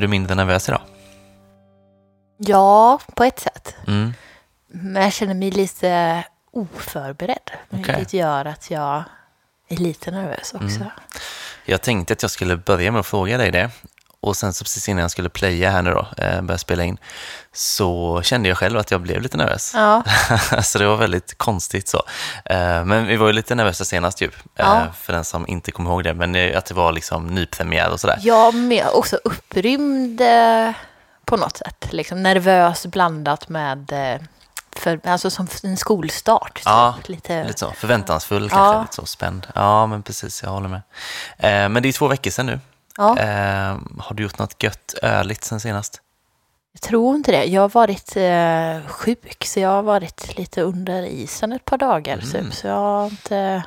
Är 0.00 0.02
du 0.02 0.08
mindre 0.08 0.34
nervös 0.34 0.68
idag? 0.68 0.80
Ja, 2.36 3.00
på 3.14 3.24
ett 3.24 3.40
sätt. 3.40 3.74
Mm. 3.86 4.12
Men 4.68 5.02
jag 5.02 5.12
känner 5.12 5.34
mig 5.34 5.50
lite 5.50 6.24
oförberedd. 6.50 7.50
Okej. 7.70 7.84
Vilket 7.96 8.12
gör 8.12 8.44
att 8.44 8.70
jag 8.70 9.02
är 9.68 9.76
lite 9.76 10.10
nervös 10.10 10.54
också. 10.54 10.76
Mm. 10.76 10.88
Jag 11.64 11.82
tänkte 11.82 12.12
att 12.12 12.22
jag 12.22 12.30
skulle 12.30 12.56
börja 12.56 12.92
med 12.92 13.00
att 13.00 13.06
fråga 13.06 13.38
dig 13.38 13.50
det. 13.50 13.70
Och 14.22 14.36
sen 14.36 14.52
så 14.52 14.64
precis 14.64 14.88
innan 14.88 15.02
jag 15.02 15.10
skulle 15.10 15.28
playa 15.28 15.70
här 15.70 15.82
nu 15.82 15.90
då, 15.90 16.06
eh, 16.24 16.42
börja 16.42 16.58
spela 16.58 16.84
in, 16.84 16.98
så 17.52 18.20
kände 18.22 18.48
jag 18.48 18.58
själv 18.58 18.78
att 18.78 18.90
jag 18.90 19.00
blev 19.00 19.20
lite 19.22 19.36
nervös. 19.36 19.72
Ja, 19.74 20.02
så 20.62 20.78
det 20.78 20.86
var 20.86 20.96
väldigt 20.96 21.38
konstigt 21.38 21.88
så. 21.88 22.02
Eh, 22.44 22.84
Men 22.84 23.06
vi 23.06 23.16
var 23.16 23.26
ju 23.26 23.32
lite 23.32 23.54
nervösa 23.54 23.84
senast 23.84 24.20
ju, 24.20 24.26
eh, 24.26 24.30
Ja. 24.56 24.86
för 25.00 25.12
den 25.12 25.24
som 25.24 25.46
inte 25.48 25.70
kommer 25.72 25.90
ihåg 25.90 26.04
det. 26.04 26.14
Men 26.14 26.56
att 26.56 26.66
det 26.66 26.74
var 26.74 26.92
liksom 26.92 27.26
nypremiär 27.26 27.90
och 27.90 28.00
sådär. 28.00 28.18
jag 28.20 28.54
med 28.54 28.86
också 28.94 29.16
upprymd 29.24 30.20
på 31.24 31.36
något 31.36 31.56
sätt. 31.56 31.86
Liksom 31.90 32.22
nervös 32.22 32.86
blandat 32.86 33.48
med, 33.48 33.92
för, 34.76 35.00
alltså 35.04 35.30
som 35.30 35.48
en 35.62 35.76
skolstart. 35.76 36.54
Typ. 36.54 36.62
Ja, 36.66 36.94
lite, 37.06 37.44
Lite 37.44 37.58
så 37.58 37.70
förväntansfull, 37.72 38.48
Ja. 38.52 38.56
kanske 38.56 38.80
lite 38.82 38.94
så 38.94 39.06
spänd. 39.06 39.46
Ja, 39.54 39.86
men 39.86 40.02
precis, 40.02 40.42
jag 40.42 40.50
håller 40.50 40.68
med. 40.68 40.82
Eh, 41.38 41.68
Men 41.68 41.82
det 41.82 41.88
är 41.88 41.92
två 41.92 42.08
veckor 42.08 42.30
sedan 42.30 42.46
nu. 42.46 42.60
Ja, 42.96 43.18
Eh, 43.18 43.78
Har 43.98 44.14
du 44.14 44.22
gjort 44.22 44.38
något 44.38 44.62
gött 44.62 44.94
öligt 45.02 45.44
sen 45.44 45.60
senast? 45.60 46.02
jag 46.72 46.82
tror 46.82 47.16
inte 47.16 47.32
det. 47.32 47.44
Jag 47.44 47.60
har 47.62 47.68
varit 47.68 48.16
eh, 48.16 48.90
sjuk, 48.92 49.44
så 49.46 49.60
jag 49.60 49.68
har 49.68 49.82
varit 49.82 50.38
lite 50.38 50.62
under 50.62 51.02
isen 51.02 51.52
ett 51.52 51.64
par 51.64 51.78
dagar. 51.78 52.18
Mm. 52.18 52.30
Typ, 52.30 52.54
så 52.54 52.66
jag 52.66 52.74
har 52.74 53.06
inte... 53.06 53.62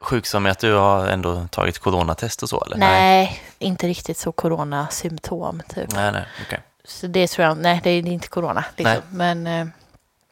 Sjuk 0.00 0.26
som 0.26 0.46
att 0.46 0.58
du 0.58 0.74
har 0.74 1.06
ändå 1.08 1.46
tagit 1.50 1.78
coronatest 1.78 2.42
och 2.42 2.48
så 2.48 2.64
eller? 2.64 2.76
Nej, 2.76 3.42
inte 3.58 3.88
riktigt 3.88 4.18
så 4.18 4.32
coronasymptom. 4.32 5.62
Typ. 5.68 5.92
Nej, 5.92 6.12
nej, 6.12 6.24
okej. 6.46 6.60
Så 6.84 7.06
det 7.06 7.28
tror 7.28 7.46
jag, 7.46 7.58
nej 7.58 7.80
det 7.84 7.90
är 7.90 8.06
inte 8.06 8.28
corona. 8.28 8.64
Liksom. 8.76 9.02
Nej. 9.10 9.34
Men 9.34 9.46
eh, 9.46 9.66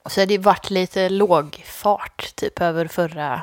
så 0.07 0.21
har 0.21 0.27
det 0.27 0.39
varit 0.39 0.71
lite 0.71 1.09
låg 1.09 1.63
fart 1.67 2.33
typ 2.35 2.61
över 2.61 2.87
förra 2.89 3.43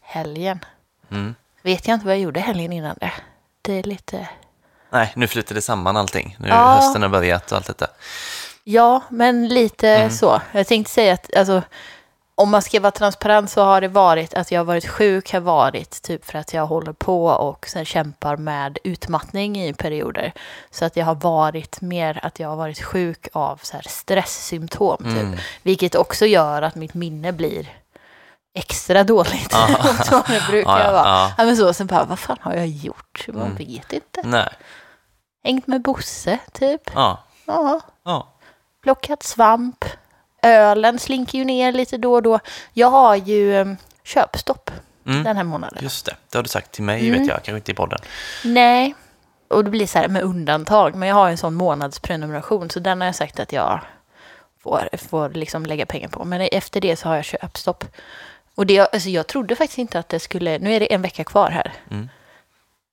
helgen. 0.00 0.64
Mm. 1.10 1.34
Vet 1.62 1.88
jag 1.88 1.94
inte 1.94 2.06
vad 2.06 2.14
jag 2.14 2.22
gjorde 2.22 2.40
helgen 2.40 2.72
innan 2.72 2.96
det. 3.00 3.12
Det 3.66 3.72
är 3.78 3.82
lite, 3.82 4.28
Nej, 4.90 5.12
nu 5.16 5.26
flyter 5.26 5.54
det 5.54 5.62
samman 5.62 5.96
allting. 5.96 6.36
Nu 6.40 6.48
Ja. 6.48 6.54
hösten 6.54 7.02
har 7.02 7.08
börjat 7.08 7.50
och 7.52 7.56
allt 7.58 7.66
detta. 7.66 7.86
ja 8.64 9.02
men 9.08 9.48
lite 9.48 9.88
Mm. 9.88 10.10
så. 10.10 10.40
Jag 10.52 10.66
tänkte 10.66 10.92
säga 10.92 11.14
att 11.14 11.36
alltså, 11.36 11.62
om 12.34 12.50
man 12.50 12.62
ska 12.62 12.80
vara 12.80 12.90
transparent 12.90 13.50
så 13.50 13.62
har 13.64 13.80
det 13.80 13.88
varit 13.88 14.34
att 14.34 14.50
jag 14.52 14.60
har 14.60 14.64
varit 14.64 14.88
sjuk 14.88 15.32
har 15.32 15.40
varit 15.40 16.02
typ 16.02 16.24
för 16.24 16.38
att 16.38 16.54
jag 16.54 16.66
håller 16.66 16.92
på 16.92 17.26
och 17.26 17.66
sen 17.68 17.84
kämpar 17.84 18.36
med 18.36 18.78
utmattning 18.84 19.62
i 19.62 19.72
perioder. 19.74 20.32
Så 20.70 20.84
att 20.84 20.96
jag 20.96 21.04
har 21.06 21.14
varit 21.14 21.80
mer 21.80 22.20
att 22.22 22.40
jag 22.40 22.48
har 22.48 22.56
varit 22.56 22.82
sjuk 22.82 23.28
av 23.32 23.60
så 23.62 23.76
här 23.76 23.84
stresssymptom 23.88 24.96
typ. 24.98 25.06
Mm. 25.22 25.36
Vilket 25.62 25.94
också 25.94 26.26
gör 26.26 26.62
att 26.62 26.74
mitt 26.74 26.94
minne 26.94 27.32
blir 27.32 27.68
extra 28.56 29.04
dåligt 29.04 29.48
Ja. 29.52 29.68
mot 29.84 30.10
vad 30.12 30.26
det 30.28 30.42
brukar 30.50 30.70
Ja, 30.78 30.84
ja, 30.84 30.92
vara. 30.92 31.04
ja. 31.08 31.32
Ja, 31.38 31.44
men 31.44 31.56
så, 31.56 31.72
sen 31.74 31.86
bara, 31.86 32.04
vad 32.04 32.18
fan 32.18 32.36
har 32.40 32.54
jag 32.54 32.66
gjort? 32.66 33.26
Man 33.28 33.42
Mm. 33.42 33.54
vet 33.56 33.92
inte. 33.92 34.20
Nej, 34.24 34.48
Hängt 35.44 35.66
med 35.66 35.82
Bosse, 35.82 36.38
typ. 36.52 36.90
ja, 36.94 37.24
Ja. 37.46 37.80
ja. 38.04 38.28
Plockat 38.82 39.22
svamp. 39.22 39.84
Ölen 40.42 40.98
slinker 40.98 41.38
ju 41.38 41.44
ner 41.44 41.72
lite 41.72 41.96
då 41.96 42.12
och 42.12 42.22
då. 42.22 42.38
Jag 42.72 42.90
har 42.90 43.14
ju 43.16 43.54
um, 43.60 43.76
köpstopp 44.04 44.70
Mm. 45.06 45.24
den 45.24 45.36
här 45.36 45.44
månaden. 45.44 45.78
Just 45.82 46.06
det, 46.06 46.16
det 46.30 46.38
har 46.38 46.42
du 46.42 46.48
sagt 46.48 46.72
till 46.72 46.82
mig 46.84 47.08
Mm. 47.08 47.20
vet 47.20 47.28
jag, 47.28 47.36
kanske 47.42 47.56
inte 47.56 47.70
i 47.70 47.74
podden. 47.74 47.98
Nej. 48.44 48.94
Och 49.48 49.64
det 49.64 49.70
blir 49.70 49.86
så 49.86 49.98
här 49.98 50.08
med 50.08 50.22
undantag. 50.22 50.94
Men 50.94 51.08
jag 51.08 51.14
har 51.16 51.28
en 51.30 51.38
sån 51.38 51.54
månadsprenumeration. 51.54 52.70
Så 52.70 52.80
den 52.80 53.00
har 53.00 53.06
jag 53.08 53.14
sagt 53.14 53.40
att 53.40 53.52
jag 53.52 53.80
får, 54.62 54.88
får 55.08 55.28
liksom 55.28 55.66
lägga 55.66 55.86
pengar 55.86 56.08
på. 56.08 56.24
Men 56.24 56.40
efter 56.40 56.80
det 56.80 56.96
så 56.96 57.08
har 57.08 57.16
jag 57.16 57.24
köpstopp. 57.24 57.84
Och 58.56 58.66
det, 58.66 58.80
alltså 58.80 59.08
jag 59.08 59.26
trodde 59.26 59.56
faktiskt 59.56 59.78
inte 59.78 59.98
att 59.98 60.08
det 60.08 60.20
skulle... 60.20 60.58
Nu 60.58 60.74
är 60.74 60.80
det 60.80 60.92
en 60.94 61.02
vecka 61.02 61.24
kvar 61.24 61.50
här. 61.50 61.72
Mm. 61.90 62.08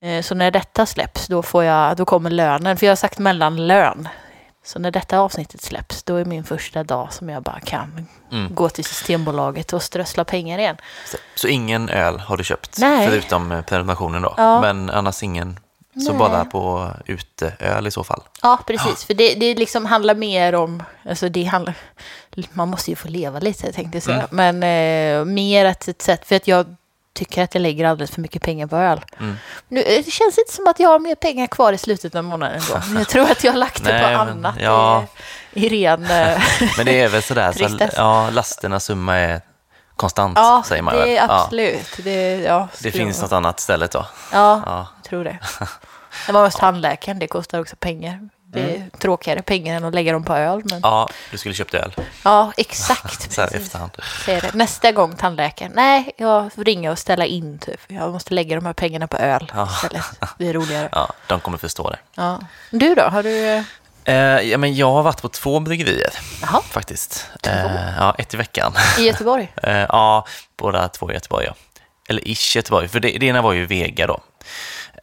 Eh, 0.04 0.22
Så 0.24 0.36
när 0.36 0.52
detta 0.52 0.86
släpps, 0.86 1.28
då, 1.28 1.44
får 1.44 1.64
jag, 1.64 1.98
då 1.98 2.06
kommer 2.06 2.30
lönen. 2.30 2.78
För 2.78 2.86
jag 2.86 2.92
har 2.92 2.96
sagt 2.96 3.20
mellanlön. 3.20 4.10
Så 4.66 4.80
när 4.80 4.92
detta 4.92 5.20
avsnittet 5.20 5.62
släpps, 5.62 6.04
då 6.04 6.16
är 6.16 6.26
min 6.26 6.44
första 6.44 6.84
dag 6.84 7.14
som 7.14 7.30
jag 7.30 7.44
bara 7.44 7.60
kan 7.60 8.08
Mm. 8.32 8.56
gå 8.56 8.70
till 8.70 8.86
Systembolaget 8.86 9.74
och 9.74 9.82
strössla 9.84 10.24
pengar 10.26 10.60
igen. 10.60 10.78
Så, 11.06 11.18
så 11.36 11.48
ingen 11.48 11.90
öl 11.90 12.20
har 12.20 12.38
du 12.38 12.44
köpt, 12.44 12.78
Nej. 12.80 13.08
förutom 13.08 13.52
eh, 13.52 13.62
prenumerationen 13.62 14.22
då. 14.22 14.34
Ja. 14.38 14.62
Men 14.62 14.90
annars 14.90 15.24
ingen, 15.24 15.60
så 16.06 16.10
Nej. 16.10 16.20
bara 16.20 16.46
på 16.46 16.92
uteöl 17.06 17.88
i 17.88 17.92
så 17.92 18.04
fall. 18.04 18.22
Ja, 18.42 18.60
precis. 18.68 19.04
För 19.04 19.14
det, 19.14 19.34
det 19.36 19.56
liksom 19.56 19.86
handlar 19.86 20.16
mer 20.16 20.56
om... 20.56 20.84
Alltså 21.10 21.30
det 21.30 21.44
handlar, 21.44 21.76
man 22.54 22.70
måste 22.70 22.90
ju 22.90 22.96
få 22.96 23.08
leva 23.08 23.40
lite, 23.40 23.72
tänkte 23.72 23.96
jag 23.96 24.04
säga. 24.04 24.28
Mm. 24.32 24.60
Men 24.60 25.20
eh, 25.20 25.26
mer 25.26 25.66
att 25.66 25.88
ett 25.88 26.02
sätt... 26.02 26.28
För 26.28 26.36
att 26.36 26.48
jag 26.48 26.76
tycker 27.14 27.44
att 27.44 27.56
jag 27.56 27.62
lägger 27.62 27.86
alldeles 27.86 28.12
för 28.12 28.22
mycket 28.22 28.42
pengar 28.42 28.68
på 28.68 28.78
öl. 28.78 29.06
Mm. 29.20 29.36
Nu, 29.68 29.82
eh, 29.82 30.04
det 30.06 30.12
känns 30.12 30.38
inte 30.38 30.54
som 30.54 30.68
att 30.68 30.80
jag 30.80 30.90
har 30.90 31.00
mer 31.00 31.16
pengar 31.16 31.48
kvar 31.48 31.74
i 31.74 31.78
slutet 31.78 32.16
av 32.16 32.24
månaden. 32.24 32.62
Men 32.88 32.98
jag 32.98 33.10
tror 33.10 33.32
att 33.32 33.44
jag 33.44 33.52
har 33.52 33.60
lagt 33.60 33.84
det 33.84 33.90
på 33.90 34.08
Nej, 34.08 34.18
men, 34.18 34.28
annat 34.30 34.56
ja. 34.60 35.06
i, 35.54 35.66
i 35.66 35.70
ren... 35.70 36.04
eh, 36.12 36.42
Men 36.78 36.86
det 36.86 37.02
är 37.02 37.10
väl 37.10 37.24
sådär, 37.24 37.52
så, 37.52 37.90
ja, 37.96 38.30
lasternas 38.30 38.86
summa 38.86 39.16
är 39.16 39.42
konstant, 39.96 40.34
ja, 40.38 40.64
säger 40.66 40.82
man 40.82 40.96
det 40.96 41.00
väl. 41.00 41.10
Ja. 41.10 41.26
absolut. 41.30 42.00
Det, 42.04 42.40
ja, 42.40 42.68
Det 42.82 42.92
finns 42.92 43.22
något 43.22 43.32
annat 43.32 43.60
istället 43.60 43.92
då. 43.92 44.06
Ja, 44.32 44.62
Ja. 44.66 44.88
jag 44.96 45.10
tror 45.10 45.24
det. 45.24 45.40
Det 46.28 46.32
var 46.34 46.46
hos 46.46 46.56
tandläkaren, 46.56 47.20
det 47.20 47.28
kostar 47.28 47.60
också 47.60 47.76
pengar. 47.76 48.30
Det 48.54 48.60
är 48.76 48.90
tråkigare 49.00 49.42
pengar 49.42 49.76
än 49.78 49.84
att 49.86 49.94
lägga 49.94 50.14
dem 50.14 50.24
på 50.24 50.34
öl. 50.36 50.62
Men... 50.66 50.80
Ja, 50.84 50.90
Ja, 51.10 51.10
du 51.32 51.38
skulle 51.38 51.56
köpt 51.56 51.74
öl 51.74 51.94
exakt. 52.58 53.32
så 53.34 53.42
här 53.42 53.54
i 53.54 53.58
efterhand. 53.58 53.92
Nästa 54.54 54.92
gång 54.92 55.16
tandläkaren, 55.16 55.72
nej, 55.76 56.12
jag 56.18 56.52
ringa 56.56 56.92
och 56.92 57.00
ställa 57.00 57.26
in 57.26 57.60
typ. 57.60 57.80
Jag 57.88 58.12
måste 58.12 58.34
lägga 58.34 58.56
de 58.56 58.66
här 58.66 58.74
pengarna 58.74 59.08
på 59.08 59.18
öl 59.18 59.52
Ja. 59.56 59.70
istället. 59.76 60.04
Det 60.38 60.48
är 60.50 60.54
roligare. 60.54 60.90
Ja, 60.92 61.14
de 61.28 61.40
kommer 61.40 61.58
förstå 61.58 61.90
det. 61.90 61.98
Ja. 62.16 62.40
Du 62.70 62.96
då, 62.96 63.02
har 63.04 63.24
du... 63.24 63.46
eh, 63.48 63.64
Eh, 64.06 64.16
ja, 64.42 64.58
men 64.58 64.76
jag 64.76 64.92
har 64.92 65.04
varit 65.04 65.22
på 65.22 65.30
två 65.30 65.60
bryggerier 65.60 66.10
Jaha, 66.42 66.62
faktiskt. 66.62 67.28
Eh, 67.48 67.66
ja, 67.98 68.16
ett 68.18 68.34
i 68.34 68.38
veckan. 68.38 68.74
i 69.00 69.02
Göteborg? 69.04 69.52
Eh, 69.64 69.78
ja, 69.78 70.26
båda 70.58 70.88
två 70.90 71.12
i 71.12 71.14
Göteborg. 71.14 71.46
Ja. 71.46 71.54
Eller 72.10 72.28
ish 72.28 72.56
Göteborg, 72.56 72.88
för 72.88 73.00
det, 73.00 73.18
det 73.20 73.26
ena 73.26 73.42
var 73.42 73.54
ju 73.54 73.66
Vega 73.66 74.08
då. 74.08 74.20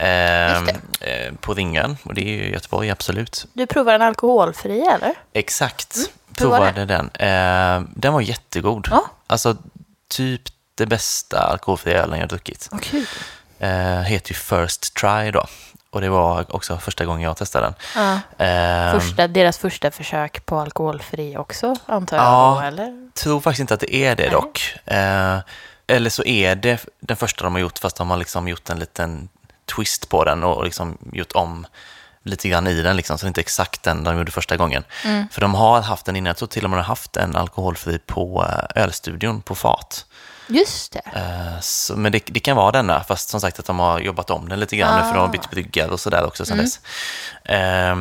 Eh, 0.01 0.61
Just 0.61 0.73
eh, 1.01 1.35
på 1.41 1.55
Ringön, 1.55 1.97
och 2.03 2.15
det 2.15 2.21
är 2.21 2.45
ju 2.45 2.53
Göteborg, 2.53 2.91
absolut. 2.91 3.47
Du 3.53 3.67
provar 3.67 3.95
en 3.95 4.03
alkoholfri 4.03 4.81
eller? 4.81 5.15
Exakt, 5.33 5.97
var 5.97 6.35
provade 6.35 6.85
den. 6.85 7.11
Eh, 7.15 7.89
den 7.97 8.13
var 8.13 8.21
jättegod. 8.21 8.89
Ja. 8.91 9.05
Alltså, 9.27 9.57
typ 10.09 10.43
det 10.75 10.87
bästa 10.87 11.39
alkoholfria 11.39 12.03
ölen 12.03 12.21
jag 12.21 12.29
druckit. 12.29 12.69
Kul. 12.83 13.07
Eh, 13.59 14.01
heter 14.01 14.31
ju 14.31 14.35
First 14.35 14.95
Try 14.95 15.31
då. 15.31 15.47
Och 15.91 16.01
det 16.01 16.09
var 16.09 16.57
också 16.57 16.79
första 16.79 17.05
gången 17.05 17.23
jag 17.23 17.37
testade 17.37 17.67
den. 17.67 17.75
Ja. 18.39 18.45
Eh, 18.47 19.01
Första, 19.01 19.29
deras 19.29 19.59
första 19.59 19.91
försök 19.91 20.47
på 20.47 20.59
alkoholfri 20.61 21.37
också, 21.37 21.77
antar 21.87 22.17
jag. 22.17 22.27
Ja. 22.27 22.63
Eller? 22.65 23.11
tror 23.15 23.41
faktiskt 23.41 23.61
inte 23.61 23.75
att 23.75 23.81
det 23.81 23.95
är 23.95 24.17
det 24.17 24.23
Nej. 24.23 24.31
dock. 24.33 24.75
Eh, 24.85 25.39
eller 25.87 26.11
så 26.11 26.25
är 26.25 26.55
det 26.55 26.87
den 27.01 27.17
första 27.17 27.45
de 27.45 27.53
har 27.55 27.61
gjort, 27.61 27.79
fast 27.79 27.97
de 27.97 28.11
har 28.11 28.17
liksom 28.17 28.49
gjort 28.49 28.71
en 28.71 28.79
liten 28.79 29.29
twist 29.77 30.09
på 30.09 30.25
den 30.25 30.43
och 30.45 30.65
liksom 30.65 30.99
gjort 31.13 31.33
om 31.33 31.67
lite 32.25 32.49
grann 32.49 32.67
i 32.67 32.83
den, 32.83 32.97
liksom, 32.97 33.19
så 33.19 33.25
det 33.25 33.27
är 33.27 33.29
inte 33.29 33.41
exakt 33.41 33.83
den 33.83 34.05
de 34.05 34.17
gjorde 34.19 34.31
första 34.33 34.57
gången. 34.57 34.85
Mm. 35.05 35.29
För 35.33 35.41
de 35.41 35.55
har 35.55 35.81
haft 35.81 36.07
den 36.07 36.17
innan, 36.17 36.27
jag 36.27 36.37
tror 36.37 36.49
till 36.49 36.65
och 36.65 36.71
med 36.71 36.77
de 36.79 36.83
har 36.83 36.89
haft 36.89 37.17
en 37.17 37.37
alkoholfri 37.37 37.99
på 37.99 38.47
eh, 38.77 38.83
ölstudion 38.83 39.43
på 39.43 39.55
fat. 39.55 40.07
Just 40.49 40.93
det. 40.93 41.03
Eh, 41.15 41.61
så, 41.61 41.97
men 41.97 42.13
det, 42.13 42.23
det 42.27 42.41
kan 42.41 42.57
vara 42.57 42.73
denna, 42.73 43.05
fast 43.05 43.29
som 43.29 43.41
sagt 43.41 43.59
att 43.59 43.65
de 43.67 43.79
har 43.79 44.01
jobbat 44.01 44.31
om 44.31 44.49
den 44.49 44.61
lite 44.61 44.77
grann 44.77 44.99
nu, 45.01 45.05
för 45.07 45.13
de 45.15 45.19
har 45.19 45.29
Ah. 45.29 45.31
bytt 45.31 45.51
bryggare 45.51 45.91
och 45.91 46.01
sådär 46.01 46.25
också 46.27 46.45
sedan 46.45 46.59
Mm. 46.59 46.65
dess. 46.65 46.81
Eh, 47.45 47.97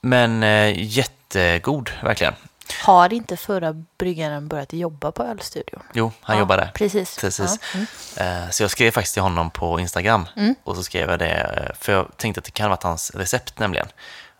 men 0.00 0.42
jättegod, 0.76 1.90
verkligen. 2.02 2.34
Har 2.82 3.12
inte 3.12 3.36
förra 3.36 3.72
bryggaren 3.98 4.48
börjat 4.48 4.72
jobba 4.72 5.12
på 5.12 5.22
ölstudion? 5.22 5.82
Jo, 5.92 6.12
han 6.20 6.36
Ja, 6.36 6.40
jobbar 6.40 6.56
där. 6.56 6.70
Precis. 6.74 7.16
Precis. 7.18 7.58
Ja. 7.74 7.78
Mm. 8.18 8.42
Eh, 8.44 8.50
Så 8.50 8.62
jag 8.62 8.70
skrev 8.70 8.90
faktiskt 8.90 9.12
till 9.14 9.22
honom 9.22 9.50
på 9.50 9.80
Instagram 9.80 10.26
Mm. 10.36 10.54
och 10.64 10.76
så 10.76 10.82
skrev 10.82 11.10
jag 11.10 11.18
det, 11.18 11.30
eh, 11.34 11.74
för 11.80 11.92
jag 11.92 12.16
tänkte 12.16 12.38
att 12.38 12.44
det 12.44 12.50
kan 12.50 12.70
varit 12.70 12.82
hans 12.82 13.10
recept 13.14 13.58
nämligen. 13.58 13.86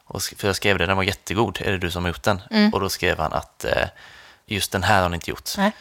Och 0.05 0.23
för 0.23 0.47
jag 0.49 0.56
skrev 0.56 0.79
det, 0.79 0.87
den 0.87 0.97
var 0.97 1.05
jättegod, 1.05 1.59
är 1.65 1.73
det 1.73 1.79
du 1.79 1.91
som 1.91 2.05
har 2.05 2.09
gjort 2.09 2.23
den? 2.23 2.43
Mm. 2.50 2.73
Och 2.75 2.81
då 2.81 2.88
skrev 2.88 3.19
han 3.19 3.32
att 3.32 3.65
eh, 3.65 3.88
just 4.47 4.73
den 4.73 4.82
här 4.82 4.94
har 4.94 5.03
han 5.03 5.15
inte 5.15 5.31
gjort. 5.31 5.50
Nej. 5.59 5.73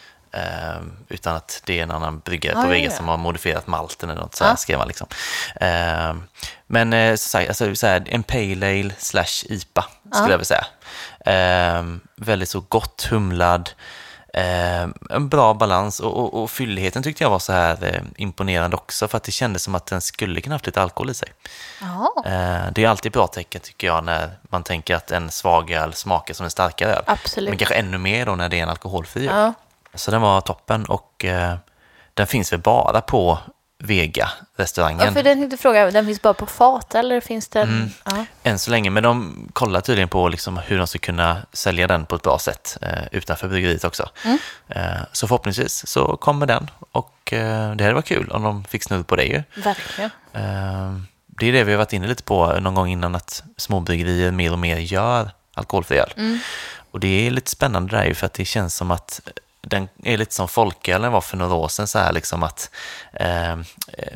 Utan 1.10 1.36
att 1.36 1.62
det 1.66 1.80
är 1.80 1.84
en 1.84 1.92
annan 1.92 2.20
bryggare 2.20 2.54
Ja, 2.58 2.62
på 2.64 2.68
Vega 2.70 2.86
ja. 2.86 2.92
som 2.98 3.08
har 3.08 3.18
modifierat 3.18 3.68
malten 3.68 4.10
eller 4.10 4.22
något, 4.22 4.36
så 4.36 4.44
här 4.44 4.52
Ja. 4.52 4.56
skrev 4.56 4.80
han 4.80 4.88
liksom. 4.88 5.08
Men 6.68 7.18
så, 7.18 7.38
här, 7.38 7.48
alltså, 7.48 7.76
så 7.76 7.88
här, 7.88 8.04
en 8.08 8.24
pale 8.24 8.68
ale 8.80 8.94
slash 8.98 9.44
IPA 9.50 9.82
skulle 9.82 10.12
Ja. 10.12 10.20
jag 10.22 10.28
vilja 10.28 10.46
säga. 10.46 10.66
Eh, 11.26 11.84
väldigt 12.16 12.50
så 12.50 12.60
gott 12.60 13.08
humlad, 13.10 13.70
Eh, 14.34 14.88
en 15.10 15.30
bra 15.30 15.54
balans 15.54 16.00
och, 16.00 16.18
och, 16.18 16.44
och 16.44 16.52
fylligheten 16.52 17.04
tyckte 17.04 17.24
jag 17.24 17.30
var 17.30 17.40
så 17.40 17.54
här 17.54 17.78
eh, 17.82 18.02
imponerande 18.16 18.78
också 18.78 19.08
för 19.08 19.18
att 19.18 19.24
det 19.24 19.32
kändes 19.32 19.64
som 19.64 19.76
att 19.76 19.86
den 19.86 20.02
skulle 20.02 20.42
kunna 20.42 20.56
haft 20.56 20.66
lite 20.66 20.82
alkohol 20.82 21.10
i 21.10 21.14
sig. 21.14 21.30
Eh, 22.26 22.72
det 22.72 22.84
är 22.84 22.88
alltid 22.88 23.12
bra 23.12 23.28
tecken 23.28 23.62
tycker 23.62 23.88
jag 23.88 24.04
när 24.04 24.30
man 24.50 24.64
tänker 24.64 24.96
att 24.96 25.12
en 25.12 25.32
svag 25.32 25.72
öl 25.72 25.94
smakar 25.94 26.34
som 26.34 26.44
en 26.44 26.50
starkare 26.52 26.94
öl. 26.94 27.04
absolut. 27.08 27.50
Men 27.50 27.58
kanske 27.58 27.76
ännu 27.76 27.98
mer 27.98 28.26
då 28.26 28.36
när 28.36 28.50
det 28.50 28.60
är 28.60 28.64
en 28.64 28.70
alkoholfri 28.70 29.28
öl. 29.28 29.36
Ja. 29.36 29.54
Så 29.94 30.12
den 30.12 30.22
var 30.22 30.42
toppen 30.42 30.86
och 30.86 31.26
eh, 31.26 31.56
den 32.14 32.28
finns 32.28 32.54
väl 32.54 32.60
bara 32.60 33.02
på 33.02 33.40
Vega-restaurangen. 33.84 35.06
Ja, 35.06 35.12
för 35.12 35.24
den 35.24 35.38
tänkte 35.40 35.58
fråga, 35.58 35.92
den 35.92 36.06
finns 36.06 36.22
bara 36.22 36.34
på 36.34 36.46
fat 36.46 36.96
eller 36.96 37.22
finns 37.22 37.48
den? 37.48 37.70
Mm. 37.70 37.90
Ja. 38.06 38.26
Än 38.44 38.60
så 38.60 38.72
länge, 38.72 38.90
men 38.90 39.04
de 39.04 39.36
kollar 39.54 39.82
tydligen 39.82 40.10
på 40.10 40.28
liksom 40.28 40.58
hur 40.58 40.78
de 40.78 40.88
ska 40.88 41.00
kunna 41.00 41.38
sälja 41.54 41.88
den 41.88 42.06
på 42.06 42.16
ett 42.16 42.22
bra 42.22 42.40
sätt 42.40 42.78
eh, 42.82 43.04
utanför 43.12 43.48
bryggeriet 43.48 43.84
också. 43.84 44.10
Mm. 44.26 44.38
Eh, 44.68 45.02
så 45.12 45.28
förhoppningsvis 45.28 45.88
så 45.88 46.18
kommer 46.18 46.46
den 46.46 46.70
och 46.92 47.34
eh, 47.34 47.76
det 47.76 47.84
hade 47.84 47.94
varit 47.94 48.06
kul 48.06 48.30
om 48.30 48.44
de 48.44 48.64
fick 48.64 48.84
snudd 48.84 49.08
på 49.08 49.16
det 49.16 49.24
ju. 49.24 49.44
Verkligen. 49.56 50.12
Eh, 50.34 50.94
det 51.28 51.46
är 51.48 51.54
det 51.54 51.64
vi 51.64 51.72
har 51.72 51.78
varit 51.78 51.94
inne 51.94 52.08
lite 52.08 52.24
på 52.24 52.60
någon 52.60 52.76
gång 52.76 52.90
innan 52.90 53.16
att 53.16 53.44
småbryggerier 53.58 54.32
mer 54.32 54.52
och 54.52 54.60
mer 54.60 54.78
gör 54.78 55.32
alkoholfri 55.54 55.98
öl. 55.98 56.14
Mm. 56.18 56.40
Och 56.92 57.00
det 57.00 57.28
är 57.28 57.32
lite 57.32 57.52
spännande 57.52 57.98
där 57.98 58.06
ju 58.06 58.14
för 58.14 58.26
att 58.26 58.34
det 58.34 58.46
känns 58.46 58.76
som 58.76 58.92
att 58.92 59.22
den 59.68 59.88
är 60.04 60.18
lite 60.18 60.34
som 60.36 60.48
folkölen 60.48 61.12
var 61.12 61.22
för 61.22 61.38
några 61.38 61.54
år 61.54 61.68
sedan 61.68 61.88
så 61.88 62.00
här 62.00 62.12
liksom 62.14 62.44
att 62.44 62.70
eh, 63.14 63.56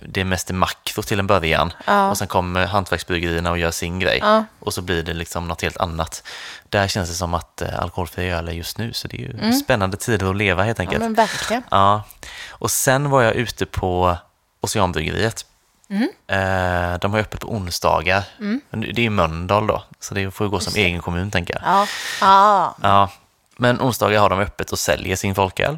det 0.09 0.21
är 0.21 0.25
mest 0.25 0.49
i 0.49 0.53
makro 0.53 1.03
till 1.03 1.19
en 1.19 1.27
början 1.27 1.73
Ja. 1.85 2.09
och 2.09 2.17
sen 2.17 2.27
kommer 2.27 2.65
hantverksbryggerierna 2.65 3.51
och 3.51 3.57
gör 3.57 3.71
sin 3.71 3.99
grej 3.99 4.19
Ja. 4.21 4.43
och 4.59 4.73
så 4.73 4.81
blir 4.81 5.03
det 5.03 5.13
liksom 5.13 5.47
något 5.47 5.61
helt 5.61 5.77
annat. 5.77 6.23
Där 6.69 6.87
känns 6.87 7.09
det 7.09 7.15
som 7.15 7.33
att 7.33 7.61
eh, 7.61 7.79
alkoholfri 7.79 8.29
öl 8.29 8.47
är 8.47 8.51
just 8.51 8.77
nu 8.77 8.93
så 8.93 9.07
det 9.07 9.17
är 9.17 9.19
ju 9.19 9.31
Mm. 9.31 9.53
spännande 9.53 9.97
tider 9.97 10.29
att 10.29 10.35
leva 10.37 10.63
helt 10.63 10.79
ja, 10.79 10.83
enkelt. 10.83 10.99
men 11.01 11.13
verkligen. 11.13 11.63
Ja, 11.71 12.03
och 12.49 12.71
sen 12.71 13.09
var 13.09 13.21
jag 13.21 13.33
ute 13.33 13.65
på 13.65 14.17
Oceanbryggeriet. 14.61 15.45
Mm. 15.89 16.09
Eh, 16.27 16.99
de 16.99 17.11
har 17.11 17.17
ju 17.17 17.21
öppet 17.23 17.39
på 17.41 17.47
onsdagar. 17.47 18.23
Men 18.37 18.81
Det 18.81 18.87
är 18.87 18.99
i 18.99 19.09
Mölndal 19.09 19.67
då, 19.67 19.83
så 19.99 20.13
det 20.13 20.31
får 20.31 20.45
ju 20.47 20.51
gå 20.51 20.59
som 20.59 20.73
egen 20.75 21.01
kommun 21.01 21.31
tänker 21.31 21.53
jag. 21.53 21.63
Ja. 21.65 21.87
Ja. 22.21 22.75
Ja, 22.81 23.09
men 23.57 23.81
onsdagar 23.81 24.19
har 24.19 24.29
de 24.29 24.39
öppet 24.39 24.71
och 24.71 24.79
säljer 24.79 25.15
sin 25.15 25.35
folköl. 25.35 25.77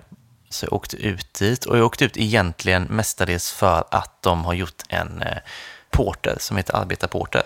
Så 0.49 0.65
jag 0.65 0.73
åkte 0.73 0.97
ut 0.97 1.33
dit 1.33 1.65
och 1.65 1.77
jag 1.77 1.85
åkte 1.85 2.05
ut 2.05 2.17
egentligen 2.17 2.83
mestadels 2.83 3.51
för 3.51 3.83
att 3.91 4.21
de 4.21 4.45
har 4.45 4.53
gjort 4.53 4.83
en 4.89 5.21
eh, 5.21 5.37
porter 5.89 6.35
som 6.39 6.57
heter 6.57 6.75
Arbetarporter. 6.75 7.43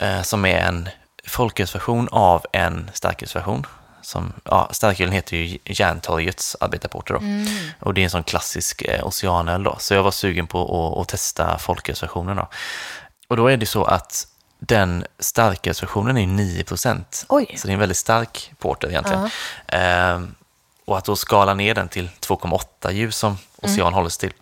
Eh, 0.00 0.22
som 0.22 0.44
är 0.44 0.58
en 0.58 0.88
folkölsversion 1.26 2.08
av 2.12 2.46
en 2.52 2.90
starkölsversion. 2.94 3.66
Som, 4.02 4.32
ja, 4.44 4.68
starkölen 4.72 5.12
heter 5.12 5.36
ju 5.36 5.58
Järntorgets 5.64 6.56
Arbetarporter 6.60 7.14
då. 7.14 7.20
Och 7.80 7.94
det 7.94 8.00
är 8.00 8.04
en 8.04 8.10
sån 8.10 8.24
klassisk 8.24 8.82
eh, 8.82 9.06
oceanöl 9.06 9.62
då. 9.62 9.76
Så 9.78 9.94
jag 9.94 10.02
var 10.02 10.10
sugen 10.10 10.46
på 10.46 10.92
att, 10.92 11.00
att 11.00 11.08
testa 11.08 11.58
folkölsversionen 11.58 12.36
då. 12.36 12.48
Och 13.28 13.36
då 13.36 13.46
är 13.46 13.56
det 13.56 13.66
så 13.66 13.84
att 13.84 14.26
den 14.58 15.04
starkölsversionen 15.18 16.16
är 16.16 16.20
ju 16.20 16.26
9 16.26 16.64
Oj. 17.28 17.54
Så 17.56 17.66
det 17.66 17.70
är 17.70 17.74
en 17.74 17.78
väldigt 17.78 17.96
stark 17.96 18.52
porter 18.58 18.88
egentligen. 18.88 19.30
Ehm, 19.66 20.34
och 20.84 20.98
att 20.98 21.04
då 21.04 21.16
skala 21.16 21.54
ner 21.54 21.74
den 21.74 21.88
till 21.88 22.08
2,8 22.20 22.92
ljus 22.92 23.16
som 23.16 23.38
Ocean 23.56 23.94
håller 23.94 24.08
sig 24.08 24.20
till 24.20 24.38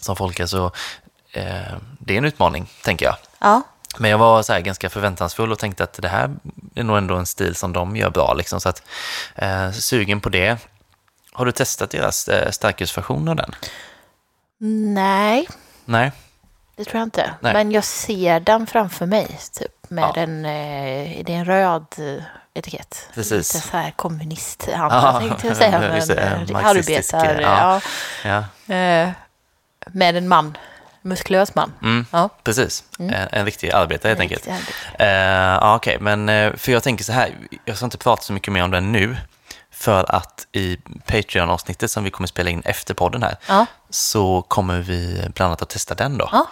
som 0.00 0.16
folköl 0.16 0.48
så 0.48 0.66
eh, 1.32 1.76
det 1.98 2.14
är 2.14 2.18
en 2.18 2.24
utmaning, 2.24 2.70
tänker 2.82 3.06
jag. 3.06 3.16
Ja. 3.38 3.62
Men 3.98 4.10
jag 4.10 4.18
var 4.18 4.42
så 4.42 4.52
här 4.52 4.60
ganska 4.60 4.90
förväntansfull 4.90 5.52
och 5.52 5.58
tänkte 5.58 5.84
att 5.84 5.92
det 5.92 6.08
här 6.08 6.36
är 6.74 6.82
nog 6.82 6.98
ändå 6.98 7.16
en 7.16 7.26
stil 7.26 7.54
som 7.54 7.72
de 7.72 7.96
gör 7.96 8.10
bra. 8.10 8.34
Liksom, 8.34 8.60
så 8.60 8.68
att, 8.68 8.82
eh, 9.34 9.70
sugen 9.70 10.20
på 10.20 10.28
det. 10.28 10.58
Har 11.32 11.46
du 11.46 11.52
testat 11.52 11.90
deras 11.90 12.28
eh, 12.28 12.50
starkölsversion 12.50 13.28
av 13.28 13.36
den? 13.36 13.54
Nej, 14.94 15.48
Nej? 15.84 16.12
Det 16.76 16.84
tror 16.84 16.98
jag 17.00 17.06
inte. 17.06 17.30
Nej. 17.40 17.52
Men 17.52 17.72
jag 17.72 17.84
ser 17.84 18.40
den 18.40 18.66
framför 18.66 19.06
mig, 19.06 19.38
typ 19.52 19.90
med 19.90 20.04
Ja. 20.04 20.12
en, 20.22 20.44
eh, 20.44 21.24
det 21.24 21.32
är 21.34 21.36
en 21.38 21.44
röd 21.44 21.86
eh, 21.98 22.22
etikett. 22.54 23.08
Precis. 23.14 23.54
Lite 23.54 23.68
så 23.68 23.76
här 23.76 23.90
kommunisthand, 23.90 24.92
Ja, 24.92 25.18
tänkte 25.20 25.46
jag 25.46 25.56
säga. 25.56 25.94
just 25.96 26.08
det, 26.08 26.44
Men, 26.46 26.56
eh, 26.56 26.66
arbetar, 26.66 27.40
ja. 27.40 27.80
ja. 28.24 28.44
Ja, 28.66 28.74
Eh, 28.74 29.08
med 29.86 30.16
en 30.16 30.28
man, 30.28 30.56
muskulös 31.02 31.54
man. 31.54 31.72
mm, 31.82 32.06
Ja. 32.10 32.28
precis. 32.44 32.84
En, 32.98 33.10
en 33.10 33.44
riktig 33.44 33.70
arbetare 33.70 34.08
helt 34.10 34.18
En 34.18 34.22
enkelt. 34.22 34.48
arbetare. 34.48 35.08
Eh, 35.08 35.54
ja, 35.60 35.76
okej, 35.76 35.96
men 36.00 36.28
eh, 36.28 36.52
för 36.56 36.72
jag 36.72 36.82
tänker 36.82 37.04
så 37.04 37.12
här, 37.12 37.30
jag 37.64 37.76
ska 37.76 37.84
inte 37.86 37.98
prata 37.98 38.22
så 38.22 38.32
mycket 38.32 38.52
mer 38.52 38.62
om 38.64 38.70
den 38.70 38.92
nu, 38.92 39.16
för 39.82 40.14
att 40.14 40.46
i 40.52 40.78
Patreon-avsnittet 41.06 41.90
som 41.90 42.04
vi 42.04 42.10
kommer 42.10 42.26
spela 42.26 42.50
in 42.50 42.62
efter 42.64 42.94
podden 42.94 43.22
här, 43.22 43.36
Ja. 43.48 43.66
så 43.90 44.42
kommer 44.42 44.78
vi 44.80 45.14
bland 45.34 45.46
annat 45.48 45.62
att 45.62 45.68
testa 45.68 45.94
den 45.94 46.18
då. 46.18 46.28
Ja. 46.32 46.46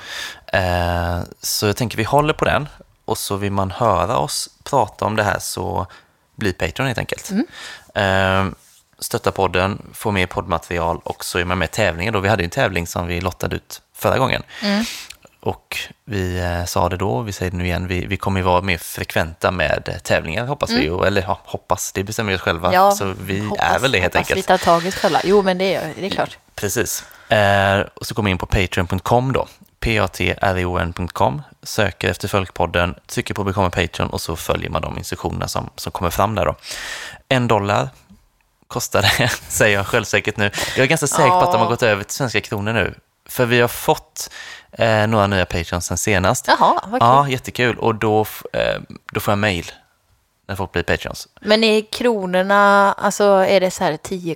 Eh, 0.59 1.21
så 1.43 1.67
jag 1.67 1.77
tänker 1.77 1.97
vi 1.97 2.05
håller 2.05 2.35
på 2.35 2.45
den, 2.45 2.69
och 3.05 3.19
så 3.19 3.37
vill 3.37 3.53
man 3.53 3.71
höra 3.71 4.19
oss 4.19 4.49
prata 4.65 5.05
om 5.05 5.17
det 5.17 5.23
här 5.23 5.39
så 5.39 5.87
bli 6.37 6.53
Patreon 6.53 6.87
helt 6.87 6.99
enkelt. 6.99 7.31
Eh, 7.95 8.47
stötta 8.99 9.31
podden, 9.33 9.83
få 9.93 10.11
mer 10.11 10.27
poddmaterial 10.27 11.01
och 11.05 11.25
så 11.25 11.39
är 11.39 11.45
man 11.45 11.59
med 11.59 11.67
i 11.67 11.73
tävlingen 11.73 12.13
då. 12.15 12.21
Vi 12.21 12.29
hade 12.29 12.45
en 12.45 12.51
tävling 12.51 12.87
som 12.87 13.07
vi 13.07 13.21
lottade 13.21 13.57
ut 13.57 13.83
förra 13.95 14.19
gången. 14.19 14.43
Och 15.43 15.79
vi 16.05 16.39
eh, 16.41 16.65
sa 16.65 16.89
det 16.89 16.97
då, 16.97 17.21
vi 17.23 17.33
säger 17.33 17.51
det 17.51 17.57
nu 17.57 17.65
igen, 17.65 17.87
vi, 17.87 18.07
vi 18.07 18.17
kommer 18.17 18.41
ju 18.41 18.45
vara 18.45 18.61
mer 18.61 18.79
frekventa 18.79 19.51
med 19.51 19.89
eh, 19.89 19.99
tävlingar 19.99 20.47
hoppas 20.47 20.71
vi. 20.71 20.89
Och, 20.91 21.07
eller 21.07 21.23
ja, 21.23 21.41
hoppas, 21.45 21.93
det 21.93 22.05
bestämmer 22.05 22.31
vi 22.33 22.37
oss 22.37 22.43
själva. 22.43 22.75
Ja, 22.75 22.91
så 22.91 23.15
vi 23.21 23.41
hoppas- 23.41 23.75
är 23.75 23.79
väl 23.79 23.93
det 23.93 24.01
helt 24.01 24.15
hoppas 24.15 24.31
enkelt. 24.31 24.39
vi 24.39 24.43
tar 24.43 24.59
tag 24.59 24.85
i 24.85 24.89
oss 24.89 24.95
själva. 24.95 25.21
Jo, 25.25 25.43
men 25.43 25.59
det 25.59 25.75
är, 25.75 25.93
det 25.97 26.07
är 26.07 26.11
klart. 26.11 26.39
Precis. 26.55 27.05
Eh, 27.29 27.81
och 27.95 28.07
så 28.07 28.15
kommer 28.15 28.29
vi 28.29 28.33
in 28.33 28.39
på 28.39 28.47
patreon.com 28.47 29.33
då. 29.33 29.49
p-a-t-r-o-n.com 29.81 31.43
söker 31.63 32.09
efter 32.11 32.29
Folkpodden, 32.29 32.95
trycker 33.07 33.35
på 33.35 33.45
Become 33.45 33.67
a 33.67 33.71
Patreon 33.71 34.11
och 34.11 34.21
så 34.21 34.37
följer 34.37 34.71
man 34.71 34.83
de 34.83 34.99
instruktionerna 34.99 35.49
som, 35.49 35.71
som 35.77 35.93
kommer 35.93 36.11
fram 36.11 36.35
där 36.35 36.45
då. 36.47 36.55
En 37.29 37.49
dollar 37.49 37.89
kostar 38.69 39.03
det, 39.03 39.29
säger 39.49 39.77
jag 39.77 39.87
självsäkert 39.87 40.37
nu. 40.37 40.51
Jag 40.77 40.85
är 40.85 40.89
ganska 40.89 41.07
säker 41.07 41.29
på 41.29 41.37
att 41.41 41.53
de 41.53 41.61
har 41.61 41.69
gått 41.69 41.83
över 41.83 42.03
till 42.05 42.15
svenska 42.15 42.41
kronor 42.41 42.73
nu. 42.73 42.95
För 43.29 43.47
vi 43.47 43.61
har 43.61 43.69
fått 43.69 44.31
eh, 44.73 45.07
några 45.07 45.27
nya 45.27 45.47
Patreons 45.47 45.87
sen 45.87 45.99
senast. 45.99 46.49
Jaha, 46.49 46.81
vad 46.87 47.01
kul. 47.01 47.09
Ja, 47.09 47.29
jättekul. 47.29 47.79
Och 47.79 47.95
då, 47.95 48.21
eh, 48.53 48.81
då 49.13 49.21
får 49.21 49.33
jag 49.33 49.39
mail 49.39 49.73
när 50.49 50.57
folk 50.57 50.73
blir 50.73 50.83
Patreons. 50.83 51.29
Men 51.41 51.65
är 51.65 51.93
kronorna, 51.93 52.93
alltså 52.93 53.25
är 53.25 53.61
det 53.61 53.71
så 53.71 53.85
här 53.85 53.97
10, 53.97 54.35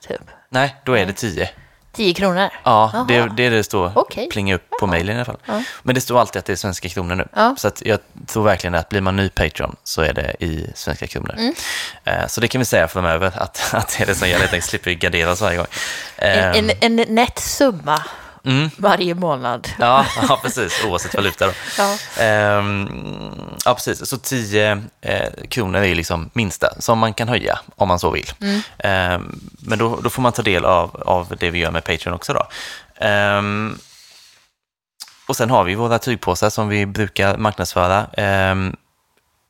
typ? 0.00 0.20
Nej, 0.48 0.76
då 0.84 0.96
är 0.96 1.06
det 1.06 1.12
10. 1.12 1.50
10 1.92 2.14
kronor? 2.14 2.48
Ja, 2.64 3.04
det, 3.08 3.14
det 3.36 3.44
är 3.44 3.50
det 3.50 3.56
det 3.56 3.64
står. 3.64 3.92
Okej. 3.94 4.28
Plinga 4.28 4.54
upp 4.54 4.70
på 4.80 4.86
mejlen 4.86 5.16
i 5.16 5.18
alla 5.18 5.24
fall. 5.24 5.62
Men 5.82 5.94
det 5.94 6.00
står 6.00 6.20
alltid 6.20 6.38
att 6.40 6.44
det 6.44 6.52
är 6.52 6.56
svenska 6.56 6.88
kronor 6.88 7.14
nu. 7.14 7.28
Ja. 7.36 7.54
Så 7.58 7.70
jag 7.80 7.98
tror 8.26 8.44
verkligen 8.44 8.74
att 8.74 8.88
blir 8.88 9.00
man 9.00 9.16
ny 9.16 9.28
Patreon 9.28 9.76
så 9.84 10.02
är 10.02 10.12
det 10.12 10.36
i 10.44 10.70
svenska 10.74 11.06
kronor. 11.06 11.34
Mm. 11.38 11.54
Eh, 12.04 12.26
Så 12.26 12.40
det 12.40 12.48
kan 12.48 12.58
vi 12.58 12.64
säga 12.64 12.88
framöver, 12.88 13.26
att, 13.36 13.74
att 13.74 13.94
det 13.98 14.02
är 14.02 14.06
det 14.06 14.14
som 14.14 14.28
gäller. 14.28 14.42
Jag 14.42 14.50
tänkte 14.50 14.68
slipper 14.70 14.90
vi 14.90 14.94
gardera 14.94 15.30
oss 15.32 15.40
varje 15.40 15.56
gång. 15.56 15.66
En, 16.16 16.70
en, 16.70 16.96
en 16.98 17.14
nätt 17.14 17.38
summa 17.38 18.02
Mm. 18.46 18.70
varje 18.76 19.14
månad. 19.14 19.68
Ja, 19.78 20.06
ja, 20.28 20.38
precis. 20.42 20.84
Oavsett 20.84 21.14
valuta 21.14 21.46
då. 21.46 21.52
Ja. 21.78 21.96
Ehm, 22.22 22.88
ja, 23.64 23.74
precis. 23.74 24.08
Så 24.08 24.18
10 24.18 24.82
eh, 25.00 25.28
kronor 25.48 25.80
är 25.82 25.94
liksom 25.94 26.30
minsta 26.32 26.66
som 26.78 26.98
man 26.98 27.14
kan 27.14 27.28
höja 27.28 27.58
om 27.76 27.88
man 27.88 27.98
så 27.98 28.10
vill. 28.10 28.32
Mm. 28.40 28.60
Ehm, 28.78 29.40
men 29.58 29.78
då, 29.78 30.00
då 30.00 30.10
får 30.10 30.22
man 30.22 30.32
ta 30.32 30.42
del 30.42 30.64
av, 30.64 31.02
av 31.06 31.36
det 31.40 31.50
vi 31.50 31.58
gör 31.58 31.70
med 31.70 31.84
Patreon 31.84 32.14
också 32.14 32.32
då. 32.32 32.46
Ehm, 33.06 33.78
och 35.28 35.36
sen 35.36 35.50
har 35.50 35.64
vi 35.64 35.74
våra 35.74 35.98
tygpåsar 35.98 36.50
som 36.50 36.68
vi 36.68 36.86
brukar 36.86 37.36
marknadsföra. 37.36 38.06
Ehm, 38.12 38.76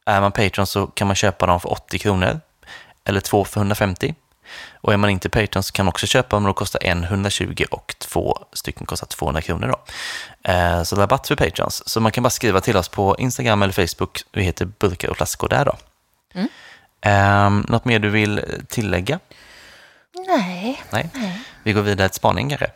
är 0.07 0.21
man 0.21 0.33
Patreon 0.33 0.67
så 0.67 0.87
kan 0.87 1.07
man 1.07 1.17
köpa 1.17 1.47
dem 1.47 1.61
för 1.61 1.73
80 1.73 1.99
kronor 1.99 2.41
eller 3.05 3.21
två 3.21 3.45
för 3.45 3.61
150. 3.61 4.15
Och 4.81 4.93
är 4.93 4.97
man 4.97 5.11
inte 5.11 5.29
Patreon 5.29 5.63
så 5.63 5.73
kan 5.73 5.87
man 5.87 5.91
också 5.91 6.07
köpa 6.07 6.37
och 6.37 6.43
då 6.43 6.53
kostar 6.53 6.85
en 6.85 7.05
120 7.05 7.65
och 7.71 7.95
två 7.99 8.39
stycken 8.53 8.87
kostar 8.87 9.07
200 9.07 9.43
kronor. 9.43 9.69
Då. 9.69 9.93
Eh, 10.53 10.83
så 10.83 10.97
rabatt 10.97 11.29
för 11.29 11.37
Patreons. 11.37 11.89
Så 11.89 12.01
man 12.01 12.13
kan 12.13 12.23
bara 12.23 12.31
skriva 12.31 12.61
till 12.61 12.77
oss 12.77 12.89
på 12.89 13.17
Instagram 13.19 13.63
eller 13.63 13.87
Facebook. 13.87 14.23
Vi 14.33 14.43
heter 14.43 14.65
Burkar 14.65 15.09
och 15.11 15.17
flaskor 15.17 15.49
där 15.49 15.65
då. 15.65 15.77
Mm. 16.35 16.49
Eh, 17.01 17.71
något 17.71 17.85
mer 17.85 17.99
du 17.99 18.11
vill 18.11 18.41
tillägga? 18.69 19.19
Nej. 20.27 20.83
Nej. 20.91 21.11
Vi 21.63 21.73
går 21.73 21.83
vidare 21.83 22.09
till 22.09 22.17
spaning 22.17 22.49
kanske. 22.49 22.71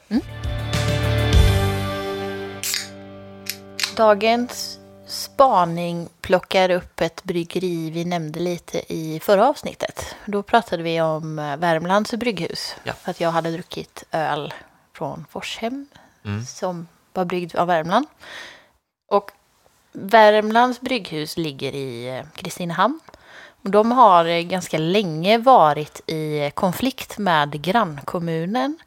Dagens 3.97 4.80
spaning 5.11 6.09
plockar 6.21 6.71
upp 6.71 7.01
ett 7.01 7.25
bryggeri 7.25 7.91
vi 7.91 8.05
nämnde 8.05 8.41
lite 8.41 8.93
i 8.93 9.21
förra 9.21 9.49
avsnittet. 9.49 10.17
Då 10.27 10.43
pratade 10.43 10.83
vi 10.83 11.01
om 11.01 11.39
eh, 11.39 11.57
Värmlands 11.57 12.11
brygghus. 12.15 12.75
Ja. 12.85 12.93
För 12.93 13.11
att 13.11 13.21
jag 13.21 13.31
hade 13.31 13.51
druckit 13.51 14.05
öl 14.11 14.55
från 14.93 15.27
Forshem 15.31 15.87
Mm. 16.25 16.45
som 16.45 16.89
var 17.13 17.25
bryggd 17.25 17.57
av 17.57 17.67
Värmland. 17.67 18.07
Och 19.09 19.31
Värmlands 19.93 20.81
brygghus 20.81 21.37
ligger 21.37 21.73
i 21.73 22.09
eh, 22.19 22.25
Kristinehamn 22.35 23.01
de 23.63 23.93
har 23.93 24.25
eh, 24.25 24.41
ganska 24.43 24.79
länge 24.79 25.39
varit 25.39 26.01
i 26.07 26.51
konflikt 26.55 27.19
med 27.19 27.63
grannkommunen 27.63 28.79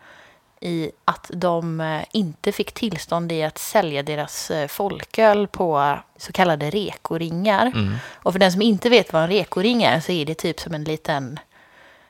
i 0.63 0.91
att 1.05 1.31
de 1.33 1.81
eh, 1.81 2.01
inte 2.11 2.51
fick 2.51 2.71
tillstånd 2.71 3.31
i 3.31 3.43
att 3.43 3.57
sälja 3.57 4.03
deras 4.03 4.51
eh, 4.51 4.67
folköl 4.67 5.47
på 5.47 5.97
så 6.17 6.31
kallade 6.31 6.69
rekoringar. 6.69 7.65
Mm. 7.65 7.95
Och 8.13 8.31
för 8.33 8.39
den 8.39 8.51
som 8.51 8.61
inte 8.61 8.89
vet 8.89 9.13
vad 9.13 9.23
en 9.23 9.29
rekoring 9.29 9.83
är 9.83 9.99
så 9.99 10.11
är 10.11 10.25
det 10.25 10.35
typ 10.35 10.59
som 10.59 10.73
en 10.73 10.83
liten 10.83 11.39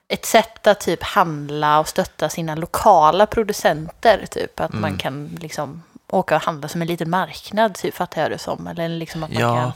ett 0.07 0.25
sätt 0.25 0.67
att 0.67 0.79
typ 0.79 1.03
handla 1.03 1.79
och 1.79 1.87
stötta 1.87 2.29
sina 2.29 2.55
lokala 2.55 3.25
producenter. 3.25 4.25
Typ 4.31 4.59
att 4.59 4.73
man 4.73 4.97
kan 4.97 5.37
liksom 5.41 5.83
åka 6.07 6.35
och 6.35 6.41
handla 6.41 6.67
som 6.67 6.81
en 6.81 6.87
liten 6.87 7.09
marknad, 7.09 7.75
typ, 7.75 7.93
fattar 7.95 8.21
jag 8.21 8.31
det 8.31 8.37
som. 8.37 8.67
Eller 8.67 8.89
liksom 8.89 9.23
att 9.23 9.33
man 9.33 9.41
Ja. 9.41 9.55
kan 9.55 9.71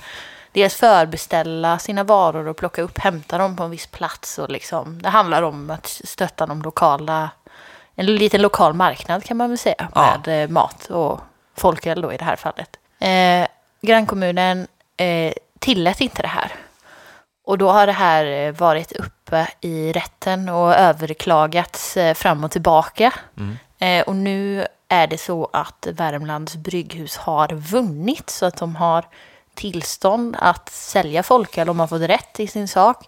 dels 0.51 0.75
förbeställa 0.75 1.79
sina 1.79 2.03
varor 2.03 2.47
och 2.47 2.57
plocka 2.57 2.81
upp, 2.81 2.97
hämta 2.97 3.37
dem 3.37 3.55
på 3.55 3.63
en 3.63 3.69
viss 3.71 3.87
plats. 3.87 4.39
Och 4.39 4.49
liksom, 4.49 5.01
det 5.01 5.09
handlar 5.09 5.41
om 5.41 5.69
att 5.69 5.87
stötta 5.87 6.45
de 6.45 6.61
lokala, 6.61 7.29
en 7.99 8.05
liten 8.05 8.41
lokal 8.41 8.73
marknad 8.73 9.23
kan 9.23 9.37
man 9.37 9.49
väl 9.49 9.57
säga, 9.57 9.89
Ja. 9.95 10.17
med 10.25 10.43
eh, 10.43 10.49
mat 10.49 10.85
och 10.89 11.19
folköl 11.55 12.01
då 12.01 12.13
i 12.13 12.17
det 12.17 12.25
här 12.25 12.35
fallet. 12.35 12.79
Eh, 12.99 13.47
grannkommunen 13.81 14.67
eh, 14.97 15.33
tillät 15.59 16.01
inte 16.01 16.21
det 16.21 16.27
här. 16.27 16.51
Och 17.45 17.57
då 17.57 17.69
har 17.71 17.85
det 17.87 17.93
här 17.93 18.25
eh, 18.25 18.51
varit 18.51 18.91
uppe 18.91 19.47
i 19.61 19.91
rätten 19.91 20.49
och 20.49 20.73
överklagats 20.75 21.97
eh, 21.97 22.13
fram 22.13 22.43
och 22.43 22.51
tillbaka. 22.51 23.13
Mm. 23.37 23.57
Eh, 23.79 24.07
och 24.07 24.15
nu 24.15 24.67
är 24.89 25.07
det 25.07 25.17
så 25.17 25.49
att 25.53 25.87
Värmlands 25.91 26.55
brygghus 26.55 27.17
har 27.17 27.47
vunnit 27.53 28.29
så 28.29 28.45
att 28.45 28.57
de 28.57 28.75
har 28.75 29.05
tillstånd 29.55 30.35
att 30.39 30.69
sälja 30.69 31.23
folköl 31.23 31.69
om 31.69 31.77
man 31.77 31.87
fått 31.87 32.01
rätt 32.01 32.39
i 32.39 32.47
sin 32.47 32.67
sak. 32.67 33.05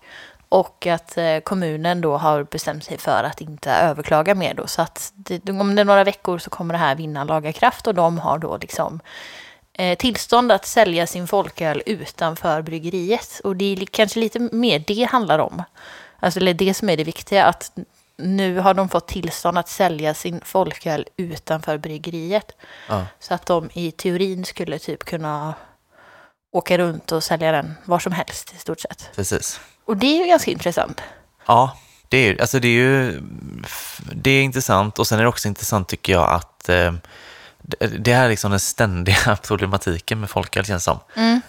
Och 0.50 0.88
att 0.88 1.18
eh, 1.18 1.40
kommunen 1.40 2.02
då 2.02 2.18
har 2.18 2.44
bestämt 2.44 2.84
sig 2.84 2.98
för 2.98 3.24
att 3.24 3.42
inte 3.42 3.72
överklaga 3.72 4.36
mer 4.36 4.54
då. 4.54 4.68
Så 4.68 4.82
att 4.82 5.12
det, 5.16 5.52
om 5.52 5.76
det 5.76 5.82
är 5.82 5.86
några 5.86 6.04
veckor 6.04 6.38
så 6.38 6.50
kommer 6.50 6.74
det 6.74 6.78
här 6.78 6.96
vinna 6.96 7.24
laga 7.24 7.54
kraft 7.54 7.88
och 7.88 7.96
de 7.96 8.20
har 8.20 8.38
då 8.38 8.58
liksom 8.58 9.00
eh, 9.74 9.98
tillstånd 9.98 10.52
att 10.52 10.66
sälja 10.66 11.08
sin 11.08 11.28
folköl 11.28 11.84
utanför 11.86 12.62
bryggeriet. 12.62 13.42
Och 13.44 13.56
det 13.56 13.74
är 13.74 13.86
kanske 13.86 14.20
lite 14.20 14.40
mer 14.40 14.84
det 14.88 15.04
handlar 15.04 15.40
om. 15.40 15.64
Alltså 16.20 16.40
eller 16.40 16.54
det 16.54 16.74
som 16.74 16.90
är 16.90 16.98
det 16.98 17.04
viktiga, 17.04 17.46
att 17.46 17.72
nu 18.18 18.60
har 18.60 18.74
de 18.74 18.90
fått 18.90 19.08
tillstånd 19.08 19.58
att 19.58 19.70
sälja 19.70 20.14
sin 20.14 20.42
folköl 20.46 21.06
utanför 21.18 21.78
bryggeriet. 21.78 22.52
Ja. 22.90 23.06
Så 23.20 23.34
att 23.34 23.46
de 23.46 23.70
i 23.74 23.92
teorin 23.92 24.46
skulle 24.46 24.80
typ 24.80 25.04
kunna 25.04 25.54
åka 26.52 26.78
runt 26.78 27.12
och 27.12 27.24
sälja 27.24 27.52
den 27.52 27.76
var 27.86 28.00
som 28.00 28.12
helst 28.12 28.54
i 28.56 28.58
stort 28.58 28.80
sett. 28.80 29.10
Precis. 29.16 29.60
Och 29.90 29.98
det 29.98 30.06
är 30.08 30.22
ju 30.22 30.28
ganska 30.28 30.52
intressant. 30.52 31.02
Ja, 31.46 31.78
det 32.10 32.18
är, 32.18 32.42
alltså 32.42 32.60
det 32.60 32.68
är 32.68 32.72
ju 32.72 33.22
det 34.14 34.32
är 34.32 34.42
intressant 34.44 35.00
och 35.00 35.08
sen 35.08 35.20
är 35.20 35.24
det 35.24 35.30
också 35.30 35.48
intressant 35.48 35.88
tycker 35.88 36.14
jag 36.14 36.30
att 36.30 36.70
eh, 36.70 36.94
det- 37.98 38.14
här 38.14 38.26
är 38.26 38.30
liksom 38.30 38.52
den 38.52 38.60
ständiga 38.60 39.36
problematiken 39.44 40.20
med 40.20 40.30
folköl 40.30 40.66
känns 40.66 40.84
som. 40.84 41.00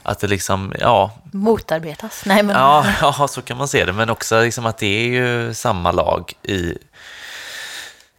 Att 0.03 0.19
det 0.21 0.27
liksom, 0.27 0.73
ja, 0.79 1.11
Motarbetas. 1.33 2.23
Nej 2.27 2.43
men. 2.43 2.57
ja, 2.57 2.87
ja, 3.19 3.29
så 3.29 3.43
kan 3.43 3.57
man 3.57 3.69
se 3.69 3.85
det, 3.85 3.93
men 3.93 4.11
också 4.11 4.41
liksom 4.43 4.67
att 4.67 4.79
det 4.79 4.87
är 4.87 5.07
ju 5.09 5.55
samma 5.55 5.93
lag 5.93 6.33
i 6.43 6.79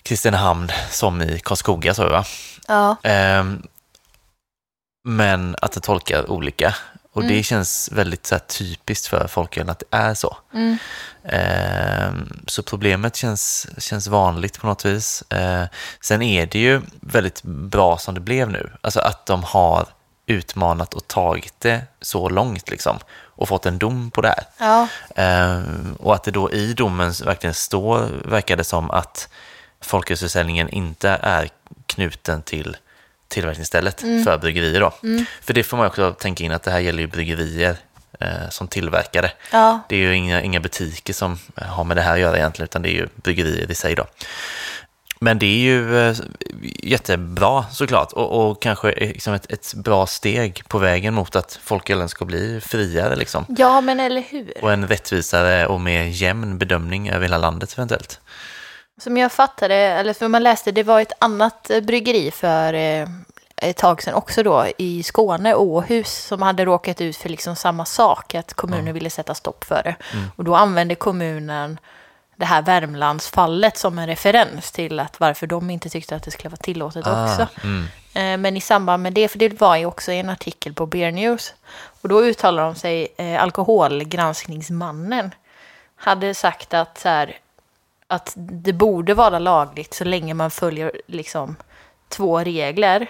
Kristinehamn 0.04 0.72
som 0.90 1.22
i 1.22 1.40
Karlskoga, 1.44 1.94
så 1.94 2.10
va? 2.10 2.26
ja. 2.68 2.96
Ehm, 3.04 3.62
men 5.04 5.56
att 5.62 5.72
det 5.72 5.80
tolkar 5.80 6.32
olika. 6.32 6.76
Och 7.14 7.22
Mm. 7.22 7.36
det 7.36 7.44
känns 7.44 7.90
väldigt 7.92 8.26
så 8.28 8.36
här, 8.36 8.40
typiskt 8.40 9.08
för 9.08 9.28
folköl 9.28 9.70
att 9.70 9.80
det 9.80 9.98
är 9.98 10.14
så. 10.14 10.38
Mm. 10.54 10.78
Ehm, 11.24 12.44
så 12.48 12.64
problemet 12.64 13.16
känns, 13.16 13.68
känns 13.78 14.08
vanligt 14.08 14.60
på 14.60 14.68
något 14.68 14.86
vis. 14.86 15.24
Ehm, 15.30 15.68
sen 16.02 16.22
är 16.22 16.46
det 16.46 16.60
ju 16.60 16.82
väldigt 17.00 17.44
bra 17.44 17.98
som 17.98 18.14
det 18.14 18.20
blev 18.22 18.50
nu. 18.50 18.72
Alltså 18.82 19.00
att 19.00 19.26
de 19.26 19.44
har 19.44 19.86
utmanat 20.26 20.94
och 20.94 21.08
tagit 21.08 21.54
det 21.60 21.82
så 22.02 22.30
långt 22.30 22.70
liksom. 22.70 23.00
Och 23.14 23.48
fått 23.48 23.66
en 23.66 23.78
dom 23.78 24.12
på 24.12 24.22
det 24.22 24.28
här. 24.28 24.44
Ja. 24.58 24.88
Ehm, 25.16 25.96
och 26.00 26.16
att 26.16 26.24
det 26.24 26.32
då 26.32 26.52
i 26.52 26.74
domen 26.74 27.14
verkligen 27.26 27.54
står, 27.54 28.00
verkar 28.26 28.58
det 28.58 28.64
som 28.64 28.92
att 28.92 29.30
folkölsförsäljningen 29.82 30.70
inte 30.70 31.10
är 31.22 31.50
knuten 31.86 32.42
till 32.42 32.78
tillverkningsstället 33.32 34.02
för 34.02 34.38
bryggerier. 34.38 34.80
Då. 34.80 34.94
För 35.42 35.54
det 35.54 35.64
får 35.64 35.78
man 35.78 35.88
också 35.88 36.12
tänka 36.14 36.44
in 36.44 36.52
att 36.52 36.64
det 36.64 36.72
här 36.72 36.80
gäller 36.80 37.02
ju 37.02 37.08
bryggerier 37.08 37.78
eh, 38.20 38.50
som 38.50 38.68
tillverkare. 38.68 39.32
Ja. 39.52 39.80
Det 39.90 39.96
är 39.96 40.00
ju 40.00 40.16
inga, 40.16 40.42
inga 40.42 40.60
butiker 40.60 41.14
som 41.14 41.40
har 41.56 41.84
med 41.84 41.98
det 41.98 42.02
här 42.02 42.14
att 42.14 42.20
göra 42.20 42.38
egentligen, 42.38 42.66
utan 42.66 42.82
det 42.82 42.90
är 42.90 42.94
ju 42.94 43.08
bryggerier 43.16 43.72
i 43.72 43.76
sig. 43.76 43.96
Då. 43.96 44.06
Men 45.24 45.40
det 45.40 45.46
är 45.46 45.60
ju 45.60 46.00
eh, 46.00 46.16
jättebra 46.84 47.66
såklart 47.72 48.12
och, 48.12 48.50
och 48.50 48.62
kanske 48.62 48.92
liksom 48.92 49.34
ett, 49.34 49.52
ett 49.52 49.74
bra 49.74 50.06
steg 50.06 50.64
på 50.68 50.78
vägen 50.80 51.14
mot 51.14 51.36
att 51.36 51.60
folkölen 51.64 52.10
ska 52.10 52.26
bli 52.26 52.62
friare 52.62 53.16
liksom. 53.16 53.46
ja, 53.58 53.82
men 53.82 54.00
eller 54.00 54.22
hur? 54.22 54.54
Och 54.62 54.74
en 54.74 54.88
rättvisare 54.88 55.68
och 55.68 55.82
mer 55.82 56.04
jämn 56.04 56.58
bedömning 56.58 57.10
över 57.10 57.22
hela 57.22 57.38
landet 57.38 57.74
eventuellt. 57.74 58.20
Som 59.02 59.18
jag 59.18 59.32
fattade, 59.32 59.76
eller 59.76 60.14
för 60.14 60.28
man 60.28 60.44
läste, 60.44 60.72
det 60.72 60.84
var 60.84 61.02
ett 61.02 61.14
annat 61.20 61.70
eh, 61.70 61.82
bryggeri 61.82 62.32
för 62.32 62.74
eh, 62.74 63.08
ett 63.58 63.78
tag 63.78 64.04
sedan 64.04 64.14
också 64.14 64.44
då 64.44 64.66
i 64.78 65.04
Skåne, 65.04 65.56
Åhus, 65.56 66.26
som 66.26 66.42
hade 66.42 66.66
råkat 66.66 67.02
ut 67.02 67.18
för 67.18 67.30
liksom 67.30 67.56
samma 67.56 67.86
sak, 67.86 68.36
att 68.36 68.54
kommunen 68.54 68.94
ville 68.94 69.10
sätta 69.10 69.36
stopp 69.36 69.64
för 69.64 69.82
det. 69.84 69.96
Och 70.36 70.44
då 70.44 70.56
använde 70.56 70.96
kommunen 70.96 71.80
det 72.36 72.46
här 72.46 72.62
Värmlandsfallet 72.62 73.78
som 73.78 74.00
en 74.00 74.08
referens 74.08 74.72
till 74.72 75.00
att 75.00 75.20
varför 75.20 75.48
de 75.48 75.70
inte 75.70 75.90
tyckte 75.90 76.16
att 76.16 76.24
det 76.24 76.32
skulle 76.32 76.50
vara 76.50 76.58
tillåtet 76.58 77.08
också. 77.08 77.48
mm. 77.64 77.86
Eh, 78.14 78.38
Men 78.38 78.58
i 78.58 78.62
samband 78.62 79.04
med 79.04 79.14
det, 79.14 79.28
för 79.28 79.40
det 79.40 79.62
var 79.62 79.76
ju 79.78 79.86
också 79.86 80.12
en 80.12 80.30
artikel 80.30 80.74
på 80.74 80.86
Beer 80.86 81.12
News, 81.12 81.54
och 82.02 82.10
då 82.10 82.24
uttalar 82.24 82.64
de 82.64 82.76
sig, 82.76 83.08
eh, 83.18 83.44
alkoholgranskningsmannen 83.44 85.32
hade 85.96 86.34
sagt 86.34 86.74
att, 86.74 87.00
så 87.00 87.10
här, 87.10 87.38
att 88.12 88.34
det 88.36 88.74
borde 88.74 89.14
vara 89.14 89.40
lagligt 89.40 89.94
så 89.94 90.04
länge 90.04 90.34
man 90.34 90.52
följer 90.52 90.92
liksom 91.08 91.56
två 92.10 92.40
regler, 92.40 93.10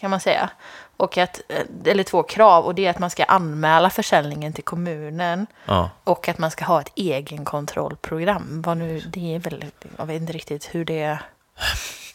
kan 0.00 0.10
man 0.10 0.20
säga. 0.20 0.50
Och 0.96 1.18
att, 1.18 1.40
eh, 1.48 1.90
eller 1.92 2.02
två 2.02 2.22
krav, 2.22 2.64
och 2.64 2.74
det 2.74 2.86
är 2.86 2.90
att 2.90 2.98
man 2.98 3.10
ska 3.10 3.24
anmäla 3.24 3.90
försäljningen 3.90 4.52
till 4.52 4.64
kommunen 4.64 5.46
Ja. 5.66 5.90
och 6.04 6.28
att 6.28 6.38
man 6.38 6.50
ska 6.50 6.64
ha 6.64 6.80
ett 6.80 6.92
egenkontrollprogram. 6.96 8.62
Vad 8.66 8.76
nu, 8.76 9.00
det 9.00 9.34
är 9.34 9.38
väl, 9.38 9.64
jag 9.98 10.06
vet 10.06 10.20
inte 10.20 10.32
riktigt 10.32 10.68
hur 10.72 10.84
det 10.84 11.02
är. 11.02 11.18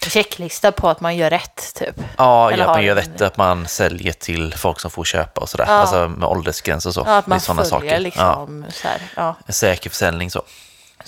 Checklista 0.07 0.71
på 0.71 0.89
att 0.89 1.01
man 1.01 1.17
gör 1.17 1.29
rätt, 1.29 1.73
typ. 1.75 1.95
Ja, 2.17 2.51
Eller 2.51 2.63
ja, 2.63 2.69
att 2.69 2.75
man 2.77 2.85
gör 2.85 2.95
en- 2.95 3.01
rätt 3.03 3.21
att 3.21 3.37
man 3.37 3.67
säljer 3.67 4.13
till 4.13 4.53
folk 4.53 4.79
som 4.79 4.91
får 4.91 5.03
köpa 5.03 5.41
och 5.41 5.49
sådär. 5.49 5.65
Ja. 5.67 5.73
Alltså 5.73 6.07
med 6.07 6.29
åldersgräns 6.29 6.85
och 6.85 6.93
så. 6.93 7.03
Ja, 7.05 7.17
att 7.17 7.27
man 7.27 7.39
följer 7.39 7.63
saker. 7.63 7.99
liksom 7.99 8.65
så 8.69 8.87
här, 8.87 9.01
ja. 9.15 9.21
Ja. 9.21 9.35
En 9.45 9.53
säker 9.53 9.89
försäljning 9.89 10.31
så. 10.31 10.41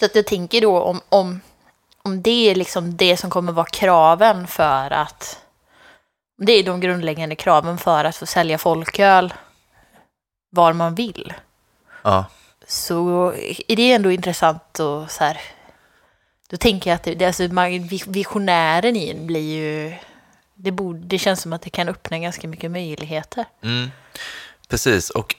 Så 0.01 0.05
att 0.05 0.15
jag 0.15 0.25
tänker 0.25 0.61
då 0.61 0.79
om, 0.79 1.01
om, 1.09 1.41
om 2.03 2.21
det 2.21 2.49
är 2.49 2.55
liksom 2.55 2.97
det 2.97 3.17
som 3.17 3.29
kommer 3.29 3.51
vara 3.51 3.65
kraven 3.65 4.47
för 4.47 4.93
att... 4.93 5.39
Det 6.37 6.51
är 6.51 6.63
de 6.63 6.79
grundläggande 6.79 7.35
kraven 7.35 7.77
för 7.77 8.05
att 8.05 8.15
få 8.15 8.25
sälja 8.25 8.57
folköl 8.57 9.33
var 10.49 10.73
man 10.73 10.95
vill. 10.95 11.33
Ja. 12.03 12.25
Så 12.67 13.33
är 13.67 13.75
det 13.75 13.91
ändå 13.93 14.11
intressant 14.11 14.79
och 14.79 15.11
så 15.11 15.23
här... 15.23 15.41
Då 16.49 16.57
tänker 16.57 16.89
jag 16.89 16.95
att 16.95 17.03
det, 17.03 17.25
alltså, 17.25 17.43
man- 17.43 17.87
visionären 18.07 18.95
i 18.95 19.09
en 19.09 19.27
blir 19.27 19.55
ju... 19.55 19.95
Det, 20.55 20.71
borde, 20.71 20.99
det 20.99 21.19
känns 21.19 21.41
som 21.41 21.53
att 21.53 21.61
det 21.61 21.69
kan 21.69 21.89
öppna 21.89 22.19
ganska 22.19 22.47
mycket 22.47 22.71
möjligheter. 22.71 23.45
Mm. 23.63 23.91
Precis, 24.67 25.09
och 25.09 25.35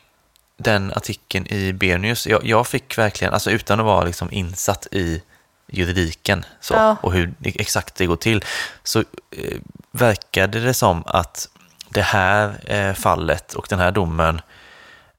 den 0.62 0.92
artikeln 0.96 1.46
i 1.46 1.72
Bernius, 1.72 2.26
jag, 2.26 2.44
jag 2.46 2.66
fick 2.66 2.98
verkligen, 2.98 3.34
alltså 3.34 3.50
utan 3.50 3.80
att 3.80 3.86
vara 3.86 4.04
liksom 4.04 4.28
insatt 4.32 4.86
i 4.90 5.22
juridiken 5.66 6.44
så, 6.60 6.74
Ja. 6.74 6.96
och 7.00 7.12
hur 7.12 7.34
exakt 7.44 7.94
det 7.94 8.06
går 8.06 8.16
till, 8.16 8.44
så 8.84 8.98
eh, 8.98 9.58
verkade 9.90 10.60
det 10.60 10.74
som 10.74 11.02
att 11.06 11.48
det 11.88 12.02
här 12.02 12.60
eh, 12.66 12.92
fallet 12.94 13.54
och 13.54 13.66
den 13.70 13.78
här 13.78 13.90
domen 13.90 14.40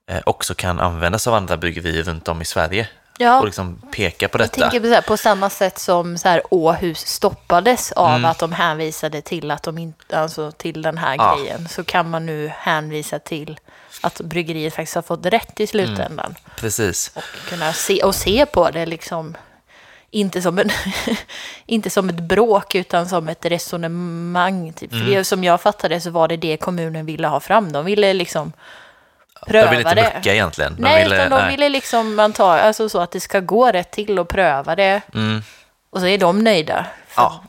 eh, 0.09 0.21
också 0.25 0.55
kan 0.55 0.79
användas 0.79 1.27
av 1.27 1.33
andra 1.33 1.57
bryggerier 1.57 2.03
runt 2.03 2.27
om 2.27 2.41
i 2.41 2.45
Sverige 2.45 2.87
Ja. 3.17 3.39
och 3.39 3.45
liksom 3.45 3.81
peka 3.91 4.27
på 4.27 4.37
Jag 4.37 4.45
detta. 4.47 4.61
tänker 4.69 4.79
på, 4.79 4.87
här, 4.95 5.01
på 5.01 5.17
samma 5.17 5.49
sätt 5.49 5.79
som 5.79 6.17
så 6.17 6.29
här, 6.29 6.41
Åhus 6.49 6.99
stoppades 7.07 7.91
av 7.91 8.09
Mm. 8.09 8.25
att 8.25 8.39
de 8.39 8.51
hänvisade 8.51 9.21
till 9.21 9.51
att 9.51 9.63
de 9.63 9.77
inte, 9.77 10.19
alltså 10.19 10.51
till 10.51 10.81
den 10.81 10.97
här 10.97 11.15
Ja. 11.17 11.35
grejen, 11.35 11.67
så 11.69 11.83
kan 11.83 12.09
man 12.09 12.25
nu 12.25 12.51
hänvisa 12.57 13.19
till 13.19 13.59
att 14.03 14.21
bryggeriet 14.21 14.73
faktiskt 14.75 14.95
har 14.95 15.01
fått 15.01 15.25
rätt 15.25 15.59
i 15.59 15.67
slutändan. 15.67 16.35
Precis. 16.55 17.11
Och 17.15 17.23
kunna 17.49 17.73
se, 17.73 18.03
och 18.03 18.15
se 18.15 18.45
på 18.45 18.69
det 18.71 18.85
liksom, 18.85 19.37
inte 20.11 20.41
som, 20.41 20.59
en 20.59 20.69
inte 21.65 21.89
som 21.89 22.09
ett 22.09 22.19
bråk 22.19 22.75
utan 22.75 23.09
som 23.09 23.29
ett 23.29 23.45
resonemang. 23.45 24.73
Typ. 24.73 24.89
För 24.89 24.97
Mm. 24.97 25.11
det, 25.13 25.23
som 25.23 25.43
jag 25.43 25.61
fattade 25.61 26.01
så 26.01 26.09
var 26.09 26.27
det 26.27 26.37
det 26.37 26.57
kommunen 26.57 27.05
ville 27.05 27.27
ha 27.27 27.39
fram. 27.39 27.71
De 27.71 27.85
ville 27.85 28.13
liksom 28.13 28.53
pröva 29.47 29.71
de 29.71 29.77
ville 29.77 29.89
inte 29.89 30.01
det. 30.01 30.13
mucka 30.15 30.33
egentligen. 30.33 30.75
De 30.75 30.81
nej, 30.81 31.03
ville, 31.03 31.15
utan 31.15 31.29
de 31.31 31.37
nej. 31.37 31.51
ville 31.51 31.69
liksom 31.69 32.15
man 32.15 32.33
tar, 32.33 32.57
alltså 32.57 32.89
så 32.89 32.99
att 32.99 33.11
det 33.11 33.19
ska 33.19 33.39
gå 33.39 33.71
rätt 33.71 33.91
till 33.91 34.19
och 34.19 34.27
pröva 34.29 34.75
det. 34.75 35.01
Mm, 35.13 35.43
Och 35.89 35.99
så 35.99 36.05
är 36.07 36.17
de 36.17 36.43
nöjda. 36.43 36.85
För 37.07 37.21
ja, 37.21 37.43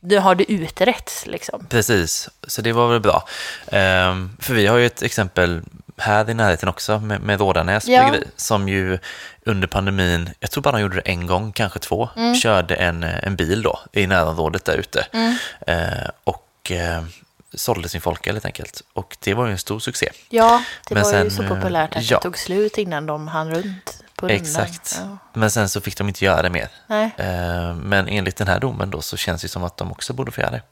Nu 0.00 0.18
har 0.18 0.34
du 0.34 0.44
utretts 0.44 1.26
liksom. 1.26 1.66
precis. 1.68 2.28
Så 2.46 2.62
det 2.62 2.72
var 2.72 2.88
väl 2.88 3.00
bra. 3.00 3.24
Ehm, 3.72 4.36
för 4.40 4.54
vi 4.54 4.66
har 4.66 4.76
ju 4.78 4.86
ett 4.86 5.02
exempel 5.02 5.62
här 5.98 6.30
i 6.30 6.34
närheten 6.34 6.68
också 6.68 6.98
med, 7.00 7.20
med 7.20 7.40
Rådanäs 7.40 7.86
Ja. 7.88 8.02
bryggeri 8.08 8.26
som 8.36 8.68
ju 8.68 8.98
under 9.44 9.68
pandemin, 9.68 10.30
jag 10.40 10.50
tror 10.50 10.62
bara 10.62 10.72
de 10.72 10.80
gjorde 10.80 10.94
det 10.96 11.00
en 11.10 11.26
gång, 11.26 11.52
kanske 11.52 11.78
två, 11.78 12.08
Mm. 12.16 12.34
körde 12.34 12.74
en, 12.74 13.02
en 13.02 13.36
bil 13.36 13.62
då 13.62 13.78
i 13.92 14.06
närområdet 14.06 14.64
där 14.64 14.76
ute. 14.76 15.06
Eh, 15.66 16.10
och 16.24 16.70
eh, 16.72 17.04
sålde 17.54 17.88
sin 17.88 18.00
folköl 18.00 18.34
helt 18.34 18.44
enkelt. 18.44 18.82
Och 18.92 19.16
det 19.20 19.34
var 19.34 19.46
ju 19.46 19.52
en 19.52 19.58
stor 19.58 19.78
succé. 19.78 20.10
Ja, 20.28 20.62
det 20.88 20.94
Men 20.94 21.02
var 21.04 21.10
ju 21.12 21.18
sen, 21.18 21.30
så 21.30 21.42
eh, 21.42 21.48
populärt 21.48 21.96
att 21.96 22.10
ja. 22.10 22.16
det 22.16 22.22
tog 22.22 22.38
slut 22.38 22.78
innan 22.78 23.06
de 23.06 23.28
hann 23.28 23.54
runt. 23.54 24.04
Exakt. 24.28 24.96
Ja. 25.00 25.18
Men 25.32 25.50
sen 25.50 25.68
så 25.68 25.80
fick 25.80 25.96
de 25.98 26.08
inte 26.08 26.24
göra 26.24 26.42
det 26.42 26.50
mer. 26.50 26.68
Nej. 26.86 27.10
Eh, 27.16 27.74
men 27.74 28.08
enligt 28.08 28.36
den 28.36 28.48
här 28.48 28.60
domen 28.60 28.90
då 28.90 29.00
så 29.02 29.16
känns 29.16 29.42
det 29.42 29.48
som 29.48 29.64
att 29.64 29.76
de 29.76 29.92
också 29.92 30.12
borde 30.12 30.30
få 30.32 30.40
göra 30.40 30.50
det. 30.50 30.62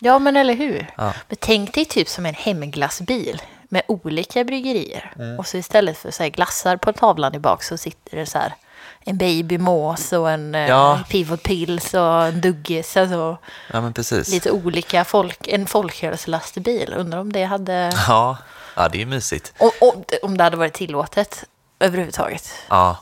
ja, 0.00 0.18
men 0.18 0.36
eller 0.36 0.54
hur? 0.54 0.90
Ja. 0.96 1.12
Men 1.28 1.36
tänk 1.40 1.74
dig 1.74 1.84
typ 1.84 2.08
som 2.08 2.26
en 2.26 2.34
hemglassbil 2.34 3.42
med 3.68 3.82
olika 3.88 4.44
bryggerier. 4.44 5.12
Mm. 5.16 5.38
Och 5.38 5.46
så 5.46 5.56
istället 5.56 5.98
för 5.98 6.10
så 6.10 6.22
här 6.22 6.30
glassar 6.30 6.76
på 6.76 6.92
tavlan 6.92 7.34
i 7.34 7.38
bak 7.38 7.62
så 7.62 7.76
sitter 7.76 8.16
det 8.16 8.26
så 8.26 8.38
här 8.38 8.54
en 9.00 9.18
babymås 9.18 10.12
och 10.12 10.30
en 10.30 10.54
Ja. 10.54 10.66
ja. 10.68 11.00
pivot 11.08 11.42
pills 11.42 11.94
och 11.94 12.24
en 12.26 12.40
duggis. 12.40 12.96
Alltså 12.96 13.38
Ja, 13.72 13.92
lite 14.28 14.50
olika 14.50 15.04
folk, 15.04 15.48
en 15.48 15.66
folkölslastbil. 15.66 16.94
Undrar 16.96 17.18
om 17.18 17.32
det 17.32 17.44
hade, 17.44 17.92
Ja, 18.08 18.36
ja 18.74 18.88
det 18.88 19.02
är 19.02 19.06
mysigt. 19.06 19.52
om, 19.58 19.70
om, 19.80 20.04
om 20.22 20.36
det 20.36 20.44
hade 20.44 20.56
varit 20.56 20.74
tillåtet 20.74 21.44
överhuvudtaget. 21.80 22.52
Ja. 22.68 22.96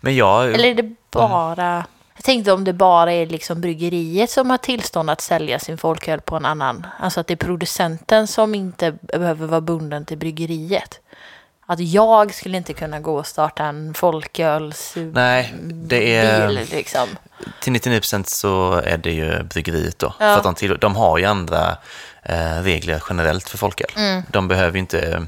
Men 0.00 0.16
jag... 0.16 0.54
Eller 0.54 0.68
är 0.68 0.74
det 0.74 0.94
bara... 1.10 1.84
Jag 2.20 2.24
tänkte 2.24 2.52
om 2.52 2.64
det 2.64 2.72
bara 2.72 3.12
är 3.12 3.26
liksom 3.26 3.60
bryggeriet 3.60 4.30
som 4.30 4.50
har 4.50 4.58
tillstånd 4.58 5.10
att 5.10 5.20
sälja 5.20 5.58
sin 5.58 5.78
folköl 5.78 6.20
på 6.20 6.36
en 6.36 6.44
annan. 6.44 6.86
Alltså 6.98 7.20
att 7.20 7.26
det 7.26 7.34
är 7.34 7.36
producenten 7.36 8.26
som 8.26 8.54
inte 8.54 8.94
behöver 9.02 9.46
vara 9.46 9.60
bunden 9.60 10.04
till 10.04 10.18
bryggeriet. 10.18 11.00
Att 11.66 11.80
jag 11.80 12.34
skulle 12.34 12.56
inte 12.56 12.72
kunna 12.72 13.00
gå 13.00 13.18
och 13.18 13.26
starta 13.26 13.64
en 13.64 13.94
folköls... 13.94 14.94
Nej, 14.96 15.54
det 15.62 16.16
är... 16.16 16.48
Bil, 16.48 16.68
liksom. 16.70 17.08
Till 17.60 17.72
99% 17.72 18.24
så 18.26 18.72
är 18.72 18.98
det 18.98 19.12
ju 19.12 19.42
bryggeriet 19.42 19.98
då. 19.98 20.06
Ja. 20.06 20.12
För 20.18 20.36
att 20.36 20.42
de, 20.42 20.54
till, 20.54 20.78
de 20.78 20.96
har 20.96 21.18
ju 21.18 21.24
andra 21.24 21.76
regler 22.62 23.02
generellt 23.08 23.48
för 23.48 23.58
folköl. 23.58 23.90
Mm. 23.96 24.22
De 24.28 24.48
behöver 24.48 24.72
ju 24.72 24.78
inte... 24.78 25.26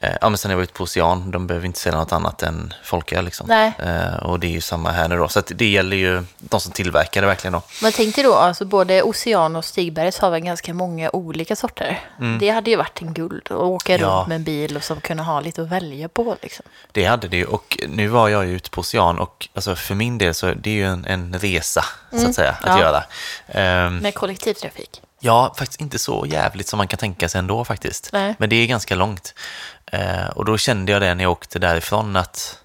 Eh, 0.00 0.10
ja, 0.20 0.28
men 0.28 0.38
sen 0.38 0.50
jag 0.50 0.58
varit 0.58 0.72
på 0.74 0.84
Ocean, 0.84 1.30
de 1.30 1.46
behöver 1.46 1.66
inte 1.66 1.78
sälja 1.80 1.98
något 1.98 2.12
annat 2.12 2.42
än 2.42 2.74
folköl. 2.84 3.24
Liksom. 3.24 3.50
Eh, 3.50 4.14
och 4.16 4.40
det 4.40 4.46
är 4.46 4.50
ju 4.50 4.60
samma 4.60 4.90
här 4.90 5.08
nu 5.08 5.16
då. 5.16 5.28
Så 5.28 5.40
det 5.48 5.68
gäller 5.70 5.96
ju 5.96 6.24
de 6.38 6.60
som 6.60 6.72
tillverkar 6.72 7.20
det 7.20 7.26
verkligen 7.26 7.52
då. 7.52 7.62
Men 7.82 7.92
tänk 7.92 8.14
dig 8.14 8.24
då, 8.24 8.34
alltså 8.34 8.64
både 8.64 9.02
Ocean 9.02 9.56
och 9.56 9.64
Stigbergs 9.64 10.18
har 10.18 10.30
väl 10.30 10.40
ganska 10.40 10.74
många 10.74 11.10
olika 11.10 11.56
sorter. 11.56 12.00
Det 12.40 12.48
hade 12.50 12.70
ju 12.70 12.76
varit 12.76 13.02
en 13.02 13.14
guld 13.14 13.42
att 13.44 13.50
åka 13.56 13.94
Mm. 13.94 14.08
Ja. 14.08 14.16
runt 14.16 14.28
med 14.28 14.36
en 14.36 14.44
bil 14.44 14.76
och 14.76 14.84
som 14.84 15.00
kunna 15.00 15.22
ha 15.22 15.40
lite 15.40 15.62
att 15.62 15.68
välja 15.68 16.08
på. 16.08 16.36
Liksom. 16.42 16.64
Det 16.92 17.04
hade 17.04 17.28
det 17.28 17.36
ju. 17.36 17.44
Och 17.44 17.78
nu 17.88 18.08
var 18.08 18.28
jag 18.28 18.46
ju 18.46 18.56
ute 18.56 18.70
på 18.70 18.80
Ocean 18.80 19.18
och 19.18 19.48
alltså, 19.54 19.76
för 19.76 19.94
min 19.94 20.18
del 20.18 20.34
så 20.34 20.46
är 20.46 20.54
det 20.54 20.70
ju 20.70 20.84
en, 20.86 21.04
en 21.04 21.38
resa, 21.38 21.84
så 22.10 22.26
att 22.28 22.34
säga, 22.34 22.50
att 22.50 22.66
Mm. 22.66 22.78
Ja. 22.78 22.84
göra. 22.84 23.04
Ehm, 23.86 23.96
Med 23.96 24.14
kollektivtrafik. 24.14 25.02
Ja, 25.24 25.54
faktiskt 25.58 25.80
inte 25.80 25.98
så 25.98 26.26
jävligt 26.28 26.68
som 26.68 26.76
man 26.76 26.88
kan 26.88 26.98
tänka 26.98 27.28
sig 27.28 27.38
ändå 27.38 27.64
faktiskt. 27.64 28.10
Nej. 28.12 28.34
Men 28.38 28.48
det 28.48 28.56
är 28.56 28.66
ganska 28.66 28.94
långt. 28.94 29.34
Eh, 29.86 30.26
och 30.26 30.44
då 30.44 30.58
kände 30.58 30.92
jag 30.92 31.02
det 31.02 31.14
när 31.14 31.24
jag 31.24 31.32
åkte 31.32 31.58
därifrån 31.58 32.16
att 32.16 32.58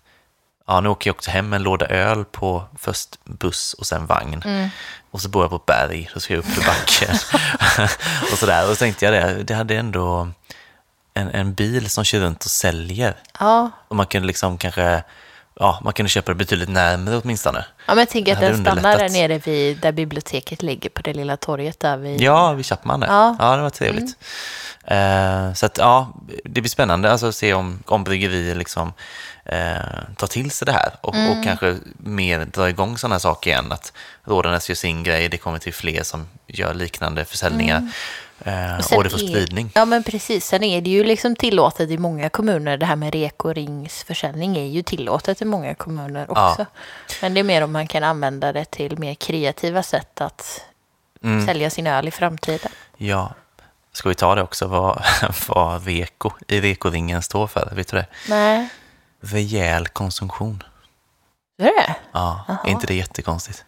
ja, 0.67 0.81
nu 0.81 0.89
åker 0.89 1.09
jag 1.09 1.15
också 1.15 1.31
hem 1.31 1.49
med 1.49 1.57
en 1.57 1.63
låda 1.63 1.85
öl 1.85 2.25
på 2.25 2.63
först 2.77 3.19
buss 3.23 3.73
och 3.73 3.85
sen 3.85 4.05
vagn. 4.05 4.41
Mm. 4.45 4.69
Och 5.11 5.21
så 5.21 5.29
bor 5.29 5.43
jag 5.43 5.49
på 5.49 5.55
ett 5.55 5.65
berg, 5.65 6.09
då 6.13 6.19
ska 6.19 6.33
jag 6.33 6.39
upp 6.39 6.45
för 6.45 6.65
backen. 6.65 7.15
och 8.31 8.37
sådär. 8.37 8.63
Och 8.63 8.69
så 8.69 8.75
tänkte 8.75 9.05
jag 9.05 9.13
det, 9.13 9.43
det 9.43 9.53
hade 9.53 9.75
ändå 9.75 10.27
en, 11.13 11.29
en 11.29 11.53
bil 11.53 11.89
som 11.89 12.03
kör 12.03 12.19
runt 12.19 12.45
och 12.45 12.51
säljer. 12.51 13.15
Ja, 13.39 13.71
Och 13.87 13.95
man 13.95 14.05
kunde 14.05 14.27
liksom 14.27 14.57
kanske, 14.57 15.03
ja, 15.59 15.79
man 15.83 15.93
kunde 15.93 16.09
köpa 16.09 16.31
det 16.31 16.35
betydligt 16.35 16.69
närmare 16.69 17.17
åtminstone. 17.23 17.65
Ja, 17.85 17.95
men 17.95 17.97
jag 17.97 18.09
tänker 18.09 18.33
att 18.33 18.39
den 18.39 18.61
stannar 18.61 18.97
där 18.97 19.09
nere 19.09 19.37
vid 19.37 19.77
där 19.79 19.91
biblioteket 19.91 20.61
ligger 20.63 20.89
på 20.89 21.01
det 21.01 21.13
lilla 21.13 21.37
torget 21.37 21.79
där 21.79 21.97
vid... 21.97 22.21
Ja, 22.21 22.53
vid 22.53 22.65
Chapman 22.65 22.99
där. 22.99 23.07
Ja. 23.07 23.23
Mm. 23.25 23.35
Ja. 23.39 23.55
det 23.55 23.61
var 23.61 23.69
trevligt. 23.69 24.15
Eh, 24.87 25.53
så 25.53 25.65
att 25.65 25.77
ja, 25.77 26.13
det 26.43 26.61
blir 26.61 26.69
spännande 26.69 27.11
alltså, 27.11 27.27
att 27.27 27.35
se 27.35 27.53
om, 27.53 27.83
om 27.85 28.03
bryggerier 28.03 28.55
liksom 28.55 28.93
eh, 29.45 29.57
tar 30.17 30.27
till 30.27 30.51
sig 30.51 30.65
det 30.65 30.71
här 30.71 30.89
och, 31.01 31.15
Mm. 31.15 31.31
och 31.37 31.43
kanske 31.43 31.75
mer 31.97 32.45
drar 32.45 32.67
igång 32.67 32.97
sådana 32.97 33.15
här 33.15 33.19
saker 33.19 33.49
igen. 33.51 33.71
Att 33.71 33.93
Rådanäs 34.23 34.69
gör 34.69 34.75
sin 34.75 35.03
grej, 35.03 35.29
det 35.29 35.37
kommer 35.37 35.59
till 35.59 35.73
fler 35.73 36.03
som 36.03 36.27
gör 36.47 36.73
liknande 36.73 37.25
försäljningar 37.25 37.77
Mm. 37.77 37.91
Eh, 38.39 38.71
och 38.97 39.03
det 39.03 39.09
får 39.09 39.23
är- 39.23 39.27
spridning. 39.27 39.71
Ja, 39.75 39.85
men 39.85 40.03
precis. 40.03 40.45
Sen 40.45 40.63
är 40.63 40.81
det 40.81 40.89
ju 40.89 41.03
liksom 41.03 41.35
tillåtet 41.35 41.89
i 41.89 41.97
många 41.97 42.29
kommuner. 42.29 42.77
Det 42.77 42.85
här 42.85 42.95
med 42.95 43.13
rekoриngsförsäljning 43.13 44.57
är 44.57 44.65
ju 44.65 44.81
tillåtet 44.83 45.41
i 45.41 45.45
många 45.45 45.75
kommuner 45.75 46.25
Ja. 46.29 46.49
också. 46.51 46.65
Men 47.21 47.33
det 47.33 47.39
är 47.39 47.43
mer 47.43 47.61
om 47.63 47.71
man 47.71 47.87
kan 47.87 48.03
använda 48.03 48.53
det 48.53 48.65
till 48.65 48.99
mer 48.99 49.13
kreativa 49.15 49.83
sätt 49.83 50.21
att 50.21 50.61
Mm. 51.23 51.45
sälja 51.47 51.69
sin 51.69 51.87
öl 51.87 52.07
i 52.07 52.11
framtiden. 52.11 52.71
Ja, 52.97 53.33
ska 53.91 54.09
vi 54.09 54.15
ta 54.15 54.35
det 54.35 54.41
också 54.41 54.67
vad, 54.67 55.03
vad 55.47 55.85
reko 55.85 56.31
i 56.47 56.61
rekoringen 56.61 57.21
står 57.21 57.47
för? 57.47 57.71
Vet 57.75 57.87
du 57.87 57.97
det? 57.97 58.05
Nej, 58.29 58.69
Rejäl 59.21 59.87
konsumtion. 59.87 60.63
är 61.61 61.63
det 61.65 61.95
Ja, 62.11 62.45
är 62.65 62.69
inte 62.69 62.87
det 62.87 62.93
jättekonstigt? 62.95 63.65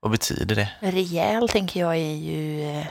Vad 0.00 0.10
betyder 0.12 0.54
det? 0.56 0.68
Rejäl 0.80 1.48
tänker 1.48 1.80
jag 1.80 1.92
är 1.96 2.14
ju 2.14 2.70
eh, 2.78 2.86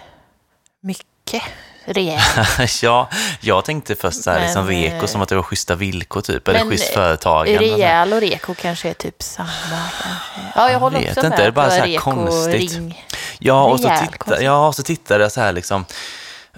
mycket 0.82 1.44
rejäl. 1.86 2.22
ja, 2.82 3.10
jag 3.42 3.66
tänkte 3.66 3.96
först 3.96 4.24
så 4.24 4.30
här, 4.32 4.38
Men, 4.38 4.46
liksom 4.48 4.68
reko 4.68 4.96
eh, 4.96 5.06
som 5.06 5.22
att 5.22 5.30
det 5.30 5.36
var 5.36 5.44
schyssta 5.44 5.76
villkor 5.76 6.22
typ, 6.22 6.48
eller 6.48 6.66
schysst 6.70 6.90
eh, 6.90 6.94
företagande. 6.94 7.60
Rejäl 7.60 8.14
och 8.14 8.22
reko 8.22 8.54
kanske 8.54 8.90
är 8.90 8.94
typ 8.94 9.24
samma. 9.24 9.50
Kanske. 9.70 10.40
Ja, 10.56 10.72
jag 10.72 10.80
håller 10.80 11.00
vet 11.00 11.08
också 11.10 11.20
inte, 11.20 11.30
med. 11.30 11.40
det 11.40 11.44
är 11.46 11.52
bara 11.52 11.70
så 11.72 11.82
reko, 11.84 12.02
konstigt. 12.12 12.54
Ring. 12.74 13.06
Ja, 13.40 13.64
och 13.64 13.80
så, 13.80 13.90
titta, 14.02 14.42
ja, 14.42 14.68
och 14.68 14.76
så 14.76 14.84
tittade 14.84 15.24
jag 15.24 15.32
så 15.32 15.42
här 15.42 15.52
liksom. 15.52 15.86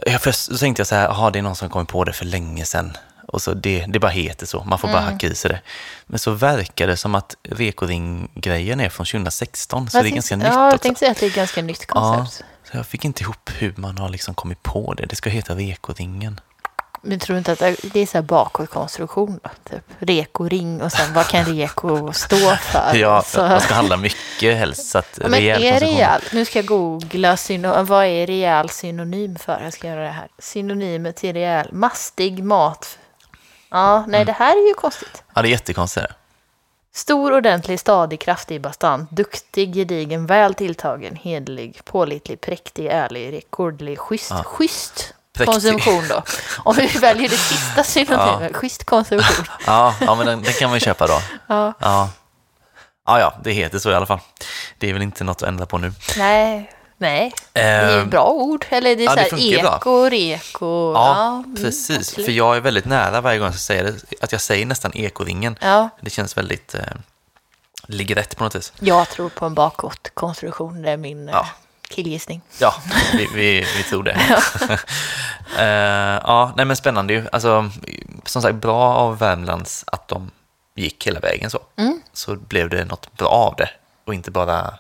Jag 0.06 0.22
först 0.22 0.40
så 0.40 0.58
tänkte 0.58 0.80
jag 0.80 0.88
så 0.88 0.96
här, 0.96 1.04
jaha, 1.04 1.30
det 1.30 1.40
är 1.40 1.44
någon 1.44 1.56
som 1.56 1.70
kommit 1.70 1.88
på 1.90 2.04
det 2.04 2.14
för 2.14 2.26
länge 2.26 2.66
sedan. 2.66 2.98
Och 3.28 3.42
så 3.42 3.54
det, 3.54 3.86
det 3.88 4.00
bara 4.00 4.12
heter 4.12 4.46
så, 4.46 4.64
man 4.64 4.80
får 4.80 4.88
bara 4.88 5.02
Mm. 5.02 5.14
hacka 5.14 5.28
i 5.28 5.36
sig 5.36 5.50
det. 5.52 5.60
Men 6.06 6.20
så 6.20 6.32
verkar 6.32 6.88
det 6.88 6.98
som 6.98 7.16
att 7.16 7.36
rekoring-grejen 7.50 8.80
är 8.80 8.90
från 8.90 9.06
2016, 9.06 9.90
så 9.90 9.98
Jag 9.98 10.04
det 10.04 10.08
är 10.10 10.12
tänkte- 10.12 10.16
ganska 10.16 10.36
nytt 10.36 10.48
Ja, 10.48 10.66
jag 10.66 10.68
också. 10.68 10.78
tänkte 10.84 11.00
säga 11.00 11.12
att 11.12 11.18
det 11.20 11.26
är 11.26 11.30
ett 11.30 11.36
ganska 11.36 11.62
nytt 11.62 11.86
Ja, 11.88 11.94
koncept. 12.16 12.38
så 12.38 12.44
jag 12.72 12.86
fick 12.86 13.06
inte 13.06 13.24
ihop 13.24 13.50
hur 13.60 13.74
man 13.78 13.98
har 13.98 14.10
liksom 14.10 14.34
kommit 14.34 14.64
på 14.64 14.94
det. 14.94 15.06
Det 15.06 15.16
ska 15.16 15.30
heta 15.30 15.56
rekoringen. 15.56 16.40
Men 17.04 17.20
tror 17.20 17.34
du 17.34 17.38
inte 17.38 17.52
att 17.52 17.60
det 17.94 18.00
är 18.00 18.06
så 18.06 18.18
här 18.18 18.22
bakåtkonstruktion? 18.22 19.40
Typ 19.70 19.84
reko 20.00 20.48
ring 20.48 20.82
och 20.82 20.92
sen 20.92 21.14
vad 21.14 21.28
kan 21.28 21.46
reko 21.46 22.14
stå 22.14 22.56
för? 22.56 22.92
Ja, 22.96 23.24
så. 23.26 23.42
man 23.42 23.62
ska 23.62 23.74
handla 23.74 23.98
mycket 23.98 24.58
helst. 24.58 24.90
Så 24.90 24.98
att 24.98 25.20
Ja, 25.22 25.28
men 25.28 25.40
rejäl 25.40 25.64
är 25.64 25.80
rejäl, 25.80 26.22
nu 26.34 26.46
ska 26.46 26.60
jag 26.60 26.66
googla, 26.66 27.38
vad 27.84 28.06
är 28.06 28.28
rejäl 28.28 28.70
synonym 28.70 29.36
för? 29.36 29.62
Jag 29.64 29.74
ska 29.74 29.88
göra 29.88 30.04
det 30.04 30.10
här. 30.12 30.28
Synonymer 30.40 31.12
till 31.12 31.34
rejäl, 31.34 31.70
mastig 31.74 32.44
mat. 32.44 32.98
Ja, 33.70 33.98
Mm. 33.98 34.12
nej 34.12 34.26
det 34.26 34.32
här 34.32 34.64
är 34.64 34.68
ju 34.68 34.74
konstigt. 34.74 35.24
Ja, 35.36 35.42
det 35.42 35.48
är 35.48 35.52
jättekonstigt. 35.52 36.06
Stor, 36.94 37.34
ordentlig, 37.34 37.80
stadig, 37.80 38.20
kraftig, 38.22 38.62
bastant, 38.62 39.12
duktig, 39.12 39.74
gedigen, 39.74 40.26
väl 40.26 40.54
tilltagen, 40.54 41.16
hederlig, 41.16 41.86
pålitlig, 41.86 42.42
präktig, 42.42 42.86
ärlig, 42.88 43.34
rekordlig, 43.34 44.00
schysst. 44.00 44.46
Schysst 44.46 45.14
Präktig. 45.34 45.54
konsumtion 45.54 46.08
då. 46.10 46.24
Om 46.64 46.76
vi 46.76 46.88
väljer 46.88 47.30
det 47.30 47.38
sista 47.38 47.84
synonymet, 47.84 48.56
schysst 48.56 48.84
konsumtion. 48.84 49.46
Ja, 49.66 49.96
ja 50.02 50.16
men 50.16 50.26
den, 50.26 50.44
den 50.44 50.54
kan 50.54 50.70
man 50.70 50.76
ju 50.76 50.80
köpa 50.80 51.08
då. 51.08 51.22
Ja. 51.48 51.74
Ja. 51.80 52.10
ja, 53.06 53.20
ja, 53.20 53.34
det 53.44 53.52
heter 53.52 53.80
så 53.80 53.92
i 53.92 53.96
alla 53.96 54.06
fall. 54.06 54.20
Det 54.78 54.90
är 54.90 54.94
väl 54.94 55.02
inte 55.02 55.24
något 55.24 55.42
att 55.42 55.48
ändra 55.48 55.66
på 55.66 55.78
nu. 55.78 55.94
Nej, 56.18 56.72
nej. 57.02 57.34
Det 57.54 57.60
är 57.62 57.92
ju 57.96 58.02
Ehm, 58.02 58.10
bra 58.10 58.26
ord. 58.30 58.66
Eller 58.70 58.96
det 58.96 59.04
är 59.04 59.06
ja, 59.06 59.12
så 59.30 59.36
här 59.36 59.76
eko, 59.76 60.10
reko. 60.10 60.94
Ja, 60.94 61.28
mm, 61.46 61.56
precis. 61.56 61.98
absolut. 62.00 62.26
För 62.26 62.32
jag 62.32 62.56
är 62.56 62.60
väldigt 62.62 62.86
nära 62.86 63.22
varje 63.22 63.40
gång 63.40 63.48
jag 63.48 63.56
säger 63.56 63.84
det. 63.84 63.94
Att 64.22 64.32
jag 64.32 64.42
säger 64.42 64.66
nästan 64.66 64.92
ekoringen. 64.96 65.56
Ja, 65.62 65.90
Det 66.02 66.10
känns 66.10 66.38
väldigt... 66.38 66.76
Eh, 66.76 66.82
ligger 67.88 68.16
rätt 68.16 68.38
på 68.38 68.44
något 68.44 68.56
vis. 68.56 68.74
jag 68.80 69.10
tror 69.10 69.30
på 69.30 69.46
en 69.46 69.54
bakåtkonstruktion. 69.54 70.82
Det 70.82 70.92
är 70.92 70.98
min 70.98 71.28
Ja. 71.28 71.34
ja. 71.34 71.48
killgissning. 71.90 72.42
Ja, 72.60 72.74
vi, 73.14 73.28
vi, 73.36 73.66
vi 73.78 73.84
tror 73.84 74.04
det. 74.04 74.18
Eh, 75.58 76.22
ja, 76.24 76.54
nej 76.58 76.66
men 76.66 76.76
spännande 76.76 77.14
ju. 77.14 77.28
Alltså, 77.32 77.70
som 78.26 78.42
sagt, 78.42 78.56
bra 78.56 78.94
av 78.96 79.18
Värmlands 79.18 79.84
att 79.88 80.08
de 80.08 80.32
gick 80.76 81.08
hela 81.08 81.20
vägen 81.20 81.50
så. 81.50 81.60
Mm. 81.78 82.02
Så 82.14 82.36
blev 82.36 82.70
det 82.70 82.86
något 82.86 83.14
bra 83.18 83.28
av 83.28 83.56
det 83.58 83.70
och 84.06 84.14
inte 84.14 84.32
bara 84.32 84.74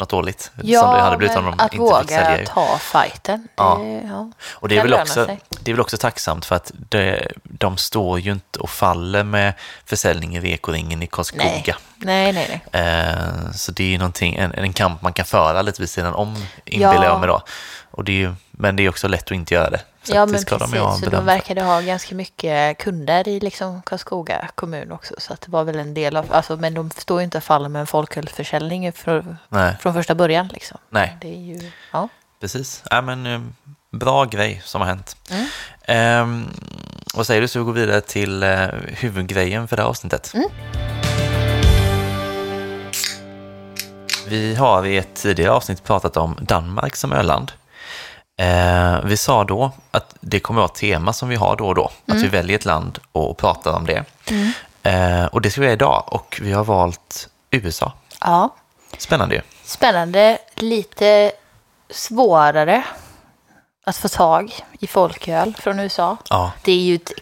något 0.00 0.08
dåligt. 0.10 0.50
Ja, 0.62 0.80
som 0.80 0.94
det 0.94 1.00
hade 1.00 1.16
blivit 1.16 1.36
om 1.36 1.44
de 1.44 1.54
att 1.58 1.62
inte 1.72 1.76
våga 1.78 2.00
fick 2.00 2.10
sälja. 2.10 2.46
ta 2.46 2.78
fighten. 2.78 3.48
Ja. 3.56 3.80
Ja. 4.08 4.30
Och 4.52 4.68
det 4.68 4.78
är, 4.78 4.82
väl 4.82 4.94
också, 4.94 5.26
sig. 5.26 5.40
det 5.60 5.70
är 5.70 5.74
väl 5.74 5.80
också 5.80 5.96
tacksamt 5.96 6.44
för 6.44 6.56
att 6.56 6.72
det, 6.74 7.32
de 7.42 7.76
står 7.76 8.20
ju 8.20 8.32
inte 8.32 8.58
och 8.58 8.70
faller 8.70 9.24
med 9.24 9.52
försäljning 9.84 10.36
i 10.36 10.40
Reko-ringen 10.40 11.02
i 11.02 11.06
Karlskoga. 11.06 11.44
Nej. 11.44 11.74
nej, 11.96 12.32
nej, 12.32 12.62
nej. 12.72 12.82
Eh, 12.84 13.50
så 13.54 13.72
det 13.72 13.84
är 13.84 13.88
ju 13.88 13.98
någonting, 13.98 14.34
en, 14.34 14.52
en 14.54 14.72
kamp 14.72 15.02
man 15.02 15.12
kan 15.12 15.24
föra 15.24 15.62
lite 15.62 15.82
vid 15.82 15.90
sidan 15.90 16.14
om, 16.14 16.36
inbillar 16.64 16.94
Ja. 16.94 17.04
jag 17.04 17.20
mig 17.20 17.28
då. 17.28 17.42
Och 17.90 18.04
det 18.04 18.12
är 18.12 18.16
ju, 18.16 18.34
men 18.50 18.76
det 18.76 18.82
är 18.82 18.88
också 18.88 19.08
lätt 19.08 19.24
att 19.24 19.30
inte 19.30 19.54
göra 19.54 19.70
det. 19.70 19.80
Ja, 20.06 20.26
men 20.26 20.44
precis. 20.44 20.70
de 20.72 20.98
så 21.04 21.10
de 21.10 21.24
verkade 21.26 21.62
ha 21.62 21.80
ganska 21.80 22.14
mycket 22.14 22.78
kunder 22.78 23.28
i 23.28 23.40
liksom 23.40 23.82
Karlskoga 23.82 24.48
kommun 24.54 24.92
också. 24.92 25.14
Så 25.18 25.36
det 25.40 25.48
var 25.48 25.64
väl 25.64 25.78
en 25.78 25.94
del 25.94 26.16
av, 26.16 26.32
alltså, 26.32 26.56
men 26.56 26.74
de 26.74 26.90
står 26.90 27.20
ju 27.20 27.24
inte 27.24 27.38
och 27.38 27.44
faller 27.44 27.68
med 27.68 27.80
en 27.80 27.86
folkölsförsäljning 27.86 28.92
från, 28.92 29.36
från 29.80 29.94
första 29.94 30.14
början. 30.14 30.48
Liksom. 30.48 30.78
nej, 30.90 31.16
Det 31.20 31.28
är 31.28 31.40
ju, 31.40 31.70
ja. 31.92 32.08
precis. 32.40 32.82
Ja, 32.90 33.00
men, 33.02 33.26
eh, 33.26 33.40
bra 33.90 34.24
grej 34.24 34.62
som 34.64 34.80
har 34.80 34.88
hänt. 34.88 35.16
Mm. 35.30 35.46
Ehm, 35.84 36.48
vad 37.14 37.26
säger 37.26 37.40
du 37.40 37.48
så 37.48 37.58
vi 37.58 37.64
går 37.64 37.72
vidare 37.72 38.00
till 38.00 38.42
eh, 38.42 38.66
huvudgrejen 38.86 39.68
för 39.68 39.76
det 39.76 39.82
här 39.82 39.88
avsnittet? 39.88 40.32
Mm. 40.34 40.48
Vi 44.28 44.54
har 44.54 44.86
i 44.86 44.96
ett 44.96 45.14
tidigare 45.14 45.52
avsnitt 45.52 45.84
pratat 45.84 46.16
om 46.16 46.36
Danmark 46.40 46.96
som 46.96 47.12
öland. 47.12 47.52
Eh, 48.40 49.00
vi 49.04 49.16
sa 49.16 49.44
då 49.44 49.70
att 49.90 50.14
det 50.20 50.40
kommer 50.40 50.60
att 50.60 50.62
vara 50.62 50.72
ett 50.72 50.80
tema 50.80 51.12
som 51.12 51.28
vi 51.28 51.36
har 51.36 51.56
då 51.56 51.66
och 51.66 51.74
då, 51.74 51.84
att 51.84 52.08
Mm. 52.10 52.22
vi 52.22 52.28
väljer 52.28 52.56
ett 52.58 52.64
land 52.64 52.98
och 53.12 53.38
pratar 53.38 53.72
om 53.72 53.86
det. 53.86 54.04
Eh, 54.82 55.24
och 55.26 55.40
det 55.40 55.50
ska 55.50 55.60
vi 55.60 55.66
göra 55.66 55.74
idag 55.74 56.04
och 56.06 56.38
vi 56.42 56.52
har 56.52 56.64
valt 56.64 57.28
USA. 57.50 57.92
ja. 58.20 58.54
Spännande 58.98 59.34
ju. 59.34 59.40
Spännande, 59.64 60.38
lite 60.54 61.32
svårare 61.90 62.84
att 63.84 63.96
få 63.96 64.08
tag 64.08 64.52
i 64.80 64.86
folköl 64.86 65.54
från 65.60 65.80
USA. 65.80 66.16
Ja, 66.30 66.52
Det 66.62 66.72
är 66.72 66.76
ju 66.82 66.94
ett 66.94 67.12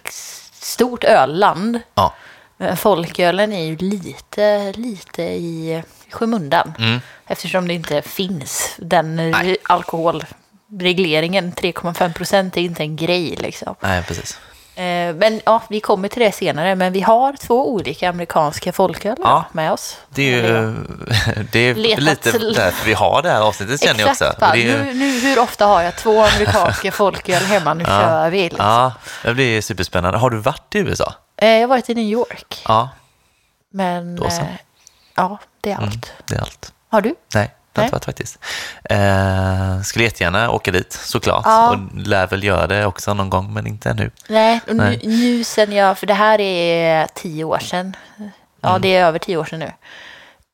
stort 0.55 1.05
ölland. 1.05 1.81
ja. 1.95 2.15
Men 2.57 2.77
folkölen 2.77 3.53
är 3.53 3.65
ju 3.65 3.77
lite, 3.77 4.73
lite 4.73 5.23
i 5.23 5.83
skymundan. 6.11 6.75
Mm. 6.79 7.01
Eftersom 7.27 7.69
det 7.69 7.75
inte 7.75 8.03
finns 8.03 8.75
den 8.79 9.19
eh, 9.19 9.55
alkoholregleringen. 10.73 11.53
3,5 11.53 12.13
procent 12.13 12.57
är 12.57 12.61
inte 12.61 12.83
en 12.83 12.97
grej 12.97 13.37
liksom. 13.39 13.75
Nej, 13.81 14.03
precis. 14.03 14.39
Eh, 14.75 15.15
Men 15.15 15.41
ja, 15.45 15.63
vi 15.69 15.81
kommer 15.81 16.09
till 16.09 16.23
det 16.23 16.33
senare. 16.33 16.75
Men 16.75 16.93
vi 16.93 17.01
har 17.01 17.33
två 17.33 17.73
olika 17.73 18.09
amerikanska 18.09 18.73
folköl 18.73 19.17
Ja. 19.21 19.45
med 19.53 19.73
oss. 19.73 19.99
Det 20.11 20.23
är 20.23 20.43
ju 20.43 20.75
det 21.53 21.59
är 21.59 21.75
lite 21.75 22.31
därför 22.39 22.87
vi 22.87 22.93
har 22.95 23.23
det 23.23 23.31
här 23.31 23.41
avsnittet 23.41 23.83
känner 23.85 24.01
jag 24.01 24.11
också. 24.11 24.25
Exakt, 24.25 24.57
ju, 24.57 24.65
nu, 24.85 24.95
nu, 24.95 25.21
hur 25.21 25.39
ofta 25.39 25.67
har 25.67 25.83
jag 25.83 25.97
två 25.97 26.23
amerikanska 26.25 26.93
folköl 26.93 27.43
hemma? 27.43 27.75
Nu 27.75 27.85
kör 27.85 28.31
vi. 28.31 28.43
Liksom. 28.43 28.67
ja, 28.67 28.93
det 29.23 29.35
blir 29.35 29.61
superspännande. 29.61 30.19
Har 30.19 30.31
du 30.31 30.37
varit 30.39 30.75
i 30.75 30.79
USA? 30.79 31.15
Eh, 31.37 31.49
Jag 31.49 31.61
har 31.61 31.67
varit 31.69 31.91
i 31.91 31.95
New 31.95 32.05
York. 32.05 32.63
Ja, 32.69 32.89
Men. 33.73 34.19
Mm. 34.19 34.23
eh, 34.29 34.45
ja, 35.15 35.39
det 35.61 35.71
är 35.71 35.77
allt. 35.77 36.13
det 36.25 36.35
är 36.35 36.41
allt. 36.41 36.73
Har 36.91 37.01
du? 37.01 37.15
Nej, 37.35 37.55
har 37.79 37.83
Nej. 37.83 37.87
inte 37.87 37.95
varit 37.95 38.05
faktiskt. 38.05 38.39
Eh, 38.85 39.81
skulle 39.83 40.05
jättegärna 40.05 40.51
åka 40.51 40.71
dit 40.73 40.93
såklart. 40.93 41.43
Ja. 41.45 41.71
Och 41.71 41.77
lär 42.07 42.27
väl 42.27 42.45
göra 42.45 42.67
det 42.67 42.87
också 42.87 43.15
någon 43.15 43.31
gång, 43.31 43.53
men 43.55 43.67
inte 43.67 43.91
ännu. 43.91 44.11
Nej, 44.29 44.61
och 44.69 44.77
nu, 44.77 44.83
Nej. 44.83 45.01
nu 45.05 45.45
sen 45.45 45.73
jag, 45.73 45.99
för 45.99 46.07
det 46.07 46.15
här 46.15 46.41
är 46.41 47.07
tio 47.15 47.45
år 47.45 47.59
sedan. 47.59 47.97
Ja, 48.61 48.69
Mm. 48.69 48.83
det 48.83 48.97
är 48.97 49.05
över 49.07 49.19
tio 49.19 49.37
år 49.37 49.45
sedan 49.45 49.59
nu. 49.59 49.73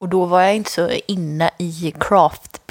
Och 0.00 0.08
då 0.08 0.24
var 0.24 0.40
jag 0.40 0.54
inte 0.56 0.70
så 0.70 0.90
inne 1.08 1.50
i 1.58 1.94
craft 2.00 2.66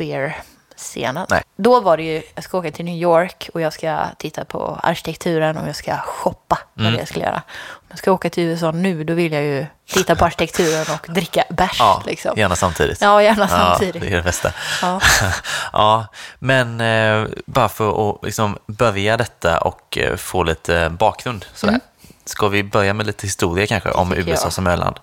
beer-scenen. 0.83 1.27
Nej. 1.29 1.41
Då 1.57 1.79
var 1.79 1.97
det 1.97 2.03
ju, 2.03 2.21
jag 2.35 2.43
ska 2.43 2.57
åka 2.57 2.71
till 2.71 2.85
New 2.85 2.95
York 2.97 3.49
och 3.53 3.61
jag 3.61 3.73
ska 3.73 4.05
titta 4.17 4.45
på 4.45 4.79
arkitekturen 4.83 5.57
och 5.57 5.67
jag 5.67 5.75
ska 5.75 5.97
shoppa. 5.97 6.59
Vad 6.73 6.81
Mm. 6.85 6.93
det 6.93 6.99
jag 6.99 7.07
skulle 7.07 7.25
göra. 7.25 7.41
Om 7.69 7.85
jag 7.89 7.97
ska 7.97 8.11
åka 8.11 8.29
till 8.29 8.43
USA 8.43 8.71
nu, 8.71 9.03
då 9.03 9.13
vill 9.13 9.31
jag 9.33 9.43
ju 9.43 9.65
titta 9.87 10.15
på 10.15 10.25
arkitekturen 10.25 10.85
och 10.93 11.13
dricka 11.13 11.43
bärs. 11.49 11.75
Ja, 11.79 12.03
liksom. 12.05 12.33
gärna 12.37 12.55
samtidigt. 12.55 13.01
ja 13.01 13.21
gärna 13.21 13.41
Ja, 13.41 13.47
samtidigt. 13.47 14.01
det 14.01 14.07
är 14.07 14.15
det 14.15 14.21
bästa. 14.23 14.51
Ja. 14.81 15.01
ja, 15.73 16.05
men 16.39 16.81
eh, 16.81 17.27
bara 17.45 17.69
för 17.69 18.09
att 18.11 18.23
liksom 18.23 18.57
börja 18.67 19.17
detta 19.17 19.57
och 19.59 19.97
eh, 19.97 20.15
få 20.15 20.43
lite 20.43 20.89
bakgrund 20.89 21.45
sådär. 21.53 21.79
Ska 22.25 22.47
vi 22.47 22.63
börja 22.63 22.93
med 22.93 23.05
lite 23.05 23.27
historia 23.27 23.67
kanske 23.67 23.91
om 23.91 24.11
Mm. 24.11 24.27
USA 24.27 24.43
jag. 24.45 24.53
som 24.53 24.67
öland? 24.67 24.95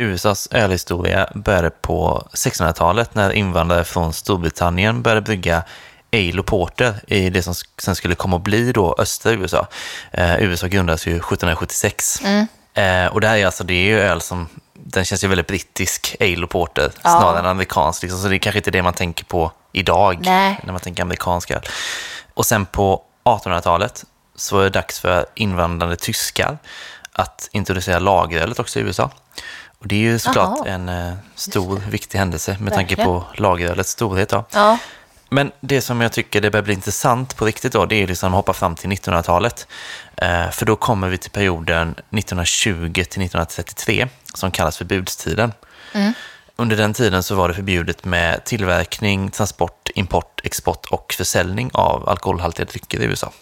USAs 0.00 0.48
ölhistoria 0.50 1.28
började 1.34 1.70
på 1.70 2.28
1600-talet 2.32 3.14
när 3.14 3.32
invandrare 3.32 3.84
från 3.84 4.12
Storbritannien 4.12 5.02
började 5.02 5.20
brygga 5.20 5.62
ale 6.12 6.38
och 6.40 6.46
porter 6.46 6.94
i 7.06 7.30
det 7.30 7.42
som 7.42 7.54
sen 7.78 7.96
skulle 7.96 8.14
komma 8.14 8.36
att 8.36 8.42
bli 8.42 8.72
då 8.72 8.94
östra 8.98 9.32
USA. 9.32 9.66
Eh, 10.12 10.42
USA 10.42 10.66
grundades 10.66 11.06
ju 11.06 11.10
1776. 11.10 12.20
Mm. 12.24 12.46
Eh, 12.74 13.12
och 13.12 13.20
det 13.20 13.28
här 13.28 13.36
är 13.36 13.46
alltså, 13.46 13.64
det 13.64 13.74
är 13.74 13.84
ju 13.84 14.00
öl 14.00 14.20
som, 14.20 14.48
den 14.74 15.04
känns 15.04 15.24
ju 15.24 15.28
väldigt 15.28 15.46
brittisk, 15.46 16.16
ale 16.20 16.42
och 16.42 16.50
porter, 16.50 16.92
Ja. 17.02 17.10
snarare 17.10 17.38
än 17.38 17.46
amerikansk. 17.46 18.02
Liksom, 18.02 18.20
så 18.20 18.28
det 18.28 18.36
är 18.36 18.38
kanske 18.38 18.58
inte 18.58 18.70
det 18.70 18.82
man 18.82 18.94
tänker 18.94 19.24
på 19.24 19.52
idag, 19.72 20.18
Nej. 20.22 20.60
när 20.64 20.72
man 20.72 20.80
tänker 20.80 21.02
amerikansk 21.02 21.50
öl. 21.50 21.62
Och 22.34 22.46
sen 22.46 22.66
på 22.66 23.02
1800-talet 23.24 24.04
så 24.36 24.56
var 24.56 24.62
det 24.62 24.70
dags 24.70 25.00
för 25.00 25.26
invandrande 25.34 25.96
tyskar 25.96 26.58
att 27.12 27.48
introducera 27.52 27.98
lagerölet 27.98 28.58
också 28.58 28.78
i 28.78 28.82
USA. 28.82 29.10
Och 29.80 29.88
det 29.88 29.94
är 29.94 30.00
ju 30.00 30.18
såklart 30.18 30.58
Jaha. 30.58 30.68
en 30.68 30.88
eh, 30.88 31.12
stor, 31.34 31.82
viktig 31.90 32.18
händelse 32.18 32.56
med 32.60 32.72
tanke 32.72 32.96
Verkligen. 32.96 33.06
på 33.06 33.24
lagerölets 33.34 33.90
storhet. 33.90 34.28
Då. 34.28 34.44
Ja. 34.52 34.78
Men 35.28 35.52
det 35.60 35.80
som 35.80 36.00
jag 36.00 36.12
tycker 36.12 36.40
det 36.40 36.50
börjar 36.50 36.64
bli 36.64 36.74
intressant 36.74 37.36
på 37.36 37.44
riktigt 37.44 37.72
då, 37.72 37.86
det 37.86 38.02
är 38.02 38.06
liksom 38.06 38.32
att 38.32 38.36
hoppa 38.36 38.52
fram 38.52 38.74
till 38.74 38.90
1900-talet. 38.90 39.66
Eh, 40.16 40.50
för 40.50 40.66
då 40.66 40.76
kommer 40.76 41.08
vi 41.08 41.18
till 41.18 41.30
perioden 41.30 41.90
1920 41.90 42.92
till 42.92 43.02
1933 43.02 44.08
som 44.34 44.50
kallas 44.50 44.76
för 44.76 44.84
budstiden. 44.84 45.52
Under 46.56 46.76
den 46.76 46.94
tiden 46.94 47.22
så 47.22 47.34
var 47.34 47.48
det 47.48 47.54
förbjudet 47.54 48.04
med 48.04 48.44
tillverkning, 48.44 49.30
transport, 49.30 49.90
import, 49.94 50.40
export 50.44 50.86
och 50.86 51.14
försäljning 51.18 51.70
av 51.74 52.08
alkoholhaltiga 52.08 52.66
drycker 52.66 53.00
i 53.00 53.04
USA. 53.04 53.32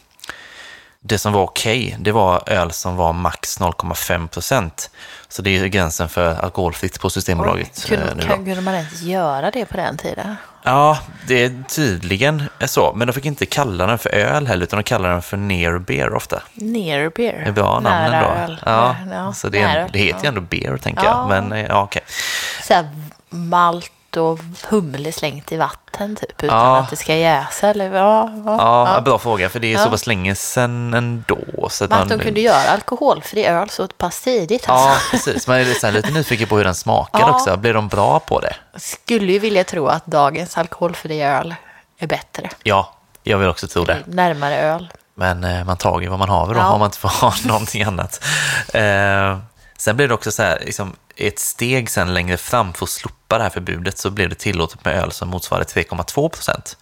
Det 1.08 1.18
som 1.18 1.32
var 1.32 1.42
okej, 1.42 1.96
det 2.00 2.12
var 2.12 2.42
öl 2.46 2.72
som 2.72 2.96
var 2.96 3.12
max 3.12 3.60
0,5 3.60 4.28
procent. 4.28 4.90
Så 5.28 5.42
det 5.42 5.58
är 5.58 5.66
gränsen 5.66 6.08
för 6.08 6.34
alkoholfritt 6.34 7.00
på 7.00 7.10
Systembolaget. 7.10 7.90
eh, 7.90 7.98
Kunde, 7.98 8.22
kan, 8.26 8.44
kunde 8.44 8.60
man 8.60 8.74
ens 8.74 9.02
göra 9.02 9.50
det 9.50 9.64
på 9.64 9.76
den 9.76 9.96
tiden? 9.96 10.36
Ja, 10.62 10.98
det 11.26 11.44
är 11.44 11.62
tydligen 11.68 12.42
så. 12.66 12.92
Men 12.92 13.06
de 13.06 13.12
fick 13.12 13.24
inte 13.24 13.46
kalla 13.46 13.86
den 13.86 13.98
för 13.98 14.10
öl 14.14 14.46
heller, 14.46 14.62
utan 14.64 14.76
de 14.76 14.82
kallar 14.82 15.10
den 15.10 15.22
för 15.22 15.36
near 15.36 15.78
beer 15.78 16.14
ofta. 16.14 16.42
Near 16.54 17.10
beer. 17.16 17.40
Det 17.44 17.48
är 17.48 17.52
bra 17.52 17.80
namn 17.80 18.10
Nära 18.12 18.16
ändå. 18.16 18.52
öl. 18.52 18.60
Ja, 18.66 18.96
Ja, 19.12 19.32
så 19.32 19.48
det, 19.48 19.58
är, 19.62 19.68
nära. 19.68 19.88
det 19.92 19.98
heter 19.98 20.18
ju 20.20 20.24
Ja. 20.24 20.28
ändå 20.28 20.40
beer, 20.40 20.76
tänker 20.76 21.04
Ja. 21.04 21.10
jag. 21.10 21.28
Men 21.42 21.52
eh, 21.58 21.66
ja, 21.68 21.82
okej. 21.82 22.02
så 22.66 22.74
här 22.74 22.88
malt 23.30 23.90
och 24.18 24.38
humle 24.68 25.12
slängt 25.12 25.52
i 25.52 25.56
vatten 25.56 26.16
typ 26.16 26.42
utan 26.44 26.56
Ja. 26.58 26.76
att 26.78 26.90
det 26.90 26.96
ska 26.96 27.14
jäsa 27.16 27.68
eller 27.68 27.94
ja. 27.94 28.30
ja, 28.46 28.94
Ja, 28.94 29.00
bra 29.00 29.18
fråga, 29.18 29.48
för 29.48 29.60
det 29.60 29.66
är 29.68 29.72
Ja. 29.72 29.84
så 29.84 29.90
pass 29.90 30.06
länge 30.06 30.34
sedan 30.34 30.94
ändå. 30.94 31.68
Så 31.70 31.84
Men 31.88 31.98
att 32.02 32.08
de 32.08 32.18
kunde 32.18 32.40
göra 32.40 32.70
alkoholfri 32.70 33.46
öl 33.46 33.70
så 33.70 33.88
pass 33.88 34.20
tidigt 34.20 34.64
Ja, 34.68 34.74
alltså. 34.90 35.10
precis. 35.10 35.46
Man 35.46 35.56
är 35.56 35.64
lite, 35.64 35.80
så 35.80 35.90
lite 35.90 36.10
nyfiken 36.10 36.48
på 36.48 36.56
hur 36.56 36.64
den 36.64 36.74
smakar 36.74 37.20
Ja. 37.20 37.30
också. 37.30 37.56
Blir 37.56 37.74
de 37.74 37.88
bra 37.88 38.20
på 38.20 38.40
det? 38.40 38.54
Skulle 38.76 39.32
ju 39.32 39.38
vilja 39.38 39.64
tro 39.64 39.86
att 39.86 40.06
dagens 40.06 40.58
alkoholfri 40.58 41.22
öl 41.22 41.54
är 41.98 42.06
bättre. 42.06 42.50
Ja, 42.62 42.94
jag 43.22 43.38
vill 43.38 43.48
också 43.48 43.68
tro 43.68 43.84
det. 43.84 43.98
Närmare 44.06 44.56
öl. 44.58 44.88
Men 45.14 45.44
eh, 45.44 45.64
man 45.64 45.76
tar 45.76 46.00
ju 46.00 46.08
vad 46.08 46.18
man 46.18 46.28
har 46.28 46.46
då, 46.54 46.60
Ja. 46.60 46.68
om 46.72 46.78
man 46.80 46.86
inte 46.86 46.98
får 46.98 47.08
ha 47.08 47.34
någonting 47.44 47.82
annat. 47.82 48.24
Eh, 48.74 49.38
sen 49.78 49.96
blev 49.96 50.08
det 50.08 50.14
också 50.14 50.32
så 50.32 50.42
här, 50.42 50.62
liksom, 50.64 50.96
ett 51.16 51.38
steg 51.38 51.90
sen 51.90 52.14
längre 52.14 52.36
fram 52.36 52.72
för 52.72 52.84
att 52.84 52.90
slopa 52.90 53.38
det 53.38 53.42
här 53.44 53.50
förbudet 53.50 53.98
så 53.98 54.10
blev 54.10 54.28
det 54.28 54.34
tillåtet 54.34 54.84
med 54.84 54.94
öl 55.02 55.12
som 55.12 55.28
motsvarade 55.28 55.64
3,2 55.66 56.28
procent. 56.28 56.76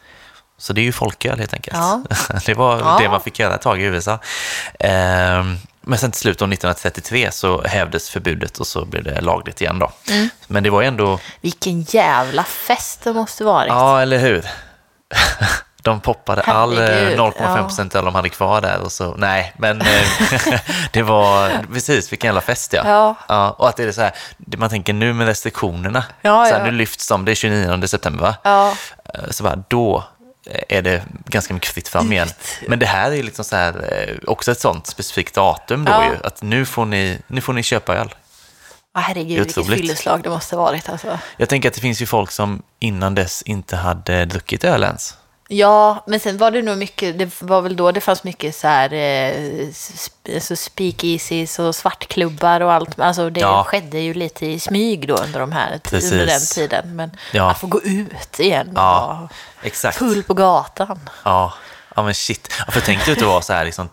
Så 0.59 0.73
det 0.73 0.81
är 0.81 0.83
ju 0.83 0.93
folköl 0.93 1.39
helt 1.39 1.55
enkelt. 1.55 1.77
Ja. 1.77 2.03
Det 2.47 2.55
var 2.55 2.79
Ja. 2.79 2.99
det 3.01 3.09
man 3.09 3.21
fick 3.21 3.39
göra 3.39 3.55
ett 3.55 3.63
tag 3.63 3.81
i 3.81 3.85
USA. 3.85 4.13
Eh, 4.81 5.45
men 5.81 5.99
sen 5.99 6.11
till 6.11 6.21
slut, 6.21 6.39
då, 6.39 6.45
1933, 6.45 7.33
så 7.33 7.63
hävdes 7.63 8.11
förbudet 8.11 8.59
och 8.59 8.67
så 8.67 8.85
blev 8.85 9.05
det 9.05 9.21
lagligt 9.21 9.61
igen. 9.61 9.79
Då. 9.79 9.93
Mm. 10.11 10.29
Men 10.47 10.63
det 10.63 10.71
var 10.71 10.81
ju 10.81 10.87
ändå, 10.89 11.21
Vilken 11.41 11.83
jävla 11.83 12.45
fest 12.45 13.01
det 13.05 13.13
måste 13.13 13.45
varit. 13.45 13.69
ja 13.69 14.01
eller 14.03 14.19
hur? 14.19 14.47
De 15.87 16.01
poppade 16.01 16.42
all 16.42 16.79
eh, 16.79 16.85
Herregud, 16.85 17.18
0,5 17.18 17.62
procent 17.62 17.94
öl 17.94 18.05
de 18.05 18.14
hade 18.14 18.29
kvar 18.29 18.61
där 18.61 18.81
och 18.83 18.92
så, 18.92 19.14
nej, 19.16 19.53
men 19.59 19.81
eh, 19.81 19.87
det 20.92 21.03
var 21.03 21.51
precis, 21.72 22.12
vilken 22.12 22.29
jävla 22.29 22.40
fest 22.40 22.72
ja. 22.72 23.14
Ja. 23.29 23.51
och 23.51 23.68
att 23.68 23.77
det 23.77 23.83
är 23.85 23.92
så 23.92 24.01
här, 24.01 24.12
det 24.37 24.57
man 24.57 24.70
tänker 24.70 24.92
nu 24.92 25.12
med 25.12 25.27
restriktionerna, 25.27 26.05
Ja, 26.22 26.44
så 26.46 26.53
här, 26.53 26.59
ja. 26.59 26.64
nu 26.64 26.70
lyfts 26.79 27.09
de, 27.09 27.25
det 27.25 27.31
är 27.33 27.35
29 27.35 27.87
september 27.87 28.22
va? 28.25 28.35
Ja. 28.42 28.72
Eh, 29.14 29.20
Så 29.31 29.42
bara, 29.44 29.57
då 29.68 30.05
är 30.68 30.83
det 30.83 31.03
ganska 31.27 31.55
mycket 31.55 31.70
fritt 31.70 31.88
fram 31.88 32.12
igen. 32.12 32.29
Men 32.68 32.79
det 32.79 32.87
här 32.87 33.12
är 33.12 33.22
liksom 33.22 33.44
så 33.44 33.57
här, 33.57 33.75
eh, 33.92 34.16
också 34.27 34.53
ett 34.53 34.61
sånt 34.61 34.87
specifikt 34.87 35.35
datum 35.35 35.85
då 35.85 35.92
Ja. 35.92 36.05
ju, 36.05 36.16
att 36.27 36.42
nu 36.42 36.66
får 36.66 36.85
ni, 36.85 37.18
nu 37.27 37.40
får 37.40 37.53
ni 37.53 37.62
köpa 37.62 37.94
öl. 37.96 38.14
Ah, 38.94 39.01
herregud, 39.01 39.38
vilket 39.38 39.66
fylleslag 39.66 40.22
det 40.22 40.31
måste 40.31 40.57
varit. 40.57 40.88
Alltså. 40.88 41.18
Jag 41.37 41.49
tänker 41.49 41.68
att 41.68 41.75
det 41.75 41.81
finns 41.81 42.03
ju 42.03 42.07
folk 42.07 42.31
som 42.31 42.62
innan 42.79 43.14
dess 43.14 43.42
inte 43.42 43.77
hade 43.77 44.25
druckit 44.25 44.64
öl 44.64 44.83
ens. 44.85 45.14
Ja, 45.49 46.05
men 46.07 46.21
sen 46.21 46.37
var 46.39 46.51
det 46.51 46.63
nog 46.63 46.79
mycket, 46.79 47.19
det 47.19 47.43
var 47.43 47.61
väl 47.61 47.77
då 47.77 47.93
det 47.93 48.01
fanns 48.01 48.25
mycket 48.25 48.55
så 48.57 48.69
här, 48.69 48.93
eh, 48.93 49.67
alltså 50.35 50.57
speakeasies 50.57 51.59
och 51.59 51.75
svartklubbar 51.75 52.61
och 52.61 52.73
allt. 52.73 53.01
Alltså 53.01 53.31
det 53.31 53.41
Ja. 53.41 53.65
skedde 53.65 53.99
ju 53.99 54.15
lite 54.15 54.47
i 54.47 54.61
smyg 54.61 55.09
då 55.09 55.15
under, 55.17 55.41
de 55.41 55.53
här, 55.53 55.79
Precis. 55.83 56.13
under 56.13 56.27
den 56.27 56.41
tiden. 56.41 56.97
Men 56.97 57.11
Ja. 57.33 57.51
att 57.51 57.59
få 57.59 57.67
gå 57.67 57.83
ut 57.83 58.41
igen 58.41 58.69
och 58.69 58.75
Ja, 58.83 59.29
exakt. 59.63 59.99
full 59.99 60.23
på 60.23 60.35
gatan. 60.35 61.09
Ja, 61.25 61.55
ja 61.97 62.03
men 62.03 62.15
shit. 62.15 62.49
Ja, 62.67 62.73
för 62.73 62.81
tänk 62.81 63.05
dig 63.05 63.13
att 63.13 63.19
det 63.19 63.27
var 63.27 63.41
så 63.41 63.53
här 63.53 63.65
liksom, 63.65 63.89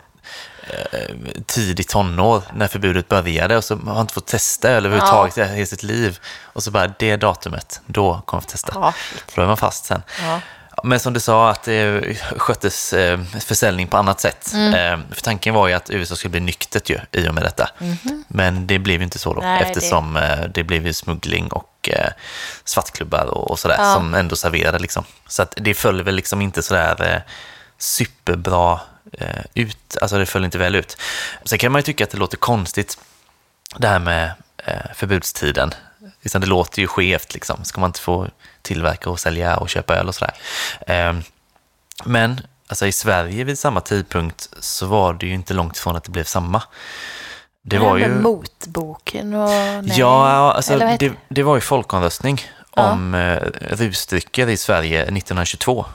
eh, 0.70 1.16
tidigt 1.46 1.88
tonår 1.88 2.42
när 2.54 2.68
förbudet 2.68 3.08
började 3.08 3.56
och 3.56 3.64
så 3.64 3.74
har 3.74 3.82
man 3.82 4.00
inte 4.00 4.14
fått 4.14 4.26
testa 4.26 4.68
överhuvudtaget 4.70 5.38
i 5.38 5.44
hela 5.44 5.66
sitt 5.66 5.82
liv. 5.82 6.18
Och 6.42 6.62
så 6.62 6.70
bara 6.70 6.88
det 6.98 7.16
datumet, 7.16 7.80
då 7.86 8.22
kommer 8.26 8.40
få 8.40 8.48
testa. 8.48 8.72
Ja, 8.74 8.92
shit. 9.12 9.24
Då 9.36 9.42
är 9.42 9.46
man 9.46 9.56
fast 9.56 9.84
sen. 9.84 10.02
Ja. 10.22 10.40
Men 10.82 11.00
som 11.00 11.12
du 11.12 11.20
sa, 11.20 11.50
att 11.50 11.62
det 11.62 12.14
sköttes 12.36 12.92
eh, 12.92 13.20
försäljning 13.40 13.88
på 13.88 13.96
annat 13.96 14.20
sätt. 14.20 14.50
Mm. 14.54 14.74
Eh, 15.00 15.06
för 15.14 15.22
tanken 15.22 15.54
var 15.54 15.68
ju 15.68 15.74
att 15.74 15.90
USA 15.90 16.16
skulle 16.16 16.30
bli 16.30 16.40
nyktert 16.40 16.90
ju, 16.90 16.98
i 17.12 17.28
och 17.28 17.34
med 17.34 17.42
detta. 17.44 17.70
Men 18.28 18.66
det 18.66 18.78
blev 18.78 18.96
ju 19.00 19.04
inte 19.04 19.18
så 19.18 19.34
då. 19.34 19.40
Nej, 19.40 19.58
det- 19.62 19.66
eftersom 19.70 20.16
eh, 20.16 20.40
det 20.54 20.62
blev 20.64 20.86
ju 20.86 20.92
smuggling 20.92 21.48
och 21.52 21.88
svartklubbar 22.64 23.24
och, 23.24 23.50
och 23.50 23.58
sådär, 23.58 23.76
Ja. 23.78 23.94
som 23.94 24.14
ändå 24.14 24.36
serverade. 24.36 24.78
Liksom. 24.78 25.04
Så 25.28 25.42
att 25.42 25.54
det 25.56 25.74
föll 25.74 26.02
väl 26.02 26.14
liksom 26.14 26.40
inte 26.42 26.62
sådär 26.62 27.12
eh, 27.14 27.20
superbra 27.78 28.80
ut, 29.54 29.96
alltså 30.02 30.18
det 30.18 30.26
föll 30.26 30.44
inte 30.44 30.58
väl 30.58 30.74
ut. 30.74 30.96
Sen 31.44 31.58
kan 31.58 31.72
man 31.72 31.78
ju 31.78 31.82
tycka 31.82 32.04
att 32.04 32.10
det 32.10 32.18
låter 32.18 32.36
konstigt, 32.36 32.98
det 33.76 33.88
här 33.88 33.98
med 33.98 34.32
förbudstiden. 34.94 35.74
Liksom, 36.24 36.40
det 36.40 36.46
låter 36.46 36.80
ju 36.80 36.86
skevt, 36.86 37.34
liksom. 37.34 37.64
ska 37.64 37.80
man 37.80 37.88
inte 37.88 38.00
få 38.00 38.28
tillverka 38.62 39.10
och 39.10 39.20
sälja 39.20 39.56
och 39.56 39.68
köpa 39.68 39.96
öl 39.96 40.08
och 40.08 40.14
sådär. 40.14 40.34
Eh, 40.86 41.14
men 42.04 42.40
alltså, 42.68 42.86
i 42.86 42.92
Sverige 42.92 43.44
vid 43.44 43.58
samma 43.58 43.80
tidpunkt 43.80 44.48
så 44.60 44.86
var 44.86 45.12
det 45.14 45.26
ju 45.26 45.34
inte 45.34 45.54
långt 45.54 45.76
ifrån 45.76 45.96
att 45.96 46.04
det 46.04 46.10
blev 46.10 46.24
samma. 46.24 46.62
Det 47.62 47.78
var 47.78 47.96
ju... 47.96 48.08
motboken 48.08 49.34
och... 49.34 49.48
Nej. 49.48 49.92
Ja, 49.96 50.52
alltså, 50.52 50.78
det, 50.78 51.12
det 51.28 51.42
var 51.42 51.54
ju 51.54 51.60
folkomröstning 51.60 52.40
Ja. 52.76 52.90
om 52.90 53.14
eh, 53.14 53.36
rusdrycker 53.60 54.48
i 54.48 54.56
Sverige 54.56 55.02
1922. 55.02 55.86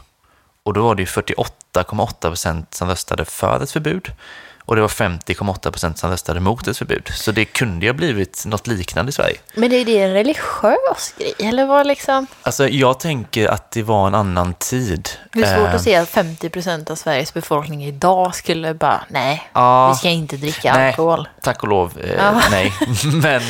Och 0.63 0.73
då 0.73 0.81
var 0.83 0.95
det 0.95 1.01
ju 1.01 1.05
48,8 1.05 2.13
procent 2.21 2.73
som 2.73 2.89
röstade 2.89 3.25
för 3.25 3.63
ett 3.63 3.71
förbud. 3.71 4.11
Och 4.69 4.75
det 4.75 4.81
var 4.81 4.87
50,8 4.87 5.71
procent 5.71 5.97
som 5.97 6.09
röstade 6.09 6.39
mot 6.39 6.67
ett 6.67 6.77
förbud. 6.77 7.09
Så 7.13 7.31
det 7.31 7.45
kunde 7.45 7.85
ju 7.85 7.91
ha 7.91 7.97
blivit 7.97 8.43
något 8.45 8.67
liknande 8.67 9.09
i 9.09 9.13
Sverige. 9.13 9.37
Men 9.55 9.71
är 9.73 9.85
det 9.85 9.97
en 10.03 10.13
religiös 10.13 11.13
grej? 11.17 11.33
Eller 11.39 11.65
vad 11.65 11.87
liksom? 11.87 12.27
Alltså, 12.41 12.67
jag 12.67 12.99
tänker 12.99 13.47
att 13.47 13.71
det 13.71 13.83
var 13.83 14.07
en 14.07 14.15
annan 14.15 14.53
tid. 14.53 15.09
Det 15.33 15.41
är 15.41 15.57
svårt 15.57 15.73
att 15.73 15.81
se 15.81 15.95
att 15.95 16.09
50 16.09 16.49
procent 16.49 16.89
av 16.89 16.95
Sveriges 16.95 17.33
befolkning 17.33 17.85
idag 17.85 18.35
skulle 18.35 18.73
bara, 18.73 19.03
nej, 19.09 19.49
Ja. 19.53 19.89
vi 19.89 19.95
ska 19.97 20.09
inte 20.09 20.37
dricka 20.37 20.73
Nej. 20.73 20.87
alkohol. 20.89 21.27
Tack 21.41 21.63
och 21.63 21.69
lov, 21.69 21.99
eh, 22.03 22.13
Ja. 22.13 22.41
nej. 22.51 22.73
Men 23.21 23.41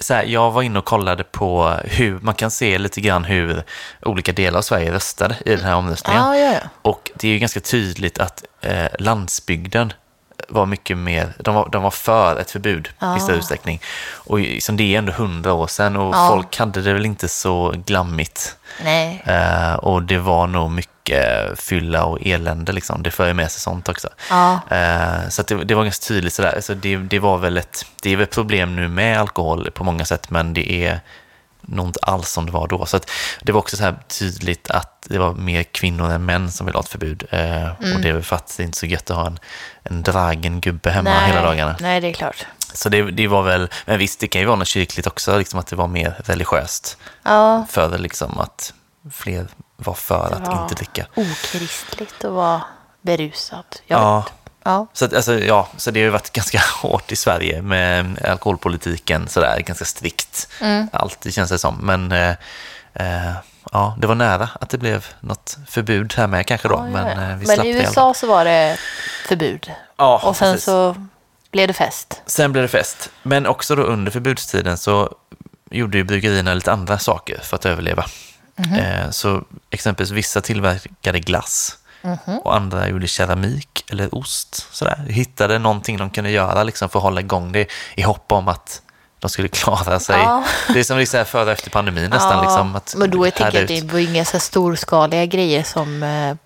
så 0.00 0.14
här, 0.14 0.24
jag 0.24 0.50
var 0.50 0.62
inne 0.62 0.78
och 0.78 0.84
kollade 0.84 1.24
på 1.24 1.74
hur, 1.84 2.18
man 2.22 2.34
kan 2.34 2.50
se 2.50 2.78
lite 2.78 3.00
grann 3.00 3.24
hur 3.24 3.62
olika 4.02 4.32
delar 4.32 4.58
av 4.58 4.62
Sverige 4.62 4.92
röstade 4.92 5.36
i 5.46 5.50
den 5.56 5.64
här 5.64 5.74
omröstningen. 5.74 6.22
Ja. 6.22 6.58
Och 6.82 7.10
det 7.14 7.28
är 7.28 7.32
ju 7.32 7.38
ganska 7.38 7.60
tydligt 7.60 8.18
att 8.18 8.44
eh, 8.60 8.86
landsbygden 8.98 9.92
var 10.48 10.66
mycket 10.66 10.96
mer, 10.98 11.32
de 11.38 11.54
var, 11.54 11.68
de 11.72 11.82
var 11.82 11.90
för 11.90 12.36
ett 12.40 12.50
förbud 12.50 12.88
i 13.16 13.20
större 13.20 13.36
utsträckning. 13.36 13.80
Och 14.14 14.38
liksom, 14.38 14.76
det 14.76 14.94
är 14.94 14.98
ändå 14.98 15.12
hundra 15.12 15.52
år 15.52 15.66
sedan 15.66 15.96
och 15.96 16.14
Ja. 16.14 16.28
folk 16.28 16.58
hade 16.58 16.82
det 16.82 16.92
väl 16.92 17.06
inte 17.06 17.28
så 17.28 17.74
glammigt. 17.86 18.56
Eh, 19.24 19.74
och 19.74 20.02
det 20.02 20.18
var 20.18 20.46
nog 20.46 20.70
mycket 20.70 21.60
fylla 21.60 22.04
och 22.04 22.18
elände, 22.22 22.72
liksom. 22.72 23.02
det 23.02 23.10
för 23.10 23.26
ju 23.26 23.34
med 23.34 23.50
sig 23.50 23.60
sånt 23.60 23.88
också. 23.88 24.08
Ja. 24.30 24.60
Eh, 24.70 25.28
så 25.28 25.42
det, 25.42 25.64
det 25.64 25.74
var 25.74 25.84
ganska 25.84 26.08
tydligt 26.08 26.32
sådär. 26.34 26.52
Alltså 26.56 26.74
det, 26.74 26.96
det 26.96 27.18
var 27.18 27.38
väl 27.38 27.56
ett, 27.56 27.86
det 28.02 28.10
är 28.10 28.16
väl 28.16 28.24
ett 28.24 28.34
problem 28.34 28.76
nu 28.76 28.88
med 28.88 29.20
alkohol 29.20 29.70
på 29.70 29.84
många 29.84 30.04
sätt, 30.04 30.30
men 30.30 30.54
det 30.54 30.72
är 30.72 31.00
nog 31.66 31.86
inte 31.86 31.98
alls 32.02 32.30
som 32.30 32.46
det 32.46 32.52
var 32.52 32.68
då. 32.68 32.86
Så 32.86 32.96
att 32.96 33.10
det 33.42 33.52
var 33.52 33.58
också 33.58 33.76
så 33.76 33.82
här 33.82 33.98
tydligt 34.08 34.70
att 34.70 35.06
det 35.08 35.18
var 35.18 35.32
mer 35.34 35.62
kvinnor 35.62 36.10
än 36.10 36.24
män 36.24 36.50
som 36.52 36.66
ville 36.66 36.76
ha 36.78 36.82
ett 36.82 36.88
förbud. 36.88 37.24
Eh, 37.30 37.68
Och 37.94 38.00
det 38.00 38.08
är 38.08 38.20
för 38.20 38.36
att 38.36 38.54
det 38.56 38.62
är 38.62 38.64
inte 38.64 38.78
så 38.78 38.86
gött 38.86 39.10
att 39.10 39.16
ha 39.16 39.26
en, 39.26 39.38
en 39.82 40.02
dragen 40.02 40.60
gubbe 40.60 40.90
hemma 40.90 41.10
nej. 41.10 41.28
hela 41.28 41.42
dagarna. 41.42 41.76
Nej, 41.80 42.00
det 42.00 42.08
är 42.08 42.12
klart. 42.12 42.46
Så 42.74 42.88
det, 42.88 43.02
det 43.10 43.28
var 43.28 43.42
väl, 43.42 43.68
men 43.86 43.98
visst, 43.98 44.20
det 44.20 44.28
kan 44.28 44.40
ju 44.40 44.46
vara 44.46 44.56
något 44.56 44.68
kyrkligt 44.68 45.06
också, 45.06 45.38
liksom 45.38 45.60
att 45.60 45.66
det 45.66 45.76
var 45.76 45.86
mer 45.88 46.14
religiöst. 46.24 46.96
Ja, 47.22 47.66
För 47.70 47.98
liksom 47.98 48.40
att 48.40 48.72
fler 49.12 49.46
var 49.76 49.94
för 49.94 50.32
att 50.34 50.46
var 50.48 50.62
inte 50.62 50.74
dricka. 50.74 51.06
okristligt 51.14 52.24
att 52.24 52.32
vara 52.32 52.62
berusad. 53.02 53.64
Jag 53.86 54.00
Ja. 54.00 54.16
vet. 54.20 54.32
Ja. 54.66 54.86
Så, 54.92 55.04
att, 55.04 55.14
alltså, 55.14 55.38
ja, 55.38 55.68
så 55.76 55.90
det 55.90 56.00
har 56.00 56.04
ju 56.04 56.10
varit 56.10 56.32
ganska 56.32 56.60
hårt 56.82 57.12
i 57.12 57.16
Sverige 57.16 57.62
med 57.62 58.24
alkoholpolitiken, 58.24 59.28
sådär, 59.28 59.60
ganska 59.60 59.84
strikt. 59.84 60.48
Mm. 60.60 60.88
Alltid 60.92 61.34
känns 61.34 61.50
det 61.50 61.58
som. 61.58 61.76
Men 61.76 62.12
eh, 62.12 62.30
eh, 62.94 63.32
ja, 63.72 63.96
det 63.98 64.06
var 64.06 64.14
nära 64.14 64.48
att 64.60 64.70
det 64.70 64.78
blev 64.78 65.06
något 65.20 65.58
förbud 65.68 66.14
här 66.16 66.26
med 66.26 66.46
kanske 66.46 66.68
då. 66.68 66.74
Ja, 66.74 66.82
men 66.82 67.06
eh, 67.06 67.36
vi 67.36 67.46
Men 67.46 67.56
slapp 67.56 67.66
i 67.66 67.70
USA 67.70 68.14
så 68.14 68.26
var 68.26 68.44
det 68.44 68.78
förbud. 69.28 69.70
Ja, 69.96 70.20
och 70.24 70.36
sen 70.36 70.52
precis. 70.52 70.64
så 70.64 70.96
blev 71.50 71.68
det 71.68 71.74
fest. 71.74 72.22
Sen 72.26 72.52
blev 72.52 72.62
det 72.62 72.68
fest. 72.68 73.10
Men 73.22 73.46
också 73.46 73.76
då 73.76 73.82
under 73.82 74.12
förbudstiden 74.12 74.78
så 74.78 75.14
gjorde 75.70 75.98
ju 75.98 76.04
bryggerierna 76.04 76.54
lite 76.54 76.72
andra 76.72 76.98
saker 76.98 77.40
för 77.42 77.56
att 77.56 77.66
överleva. 77.66 78.06
Mhm. 78.56 78.74
Eh, 78.74 79.10
så 79.10 79.44
exempelvis 79.70 80.10
vissa 80.10 80.40
tillverkade 80.40 81.20
glass 81.20 81.78
Mhm. 82.06 82.38
och 82.38 82.56
andra 82.56 82.88
gjorde 82.88 83.06
keramik 83.06 83.84
eller 83.90 84.14
ost. 84.14 84.66
Sådär. 84.72 85.04
Hittade 85.08 85.58
någonting 85.58 85.96
de 85.98 86.10
kunde 86.10 86.30
göra 86.30 86.62
liksom, 86.62 86.88
för 86.88 86.98
att 86.98 87.02
hålla 87.02 87.20
igång 87.20 87.52
det 87.52 87.68
i 87.94 88.02
hopp 88.02 88.32
om 88.32 88.48
att 88.48 88.82
de 89.18 89.30
skulle 89.30 89.48
klara 89.62 90.00
sig. 90.00 90.16
Ja. 90.18 90.44
Det 90.72 90.80
är 90.80 90.84
som 90.84 90.96
här 90.96 91.24
före 91.24 91.44
och 91.44 91.50
efter 91.50 91.70
pandemin 91.70 92.10
nästan. 92.10 92.44
Liksom, 92.44 92.76
att 92.76 92.94
men 92.96 93.10
då 93.10 93.26
jag 93.26 93.34
tänker 93.34 93.58
jag 93.58 93.62
att 93.62 93.86
det 93.86 93.92
var 93.92 93.98
inga 93.98 94.24
så 94.24 94.38
storskaliga 94.38 95.26
grejer 95.26 95.62
som 95.62 96.02
eh, 96.02 96.36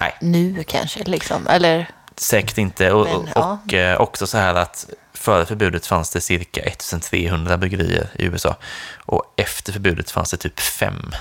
Nej. 0.00 0.16
nu 0.20 0.64
kanske. 0.66 1.04
Liksom. 1.04 1.46
Eller, 1.46 1.90
Säkert 2.16 2.58
inte. 2.58 2.92
Och, 2.92 3.06
Men, 3.06 3.28
ja. 3.34 3.58
och 3.64 3.74
eh, 3.74 4.00
också 4.00 4.26
så 4.26 4.38
här 4.38 4.54
att 4.54 4.86
före 5.14 5.46
förbudet 5.46 5.86
fanns 5.86 6.10
det 6.10 6.20
cirka 6.20 6.60
1300 6.60 7.56
bryggerier 7.56 8.08
i 8.14 8.24
USA. 8.24 8.56
Och 8.96 9.34
efter 9.36 9.72
förbudet 9.72 10.10
fanns 10.10 10.30
det 10.30 10.36
typ 10.36 10.60
fem. 10.60 11.12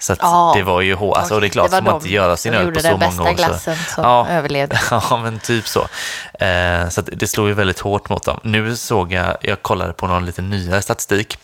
Så 0.00 0.14
Ja. 0.20 0.52
det 0.56 0.62
var 0.62 0.80
ju 0.80 0.94
hårt. 0.94 1.16
Alltså, 1.16 1.34
och 1.34 1.40
det 1.40 1.46
är 1.46 1.48
klart, 1.48 1.70
var 1.70 1.78
får 1.78 1.84
man 1.84 1.92
de 1.94 1.96
inte 1.96 2.14
göra 2.14 2.36
sin 2.36 2.54
öl 2.54 2.64
gjorde 2.64 2.74
på 2.74 2.80
så 2.80 2.88
den 2.88 2.98
många 2.98 3.08
bästa 3.10 3.22
år. 3.22 3.34
glassen 3.34 3.76
så... 3.76 3.92
som 3.94 4.04
Ja. 4.04 4.28
överlevde. 4.28 4.80
Ja, 4.90 5.20
men 5.22 5.38
typ 5.38 5.68
så. 5.68 5.80
Eh, 6.44 6.88
så 6.88 7.00
det 7.00 7.26
slår 7.26 7.48
ju 7.48 7.54
väldigt 7.54 7.78
hårt 7.80 8.08
mot 8.08 8.24
dem. 8.24 8.40
Nu 8.42 8.76
såg 8.76 9.12
jag, 9.12 9.36
jag 9.40 9.62
kollade 9.62 9.92
på 9.92 10.06
någon 10.06 10.26
lite 10.26 10.42
nyare 10.42 10.82
statistik, 10.82 11.38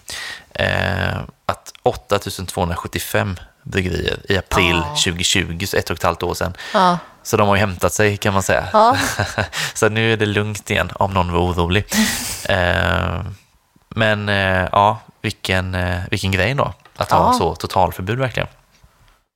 eh, 0.54 1.16
att 1.46 1.72
8275 1.82 3.36
bryggerier 3.62 4.18
i 4.28 4.38
april 4.38 4.82
2020, 5.04 5.66
så 5.66 5.76
ett 5.76 5.90
och 5.90 5.96
ett 5.96 6.02
halvt 6.02 6.22
år 6.22 6.34
sedan. 6.34 6.54
Ja. 6.74 6.98
Så 7.22 7.36
de 7.36 7.48
har 7.48 7.54
ju 7.56 7.60
hämtat 7.60 7.92
sig 7.92 8.16
kan 8.16 8.32
man 8.34 8.42
säga. 8.42 8.64
Ja. 8.72 8.96
så 9.74 9.88
nu 9.88 10.12
är 10.12 10.16
det 10.16 10.26
lugnt 10.26 10.70
igen 10.70 10.90
om 10.94 11.14
någon 11.14 11.32
var 11.32 11.40
orolig. 11.40 11.84
eh, 12.48 13.20
men 13.88 14.28
eh, 14.28 14.68
ja, 14.72 14.98
vilken, 15.22 15.74
eh, 15.74 15.98
vilken 16.10 16.30
grej 16.32 16.54
då. 16.54 16.72
Att 17.00 17.10
ha 17.10 17.32
Ja. 17.32 17.38
så 17.38 17.54
totalförbud 17.54 18.18
verkligen. 18.18 18.48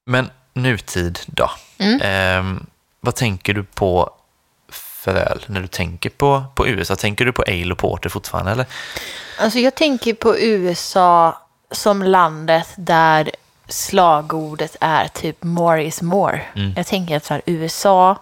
Men 0.06 0.30
nutid 0.52 1.18
då? 1.26 1.50
Mm. 1.78 2.00
Eh, 2.00 2.62
vad 3.00 3.14
tänker 3.14 3.54
du 3.54 3.64
på 3.64 4.10
för 4.68 5.14
öl 5.14 5.44
när 5.46 5.60
du 5.60 5.66
tänker 5.66 6.10
på, 6.10 6.44
på 6.54 6.66
USA? 6.68 6.96
Tänker 6.96 7.24
du 7.24 7.32
på 7.32 7.42
ale 7.46 7.72
och 7.72 7.78
porter 7.78 8.08
fortfarande 8.08 8.52
eller? 8.52 8.66
Alltså 9.40 9.58
jag 9.58 9.74
tänker 9.74 10.14
på 10.14 10.38
USA 10.38 11.38
som 11.70 12.02
landet 12.02 12.68
där 12.76 13.30
slagordet 13.68 14.76
är 14.80 15.08
typ 15.08 15.42
more 15.42 15.84
is 15.84 16.02
more. 16.02 16.40
Mm. 16.56 16.72
Jag 16.76 16.86
tänker 16.86 17.16
att 17.16 17.24
så 17.24 17.34
här, 17.34 17.42
USA 17.46 18.16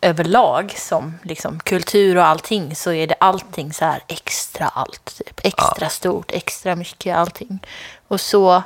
överlag 0.00 0.74
som 0.76 1.18
liksom 1.22 1.60
kultur 1.60 2.16
och 2.16 2.26
allting 2.26 2.76
så 2.76 2.92
är 2.92 3.06
det 3.06 3.14
allting 3.20 3.72
så 3.72 3.84
här 3.84 4.02
extra 4.08 4.66
allt. 4.68 5.04
Typ. 5.18 5.40
Extra 5.42 5.88
stort, 5.88 6.32
extra 6.32 6.74
mycket 6.76 7.16
allting. 7.16 7.58
Och 8.08 8.20
så 8.20 8.62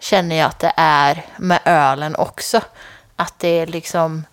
känner 0.00 0.36
jag 0.36 0.46
att 0.46 0.58
det 0.58 0.72
är 0.76 1.26
med 1.36 1.60
ölen 1.64 2.16
också. 2.16 2.60
Att 3.16 3.38
det 3.38 3.48
är 3.48 3.66
liksom 3.66 4.24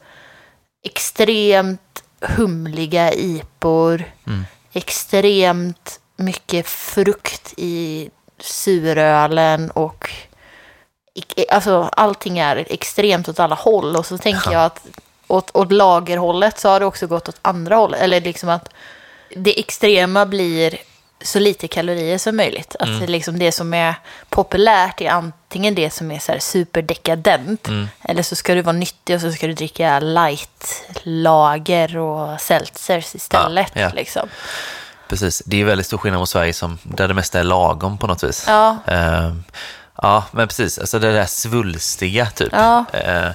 extremt 0.83 2.03
humliga 2.21 3.13
ipor. 3.13 4.03
Extremt 4.73 5.99
mycket 6.17 6.67
frukt 6.67 7.53
i 7.57 8.09
surölen 8.39 9.71
och 9.71 10.09
alltså 11.49 11.89
allting 11.91 12.39
är 12.39 12.65
extremt 12.69 13.29
åt 13.29 13.39
alla 13.39 13.55
håll. 13.55 13.95
Och 13.95 14.05
så 14.05 14.17
tänker 14.17 14.51
jag 14.51 14.65
att 14.65 14.85
åt, 15.27 15.55
åt 15.55 15.71
lagerhållet 15.71 16.59
så 16.59 16.69
har 16.69 16.79
det 16.79 16.85
också 16.85 17.07
gått 17.07 17.29
åt 17.29 17.39
andra 17.41 17.75
hållet. 17.75 18.01
Eller 18.01 18.21
liksom 18.21 18.49
att 18.49 18.69
det 19.35 19.59
extrema 19.59 20.25
blir 20.25 20.77
så 21.21 21.39
lite 21.39 21.67
kalorier 21.67 22.17
som 22.17 22.35
möjligt. 22.35 22.75
Att 22.79 22.99
det, 22.99 23.07
liksom 23.07 23.39
det 23.39 23.51
som 23.51 23.73
är 23.73 23.95
populärt 24.29 25.01
är 25.01 25.09
antingen 25.09 25.75
det 25.75 25.89
som 25.89 26.11
är 26.11 26.19
så 26.19 26.33
superdekadent 26.39 27.67
eller 28.01 28.23
så 28.23 28.35
ska 28.35 28.55
du 28.55 28.61
vara 28.61 28.75
nyttig 28.75 29.15
och 29.15 29.21
så 29.21 29.31
ska 29.31 29.47
du 29.47 29.53
dricka 29.53 29.99
light-lager 29.99 31.97
och 31.97 32.41
seltzers 32.41 33.15
istället. 33.15 33.71
Ja, 33.73 33.81
ja. 33.81 33.91
Liksom. 33.93 34.29
Precis. 35.07 35.41
Det 35.45 35.61
är 35.61 35.65
väldigt 35.65 35.87
stor 35.87 35.97
skillnad 35.97 36.19
mot 36.19 36.29
Sverige 36.29 36.53
som, 36.53 36.77
där 36.83 37.07
det 37.07 37.13
mesta 37.13 37.39
är 37.39 37.43
lagom 37.43 37.97
på 37.97 38.07
något 38.07 38.23
vis. 38.23 38.45
Ja. 38.47 38.77
Ehm, 38.87 39.43
ja, 40.01 40.23
men 40.31 40.47
precis. 40.47 40.79
Alltså 40.79 40.99
det 40.99 41.13
där 41.13 41.25
svulstiga 41.25 42.25
typ. 42.25 42.49
Ja. 42.51 42.85
Ehm, 42.93 43.33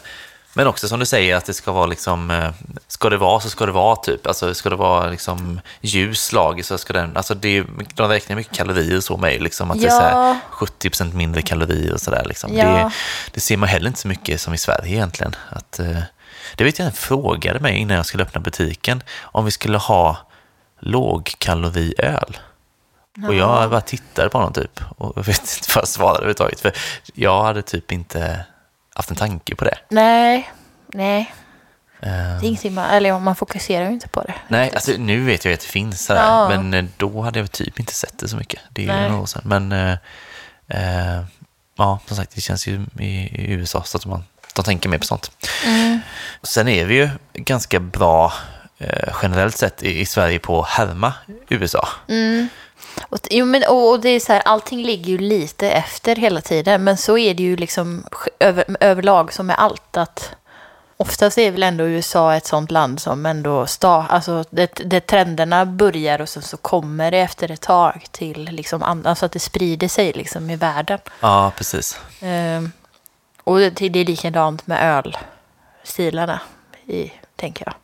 men 0.52 0.66
också 0.66 0.88
som 0.88 1.00
du 1.00 1.06
säger 1.06 1.36
att 1.36 1.44
det 1.44 1.54
ska 1.54 1.72
vara 1.72 1.86
liksom, 1.86 2.30
eh, 2.30 2.50
ska 2.88 3.10
det 3.10 3.16
vara 3.16 3.40
så 3.40 3.50
ska 3.50 3.66
det 3.66 3.72
vara 3.72 3.96
typ. 3.96 4.26
Alltså 4.26 4.54
ska 4.54 4.70
det 4.70 4.76
vara 4.76 5.10
liksom 5.10 5.60
ljus 5.80 6.32
lager 6.32 6.62
så 6.62 6.78
ska 6.78 6.92
den, 6.92 7.16
alltså 7.16 7.34
det, 7.34 7.64
de 7.94 8.08
räknar 8.08 8.36
mycket 8.36 8.56
kalorier 8.56 9.00
så 9.00 9.16
med 9.16 9.42
liksom 9.42 9.70
att 9.70 9.80
det 9.80 9.86
är 9.86 9.90
så 9.90 10.00
här 10.00 10.10
Ja. 10.10 10.38
70% 10.50 11.14
mindre 11.14 11.42
kalorier 11.42 11.92
och 11.92 12.00
sådär 12.00 12.24
liksom. 12.28 12.56
Ja. 12.56 12.64
Det, 12.64 12.90
det 13.32 13.40
ser 13.40 13.56
man 13.56 13.68
heller 13.68 13.86
inte 13.86 14.00
så 14.00 14.08
mycket 14.08 14.40
som 14.40 14.54
i 14.54 14.58
Sverige 14.58 14.94
egentligen. 14.94 15.36
Att, 15.50 15.78
eh, 15.78 15.98
det 16.56 16.64
vet 16.64 16.78
jag, 16.78 16.86
en 16.86 16.92
frågade 16.92 17.60
mig 17.60 17.76
innan 17.76 17.96
jag 17.96 18.06
skulle 18.06 18.22
öppna 18.22 18.40
butiken 18.40 19.02
om 19.20 19.44
vi 19.44 19.50
skulle 19.50 19.78
ha 19.78 20.16
lågkaloriöl. 20.80 22.38
Och 23.28 23.34
jag 23.34 23.70
bara 23.70 23.80
tittade 23.80 24.28
på 24.28 24.38
honom 24.38 24.52
typ 24.52 24.80
och 24.98 25.12
jag 25.16 25.22
vet 25.26 25.40
inte 25.40 25.68
vad 25.74 25.82
jag 25.82 25.88
svarade 25.88 26.16
överhuvudtaget. 26.18 26.60
För 26.60 26.72
jag 27.14 27.42
hade 27.42 27.62
typ 27.62 27.92
inte 27.92 28.44
haft 29.00 29.10
en 29.10 29.16
tanke 29.16 29.54
på 29.54 29.64
det. 29.64 29.78
Nej, 29.88 30.50
nej. 30.94 31.34
Eh, 32.02 32.08
Det 32.08 32.12
är 32.12 32.44
ingenting 32.44 32.74
man, 32.74 32.90
eller 32.90 33.18
man 33.18 33.36
fokuserar 33.36 33.86
ju 33.86 33.92
inte 33.92 34.08
på 34.08 34.22
det. 34.22 34.34
nej, 34.48 34.70
alltså 34.74 34.92
nu 34.98 35.24
vet 35.24 35.44
jag 35.44 35.54
att 35.54 35.60
det 35.60 35.66
finns 35.66 36.04
sådär, 36.04 36.22
Ja. 36.26 36.48
men 36.48 36.74
eh, 36.74 36.84
då 36.96 37.22
hade 37.22 37.38
jag 37.38 37.52
typ 37.52 37.80
inte 37.80 37.94
sett 37.94 38.18
det 38.18 38.28
så 38.28 38.36
mycket. 38.36 38.60
Det 38.70 38.88
är 38.88 39.02
ju 39.02 39.08
några 39.08 39.22
år 39.22 39.26
sedan. 39.26 39.42
Men 39.44 39.72
eh, 39.72 39.96
eh, 40.68 41.22
ja, 41.76 41.98
som 42.06 42.16
sagt, 42.16 42.34
det 42.34 42.40
känns 42.40 42.66
ju 42.66 42.86
i, 42.98 43.04
i 43.44 43.50
USA 43.52 43.82
så 43.82 43.96
att 43.96 44.06
man, 44.06 44.24
de 44.54 44.62
tänker 44.64 44.88
mer 44.88 44.98
på 44.98 45.04
sånt. 45.04 45.30
Mm. 45.66 46.00
Sen 46.42 46.68
är 46.68 46.84
vi 46.84 46.94
ju 46.94 47.08
ganska 47.34 47.80
bra 47.80 48.32
eh, 48.78 49.14
generellt 49.22 49.56
sett 49.56 49.82
i, 49.82 50.00
i 50.00 50.06
Sverige 50.06 50.38
på 50.38 50.60
att 50.62 50.68
härma 50.68 51.12
USA. 51.48 51.88
Och, 53.02 53.18
jo, 53.30 53.46
men, 53.46 53.62
och, 53.68 53.90
och 53.90 54.00
det 54.00 54.08
är 54.08 54.20
så 54.20 54.32
här, 54.32 54.42
allting 54.44 54.82
ligger 54.82 55.10
ju 55.10 55.18
lite 55.18 55.70
efter 55.70 56.16
hela 56.16 56.40
tiden. 56.40 56.84
Men 56.84 56.96
så 56.96 57.18
är 57.18 57.34
det 57.34 57.42
ju 57.42 57.56
liksom 57.56 58.04
över, 58.38 58.64
överlag 58.80 59.32
som 59.32 59.46
med 59.46 59.58
allt. 59.58 59.96
att 59.96 60.34
Oftast 61.00 61.38
är 61.38 61.50
väl 61.50 61.62
ändå 61.62 61.84
USA 61.84 62.34
ett 62.34 62.46
sånt 62.46 62.70
land 62.70 63.00
som 63.00 63.26
ändå 63.26 63.66
sta, 63.66 64.06
alltså 64.06 64.44
det, 64.50 64.80
det 64.84 65.00
trenderna 65.00 65.66
börjar 65.66 66.20
och 66.20 66.28
sen 66.28 66.42
så 66.42 66.56
kommer 66.56 67.10
det 67.10 67.18
efter 67.18 67.50
ett 67.50 67.60
tag 67.60 68.06
till 68.10 68.44
liksom 68.44 68.82
andra, 68.82 69.14
så 69.14 69.26
att 69.26 69.32
det 69.32 69.38
sprider 69.38 69.88
sig 69.88 70.12
liksom 70.12 70.50
i 70.50 70.56
världen. 70.56 70.98
Ja, 71.20 71.52
precis. 71.56 72.00
Ehm, 72.20 72.72
och 73.44 73.58
det, 73.58 73.70
det 73.70 73.98
är 73.98 74.04
likadant 74.04 74.66
med 74.66 75.04
ölstilarna, 75.82 76.40
i, 76.86 77.12
tänker 77.36 77.64
jag. 77.66 77.74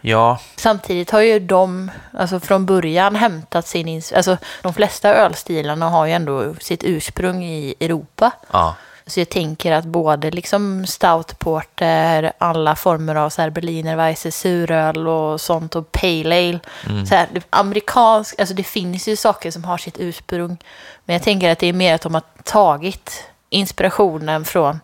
Ja, 0.00 0.38
Samtidigt 0.56 1.10
har 1.10 1.20
ju 1.20 1.38
de, 1.40 1.90
alltså 2.12 2.40
från 2.40 2.66
början 2.66 3.16
hämtat 3.16 3.66
sin, 3.66 4.02
alltså 4.14 4.36
de 4.62 4.74
flesta 4.74 5.14
ölstilarna 5.14 5.88
har 5.88 6.06
ju 6.06 6.12
ändå 6.12 6.54
sitt 6.60 6.84
ursprung 6.84 7.44
i 7.44 7.74
Europa. 7.80 8.30
ja, 8.52 8.76
Så 9.06 9.20
jag 9.20 9.28
tänker 9.28 9.72
att 9.72 9.84
både 9.84 10.30
liksom 10.30 10.86
stout 10.86 11.38
porter, 11.38 12.32
alla 12.38 12.76
former 12.76 13.14
av 13.14 13.30
så 13.30 13.42
här 13.42 13.50
berliner 13.50 13.96
weisse, 13.96 14.30
suröl 14.30 15.08
och 15.08 15.40
sånt 15.40 15.76
och 15.76 15.92
pale 15.92 16.48
ale. 16.48 16.60
Så 17.06 17.14
här, 17.14 17.28
amerikansk, 17.50 18.40
alltså 18.40 18.54
det 18.54 18.64
finns 18.64 19.08
ju 19.08 19.16
saker 19.16 19.50
som 19.50 19.64
har 19.64 19.78
sitt 19.78 19.98
ursprung. 19.98 20.56
Men 21.04 21.14
jag 21.14 21.22
tänker 21.22 21.50
att 21.50 21.58
det 21.58 21.66
är 21.66 21.72
mer 21.72 21.94
att 21.94 22.02
de 22.02 22.14
har 22.14 22.22
tagit 22.44 23.24
inspirationen 23.50 24.44
från 24.44 24.80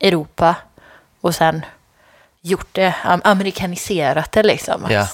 Europa 0.00 0.56
och 1.20 1.34
sen 1.34 1.64
gjort 2.42 2.68
det, 2.72 2.94
am- 3.04 3.20
amerikaniserat 3.24 4.32
det 4.32 4.42
liksom. 4.42 4.86
ja. 4.90 5.08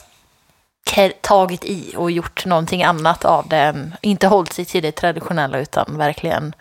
Tagit 1.21 1.65
i 1.65 1.95
och 1.97 2.11
gjort 2.11 2.45
någonting 2.45 2.83
annat 2.85 3.25
av 3.25 3.49
det. 3.49 3.57
än- 3.57 3.95
Inte 4.01 4.27
hållit 4.27 4.53
sig 4.53 4.65
till 4.65 4.83
det 4.83 4.93
traditionella 4.93 5.59
utan 5.59 5.99
verkligen 5.99 6.55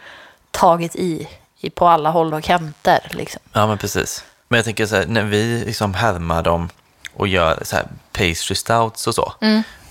tagit 0.51 0.95
i, 0.95 1.27
i 1.59 1.69
på 1.69 1.87
alla 1.87 2.09
håll 2.09 2.33
och 2.33 2.43
kanter. 2.43 3.07
Liksom. 3.11 3.41
Ja, 3.53 3.67
men 3.67 3.77
precis. 3.77 4.23
Men 4.47 4.57
jag 4.57 4.65
tänker 4.65 4.85
så 4.85 4.95
här, 4.95 5.05
när 5.07 5.23
vi 5.23 5.63
liksom 5.65 5.93
härmar 5.93 6.43
dem 6.43 6.69
och 7.13 7.27
gör 7.27 7.59
så 7.63 7.75
här 7.75 7.85
pastry 8.11 8.55
stouts 8.55 9.07
och 9.07 9.15
så, 9.15 9.33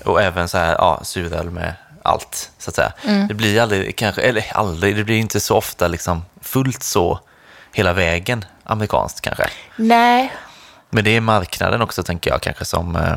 och 0.05 0.23
även 0.23 0.49
så 0.49 0.59
här, 0.59 0.73
ja, 0.79 1.01
suröl 1.05 1.51
med 1.51 1.75
allt, 2.03 2.51
så 2.59 2.71
att 2.71 2.75
säga. 2.75 2.93
Det 3.29 3.35
blir 3.35 3.61
aldrig, 3.61 3.97
kanske, 3.97 4.21
eller 4.23 4.45
aldrig, 4.57 4.97
det 4.97 5.05
blir 5.05 5.19
inte 5.19 5.41
så 5.41 5.57
ofta 5.57 5.89
liksom 5.89 6.25
fullt 6.41 6.83
så 6.83 7.21
hela 7.73 7.93
vägen 7.93 8.45
amerikanskt 8.65 9.21
kanske. 9.21 9.47
Nej, 9.77 10.33
Men 10.91 11.05
det 11.05 11.11
är 11.11 11.21
marknaden 11.21 11.83
också, 11.83 12.03
tänker 12.03 12.31
jag, 12.31 12.43
kanske 12.43 12.65
som... 12.65 12.97
Eh, 12.97 13.17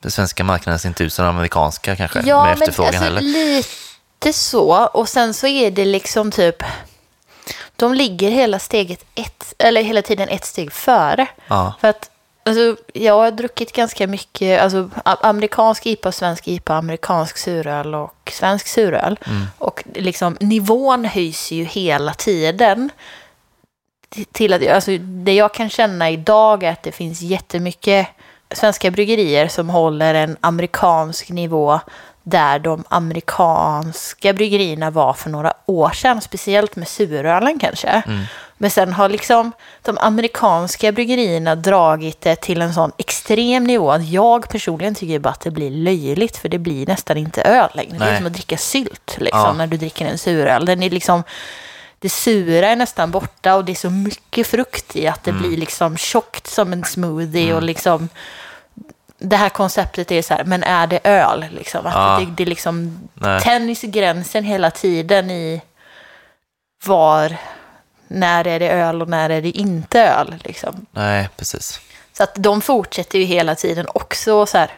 den 0.00 0.10
svenska 0.10 0.44
marknaden 0.44 0.78
ser 0.78 0.88
inte 0.88 1.04
ut 1.04 1.12
som 1.12 1.24
den 1.24 1.34
amerikanska 1.34 1.96
kanske, 1.96 2.20
ja 2.24 2.44
med 2.44 2.58
men 2.58 2.62
efterfrågan 2.62 2.88
alltså, 2.88 3.04
heller. 3.04 3.20
lite 3.20 4.32
så. 4.32 4.86
Och 4.86 5.08
sen 5.08 5.34
så 5.34 5.46
är 5.46 5.70
det 5.70 5.84
liksom 5.84 6.30
typ, 6.30 6.62
de 7.76 7.94
ligger 7.94 8.30
hela 8.30 8.58
steget 8.58 9.04
ett, 9.14 9.54
eller 9.58 9.82
hela 9.82 10.02
tiden 10.02 10.28
ett 10.28 10.44
steg 10.44 10.72
före. 10.72 11.26
Ja, 11.46 11.74
För 11.80 11.88
att 11.88 12.10
alltså, 12.44 12.76
jag 12.94 13.14
har 13.14 13.30
druckit 13.30 13.72
ganska 13.72 14.06
mycket, 14.06 14.62
alltså 14.62 14.90
amerikansk 15.04 15.86
IPA, 15.86 16.12
svensk 16.12 16.48
IPA, 16.48 16.74
amerikansk 16.74 17.38
suröl 17.38 17.94
och 17.94 18.32
svensk 18.32 18.66
suröl. 18.66 19.18
Och 19.58 19.84
liksom 19.94 20.36
nivån 20.40 21.04
höjs 21.04 21.50
ju 21.50 21.64
hela 21.64 22.14
tiden. 22.14 22.90
Till 24.32 24.52
att, 24.52 24.68
alltså, 24.68 24.90
det 25.00 25.34
jag 25.34 25.54
kan 25.54 25.70
känna 25.70 26.10
idag 26.10 26.62
är 26.62 26.72
att 26.72 26.82
det 26.82 26.92
finns 26.92 27.20
jättemycket 27.20 28.06
svenska 28.52 28.90
bryggerier 28.90 29.48
som 29.48 29.70
håller 29.70 30.14
en 30.14 30.36
amerikansk 30.40 31.28
nivå 31.30 31.80
där 32.22 32.58
de 32.58 32.84
amerikanska 32.88 34.32
bryggerierna 34.32 34.90
var 34.90 35.12
för 35.12 35.30
några 35.30 35.52
år 35.66 35.90
sedan, 35.90 36.20
speciellt 36.20 36.76
med 36.76 36.88
surölen 36.88 37.58
kanske. 37.58 38.02
Men 38.58 38.70
sen 38.70 38.92
har 38.92 39.08
liksom 39.08 39.52
de 39.82 39.98
amerikanska 39.98 40.92
bryggerierna 40.92 41.54
dragit 41.54 42.20
det 42.20 42.36
till 42.36 42.62
en 42.62 42.74
sån 42.74 42.92
extrem 42.98 43.64
nivå 43.64 43.90
att 43.90 44.08
jag 44.08 44.48
personligen 44.48 44.94
tycker 44.94 45.18
bara 45.18 45.30
att 45.30 45.40
det 45.40 45.50
blir 45.50 45.70
löjligt 45.70 46.36
för 46.36 46.48
det 46.48 46.58
blir 46.58 46.86
nästan 46.86 47.16
inte 47.16 47.42
öl 47.42 47.68
längre. 47.74 47.98
Det 47.98 48.04
är 48.04 48.08
Nej. 48.08 48.16
som 48.16 48.26
att 48.26 48.32
dricka 48.32 48.56
sylt 48.56 49.16
liksom, 49.18 49.40
Ja. 49.46 49.52
när 49.52 49.66
du 49.66 49.76
dricker 49.76 50.06
en 50.06 50.18
suröl. 50.18 50.64
Den 50.64 50.82
är 50.82 50.90
liksom, 50.90 51.22
det 52.02 52.08
sura 52.10 52.68
är 52.68 52.76
nästan 52.76 53.10
borta 53.10 53.54
och 53.54 53.64
det 53.64 53.72
är 53.72 53.76
så 53.76 53.90
mycket 53.90 54.46
frukt 54.46 54.96
i 54.96 55.06
att 55.06 55.24
det 55.24 55.30
Mm. 55.30 55.42
blir 55.42 55.56
liksom 55.56 55.96
tjockt 55.96 56.46
som 56.46 56.72
en 56.72 56.84
smoothie 56.84 57.54
och 57.54 57.62
liksom 57.62 58.08
det 59.18 59.36
här 59.36 59.48
konceptet 59.48 60.10
är 60.10 60.22
så 60.22 60.34
här, 60.34 60.44
men 60.44 60.62
är 60.62 60.86
det 60.86 61.00
öl? 61.04 61.46
Liksom? 61.50 61.86
Att 61.86 61.94
Ja. 61.94 62.18
det, 62.20 62.44
det 62.44 62.50
liksom 62.50 63.00
Nej. 63.14 63.40
i 63.84 63.86
gränsen 63.86 64.44
hela 64.44 64.70
tiden 64.70 65.30
i 65.30 65.62
var, 66.84 67.36
när 68.08 68.46
är 68.46 68.60
det 68.60 68.70
öl 68.70 69.02
och 69.02 69.08
när 69.08 69.30
är 69.30 69.42
det 69.42 69.50
inte 69.50 70.00
öl? 70.00 70.34
Liksom. 70.44 70.86
nej, 70.90 71.28
precis. 71.36 71.80
Så 72.12 72.22
att 72.22 72.34
de 72.34 72.60
fortsätter 72.60 73.18
ju 73.18 73.24
hela 73.24 73.54
tiden 73.54 73.86
också 73.94 74.46
så 74.46 74.58
här 74.58 74.70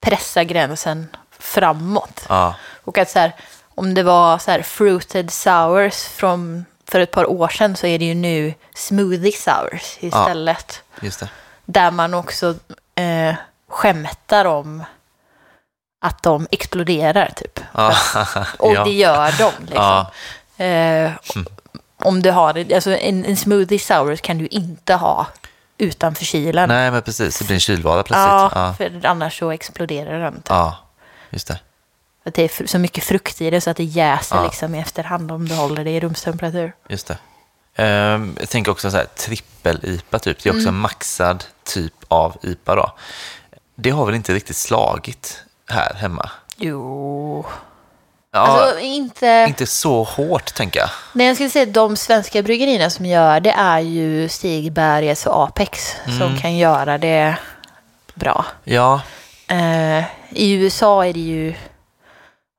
pressa 0.00 0.44
gränsen 0.44 1.08
framåt. 1.38 2.24
Ja, 2.28 2.54
Och 2.84 2.98
att 2.98 3.10
så 3.10 3.18
här, 3.18 3.32
om 3.80 3.94
det 3.94 4.02
var 4.02 4.38
så 4.38 4.50
här 4.50 4.62
fruited 4.62 5.30
sours 5.30 5.94
från 6.02 6.64
för 6.88 7.00
ett 7.00 7.10
par 7.10 7.30
år 7.30 7.48
sedan 7.48 7.76
så 7.76 7.86
är 7.86 7.98
det 7.98 8.04
ju 8.04 8.14
nu 8.14 8.54
smoothie 8.74 9.32
sours 9.32 9.96
istället. 10.00 10.82
just 11.00 11.20
det. 11.20 11.28
Där 11.64 11.90
man 11.90 12.14
också 12.14 12.54
eh, 12.94 13.34
skämtar 13.68 14.44
om 14.44 14.84
att 16.00 16.22
de 16.22 16.46
exploderar 16.50 17.32
typ. 17.36 17.60
Ja, 17.74 17.94
Och 18.58 18.74
ja. 18.74 18.84
det 18.84 18.92
gör 18.92 19.34
de. 19.38 19.50
Liksom. 19.64 20.06
Ja. 20.56 20.64
Eh, 20.64 21.12
om 21.96 22.22
du 22.22 22.30
har 22.30 22.72
alltså 22.74 22.96
en, 22.96 23.24
en 23.24 23.36
smoothie 23.36 23.78
sour 23.78 24.16
kan 24.16 24.38
du 24.38 24.46
inte 24.46 24.94
ha 24.94 25.26
utanför 25.78 26.24
kylen. 26.24 26.68
Nej, 26.68 26.90
men 26.90 27.02
precis. 27.02 27.38
Det 27.38 27.44
blir 27.44 27.54
en 27.54 27.60
kylvara 27.60 28.02
plötsligt. 28.02 28.26
ja, 28.28 28.50
Ja, 28.54 28.74
för 28.78 29.06
annars 29.06 29.38
så 29.38 29.50
exploderar 29.50 30.20
den. 30.20 30.34
Typ. 30.34 30.46
ja 30.48 30.76
just 31.30 31.48
det. 31.48 31.60
Att 32.30 32.34
det 32.34 32.60
är 32.60 32.66
så 32.66 32.78
mycket 32.78 33.04
frukt 33.04 33.40
i 33.40 33.50
det 33.50 33.60
så 33.60 33.70
att 33.70 33.76
det 33.76 33.84
jäser 33.84 34.36
Ja. 34.36 34.44
liksom 34.44 34.74
i 34.74 34.78
efterhand 34.78 35.32
om 35.32 35.48
du 35.48 35.54
håller 35.54 35.84
det 35.84 35.90
i 35.90 36.00
rumstemperatur. 36.00 36.72
Just 36.88 37.06
det. 37.06 37.18
Ehm, 37.82 38.36
jag 38.40 38.48
tänker 38.48 38.72
också 38.72 38.90
så 38.90 38.96
här, 38.96 39.06
trippel-IPA 39.16 40.18
typ. 40.18 40.42
Det 40.42 40.48
är 40.48 40.52
också 40.52 40.62
Mm. 40.68 40.74
en 40.74 40.80
maxad 40.80 41.44
typ 41.64 41.94
av 42.08 42.36
IPA 42.42 42.74
då. 42.74 42.92
Det 43.74 43.90
har 43.90 44.06
väl 44.06 44.14
inte 44.14 44.32
riktigt 44.34 44.56
slagit 44.56 45.42
här 45.68 45.94
hemma? 45.94 46.30
Jo. 46.56 47.44
Ja, 48.32 48.38
Alltså 48.40 48.78
inte... 48.80 49.44
inte 49.48 49.66
så 49.66 50.02
hårt 50.04 50.54
tänker 50.54 50.80
jag. 50.80 50.88
Nej, 51.12 51.26
jag 51.26 51.36
skulle 51.36 51.50
säga 51.50 51.62
att 51.62 51.72
de 51.74 51.96
svenska 51.96 52.42
bryggerierna 52.42 52.90
som 52.90 53.06
gör 53.06 53.40
det 53.40 53.50
är 53.52 53.78
ju 53.80 54.28
Stigbergets 54.28 55.26
och 55.26 55.42
Apex 55.44 55.94
Mm. 56.06 56.18
som 56.18 56.38
kan 56.38 56.56
göra 56.56 56.98
det 56.98 57.36
bra. 58.14 58.44
Ja, 58.64 59.00
Eh, 59.46 60.04
I 60.30 60.52
USA 60.52 61.06
är 61.06 61.12
det 61.12 61.20
ju 61.20 61.54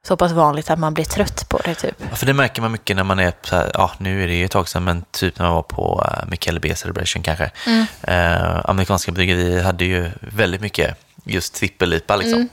så 0.07 0.17
pass 0.17 0.31
vanligt 0.31 0.69
att 0.69 0.79
man 0.79 0.93
blir 0.93 1.05
trött 1.05 1.49
på 1.49 1.57
det 1.65 1.75
typ. 1.75 1.95
Ja, 2.09 2.15
för 2.15 2.25
det 2.25 2.33
märker 2.33 2.61
man 2.61 2.71
mycket 2.71 2.95
när 2.95 3.03
man 3.03 3.19
är 3.19 3.33
så 3.41 3.55
här, 3.55 3.71
ja 3.73 3.91
nu 3.97 4.23
är 4.23 4.27
det 4.27 4.33
ju 4.33 4.45
ett 4.45 4.51
tag 4.51 4.69
sedan, 4.69 4.83
men 4.83 5.05
typ 5.11 5.39
när 5.39 5.45
man 5.45 5.55
var 5.55 5.61
på 5.61 6.05
uh, 6.07 6.29
Michele 6.29 6.59
B 6.59 6.75
Celebration 6.75 7.23
kanske. 7.23 7.51
Mm. 7.67 7.85
Eh, 8.01 8.61
amerikanska 8.65 9.11
bryggerier 9.11 9.63
hade 9.63 9.85
ju 9.85 10.11
väldigt 10.19 10.61
mycket 10.61 10.97
just 11.23 11.53
trippellipa 11.53 12.15
liksom. 12.15 12.49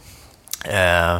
Eh, 0.65 1.19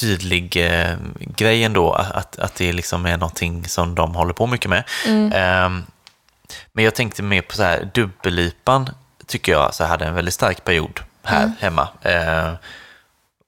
tydlig 0.00 0.56
eh, 0.56 0.96
grej 1.18 1.64
ändå, 1.64 1.92
att, 1.92 2.38
att 2.38 2.54
det 2.54 2.72
liksom 2.72 3.06
är 3.06 3.16
någonting 3.16 3.64
som 3.68 3.94
de 3.94 4.14
håller 4.14 4.32
på 4.32 4.46
mycket 4.46 4.70
med. 4.70 4.84
Eh, 5.06 5.70
men 6.72 6.84
jag 6.84 6.94
tänkte 6.94 7.22
mer 7.22 7.42
på 7.42 7.54
så 7.54 7.62
här, 7.62 7.90
dubbellipan 7.94 8.90
tycker 9.26 9.52
jag 9.52 9.74
så 9.74 9.84
hade 9.84 10.04
en 10.04 10.14
väldigt 10.14 10.34
stark 10.34 10.64
period 10.64 11.00
här 11.22 11.52
hemma. 11.60 11.88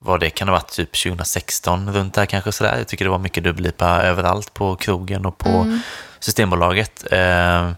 Vad 0.04 0.20
det 0.20 0.30
kan 0.30 0.48
ha 0.48 0.52
varit, 0.52 0.70
typ 0.72 0.92
2016 1.02 1.92
runt 1.94 2.14
där 2.14 2.26
kanske 2.26 2.52
sådär. 2.52 2.78
Jag 2.78 2.88
tycker 2.88 3.04
det 3.04 3.10
var 3.10 3.18
mycket 3.18 3.44
dubbellipa 3.44 4.02
överallt 4.02 4.54
på 4.54 4.76
krogen 4.76 5.26
och 5.26 5.38
på 5.38 5.78
Systembolaget. 6.20 7.12
Eh, 7.12 7.70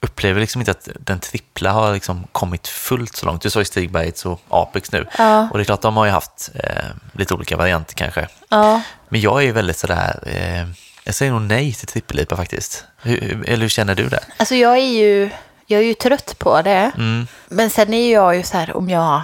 upplever 0.00 0.40
liksom 0.40 0.60
inte 0.60 0.70
att 0.70 0.88
den 1.00 1.20
trippla 1.20 1.72
har 1.72 1.92
liksom 1.94 2.26
kommit 2.32 2.68
fullt 2.68 3.16
så 3.16 3.26
långt. 3.26 3.42
Du 3.42 3.50
sa 3.50 3.58
ju 3.58 3.64
Stigbergets 3.64 4.26
och 4.26 4.40
Apex 4.48 4.92
nu. 4.92 5.06
Ja. 5.18 5.48
Och 5.52 5.58
det 5.58 5.62
är 5.62 5.64
klart, 5.64 5.82
de 5.82 5.96
har 5.96 6.04
ju 6.04 6.10
haft 6.10 6.50
eh, 6.54 6.84
lite 7.12 7.34
olika 7.34 7.56
varianter 7.56 7.94
kanske. 7.94 8.28
Ja, 8.48 8.80
Men 9.08 9.20
jag 9.20 9.38
är 9.42 9.46
ju 9.46 9.52
väldigt 9.52 9.78
sådär, 9.78 10.18
eh, 10.26 10.68
jag 11.04 11.14
säger 11.14 11.32
nog 11.32 11.42
nej 11.42 11.72
till 11.74 11.88
trippellipa 11.88 12.36
faktiskt. 12.36 12.84
Hur- 13.02 13.44
eller 13.48 13.62
hur 13.62 13.68
känner 13.68 13.94
du 13.94 14.08
det? 14.08 14.20
alltså 14.36 14.54
jag 14.54 14.72
är 14.78 14.98
ju, 14.98 15.30
jag 15.66 15.80
är 15.80 15.84
ju 15.84 15.94
trött 15.94 16.38
på 16.38 16.62
det. 16.62 16.90
Mm, 16.96 17.26
Men 17.48 17.70
sen 17.70 17.94
är 17.94 18.12
jag 18.12 18.36
ju 18.36 18.42
så 18.42 18.56
här, 18.58 18.76
om 18.76 18.90
jag 18.90 19.22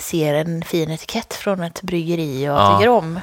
ser 0.00 0.34
en 0.34 0.62
fin 0.64 0.90
etikett 0.90 1.34
från 1.34 1.62
ett 1.62 1.82
bryggeri 1.82 2.48
och 2.48 2.52
Ja. 2.54 2.76
tycker 2.78 2.88
om, 2.88 3.20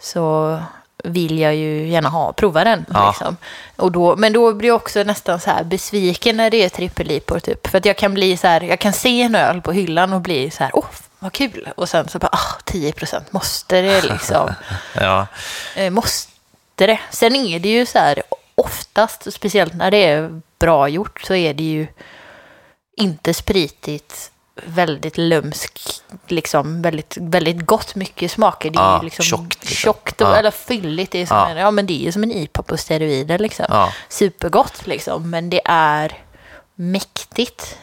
så 0.00 0.58
vill 1.04 1.38
jag 1.38 1.54
ju 1.54 1.88
gärna 1.88 2.08
ha, 2.08 2.32
prova 2.32 2.64
den. 2.64 2.86
Ja. 2.92 3.08
Liksom. 3.10 3.36
Och 3.76 3.92
då, 3.92 4.16
men 4.16 4.32
då 4.32 4.54
blir 4.54 4.68
jag 4.68 4.76
också 4.76 5.02
nästan 5.02 5.40
så 5.40 5.50
här 5.50 5.64
besviken 5.64 6.36
när 6.36 6.50
det 6.50 6.64
är 6.64 6.68
trippellipor 6.68 7.38
typ. 7.38 7.66
För 7.66 7.78
att 7.78 7.84
jag 7.84 7.96
kan 7.96 8.14
bli 8.14 8.36
så 8.36 8.46
här, 8.46 8.60
jag 8.60 8.78
kan 8.80 8.92
se 8.92 9.22
en 9.22 9.34
öl 9.34 9.60
på 9.62 9.72
hyllan 9.72 10.12
och 10.12 10.20
bli 10.20 10.50
så 10.50 10.62
här, 10.64 10.70
åh, 10.74 10.84
vad 11.18 11.32
kul. 11.32 11.68
Och 11.76 11.88
sen 11.88 12.08
så 12.08 12.18
bara, 12.18 12.28
ah, 12.32 12.60
10 12.64 12.92
procent, 12.92 13.32
måste 13.32 13.80
det 13.80 14.02
liksom? 14.02 14.54
ja, 14.94 15.26
Eh, 15.76 15.90
måste 15.90 16.30
det. 16.76 17.00
Sen 17.10 17.36
är 17.36 17.58
det 17.58 17.68
ju 17.68 17.86
så 17.86 17.98
här, 17.98 18.22
oftast, 18.54 19.32
speciellt 19.32 19.74
när 19.74 19.90
det 19.90 20.04
är 20.04 20.40
bra 20.58 20.88
gjort, 20.88 21.20
så 21.26 21.34
är 21.34 21.54
det 21.54 21.62
ju 21.64 21.86
inte 22.96 23.34
spritigt, 23.34 24.30
väldigt 24.66 25.18
lömsk, 25.18 25.80
liksom 26.26 26.82
väldigt, 26.82 27.16
väldigt 27.20 27.66
gott 27.66 27.94
mycket 27.94 28.30
smaker. 28.30 28.70
Det 28.70 28.78
är 28.78 28.82
Ja, 28.82 28.98
ju 28.98 29.04
liksom 29.04 29.24
tjockt, 29.24 29.60
liksom. 29.64 29.76
tjockt 29.76 30.20
och, 30.20 30.26
Ja. 30.28 30.36
eller 30.36 30.50
fylligt. 30.50 31.12
Det 31.12 31.22
är, 31.22 31.26
som 31.26 31.36
Ja. 31.36 31.48
en, 31.48 31.56
ja, 31.56 31.70
men 31.70 31.86
det 31.86 31.92
är 31.92 32.04
ju 32.04 32.12
som 32.12 32.22
en 32.22 32.32
IPA 32.32 32.62
på 32.62 32.76
steroider 32.76 33.38
liksom. 33.38 33.66
ja, 33.68 33.92
Supergott 34.08 34.86
liksom, 34.86 35.30
men 35.30 35.50
det 35.50 35.60
är 35.64 36.12
mäktigt. 36.74 37.78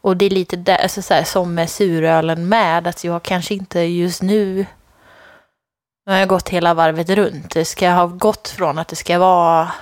Och 0.00 0.16
det 0.16 0.24
är 0.26 0.30
lite 0.30 0.56
där, 0.56 0.76
alltså 0.82 1.02
så 1.02 1.14
här, 1.14 1.24
som 1.24 1.54
med 1.54 1.70
surölen 1.70 2.48
med, 2.48 2.86
att 2.86 3.04
jag 3.04 3.22
kanske 3.22 3.54
inte 3.54 3.80
just 3.80 4.22
nu 4.22 4.66
nu 6.06 6.12
har 6.12 6.18
jag 6.18 6.28
gått 6.28 6.48
hela 6.48 6.74
varvet 6.74 7.08
runt. 7.10 7.50
Det 7.50 7.64
ska 7.64 7.90
ha 7.90 8.06
gått 8.06 8.48
från 8.48 8.78
att 8.78 8.88
det 8.88 8.96
ska 8.96 9.18
vara 9.18 9.72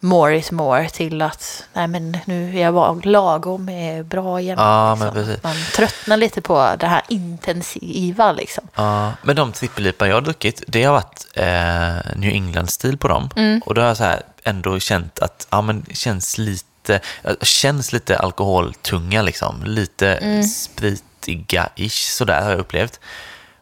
more 0.00 0.36
is 0.36 0.50
more 0.50 0.88
till 0.88 1.22
att 1.22 1.64
nej 1.72 1.86
men 1.86 2.18
nu 2.24 2.58
är 2.58 2.62
jag 2.62 3.06
lagom 3.06 3.68
är 3.68 4.02
bra 4.02 4.40
igen. 4.40 4.58
Ja, 4.58 4.94
liksom. 4.94 5.06
men 5.06 5.14
precis. 5.14 5.42
Man 5.42 5.56
tröttnar 5.74 6.16
lite 6.16 6.40
på 6.40 6.76
det 6.78 6.86
här 6.86 7.02
intensiva 7.08 8.32
liksom. 8.32 8.68
ja. 8.74 9.12
Men 9.22 9.36
de 9.36 9.52
trippellipan 9.52 10.08
jag 10.08 10.16
har 10.16 10.20
druckit, 10.20 10.62
det 10.66 10.84
har 10.84 10.92
varit 10.92 11.26
eh, 11.34 12.16
New 12.16 12.32
England-stil 12.32 12.98
på 12.98 13.08
dem. 13.08 13.30
Och 13.64 13.74
då 13.74 13.80
har 13.80 13.88
jag 13.88 13.96
så 13.96 14.04
här 14.04 14.22
ändå 14.42 14.78
känt 14.80 15.18
att, 15.18 15.46
ja 15.50 15.62
men 15.62 15.84
det 15.88 15.96
känns 15.96 16.38
lite, 16.38 17.00
eh, 17.22 17.34
känns 17.42 17.92
lite 17.92 18.18
alkoholtunga 18.18 19.22
liksom. 19.22 19.64
Lite 19.64 20.18
spritiga-ish, 20.42 22.16
sådär 22.16 22.42
har 22.42 22.50
jag 22.50 22.60
upplevt. 22.60 23.00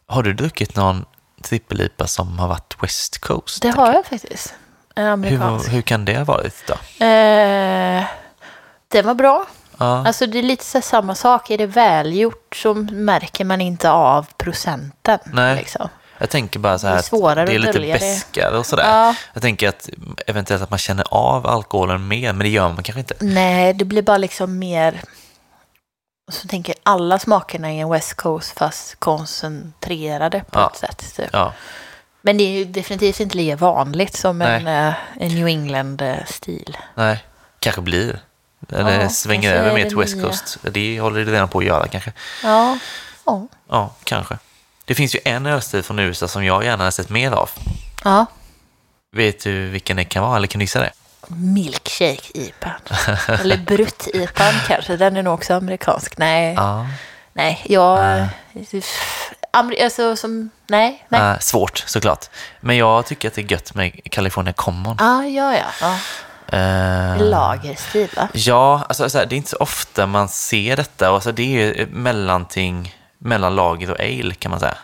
Har 0.06 0.22
du 0.22 0.32
druckit 0.32 0.76
någon 0.76 1.04
trippellipa 1.42 2.06
som 2.06 2.38
har 2.38 2.48
varit 2.48 2.76
West 2.82 3.18
Coast? 3.18 3.62
Det 3.62 3.70
har 3.70 3.92
jag 3.92 4.06
faktiskt. 4.06 4.54
Hur, 4.96 5.04
amerikansk. 5.04 5.72
hur 5.72 5.82
kan 5.82 6.04
det 6.04 6.16
ha 6.16 6.24
varit 6.24 6.54
då? 6.66 7.04
Eh, 7.04 8.04
den 8.88 9.06
var 9.06 9.14
bra. 9.14 9.46
Ja, 9.78 10.06
Alltså 10.06 10.26
det 10.26 10.38
är 10.38 10.42
lite 10.42 10.64
så 10.64 10.80
samma 10.80 11.14
sak. 11.14 11.50
Är 11.50 11.58
det 11.58 11.66
välgjort 11.66 12.56
så 12.56 12.74
märker 12.74 13.44
man 13.44 13.60
inte 13.60 13.90
av 13.90 14.26
procenten. 14.36 15.18
Nej. 15.24 15.56
Liksom. 15.56 15.88
jag 16.18 16.30
tänker 16.30 16.58
bara 16.58 16.78
så 16.78 16.86
här 16.86 16.94
Det 16.94 17.16
är 17.16 17.30
att 17.40 17.46
det 17.46 17.54
är 17.54 17.58
lite 17.58 17.98
beskare 17.98 18.58
och 18.58 18.66
sådär. 18.66 18.88
Ja. 18.88 19.14
Jag 19.32 19.42
tänker 19.42 19.68
att 19.68 19.88
eventuellt 20.26 20.62
att 20.62 20.70
man 20.70 20.78
känner 20.78 21.04
av 21.10 21.46
alkoholen 21.46 22.08
mer, 22.08 22.32
men 22.32 22.38
det 22.38 22.48
gör 22.48 22.68
man 22.68 22.82
kanske 22.82 23.00
inte. 23.00 23.14
Nej, 23.20 23.74
det 23.74 23.84
blir 23.84 24.02
bara 24.02 24.18
liksom 24.18 24.58
mer... 24.58 25.00
Och 26.26 26.34
så 26.34 26.48
tänker 26.48 26.74
alla 26.82 27.18
smakerna 27.18 27.72
i 27.72 27.80
en 27.80 27.88
West 27.90 28.14
Coast 28.14 28.58
fast 28.58 29.00
koncentrerade 29.00 30.44
på 30.50 30.58
Ja. 30.60 30.70
ett 30.72 30.78
sätt. 30.78 31.16
Typ. 31.16 31.28
Ja, 31.32 31.52
Men 32.26 32.36
det 32.36 32.44
är 32.44 32.50
ju 32.58 32.64
definitivt 32.64 33.20
inte 33.20 33.36
lika 33.36 33.56
vanligt 33.56 34.16
som 34.16 34.42
en, 34.42 34.66
eh, 34.66 34.94
en 35.20 35.34
New 35.34 35.46
England-stil. 35.46 36.76
nej, 36.94 37.24
kanske 37.58 37.80
blir. 37.80 38.18
Eller 38.72 39.00
Ja, 39.00 39.08
svänger 39.08 39.54
över 39.54 39.74
mer 39.74 39.82
det 39.84 39.88
till 39.88 39.98
West. 39.98 40.22
Coast. 40.22 40.58
Det 40.62 41.00
håller 41.00 41.24
det 41.24 41.32
redan 41.32 41.48
på 41.48 41.58
att 41.58 41.64
göra 41.64 41.88
kanske. 41.88 42.12
Ja. 42.42 42.78
Ja. 43.26 43.46
Ja, 43.68 43.94
kanske. 44.04 44.38
Det 44.84 44.94
finns 44.94 45.14
ju 45.14 45.18
en 45.24 45.46
ölstil 45.46 45.82
från 45.82 45.98
USA 45.98 46.28
som 46.28 46.44
jag 46.44 46.64
gärna 46.64 46.84
har 46.84 46.90
sett 46.90 47.08
mer 47.10 47.30
av. 47.32 47.50
ja. 48.04 48.26
Vet 49.12 49.44
du 49.44 49.68
vilken 49.68 49.96
det 49.96 50.04
kan 50.04 50.22
vara, 50.22 50.36
eller 50.36 50.46
kan 50.46 50.58
du 50.58 50.62
gissa 50.62 50.80
det? 50.80 50.92
Milkshake-IPan. 51.28 52.70
Eller 53.40 53.56
Brutt-IPan 53.56 54.52
kanske. 54.66 54.96
Den 54.96 55.16
är 55.16 55.22
nog 55.22 55.34
också 55.34 55.54
amerikansk. 55.54 56.18
Nej, 56.18 56.54
Ja. 56.54 56.86
nej. 57.32 57.62
Jag... 57.68 57.98
Amer- 57.98 58.84
alltså 59.54 60.16
som... 60.16 60.50
Nej, 60.66 61.06
nej. 61.08 61.20
Ah, 61.20 61.38
svårt, 61.38 61.84
såklart. 61.86 62.26
Men 62.60 62.76
jag 62.76 63.06
tycker 63.06 63.28
att 63.28 63.34
det 63.34 63.40
är 63.40 63.52
gött 63.52 63.74
med 63.74 64.00
California 64.10 64.52
Common. 64.52 64.96
Ah, 65.00 65.22
ja, 65.22 65.56
ja. 65.56 65.66
ja. 65.80 65.98
Eh, 66.58 67.22
Lagerstil, 67.22 68.08
va? 68.16 68.28
Ja, 68.32 68.84
alltså, 68.88 69.10
så 69.10 69.18
här, 69.18 69.26
det 69.26 69.34
är 69.34 69.36
inte 69.36 69.50
så 69.50 69.56
ofta 69.56 70.06
man 70.06 70.28
ser 70.28 70.76
detta. 70.76 71.08
Alltså, 71.08 71.32
det 71.32 71.42
är 71.42 71.46
ju 71.66 71.72
ett 71.72 71.92
mellanting 71.92 72.94
mellan 73.18 73.54
lager 73.54 73.90
och 73.90 74.00
ale 74.00 74.34
kan 74.34 74.50
man 74.50 74.60
säga. 74.60 74.76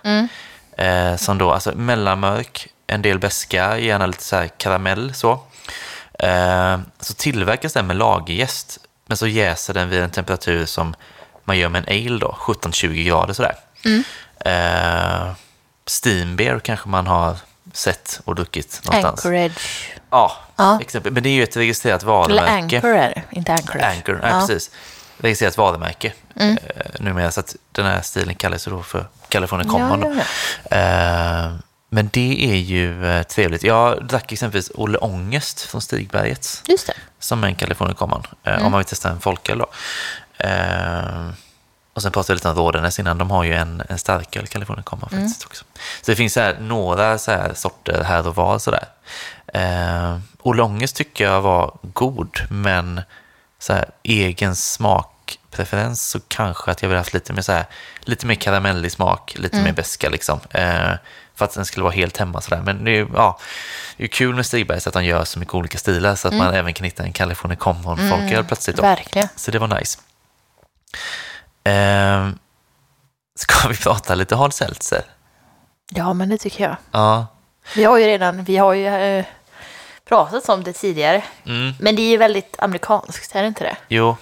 Eh, 0.77 1.17
som 1.17 1.39
då, 1.39 1.53
alltså 1.53 1.73
mellanmörk, 1.77 2.69
en 2.87 3.03
del 3.03 3.19
beska, 3.19 3.79
gärna 3.79 4.07
lite 4.07 4.25
så 4.25 4.47
karamell 4.57 5.15
så. 5.15 5.41
Eh, 6.19 6.79
så 7.01 7.15
tillverkas 7.15 7.73
den 7.73 7.87
med 7.87 7.97
lagerjäst, 7.97 8.79
men 9.07 9.17
så 9.17 9.27
jäser 9.27 9.75
den 9.75 9.89
vid 9.89 10.03
en 10.03 10.11
temperatur 10.11 10.67
som 10.67 10.95
man 11.45 11.59
gör 11.59 11.69
med 11.69 11.85
en 11.89 12.07
ale 12.07 12.19
då, 12.19 12.37
17-20 12.39 13.05
grader 13.05 13.35
sådär. 13.35 13.55
Eh, 14.45 15.33
steam 16.03 16.37
beer 16.37 16.59
kanske 16.59 16.89
man 16.89 17.07
har 17.07 17.37
sett 17.73 18.21
och 18.25 18.35
druckit 18.35 18.81
någonstans. 18.85 19.27
Anchorage. 19.27 19.93
Ja, 20.11 20.33
Ja. 20.57 20.79
exempel. 20.81 21.13
Men 21.13 21.23
det 21.23 21.29
är 21.29 21.35
ju 21.35 21.43
ett 21.43 21.57
registrerat 21.57 22.03
Eller 22.03 22.13
varumärke. 22.13 22.77
Anchor 22.77 22.91
är 22.97 23.09
det, 23.15 23.23
inte 23.37 23.53
Anchorage. 23.53 23.85
Anchor, 23.97 24.21
ja. 24.23 24.29
Ja. 24.29 24.41
precis. 24.47 24.71
Registrerat 25.19 25.59
varumärke 25.59 26.13
Mm. 26.37 26.59
eh, 26.77 26.87
numera. 27.01 27.31
Så 27.31 27.41
att 27.41 27.57
den 27.73 27.87
här 27.87 28.01
stilen 28.03 28.35
kallas 28.35 28.67
ju 28.67 28.71
då 28.71 28.83
för 28.83 29.07
California 29.29 29.69
Common. 29.71 30.23
Ja. 30.71 30.77
Eh, 30.77 31.53
men 31.89 32.09
det 32.13 32.51
är 32.51 32.57
ju 32.57 33.07
eh, 33.07 33.23
trevligt. 33.23 33.63
Jag 33.63 34.05
drack 34.07 34.33
exempelvis 34.33 34.71
Olle 34.75 34.99
Ångest 34.99 35.61
från 35.61 35.81
Stigbergets 35.81 36.63
Just 36.67 36.87
det. 36.87 36.93
som 37.19 37.45
är 37.45 37.49
en 37.49 37.55
California 37.55 37.95
Common. 37.95 38.23
Eh, 38.45 38.53
Mm. 38.53 38.65
Om 38.67 38.73
man 38.73 38.79
vill 38.79 38.87
testa 38.87 39.09
en 39.11 39.21
folköl 39.21 39.59
då. 39.59 39.67
Eh, 40.39 41.29
och 42.01 42.03
sen 42.03 42.13
pratade 42.13 42.33
jag 42.33 42.37
lite 42.37 42.49
om 42.49 42.55
Rådenäs 42.55 42.99
innan. 42.99 43.19
De 43.19 43.31
har 43.31 43.45
ju 43.45 43.55
en, 43.55 43.83
en 43.89 43.99
starköl 43.99 44.47
California 44.47 44.83
Common 44.83 45.09
Mm. 45.13 45.25
faktiskt 45.25 45.47
också. 45.47 45.65
Så 46.03 46.11
det 46.11 46.17
finns 46.17 46.33
så 46.33 46.41
här, 46.41 46.57
några 46.61 47.19
så 47.19 47.31
här 47.31 47.55
sorter 47.55 48.05
här 48.05 48.29
och 48.29 48.35
var 48.37 48.59
sådär. 48.59 48.85
Eh, 49.55 50.19
Olle 50.43 50.63
Ångest 50.63 50.97
tycker 50.97 51.25
jag 51.25 51.41
var 51.41 51.79
god, 51.83 52.39
men 52.51 53.01
så 53.59 53.73
här, 53.73 53.85
egen 54.03 54.57
smakpreferens 54.57 56.11
så 56.11 56.21
kanske 56.29 56.71
att 56.71 56.83
jag 56.83 56.89
vill 56.89 56.99
haft 56.99 57.15
lite 57.15 57.33
mer, 57.33 57.43
så 57.43 57.53
här, 57.53 57.65
lite 58.01 58.27
mer 58.27 58.35
karamellig 58.35 58.93
smak, 58.93 59.35
lite 59.39 59.57
Mm. 59.57 59.65
mer 59.65 59.73
beska 59.73 60.09
liksom. 60.09 60.41
Eh, 60.51 60.91
för 61.35 61.45
att 61.45 61.55
den 61.55 61.65
skulle 61.67 61.85
vara 61.85 61.95
helt 61.95 62.17
hemma 62.17 62.41
sådär. 62.41 62.63
Men 62.65 62.85
det 62.85 62.91
är 62.91 62.95
ju 62.95 63.09
ja, 63.15 63.39
det 63.97 64.05
är 64.05 64.09
kul 64.09 64.35
med 64.35 64.47
Stigbergs 64.47 64.87
att 64.87 64.95
han 64.95 65.05
gör 65.05 65.25
så 65.25 65.39
mycket 65.39 65.55
olika 65.55 65.79
stilar 65.79 66.15
så 66.15 66.29
att 66.29 66.35
man 66.35 66.55
även 66.55 66.75
kan 66.75 66.85
hitta 66.85 67.03
en 67.03 67.13
California 67.13 67.57
Common 67.57 68.11
folköl 68.11 68.45
plötsligt. 68.45 68.77
Då. 68.77 68.83
Verkligen. 68.83 69.29
Så 69.37 69.51
det 69.51 69.59
var 69.59 69.79
nice. 69.81 69.99
Eh, 71.65 72.29
ska 73.39 73.69
vi 73.69 73.77
prata 73.77 74.15
lite 74.15 74.37
hard 74.37 74.53
seltzer? 74.53 75.03
Ja, 75.93 76.13
men 76.13 76.29
det 76.29 76.39
tycker 76.39 76.65
jag. 76.65 76.77
Ja. 76.91 77.27
Vi 77.77 77.85
har 77.85 77.99
ju 77.99 78.07
redan, 78.07 78.45
vi 78.45 78.57
har 78.57 78.73
ju 78.73 78.87
eh, 78.87 79.25
pratat 80.09 80.49
om 80.49 80.65
det 80.65 80.73
tidigare. 80.73 81.25
Mm. 81.47 81.73
Men 81.81 81.97
det 81.97 82.03
är 82.03 82.11
ju 82.11 82.17
väldigt 82.17 82.57
amerikanskt, 82.59 83.35
är 83.35 83.43
det 83.43 83.49
inte 83.49 83.65
det? 83.65 83.77
Jo. 83.89 84.17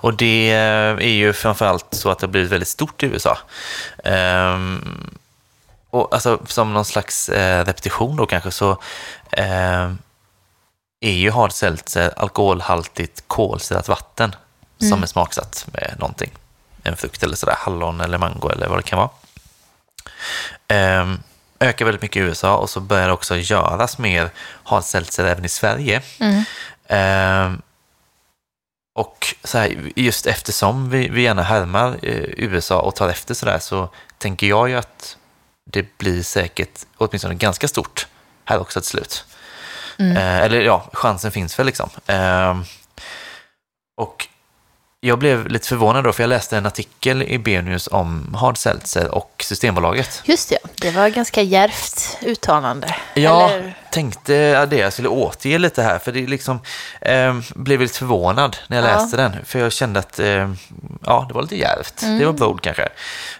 Och 0.00 0.14
det 0.14 0.50
är 0.50 1.00
ju 1.00 1.32
framförallt 1.32 1.86
så 1.90 2.10
att 2.10 2.18
det 2.18 2.26
har 2.26 2.30
blivit 2.30 2.52
väldigt 2.52 2.68
stort 2.68 3.02
i 3.02 3.06
USA. 3.06 3.38
Ehm, 4.04 5.10
och 5.90 6.14
alltså, 6.14 6.40
som 6.46 6.72
någon 6.72 6.84
slags 6.84 7.28
eh, 7.28 7.64
repetition 7.64 8.16
då 8.16 8.26
kanske 8.26 8.50
så 8.50 8.70
eh, 9.30 9.92
är 11.00 11.12
ju 11.12 11.30
hard 11.30 11.52
seltzer 11.52 12.12
alkoholhaltigt 12.16 13.24
kolsyrat 13.26 13.88
vatten 13.88 14.34
Mm. 14.80 14.90
som 14.90 15.02
är 15.02 15.06
smaksatt 15.06 15.66
med 15.72 15.94
någonting. 15.98 16.30
En 16.82 16.96
frukt 16.96 17.22
eller 17.22 17.36
sådär, 17.36 17.56
hallon 17.58 18.00
eller 18.00 18.18
mango 18.18 18.48
eller 18.48 18.68
vad 18.68 18.78
det 18.78 18.82
kan 18.82 18.98
vara. 18.98 19.10
Eh, 20.68 21.14
ökar 21.60 21.84
väldigt 21.84 22.02
mycket 22.02 22.22
i 22.22 22.24
USA 22.24 22.56
och 22.56 22.70
så 22.70 22.80
börjar 22.80 23.06
det 23.06 23.12
också 23.12 23.36
göras 23.36 23.98
mer 23.98 24.30
hard 24.64 24.84
även 25.18 25.44
i 25.44 25.48
Sverige. 25.48 26.02
Mm. 26.18 26.44
Eh, 26.86 27.58
och 28.94 29.34
så 29.44 29.58
här, 29.58 29.92
just 29.96 30.26
eftersom 30.26 30.90
vi, 30.90 31.08
vi 31.08 31.22
gärna 31.22 31.42
härmar 31.42 31.88
eh, 32.02 32.24
USA 32.36 32.80
och 32.80 32.96
tar 32.96 33.08
efter 33.08 33.34
sådär 33.34 33.58
så 33.58 33.88
tänker 34.18 34.46
jag 34.46 34.68
ju 34.68 34.76
att 34.76 35.16
det 35.70 35.98
blir 35.98 36.22
säkert 36.22 36.86
åtminstone 36.96 37.34
ganska 37.34 37.68
stort 37.68 38.06
här 38.44 38.60
också 38.60 38.80
till 38.80 38.90
slut. 38.90 39.24
Mm. 39.98 40.16
Eh, 40.16 40.40
eller 40.40 40.60
ja, 40.60 40.90
chansen 40.92 41.32
finns 41.32 41.58
väl 41.58 41.66
liksom. 41.66 41.90
Eh, 42.06 42.60
och 43.96 44.28
jag 45.02 45.18
blev 45.18 45.48
lite 45.48 45.68
förvånad 45.68 46.04
då, 46.04 46.12
för 46.12 46.22
jag 46.22 46.28
läste 46.28 46.56
en 46.56 46.66
artikel 46.66 47.22
i 47.22 47.38
B-news 47.38 47.88
om 47.92 48.34
Hard 48.40 48.58
Seltzer 48.58 49.14
och 49.14 49.44
Systembolaget. 49.48 50.22
Just 50.24 50.48
det, 50.48 50.58
det 50.80 50.90
var 50.90 51.08
ganska 51.08 51.42
djärvt 51.42 52.18
uttalande. 52.22 52.94
Ja, 53.14 53.50
Eller, 53.50 53.74
tänkte 53.92 54.34
jag 54.34 54.68
det. 54.68 54.76
Jag 54.76 54.92
skulle 54.92 55.08
återge 55.08 55.58
lite 55.58 55.82
här, 55.82 55.98
för 55.98 56.12
det 56.12 56.26
liksom 56.26 56.60
eh, 57.00 57.38
blev 57.54 57.80
lite 57.80 57.98
förvånad 57.98 58.56
när 58.68 58.76
jag 58.76 58.86
Ja. 58.90 58.94
läste 58.96 59.16
den. 59.16 59.36
För 59.44 59.58
jag 59.58 59.72
kände 59.72 60.00
att 60.00 60.18
eh, 60.18 60.52
ja, 61.06 61.24
det 61.28 61.34
var 61.34 61.42
lite 61.42 61.56
djärvt. 61.56 62.02
Mm. 62.02 62.18
Det 62.18 62.24
var 62.26 62.32
bold 62.32 62.60
kanske. 62.62 62.88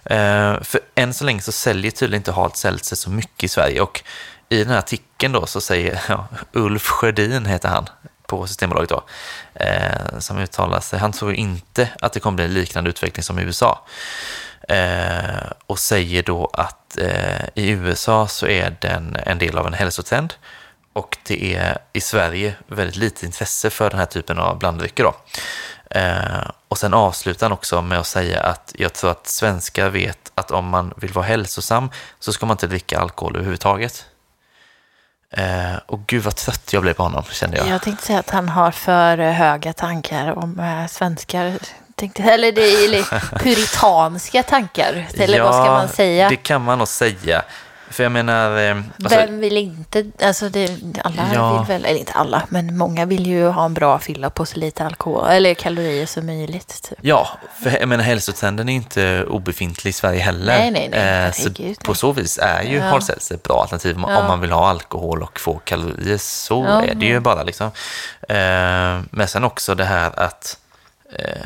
Eh, 0.05 0.63
för 0.63 0.81
än 0.95 1.15
så 1.15 1.25
länge 1.25 1.41
så 1.41 1.53
säljer 1.53 1.91
tydligen 1.91 2.21
inte 2.21 2.33
Hard 2.33 2.57
Seltzer 2.57 2.97
så 2.97 3.11
mycket 3.11 3.45
i 3.45 3.49
Sverige. 3.49 3.81
Och 3.81 4.03
i 4.49 4.59
den 4.59 4.69
här 4.73 4.79
artikeln 4.79 5.33
då 5.33 5.47
så 5.47 5.61
säger 5.61 6.01
ja, 6.09 6.27
Ulf 6.53 6.87
Sjödin, 6.87 7.47
heter 7.47 7.69
han, 7.69 7.87
på 8.31 8.47
Systembolaget 8.47 8.91
då, 8.91 9.03
eh, 9.55 10.19
som 10.19 10.39
uttalar 10.39 10.81
sig. 10.81 10.99
Han 10.99 11.13
tror 11.13 11.35
inte 11.35 11.89
att 12.01 12.13
det 12.13 12.21
kommer 12.21 12.37
bli 12.37 12.45
en 12.45 12.55
liknande 12.55 12.91
utveckling 12.91 13.23
som 13.23 13.39
i 13.39 13.43
USA. 13.43 13.87
Eh, 14.69 15.51
och 15.67 15.79
säger 15.79 16.23
då 16.23 16.51
att 16.53 16.99
eh, 16.99 17.45
i 17.55 17.71
USA 17.71 18.27
så 18.29 18.47
är 18.47 18.77
den 18.81 19.17
en 19.27 19.39
del 19.39 19.59
av 19.59 19.67
en 19.67 19.75
hälsotrend 19.75 20.35
och 20.93 21.17
det 21.27 21.55
är 21.55 21.79
i 21.93 22.01
Sverige 22.01 22.55
väldigt 22.67 22.97
lite 22.97 23.27
intresse 23.27 23.71
för 23.71 23.91
den 23.91 23.99
här 23.99 24.07
typen 24.07 24.39
av 24.39 24.59
blanddrycker. 24.59 25.05
Då. 25.05 25.15
Eh, 25.91 26.51
och 26.69 26.79
sen 26.79 26.95
avslutar 26.95 27.47
han 27.47 27.53
också 27.53 27.83
med 27.83 27.99
att 27.99 28.07
säga 28.07 28.41
att 28.41 28.75
jag 28.79 28.93
tror 28.93 29.11
att 29.11 29.27
svenskar 29.27 29.89
vet 29.89 30.33
att 30.35 30.51
om 30.51 30.69
man 30.69 30.95
vill 30.97 31.13
vara 31.13 31.27
hälsosam 31.27 31.91
så 32.19 32.33
ska 32.33 32.47
man 32.47 32.55
inte 32.55 32.67
dricka 32.67 32.99
alkohol 32.99 33.37
överhuvudtaget. 33.37 34.07
Eh, 35.33 35.77
och 35.87 36.01
gud 36.07 36.23
vad 36.23 36.37
trött 36.37 36.73
jag 36.73 36.83
blev 36.83 36.95
på 36.95 37.03
honom 37.03 37.25
kände 37.31 37.57
jag. 37.57 37.69
Jag 37.69 37.83
tänkte 37.83 38.07
säga 38.07 38.19
att 38.19 38.31
han 38.31 38.49
har 38.49 38.71
för 38.71 39.19
eh, 39.19 39.33
höga 39.33 39.73
tankar 39.73 40.39
om 40.39 40.61
eh, 40.61 40.87
svenskar. 40.87 41.53
Tänkte, 41.95 42.23
eller 42.23 42.53
det 42.53 42.61
är 42.63 43.03
puritanska 43.39 44.43
tankar. 44.43 45.07
Eller 45.15 45.43
vad 45.43 45.55
ska 45.55 45.65
man 45.65 45.89
säga? 45.89 46.29
det 46.29 46.37
kan 46.37 46.65
man 46.65 46.79
nog 46.79 46.89
säga. 46.89 47.43
För 47.91 48.03
jag 48.03 48.13
menar... 48.13 48.59
eh, 48.59 48.77
Alltså, 49.03 49.19
Vem 49.19 49.41
vill 49.41 49.57
inte, 49.57 50.05
alltså 50.23 50.49
det, 50.49 50.79
alla 51.05 51.23
Ja. 51.35 51.59
vill 51.59 51.67
väl, 51.69 51.85
eller 51.85 51.99
inte 52.01 52.13
alla, 52.13 52.43
men 52.49 52.77
många 52.77 53.05
vill 53.07 53.27
ju 53.27 53.47
ha 53.49 53.65
en 53.65 53.75
bra 53.75 53.99
fylla 53.99 54.31
på 54.31 54.47
så 54.47 54.59
lite 54.59 54.85
alkohol, 54.85 55.27
eller 55.29 55.55
kalorier 55.55 56.07
som 56.07 56.27
möjligt. 56.27 56.83
Typ. 56.89 56.99
Ja, 57.03 57.29
för 57.63 57.71
jag 57.81 57.89
menar 57.89 58.05
hälsotrenden 58.05 58.69
är 58.69 58.75
inte 58.75 59.25
obefintlig 59.29 59.91
i 59.91 59.93
Sverige 59.93 60.21
heller. 60.21 60.59
Nej, 60.59 60.71
nej, 60.71 60.89
nej. 60.89 61.27
Eh, 61.27 61.33
så 61.33 61.43
Herregud, 61.43 61.79
på 61.79 61.91
nej. 61.91 61.97
så 61.97 62.13
vis 62.13 62.39
är 62.43 62.63
ju 62.63 62.77
Ja. 62.77 63.01
seltzer 63.01 63.35
ett 63.35 63.43
bra 63.43 63.61
alternativ 63.63 63.97
om- 63.97 64.05
Ja. 64.09 64.19
om 64.19 64.27
man 64.27 64.41
vill 64.41 64.53
ha 64.53 64.69
alkohol 64.69 65.23
och 65.23 65.41
få 65.41 65.59
kalorier. 65.59 66.19
Så 66.19 66.65
Ja. 66.69 66.83
är 66.85 66.95
det 66.95 67.07
ju 67.07 67.21
bara 67.21 67.43
liksom. 67.43 67.67
Eh, 68.29 69.01
men 69.11 69.29
sen 69.29 69.45
också 69.45 69.75
det 69.75 69.85
här 69.85 70.19
att 70.21 70.59
eh, 71.19 71.43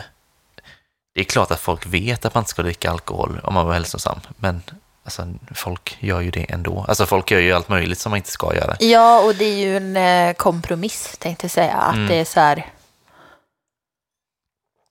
det 1.14 1.20
är 1.20 1.24
klart 1.24 1.50
att 1.50 1.60
folk 1.60 1.86
vet 1.86 2.24
att 2.24 2.34
man 2.34 2.40
inte 2.40 2.50
ska 2.50 2.62
dricka 2.62 2.90
alkohol 2.90 3.40
om 3.44 3.54
man 3.54 3.62
vill 3.62 3.66
vara 3.66 3.74
hälsosam. 3.74 4.20
Men 4.36 4.62
alltså, 5.04 5.26
folk 5.54 5.96
gör 6.00 6.20
ju 6.20 6.30
det 6.30 6.50
ändå. 6.52 6.84
Alltså 6.88 7.06
folk 7.06 7.30
gör 7.30 7.40
ju 7.40 7.52
allt 7.52 7.68
möjligt 7.68 7.98
som 7.98 8.10
man 8.10 8.16
inte 8.16 8.30
ska 8.30 8.54
göra. 8.54 8.76
Ja, 8.80 9.20
och 9.20 9.34
det 9.34 9.44
är 9.44 9.56
ju 9.56 9.76
en 9.76 9.96
eh, 9.96 10.34
kompromiss, 10.34 11.16
tänkte 11.18 11.44
jag 11.44 11.50
säga. 11.50 11.74
Att 11.74 11.94
Mm. 11.94 12.08
det 12.08 12.14
är 12.14 12.24
så 12.24 12.40
här 12.40 12.66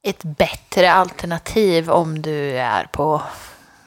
ett 0.07 0.23
bättre 0.23 0.91
alternativ 0.91 1.89
om 1.91 2.21
du 2.21 2.57
är 2.57 2.83
på 2.91 3.21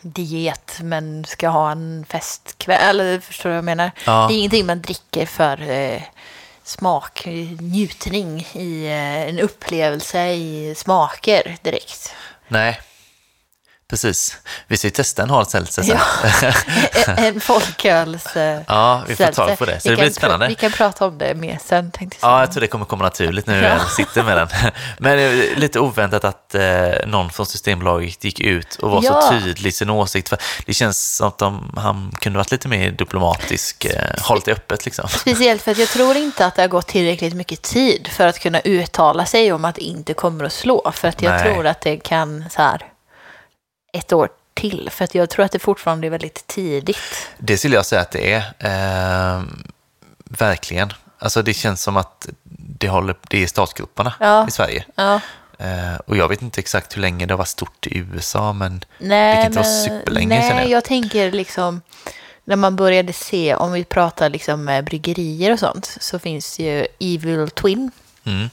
diet 0.03 0.79
men 0.83 1.25
ska 1.25 1.49
ha 1.49 1.71
en 1.71 2.07
festkväll. 2.09 2.81
Eller 3.01 3.21
förstår 3.21 3.49
du 3.51 3.53
vad 3.53 3.57
jag 3.59 3.65
menar? 3.65 3.91
Ja. 4.05 4.27
Det 4.29 4.35
är 4.35 4.39
ingenting 4.39 4.67
man 4.67 4.83
dricker 4.83 5.27
för 5.27 5.71
eh, 5.71 6.03
smak, 6.63 7.23
njutning 7.61 8.41
i 8.53 8.87
eh, 8.87 9.29
en 9.29 9.39
upplevelse 9.41 10.27
i 10.29 10.75
smaker 10.77 11.57
direkt. 11.63 12.15
Nej, 12.49 12.81
precis. 13.91 14.37
Vi 14.67 14.77
ska 14.77 14.87
ju 14.87 14.91
testa 14.91 15.23
en 15.23 15.31
hard 15.31 15.47
seltzer 15.47 15.83
sen. 15.83 15.99
Ja. 16.43 16.53
en 17.17 17.25
en 17.37 17.41
folköls... 17.41 18.37
Eh, 18.37 18.61
Ja, 18.69 19.03
vi 19.09 19.17
får 19.17 19.25
tag 19.25 19.59
på 19.59 19.65
det. 19.65 19.81
Så 19.81 19.89
Vi 19.89 19.95
det 19.97 20.03
blir 20.03 20.11
spännande. 20.13 20.49
Vi 20.49 20.55
kan 20.55 20.73
prata 20.73 21.07
om 21.07 21.19
det 21.19 21.35
mer 21.35 21.59
sen, 21.65 21.91
tänkte 21.91 22.19
jag 22.21 22.31
Ja, 22.31 22.41
jag 22.41 22.53
tror 22.53 22.61
det 22.61 22.67
kommer 22.67 22.85
komma 22.85 23.05
naturligt 23.05 23.47
när 23.47 23.61
vi 23.61 23.67
Ja. 23.67 23.79
sitter 23.97 24.23
med 24.23 24.37
den. 24.37 24.49
Men 24.99 25.17
det 25.17 25.23
är 25.23 25.57
lite 25.57 25.81
oväntat 25.81 26.25
att 26.25 26.55
eh, 26.55 26.63
någon 27.07 27.31
från 27.31 27.47
Systembolaget 27.47 28.25
gick 28.25 28.41
ut 28.41 28.75
och 28.75 28.91
var 28.91 29.03
Ja. 29.05 29.23
så 29.23 29.31
tydlig 29.31 29.69
i 29.69 29.73
sin 29.73 29.91
åsikt. 29.91 30.29
För 30.29 30.39
det 30.67 30.75
känns 30.75 31.17
som 31.17 31.29
att 31.29 31.39
de, 31.39 31.73
han 31.77 32.13
kunde 32.21 32.37
varit 32.39 32.51
lite 32.53 32.69
mer 32.69 32.91
diplomatisk, 32.91 33.85
eh, 33.85 34.11
hållit 34.23 34.45
det 34.45 34.53
öppet 34.53 34.85
liksom. 34.85 35.09
Speciellt 35.09 35.63
för 35.63 35.71
att 35.71 35.79
jag 35.79 35.89
tror 35.89 36.17
inte 36.17 36.47
att 36.47 36.55
det 36.55 36.63
har 36.63 36.69
gått 36.69 36.87
tillräckligt 36.87 37.35
mycket 37.35 37.63
tid 37.63 38.09
för 38.13 38.27
att 38.27 38.39
kunna 38.39 38.61
uttala 38.61 39.27
sig 39.27 39.53
om 39.53 39.65
att 39.65 39.75
det 39.75 39.81
inte 39.85 40.15
kommer 40.15 40.45
att 40.45 40.53
slå. 40.53 40.93
För 40.95 41.09
att 41.09 41.23
jag 41.23 41.31
Nej. 41.33 41.45
tror 41.55 41.67
att 41.67 41.81
det 41.81 41.97
kan 41.97 42.45
så 42.51 42.63
här 42.63 42.81
ett 43.99 44.13
år 44.13 44.29
till. 44.55 44.89
För 44.93 45.05
att 45.05 45.15
jag 45.15 45.31
tror 45.31 45.45
att 45.45 45.53
det 45.53 45.59
fortfarande 45.59 46.07
är 46.07 46.11
väldigt 46.11 46.47
tidigt. 46.47 47.29
Det 47.39 47.59
skulle 47.59 47.77
jag 47.77 47.87
säga 47.87 48.01
att 48.01 48.11
det 48.11 48.33
är. 48.33 48.43
Eh, 49.39 49.43
verkligen. 50.25 50.93
Alltså 51.19 51.43
det 51.43 51.55
känns 51.55 51.83
som 51.83 51.97
att 51.97 52.29
det, 52.79 52.89
håller, 52.89 53.17
det 53.31 53.43
är 53.43 53.47
startgroparna 53.47 54.15
Ja. 54.21 54.49
i 54.49 54.51
Sverige. 54.51 54.85
Ja, 54.95 55.21
Eh, 55.59 55.97
och 56.07 56.17
jag 56.17 56.29
vet 56.29 56.43
inte 56.43 56.61
exakt 56.61 56.97
hur 56.97 57.01
länge 57.01 57.27
det 57.27 57.35
har 57.35 57.39
varit 57.39 57.49
stort 57.49 57.87
i 57.87 57.99
USA, 57.99 58.53
men 58.53 58.85
nej, 58.99 59.37
Det 59.37 59.43
kan 59.43 59.47
inte 59.47 59.59
vara 59.59 59.69
men- 59.69 59.85
superlänge, 60.01 60.29
nej 60.55 60.61
jag. 60.63 60.71
jag 60.71 60.85
tänker 60.85 61.33
liksom 61.33 61.81
när 62.45 62.57
man 62.57 62.77
började 62.77 63.13
se, 63.13 63.55
om 63.55 63.73
vi 63.73 63.85
pratar 63.85 64.29
liksom 64.31 64.83
bryggerier 64.87 65.53
och 65.53 65.59
sånt, 65.59 65.97
så 66.01 66.19
finns 66.19 66.59
ju 66.59 66.87
Evil 67.01 67.51
Twin, 67.51 67.91
mm, 68.25 68.51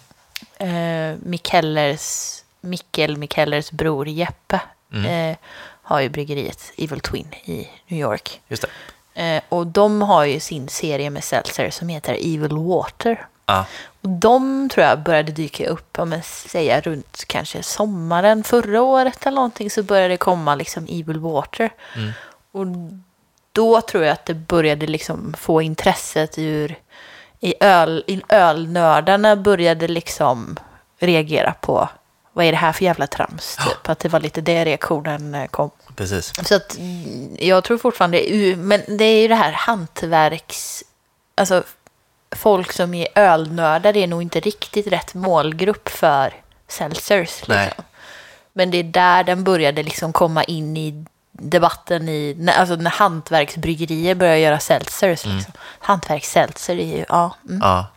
eh, 0.58 1.18
Mikkellers, 1.26 2.34
Mikkel 2.62 3.18
Mikkellers 3.18 3.72
bror 3.72 4.08
Jeppe 4.08 4.60
Mm. 4.94 5.32
eh, 5.32 5.38
har 5.82 6.00
ju 6.00 6.10
bryggeriet 6.10 6.72
Evil 6.78 7.00
Twin 7.00 7.28
i 7.44 7.68
New 7.88 8.00
York. 8.00 8.42
just. 8.48 8.66
Eh, 9.14 9.42
och 9.50 9.68
de 9.68 10.02
har 10.02 10.24
ju 10.24 10.40
sin 10.40 10.70
serie 10.70 11.10
med 11.10 11.24
seltzer 11.24 11.70
som 11.70 11.90
heter 11.90 12.14
Evil 12.14 12.58
Water. 12.58 13.28
Ja, 13.46 13.66
Och 14.02 14.10
de 14.10 14.70
tror 14.70 14.86
jag 14.86 15.00
började 15.00 15.32
dyka 15.32 15.68
upp, 15.68 16.00
om 16.00 16.10
man 16.10 16.22
säger 16.24 16.82
runt 16.82 17.24
kanske 17.28 17.64
sommaren 17.64 18.44
förra 18.44 18.82
året 18.82 19.26
eller 19.26 19.36
någonting 19.36 19.70
så 19.70 19.84
började 19.84 20.08
det 20.14 20.18
komma 20.18 20.56
liksom 20.56 20.84
Evil 20.90 21.20
Water. 21.20 21.70
Mm. 21.96 22.12
Och 22.52 22.66
då 23.52 23.82
tror 23.82 24.04
jag 24.04 24.14
att 24.14 24.26
det 24.26 24.34
började 24.34 24.88
liksom 24.88 25.34
få 25.38 25.62
intresset 25.62 26.38
ur 26.38 26.76
i, 27.40 27.54
öl, 27.60 28.04
i 28.08 28.22
ölnördarna 28.30 29.36
började 29.36 29.88
liksom 29.88 30.60
reagera 31.00 31.54
på 31.62 31.90
vad 32.34 32.46
är 32.46 32.52
det 32.52 32.58
här 32.58 32.72
för 32.72 32.86
jävla 32.86 33.08
trams? 33.08 33.56
Typ. 33.56 33.90
Att 33.90 34.00
det 34.00 34.10
var 34.10 34.20
lite 34.20 34.42
det 34.42 34.66
reaktionen 34.66 35.36
eh, 35.36 35.48
kom. 35.48 35.70
precis. 35.96 36.34
Så 36.48 36.56
att 36.56 36.78
mm, 36.78 37.36
jag 37.40 37.64
tror 37.64 37.78
fortfarande, 37.78 38.24
men 38.58 38.82
det 38.98 39.04
är 39.06 39.22
ju 39.22 39.28
det 39.28 39.36
här 39.36 39.52
hantverks... 39.52 40.84
Alltså 41.36 41.64
folk 42.36 42.72
som 42.72 42.94
är 42.94 43.08
ölnördar 43.16 43.98
är 43.98 44.08
nog 44.08 44.22
inte 44.22 44.40
riktigt 44.40 44.88
rätt 44.88 45.14
målgrupp 45.14 45.90
för 45.90 46.34
seltzers. 46.68 47.48
Liksom. 47.48 47.84
Men 48.54 48.72
det 48.72 48.78
är 48.78 48.84
där 48.84 49.24
den 49.24 49.44
började 49.44 49.84
liksom 49.84 50.14
komma 50.14 50.44
in 50.44 50.78
i 50.78 51.06
debatten 51.32 52.10
i, 52.10 52.36
när- 52.38 52.54
alltså 52.60 52.76
när 52.76 52.92
hantverksbryggerier 52.92 54.16
börjar 54.16 54.36
göra 54.36 54.60
seltzers. 54.60 55.26
Liksom. 55.26 55.54
Hantverksseltzer 55.80 56.76
är 56.80 56.98
ju, 56.98 57.06
ja. 57.10 57.36
Mm. 57.50 57.60
Ja. 57.64 57.88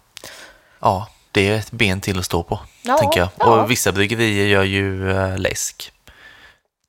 ja, 0.80 1.08
det 1.36 1.48
är 1.48 1.58
ett 1.58 1.70
ben 1.70 2.00
till 2.00 2.18
att 2.18 2.24
stå 2.24 2.42
på, 2.42 2.60
Ja, 2.82 2.96
tänker 2.98 3.20
jag. 3.20 3.28
ja. 3.38 3.46
Och 3.46 3.70
vissa 3.70 3.92
bryggerier 3.92 4.46
gör 4.46 4.62
ju 4.64 5.10
äh, 5.10 5.38
läsk. 5.38 5.92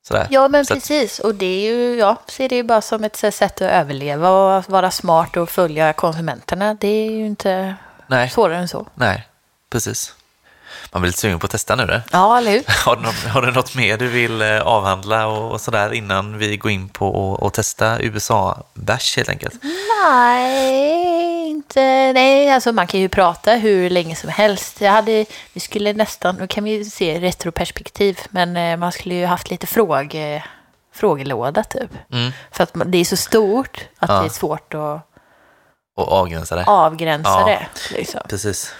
Sådär. 0.07 0.27
Ja, 0.29 0.47
men 0.47 0.65
Så 0.65 0.73
att- 0.73 0.79
precis. 0.79 1.19
Och 1.19 1.35
det 1.35 1.45
är 1.45 1.71
ju, 1.71 1.95
jag 1.99 2.15
ser 2.27 2.49
det 2.49 2.55
ju 2.55 2.63
bara 2.63 2.81
som 2.81 3.03
ett 3.03 3.15
sätt 3.15 3.41
att 3.43 3.61
överleva 3.61 4.29
och 4.29 4.57
att 4.57 4.69
vara 4.69 4.91
smart 4.91 5.37
och 5.37 5.49
följa 5.49 5.93
konsumenterna. 5.93 6.73
Det 6.73 6.87
är 6.87 7.11
ju 7.11 7.25
inte 7.25 7.75
nej, 8.07 8.29
svårare 8.29 8.57
än 8.57 8.67
så. 8.67 8.87
nej, 8.95 9.27
precis. 9.69 10.13
Man 10.91 11.01
blir 11.01 11.09
lite 11.09 11.19
sugen 11.21 11.39
på 11.39 11.45
att 11.45 11.51
testa 11.51 11.75
nu. 11.75 11.85
Det. 11.85 12.01
Ja, 12.11 12.37
eller 12.37 12.51
hur? 12.51 12.63
Har, 12.85 12.95
du 12.95 13.01
något, 13.01 13.15
har 13.15 13.41
du 13.41 13.51
något 13.51 13.75
mer 13.75 13.97
du 13.97 14.07
vill 14.07 14.41
eh, 14.41 14.61
avhandla 14.61 15.27
och, 15.27 15.51
och 15.51 15.61
sådär 15.61 15.93
innan 15.93 16.37
vi 16.37 16.57
går 16.57 16.71
in 16.71 16.89
på 16.89 17.39
att 17.41 17.53
testa 17.53 17.99
USA-bärs 18.01 19.17
helt 19.17 19.29
enkelt? 19.29 19.55
Nej, 20.03 21.49
inte. 21.49 22.13
Nej, 22.13 22.51
alltså 22.51 22.71
man 22.71 22.87
kan 22.87 22.99
ju 22.99 23.09
prata 23.09 23.53
hur 23.53 23.89
länge 23.89 24.15
som 24.15 24.29
helst. 24.29 24.81
Jag 24.81 24.91
hade, 24.91 25.25
vi 25.53 25.59
skulle 25.59 25.93
nästan, 25.93 26.35
nu 26.35 26.47
kan 26.47 26.63
vi 26.63 26.85
se 26.85 27.19
retroperspektiv, 27.19 28.19
men 28.29 28.57
eh, 28.57 28.77
man 28.77 28.91
skulle 28.91 29.15
ju 29.15 29.25
haft 29.25 29.49
lite 29.49 29.67
fråge, 29.67 30.43
frågelåda 30.95 31.63
typ. 31.63 31.91
Mm. 32.11 32.31
För 32.51 32.63
att 32.63 32.71
det 32.85 32.97
är 32.97 33.05
så 33.05 33.17
stort 33.17 33.85
att 33.99 34.09
Ja. 34.09 34.19
det 34.19 34.25
är 34.25 34.29
svårt 34.29 34.73
att 34.73 35.01
Och 35.95 36.11
avgränsa 36.11 36.55
det. 36.55 36.63
avgränsa 36.67 37.29
Ja. 37.29 37.45
det. 37.45 37.67
Liksom. 37.97 38.21
Precis. 38.29 38.73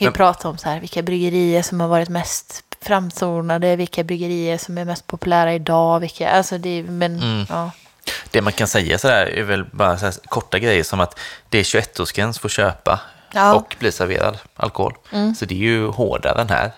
Kan 0.00 0.06
ju 0.06 0.10
Men- 0.10 0.16
prata 0.16 0.48
om 0.48 0.58
så 0.58 0.68
här, 0.68 0.80
vilka 0.80 1.02
bryggerier 1.02 1.62
som 1.62 1.80
har 1.80 1.88
varit 1.88 2.08
mest 2.08 2.62
framtonade, 2.82 3.76
vilka 3.76 4.04
bryggerier 4.04 4.58
som 4.58 4.78
är 4.78 4.84
mest 4.84 5.06
populära 5.06 5.54
idag, 5.54 6.00
vilka, 6.00 6.30
alltså 6.30 6.58
det 6.58 6.82
men 6.82 7.22
Mm. 7.22 7.46
ja. 7.48 7.70
Det 8.30 8.42
man 8.42 8.52
kan 8.52 8.68
säga 8.68 8.98
sådär 8.98 9.26
är 9.26 9.42
väl 9.42 9.64
bara 9.64 9.94
här 9.94 10.14
korta 10.28 10.58
grejer 10.58 10.82
som 10.84 11.00
att 11.00 11.18
det 11.48 11.58
är 11.58 11.62
21-årsgräns 11.64 12.38
för 12.40 12.48
att 12.48 12.52
köpa 12.52 13.00
Ja. 13.32 13.40
Mm. 13.44 13.56
och 13.56 13.76
bli 13.78 13.92
serverad 13.92 14.38
alkohol. 14.56 14.94
Så 15.38 15.44
det 15.44 15.54
är 15.54 15.58
ju 15.58 15.86
hårdare 15.86 16.40
än 16.40 16.48
här 16.48 16.72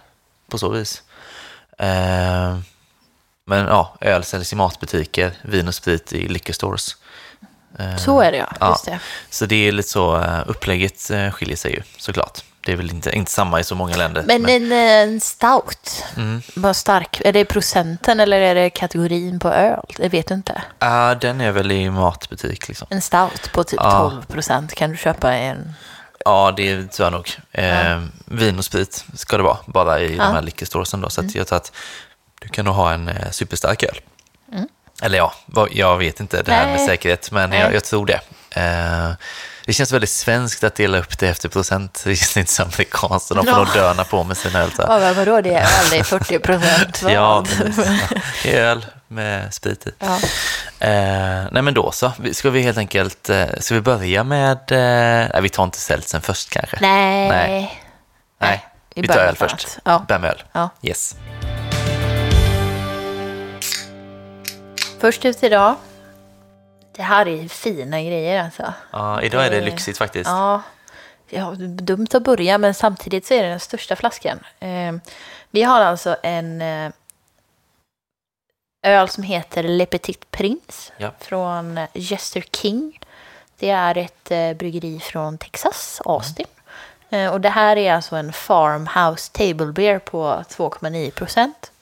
på 0.50 0.58
så 0.58 0.68
vis. 0.68 1.02
Eh, 1.78 2.58
men 3.46 3.66
ja, 3.66 3.96
öl 4.00 4.24
säljs 4.24 4.52
i 4.52 4.56
matbutiker, 4.56 5.32
vin 5.42 5.68
och 5.68 5.74
sprit 5.74 6.12
i 6.12 6.28
liquor 6.28 6.52
stores. 6.52 6.96
Eh, 7.78 7.96
Så 7.96 8.20
är 8.20 8.32
det 8.32 8.38
ja, 8.38 8.52
ja. 8.60 8.68
just 8.68 8.84
det. 8.84 8.98
Så 9.30 9.46
det 9.46 9.68
är 9.68 9.72
lite 9.72 9.88
så, 9.88 10.16
eh, 10.16 10.40
upplägget 10.46 11.10
eh, 11.10 11.30
skiljer 11.30 11.56
sig 11.56 11.72
ju 11.72 11.82
såklart. 11.98 12.44
Det 12.64 12.72
är 12.72 12.76
väl 12.76 12.90
inte, 12.90 13.10
inte 13.10 13.30
samma 13.30 13.60
i 13.60 13.64
så 13.64 13.74
många 13.74 13.96
länder. 13.96 14.22
Men 14.26 14.48
en, 14.48 14.72
en 14.72 15.20
stout, 15.20 16.04
Mm. 16.16 16.42
vad 16.56 16.76
stark, 16.76 17.20
är 17.24 17.32
det 17.32 17.44
procenten 17.44 18.20
eller 18.20 18.40
är 18.40 18.54
det 18.54 18.70
kategorin 18.70 19.38
på 19.38 19.48
öl? 19.48 19.80
Det 19.96 20.08
vet 20.08 20.28
du 20.28 20.34
inte. 20.34 20.62
Ja, 20.78 21.14
den 21.14 21.40
är 21.40 21.52
väl 21.52 21.72
i 21.72 21.90
matbutik 21.90 22.68
liksom. 22.68 22.86
En 22.90 23.02
stout 23.02 23.52
på 23.52 23.64
typ 23.64 23.80
Ja. 23.82 24.10
12 24.10 24.22
procent 24.26 24.74
kan 24.74 24.90
du 24.90 24.96
köpa 24.96 25.32
en. 25.34 25.74
Ja, 26.24 26.52
det 26.56 26.86
tror 26.92 27.06
jag 27.06 27.12
nog. 27.12 27.30
Eh, 27.52 28.02
Vin 28.24 28.58
och 28.58 28.64
sprit 28.64 29.04
ska 29.14 29.36
det 29.36 29.42
vara, 29.42 29.58
bara 29.66 30.00
i 30.00 30.08
de 30.08 30.20
här 30.34 30.42
liquor 30.42 30.66
storesen 30.66 31.00
då. 31.00 31.10
Så 31.10 31.20
att 31.20 31.34
jag 31.34 31.46
tror 31.46 31.56
att 31.56 31.72
du 32.40 32.48
kan 32.48 32.64
nog 32.64 32.74
ha 32.74 32.92
en 32.92 33.08
eh, 33.08 33.30
superstark 33.30 33.82
öl. 33.82 34.00
Mm. 34.52 34.68
Eller 35.02 35.18
ja, 35.18 35.32
jag 35.70 35.96
vet 35.98 36.20
inte 36.20 36.42
det 36.42 36.52
här 36.52 36.66
med 36.66 36.76
Nej. 36.76 36.86
säkerhet, 36.86 37.30
men 37.30 37.52
jag, 37.52 37.74
jag 37.74 37.84
tror 37.84 38.06
det. 38.06 38.20
Eh, 38.60 39.10
det 39.66 39.72
känns 39.72 39.92
väldigt 39.92 40.10
svenskt 40.10 40.64
att 40.64 40.74
dela 40.74 40.98
upp 40.98 41.18
det 41.18 41.28
efter 41.28 41.48
procent. 41.48 42.02
Det 42.04 42.16
känns 42.16 42.36
inte 42.36 42.52
så 42.52 42.62
amerikanskt 42.62 43.30
och 43.30 43.36
de 43.36 43.44
får 43.44 43.52
Ja. 43.52 43.58
nog 43.64 43.74
döna 43.74 44.04
på 44.04 44.24
med 44.24 44.36
sina 44.36 44.58
öl. 44.60 44.70
Ja, 44.78 44.98
men 44.98 45.14
vadå, 45.14 45.40
det 45.40 45.54
är 45.54 45.94
är 45.98 46.02
40 46.02 46.38
procent. 46.38 47.02
Ja, 47.08 47.44
det 48.42 48.56
är 48.56 48.62
öl 48.64 48.86
med 49.08 49.54
sprit 49.54 49.86
i. 49.86 49.90
ja. 49.98 50.18
Eh, 50.78 51.44
nej 51.52 51.62
men 51.62 51.74
då 51.74 51.90
så, 51.92 52.12
ska 52.32 52.50
vi 52.50 52.62
helt 52.62 52.78
enkelt, 52.78 53.28
eh, 53.30 53.46
ska 53.60 53.74
vi 53.74 53.80
börja 53.80 54.24
med, 54.24 54.58
eh, 54.72 54.78
nej 55.32 55.40
vi 55.42 55.48
tar 55.48 55.64
inte 55.64 55.78
seltsen 55.80 56.20
först 56.20 56.50
kanske. 56.50 56.76
Nej. 56.80 57.28
Nej. 57.28 57.82
Nej, 58.40 58.66
vi 58.94 59.02
vi 59.02 59.08
tar 59.08 59.18
öl 59.18 59.36
först. 59.36 59.78
Ja. 59.84 60.04
Börja 60.08 60.18
med 60.18 60.30
öl. 60.30 60.42
Ja. 60.52 60.68
Yes. 60.82 61.16
Först 65.00 65.24
ut 65.24 65.42
idag. 65.42 65.74
Det 66.93 67.03
här 67.03 67.28
är 67.28 67.49
fina 67.49 68.03
grejer 68.03 68.45
alltså. 68.45 68.72
Ja, 68.90 69.22
idag 69.22 69.47
är 69.47 69.51
det 69.51 69.61
Det- 69.61 69.64
lyxigt 69.66 69.99
faktiskt. 69.99 70.28
Ja, 70.30 70.62
ja, 71.28 71.51
dumt 71.59 72.07
att 72.14 72.22
börja 72.22 72.59
men 72.59 72.74
samtidigt 72.74 73.26
så 73.26 73.34
är 73.34 73.43
det 73.43 73.49
den 73.49 73.61
största 73.61 73.97
flaskan. 73.97 74.38
Eh, 74.61 74.93
vi 75.51 75.62
har 75.62 75.80
alltså 75.80 76.16
en 76.22 76.62
eh, 76.62 76.90
öl 78.86 79.09
som 79.09 79.22
heter 79.22 79.62
Le 79.62 79.86
Petit 79.86 80.30
Prince 80.30 80.93
Ja. 80.97 81.11
från 81.20 81.80
Jester 81.93 82.45
King. 82.53 83.01
Det 83.59 83.70
är 83.70 83.97
ett 83.99 84.30
eh, 84.30 84.53
bryggeri 84.53 85.01
från 85.01 85.38
Texas, 85.38 86.03
Austin. 86.05 86.47
Eh, 87.11 87.32
och 87.32 87.40
det 87.40 87.49
här 87.49 87.76
är 87.76 87.93
alltså 87.95 88.16
en 88.16 88.32
farmhouse 88.32 89.32
table 89.32 89.72
beer 89.72 89.99
på 89.99 90.45
2,9 90.49 91.11
procent. 91.11 91.72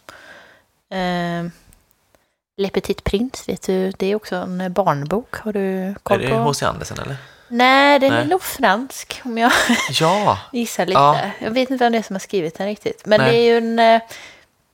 Le 2.60 2.70
Petit 2.70 3.04
Prince, 3.04 3.44
vet 3.52 3.62
du, 3.62 3.90
det 3.90 4.06
är 4.06 4.14
också 4.14 4.36
en 4.36 4.72
barnbok. 4.72 5.36
Har 5.36 5.52
du 5.52 5.60
Är 5.82 5.94
koll 6.02 6.20
det 6.20 6.28
på? 6.28 6.34
H.C. 6.36 6.66
Andersen 6.66 6.98
eller? 6.98 7.16
Nej, 7.48 7.98
den 7.98 8.12
är 8.12 8.16
Nej. 8.16 8.26
nog 8.26 8.42
fransk 8.42 9.20
om 9.24 9.38
jag 9.38 9.52
Ja, 9.90 10.38
gissar 10.52 10.86
lite. 10.86 10.98
Ja. 11.00 11.20
Jag 11.38 11.50
vet 11.50 11.70
inte 11.70 11.84
vem 11.84 11.92
det 11.92 11.98
är 11.98 12.02
som 12.02 12.14
har 12.14 12.20
skrivit 12.20 12.58
den 12.58 12.66
riktigt. 12.66 13.06
Men 13.06 13.20
Nej. 13.20 13.30
det 13.32 13.36
är 13.38 13.44
ju 13.44 13.58
en, 13.58 13.78
eh, 13.78 14.00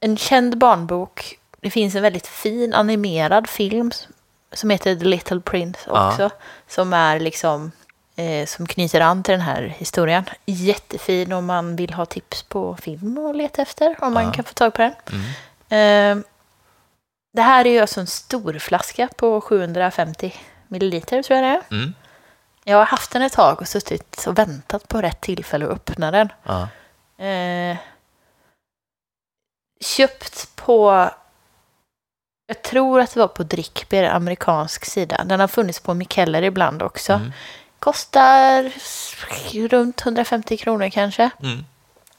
en 0.00 0.16
känd 0.16 0.58
barnbok. 0.58 1.38
Det 1.60 1.70
finns 1.70 1.94
en 1.94 2.02
väldigt 2.02 2.26
fin 2.26 2.74
animerad 2.74 3.48
film 3.48 3.90
som 4.52 4.70
heter 4.70 4.96
The 4.96 5.04
Little 5.04 5.40
Prince 5.40 5.80
Ja. 5.86 6.08
också. 6.08 6.30
Som 6.68 6.92
är 6.92 7.20
liksom 7.20 7.72
eh, 8.16 8.46
som 8.46 8.66
knyter 8.66 9.00
an 9.00 9.22
till 9.22 9.32
den 9.32 9.40
här 9.40 9.74
historien. 9.78 10.24
Jättefin 10.46 11.32
om 11.32 11.46
man 11.46 11.76
vill 11.76 11.94
ha 11.94 12.06
tips 12.06 12.42
på 12.42 12.76
film 12.80 13.18
och 13.18 13.34
leta 13.34 13.62
efter. 13.62 13.96
Om 14.00 14.14
man 14.14 14.24
Ja. 14.24 14.32
kan 14.32 14.44
få 14.44 14.54
tag 14.54 14.74
på 14.74 14.82
den. 14.82 14.94
Mm. 15.12 16.18
Eh, 16.20 16.24
det 17.36 17.42
här 17.42 17.66
är 17.66 17.70
ju 17.70 17.78
alltså 17.78 18.00
en 18.00 18.06
stor 18.06 18.58
flaska 18.58 19.08
på 19.16 19.40
750 19.40 20.34
milliliter 20.68 21.22
tror 21.22 21.38
jag 21.38 21.44
det 21.44 21.58
är. 21.58 21.76
Mm. 21.76 21.94
Jag 22.64 22.76
har 22.76 22.84
haft 22.84 23.10
den 23.10 23.22
ett 23.22 23.32
tag 23.32 23.60
och 23.60 23.68
suttit 23.68 24.24
och 24.26 24.38
väntat 24.38 24.88
på 24.88 25.02
rätt 25.02 25.20
tillfälle 25.20 25.64
att 25.64 25.70
öppna 25.70 26.10
den. 26.10 26.32
Ja. 26.42 26.68
Eh, 27.24 27.76
köpt 29.80 30.56
på, 30.56 31.10
jag 32.46 32.62
tror 32.62 33.00
att 33.00 33.14
det 33.14 33.20
var 33.20 33.28
på 33.28 33.42
Drickbeer, 33.42 34.10
amerikansk 34.10 34.84
sida. 34.84 35.24
Den 35.24 35.40
har 35.40 35.48
funnits 35.48 35.80
på 35.80 35.94
Mikkeller 35.94 36.42
ibland 36.42 36.82
också. 36.82 37.12
Mm. 37.12 37.32
Kostar 37.78 38.72
runt 39.68 40.00
150 40.00 40.56
kronor 40.56 40.88
kanske. 40.88 41.30
Mm. 41.42 41.64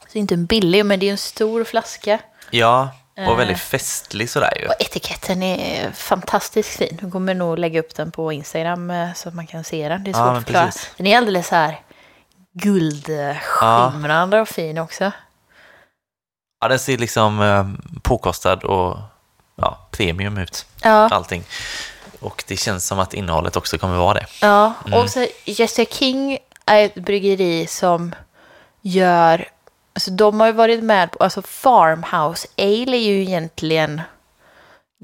Så 0.08 0.18
inte 0.18 0.34
en 0.34 0.46
billig, 0.46 0.86
men 0.86 1.00
det 1.00 1.06
är 1.06 1.10
en 1.10 1.18
stor 1.18 1.64
flaska. 1.64 2.18
ja. 2.50 2.90
Och 3.26 3.38
väldigt 3.38 3.60
festlig 3.60 4.30
sådär 4.30 4.52
ju. 4.62 4.66
Och 4.68 4.74
etiketten 4.78 5.42
är 5.42 5.92
fantastiskt 5.92 6.68
fin. 6.78 6.98
Jag 7.02 7.12
kommer 7.12 7.34
nog 7.34 7.58
lägga 7.58 7.80
upp 7.80 7.94
den 7.94 8.10
på 8.10 8.32
Instagram 8.32 8.90
eh, 8.90 9.12
så 9.14 9.28
att 9.28 9.34
man 9.34 9.46
kan 9.46 9.64
se 9.64 9.88
den. 9.88 10.04
Det 10.04 10.10
är 10.10 10.12
Ja, 10.12 10.16
svårt 10.18 10.26
men 10.26 10.36
att 10.36 10.44
förklara. 10.44 10.64
precis. 10.66 10.90
Den 10.96 11.06
är 11.06 11.16
alldeles 11.18 11.48
så 11.48 11.54
här 11.54 11.80
guldskimrande 12.52 14.40
och 14.40 14.48
fin 14.48 14.78
också. 14.78 15.12
Ja, 16.60 16.68
den 16.68 16.78
ser 16.78 16.98
liksom 16.98 17.40
eh, 17.42 17.66
påkostad 18.02 18.64
och 18.64 18.98
ja, 19.56 19.78
premium 19.90 20.38
ut, 20.38 20.66
Ja, 20.82 21.08
allting. 21.08 21.44
Och 22.20 22.44
det 22.46 22.56
känns 22.56 22.86
som 22.86 22.98
att 22.98 23.14
innehållet 23.14 23.56
också 23.56 23.78
kommer 23.78 23.96
vara 23.96 24.14
det. 24.14 24.26
ja. 24.40 24.72
Mm. 24.86 24.98
och 25.00 25.10
så 25.10 25.26
Jessica 25.44 25.94
King 25.94 26.38
är 26.66 26.84
ett 26.84 26.94
bryggeri 26.94 27.66
som 27.66 28.14
gör, 28.82 29.48
alltså 29.98 30.10
de 30.10 30.40
har 30.40 30.46
ju 30.46 30.52
varit 30.52 30.84
med 30.84 31.10
på, 31.10 31.24
alltså 31.24 31.42
Farmhouse 31.42 32.48
Ale 32.58 32.96
är 32.96 33.00
ju 33.00 33.22
egentligen 33.22 34.00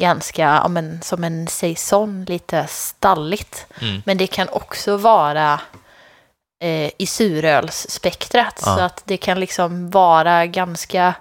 ganska, 0.01 0.42
ja, 0.42 0.68
men, 0.68 1.03
som 1.03 1.24
en 1.24 1.49
saison, 1.49 2.24
lite 2.24 2.66
stalligt. 2.66 3.66
Mm. 3.80 4.03
Men 4.07 4.18
det 4.18 4.26
kan 4.26 4.49
också 4.49 4.97
vara 4.97 5.61
eh, 6.62 6.90
i 6.99 7.07
surölsspektrat. 7.07 8.62
Ja. 8.66 8.76
Så 8.76 8.80
att 8.80 9.03
det 9.05 9.16
kan 9.16 9.40
liksom 9.40 9.90
vara 9.90 10.47
ganska 10.47 11.14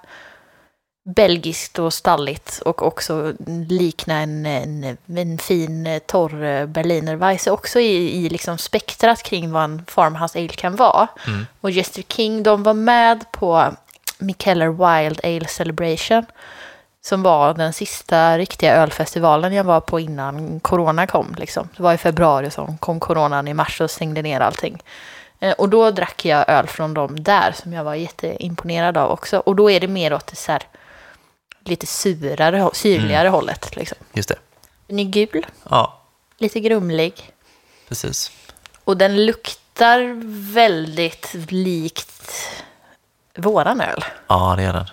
belgiskt 1.04 1.78
och 1.78 1.94
stalligt 1.94 2.62
och 2.64 2.82
också 2.82 3.32
likna 3.68 4.14
en, 4.14 4.46
en, 4.46 4.96
en 5.16 5.38
fin 5.38 5.86
eh, 5.86 5.98
torr 5.98 6.44
eh, 6.44 6.66
Berliner 6.66 7.16
Weisse 7.16 7.50
också 7.50 7.80
i, 7.80 8.24
i 8.24 8.28
liksom 8.28 8.58
spektrat 8.58 9.22
kring 9.22 9.52
vad 9.52 9.64
en 9.64 9.84
farmhouse 9.88 10.38
ale 10.38 10.48
kan 10.48 10.76
vara. 10.76 11.08
Mm. 11.26 11.46
Och 11.60 11.70
Jester 11.70 12.02
King, 12.02 12.42
de 12.42 12.62
var 12.62 12.74
med 12.74 13.24
på 13.32 13.64
Mikkeller 14.18 14.68
Wild 14.68 15.20
Ale 15.24 15.46
Celebration 15.48 16.26
som 17.00 17.22
var 17.22 17.54
den 17.54 17.72
sista 17.72 18.38
riktiga 18.38 18.76
ölfestivalen 18.76 19.52
jag 19.52 19.64
var 19.64 19.80
på 19.80 20.00
innan 20.00 20.60
corona 20.60 21.06
kom. 21.06 21.34
Liksom. 21.38 21.68
Det 21.76 21.82
var 21.82 21.94
i 21.94 21.98
februari 21.98 22.50
som 22.50 22.78
kom 22.78 23.00
coronan 23.00 23.48
i 23.48 23.54
mars 23.54 23.80
och 23.80 23.90
stängde 23.90 24.22
ner 24.22 24.40
allting. 24.40 24.82
Eh, 25.40 25.52
Och 25.52 25.68
då 25.68 25.90
drack 25.90 26.24
jag 26.24 26.48
öl 26.48 26.66
från 26.66 26.94
dem 26.94 27.22
där 27.22 27.52
som 27.52 27.72
jag 27.72 27.84
var 27.84 27.94
jätteimponerad 27.94 28.96
av 28.96 29.10
också. 29.10 29.38
Och 29.38 29.56
då 29.56 29.70
är 29.70 29.80
det 29.80 29.88
mer 29.88 30.12
åt 30.14 30.26
det 30.26 30.36
så 30.36 30.52
här, 30.52 30.62
lite 31.64 31.86
surare, 31.86 32.70
syrligare 32.74 33.28
hållet. 33.28 33.76
Liksom. 33.76 33.98
Just 34.12 34.28
det. 34.28 34.36
Den 34.86 34.98
är 34.98 35.04
gul, 35.04 35.46
Ja, 35.70 36.02
lite 36.38 36.60
grumlig. 36.60 37.30
precis. 37.88 38.30
Och 38.84 38.96
den 38.96 39.26
luktar 39.26 40.20
väldigt 40.54 41.30
likt 41.48 42.50
våran 43.36 43.80
öl. 43.80 44.04
Ja, 44.26 44.54
det 44.56 44.62
är 44.62 44.72
den. 44.72 44.86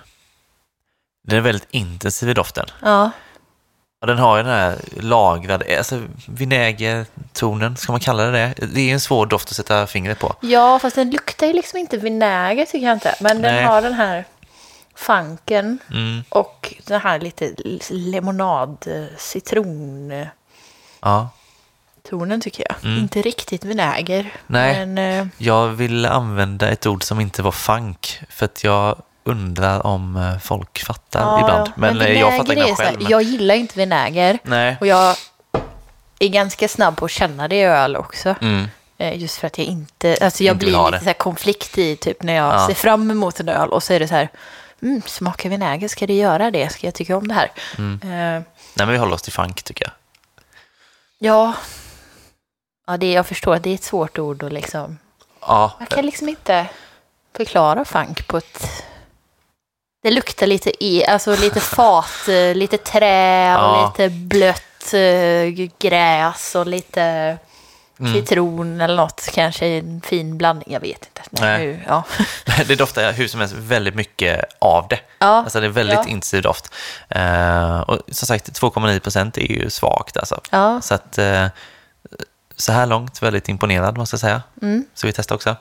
Den 1.24 1.38
är 1.38 1.42
väldigt 1.42 1.68
intensiv 1.72 2.30
i 2.30 2.34
doften. 2.34 2.66
Ja, 2.82 3.12
Och 4.02 4.08
den 4.08 4.18
har 4.18 4.38
ju 4.38 4.44
den 4.44 4.52
här 4.54 4.80
lagrade, 5.00 5.78
alltså 5.78 6.02
vinägertonen, 6.28 7.78
ska 7.78 7.92
man 7.92 8.00
kalla 8.02 8.24
det 8.26 8.32
det? 8.58 8.66
Det 8.66 8.90
är 8.90 8.94
en 8.94 9.00
svår 9.00 9.26
doft 9.26 9.50
att 9.50 9.56
sätta 9.56 9.88
fingret 9.88 10.20
på. 10.20 10.36
ja 10.42 10.80
fast 10.80 10.96
den 10.96 11.10
luktar 11.12 11.48
ju 11.48 11.54
liksom 11.54 11.80
inte 11.80 11.98
vinäger 11.98 12.66
tycker 12.66 12.86
jag 12.88 12.94
inte. 12.96 13.16
Men 13.22 13.42
den 13.42 13.56
Nej. 13.56 13.64
har 13.66 13.82
den 13.82 13.94
här 13.94 14.26
Fanken 14.96 15.80
Mm. 15.92 16.24
och 16.30 16.74
den 16.88 17.02
här 17.02 17.20
lite 17.20 17.54
lemonad, 17.90 18.86
citron 19.18 20.26
Ja. 21.02 21.30
tonen 22.10 22.42
tycker 22.42 22.66
jag. 22.70 22.76
Mm. 22.92 23.00
Inte 23.04 23.22
riktigt 23.22 23.66
vinäger. 23.66 24.34
Nej. 24.48 24.86
Men 24.86 25.20
eh, 25.22 25.28
Jag 25.38 25.68
vill 25.68 26.06
använda 26.06 26.70
ett 26.70 26.86
ord 26.86 27.04
som 27.04 27.20
inte 27.20 27.42
var 27.42 27.52
funk, 27.52 28.20
för 28.30 28.46
att 28.46 28.64
jag 28.64 28.96
undrar 29.24 29.86
om 29.88 30.16
eh, 30.16 30.38
folk 30.40 30.80
fattar 30.80 31.22
ja, 31.22 31.40
ibland. 31.40 31.72
Men, 31.76 32.02
eh, 32.02 32.20
jag 32.20 32.38
fattar 32.38 32.54
inte 32.58 32.76
själv. 32.76 33.00
Men... 33.02 33.10
Jag 33.10 33.22
gillar 33.24 33.56
inte 33.56 33.80
vinäger. 33.80 34.40
Nej. 34.44 34.78
Och 34.80 34.88
jag 34.88 35.16
är 36.20 36.28
ganska 36.28 36.68
snabb 36.68 36.98
på 36.98 37.06
att 37.06 37.12
känna 37.12 37.48
det 37.48 37.56
i 37.56 37.64
öl 37.64 37.96
också. 37.96 38.36
Mm. 38.42 38.68
Just 39.14 39.38
för 39.38 39.48
att 39.48 39.58
jag 39.58 39.68
inte, 39.68 40.18
alltså 40.22 40.44
jag 40.44 40.56
Inte 40.56 40.66
blir 40.66 40.78
lite 40.78 40.92
det. 40.92 41.00
så 41.00 41.06
här 41.06 41.14
konflikt 41.14 41.78
i 41.78 41.96
typ 41.96 42.24
när 42.24 42.34
jag 42.34 42.54
Ja. 42.54 42.68
ser 42.68 42.74
fram 42.74 43.12
emot 43.12 43.40
en 43.40 43.50
öl 43.50 43.70
och 43.70 43.84
så 43.84 43.94
är 43.94 44.00
det 44.00 44.08
så 44.08 44.16
här, 44.16 44.30
mm, 44.82 45.02
smakar 45.06 45.50
vinäger, 45.50 45.88
ska 45.88 46.08
det 46.08 46.14
göra 46.18 46.52
det? 46.52 46.70
Ska 46.70 46.88
jag 46.88 46.94
tycka 46.94 47.18
om 47.18 47.28
det 47.28 47.34
här? 47.34 47.52
Mm. 47.78 48.00
Eh, 48.04 48.44
Nej, 48.74 48.86
men 48.86 48.90
vi 48.92 48.98
håller 48.98 49.14
oss 49.14 49.22
till 49.22 49.34
funk 49.34 49.64
tycker 49.64 49.86
jag. 49.86 49.94
ja, 51.18 51.54
ja 52.88 52.98
det, 52.98 53.12
jag 53.12 53.28
förstår 53.28 53.56
att 53.56 53.64
det 53.64 53.70
är 53.70 53.76
ett 53.76 53.84
svårt 53.84 54.20
ord 54.20 54.44
och 54.44 54.52
liksom, 54.52 55.00
Ja, 55.42 55.72
jag 55.80 55.90
kan 55.90 56.06
liksom 56.06 56.30
inte 56.30 56.66
förklara 57.38 57.86
funk 57.86 58.28
på 58.28 58.38
ett... 58.38 58.84
Det 60.04 60.12
luktar 60.12 60.48
lite, 60.48 60.84
i, 60.86 61.06
alltså 61.06 61.36
lite 61.36 61.60
fat, 61.76 62.28
eh, 62.28 62.56
lite 62.56 62.78
trä 62.78 63.56
och 63.58 63.64
Ja. 63.64 63.94
lite 63.98 64.10
blött 64.16 64.94
eh, 64.94 65.70
gräs 65.80 66.56
och 66.56 66.68
lite 66.68 67.38
Mm. 68.02 68.14
citron 68.14 68.82
eller 68.82 68.96
något. 68.96 69.30
Kanske 69.34 69.66
en 69.68 70.02
fin 70.02 70.38
blandning, 70.38 70.74
jag 70.74 70.80
vet 70.80 71.06
inte. 71.06 71.22
Nej, 71.30 71.58
Nej. 71.58 71.68
nu, 71.68 71.80
ja. 71.88 72.04
det 72.68 72.76
doftar 72.76 73.12
hur 73.12 73.28
som 73.28 73.40
helst 73.40 73.56
väldigt 73.58 73.96
mycket 73.96 74.46
av 74.60 74.88
det. 74.88 75.00
Ja, 75.20 75.28
Alltså 75.28 75.60
det 75.60 75.66
är 75.66 75.70
väldigt 75.70 75.96
Ja. 75.96 76.08
intensiv 76.08 76.42
doft. 76.42 76.74
Eh, 77.10 77.80
och 77.80 78.00
som 78.12 78.28
sagt, 78.28 78.50
2,9 78.62 79.00
procent 79.00 79.38
är 79.38 79.42
ju 79.52 79.70
svagt 79.70 80.18
alltså. 80.18 80.42
ja. 80.52 80.82
Så 80.82 80.94
att 80.94 81.18
eh, 81.18 81.48
så 82.56 82.72
här 82.72 82.86
långt 82.86 83.22
väldigt 83.24 83.50
imponerad 83.50 83.98
måste 83.98 84.14
jag 84.14 84.20
säga. 84.22 84.42
Mm. 84.62 84.86
Så 84.94 85.08
vi 85.08 85.14
testar 85.14 85.36
också. 85.36 85.56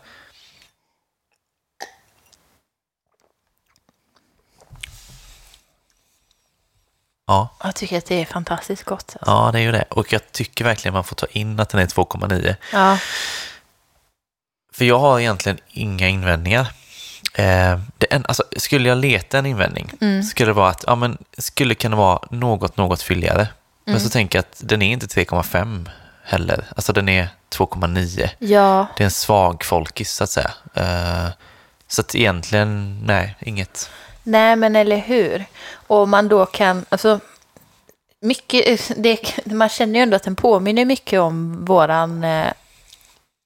Ja, 7.31 7.49
Jag 7.65 7.75
tycker 7.75 7.99
att 7.99 8.07
det 8.07 8.15
är 8.21 8.25
fantastiskt 8.25 8.85
gott. 8.85 9.17
Alltså. 9.21 9.31
ja, 9.31 9.51
det 9.53 9.59
är 9.59 9.63
ju 9.63 9.73
det. 9.73 9.85
Och 9.91 10.13
jag 10.13 10.33
tycker 10.33 10.65
verkligen 10.65 10.93
man 10.95 11.05
får 11.05 11.17
ta 11.17 11.27
in 11.27 11.61
att 11.61 11.69
den 11.69 11.81
är 11.81 11.87
2,9. 11.87 12.55
Ja. 12.73 12.99
För 14.73 14.85
jag 14.85 14.99
har 14.99 15.21
egentligen 15.21 15.59
inga 15.69 16.09
invändningar. 16.09 16.73
Eh, 17.35 17.79
det 17.99 18.07
en, 18.11 18.25
alltså, 18.29 18.45
skulle 18.57 18.89
jag 18.89 18.99
leta 18.99 19.39
en 19.39 19.47
invändning 19.47 19.93
Mm. 20.01 20.23
skulle 20.23 20.49
det 20.51 20.53
vara 20.55 20.69
att 20.71 20.85
ja, 20.87 20.95
men, 20.95 21.19
skulle 21.39 21.75
kunna 21.75 21.97
vara 21.97 22.19
något, 22.31 22.77
något 22.77 23.03
fylligare. 23.03 23.49
Men 23.85 23.95
Mm. 23.95 24.05
så 24.05 24.11
tänker 24.11 24.39
jag 24.39 24.43
att 24.43 24.61
den 24.65 24.83
är 24.83 24.93
inte 24.93 25.07
3,5 25.07 25.91
heller. 26.25 26.65
Alltså 26.77 26.93
den 26.93 27.09
är 27.09 27.29
2,9. 27.51 28.31
ja, 28.39 28.87
Det 28.97 29.03
är 29.03 29.05
en 29.05 29.11
svag 29.11 29.65
folkis 29.65 30.13
så 30.13 30.25
att 30.25 30.31
säga. 30.31 30.51
Eh, 30.75 31.29
så 31.89 32.01
att 32.01 32.15
egentligen, 32.15 33.01
nej, 33.07 33.37
inget. 33.41 33.91
Nej 34.23 34.57
men 34.57 34.77
eller 34.77 34.97
hur. 34.97 35.45
Och 35.73 36.09
man 36.09 36.29
då 36.29 36.47
kan, 36.47 36.85
alltså 36.89 37.21
mycket, 38.21 38.93
det, 38.97 39.19
man 39.45 39.69
känner 39.69 39.95
ju 39.95 40.03
ändå 40.03 40.17
att 40.17 40.23
den 40.23 40.37
påminner 40.37 40.85
mycket 40.85 41.21
om 41.21 41.65
våran 41.65 42.25
eh, 42.25 42.53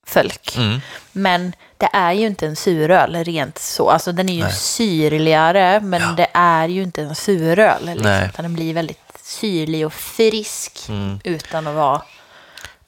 folk. 0.07 0.57
Mm. 0.57 0.81
Men 1.13 1.53
det 1.77 1.89
är 1.93 2.13
ju 2.13 2.27
inte 2.27 2.47
en 2.47 2.57
suröl 2.57 3.25
rent 3.25 3.59
så. 3.59 3.91
Alltså 3.91 4.13
den 4.13 4.29
är 4.29 4.33
ju 4.35 4.43
Nej. 4.43 4.53
syrligare, 4.53 5.81
men 5.81 6.01
Ja. 6.03 6.09
det 6.17 6.29
är 6.33 6.69
ju 6.69 6.83
inte 6.83 7.03
en 7.03 7.15
suröl. 7.15 7.85
Liksom, 7.85 8.29
den 8.37 8.55
blir 8.55 8.75
väldigt 8.75 8.99
syrlig 9.23 9.87
och 9.87 9.93
frisk 9.93 10.79
Mm. 10.89 11.21
utan 11.25 11.67
att 11.67 11.75
vara 11.75 12.03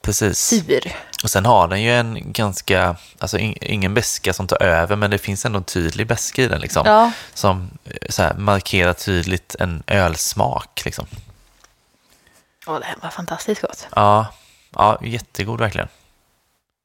Precis. 0.07 0.39
sur. 0.39 0.95
Och 1.23 1.29
sen 1.29 1.45
har 1.45 1.67
den 1.67 1.81
ju 1.81 1.91
en 1.95 2.31
ganska, 2.31 2.95
alltså 3.19 3.37
in, 3.37 3.57
ingen 3.61 3.93
beska 3.93 4.33
som 4.33 4.47
tar 4.47 4.63
över, 4.63 4.95
men 4.95 5.11
det 5.11 5.17
finns 5.17 5.45
ändå 5.45 5.57
en 5.57 5.63
tydlig 5.63 6.07
beska 6.07 6.41
i 6.43 6.47
den 6.47 6.61
liksom. 6.61 6.83
Ja, 6.85 7.11
Som 7.33 7.69
eh, 7.85 7.91
så 8.09 8.23
här, 8.23 8.33
markerar 8.33 8.93
tydligt 8.93 9.55
en 9.59 9.83
ölsmak 9.87 10.81
liksom. 10.85 11.07
och 12.67 12.79
det 12.79 12.85
här 12.85 12.95
var 13.01 13.09
fantastiskt 13.09 13.61
gott. 13.61 13.87
Ja, 13.95 14.27
ja 14.75 14.99
jättegod 15.03 15.59
verkligen. 15.59 15.87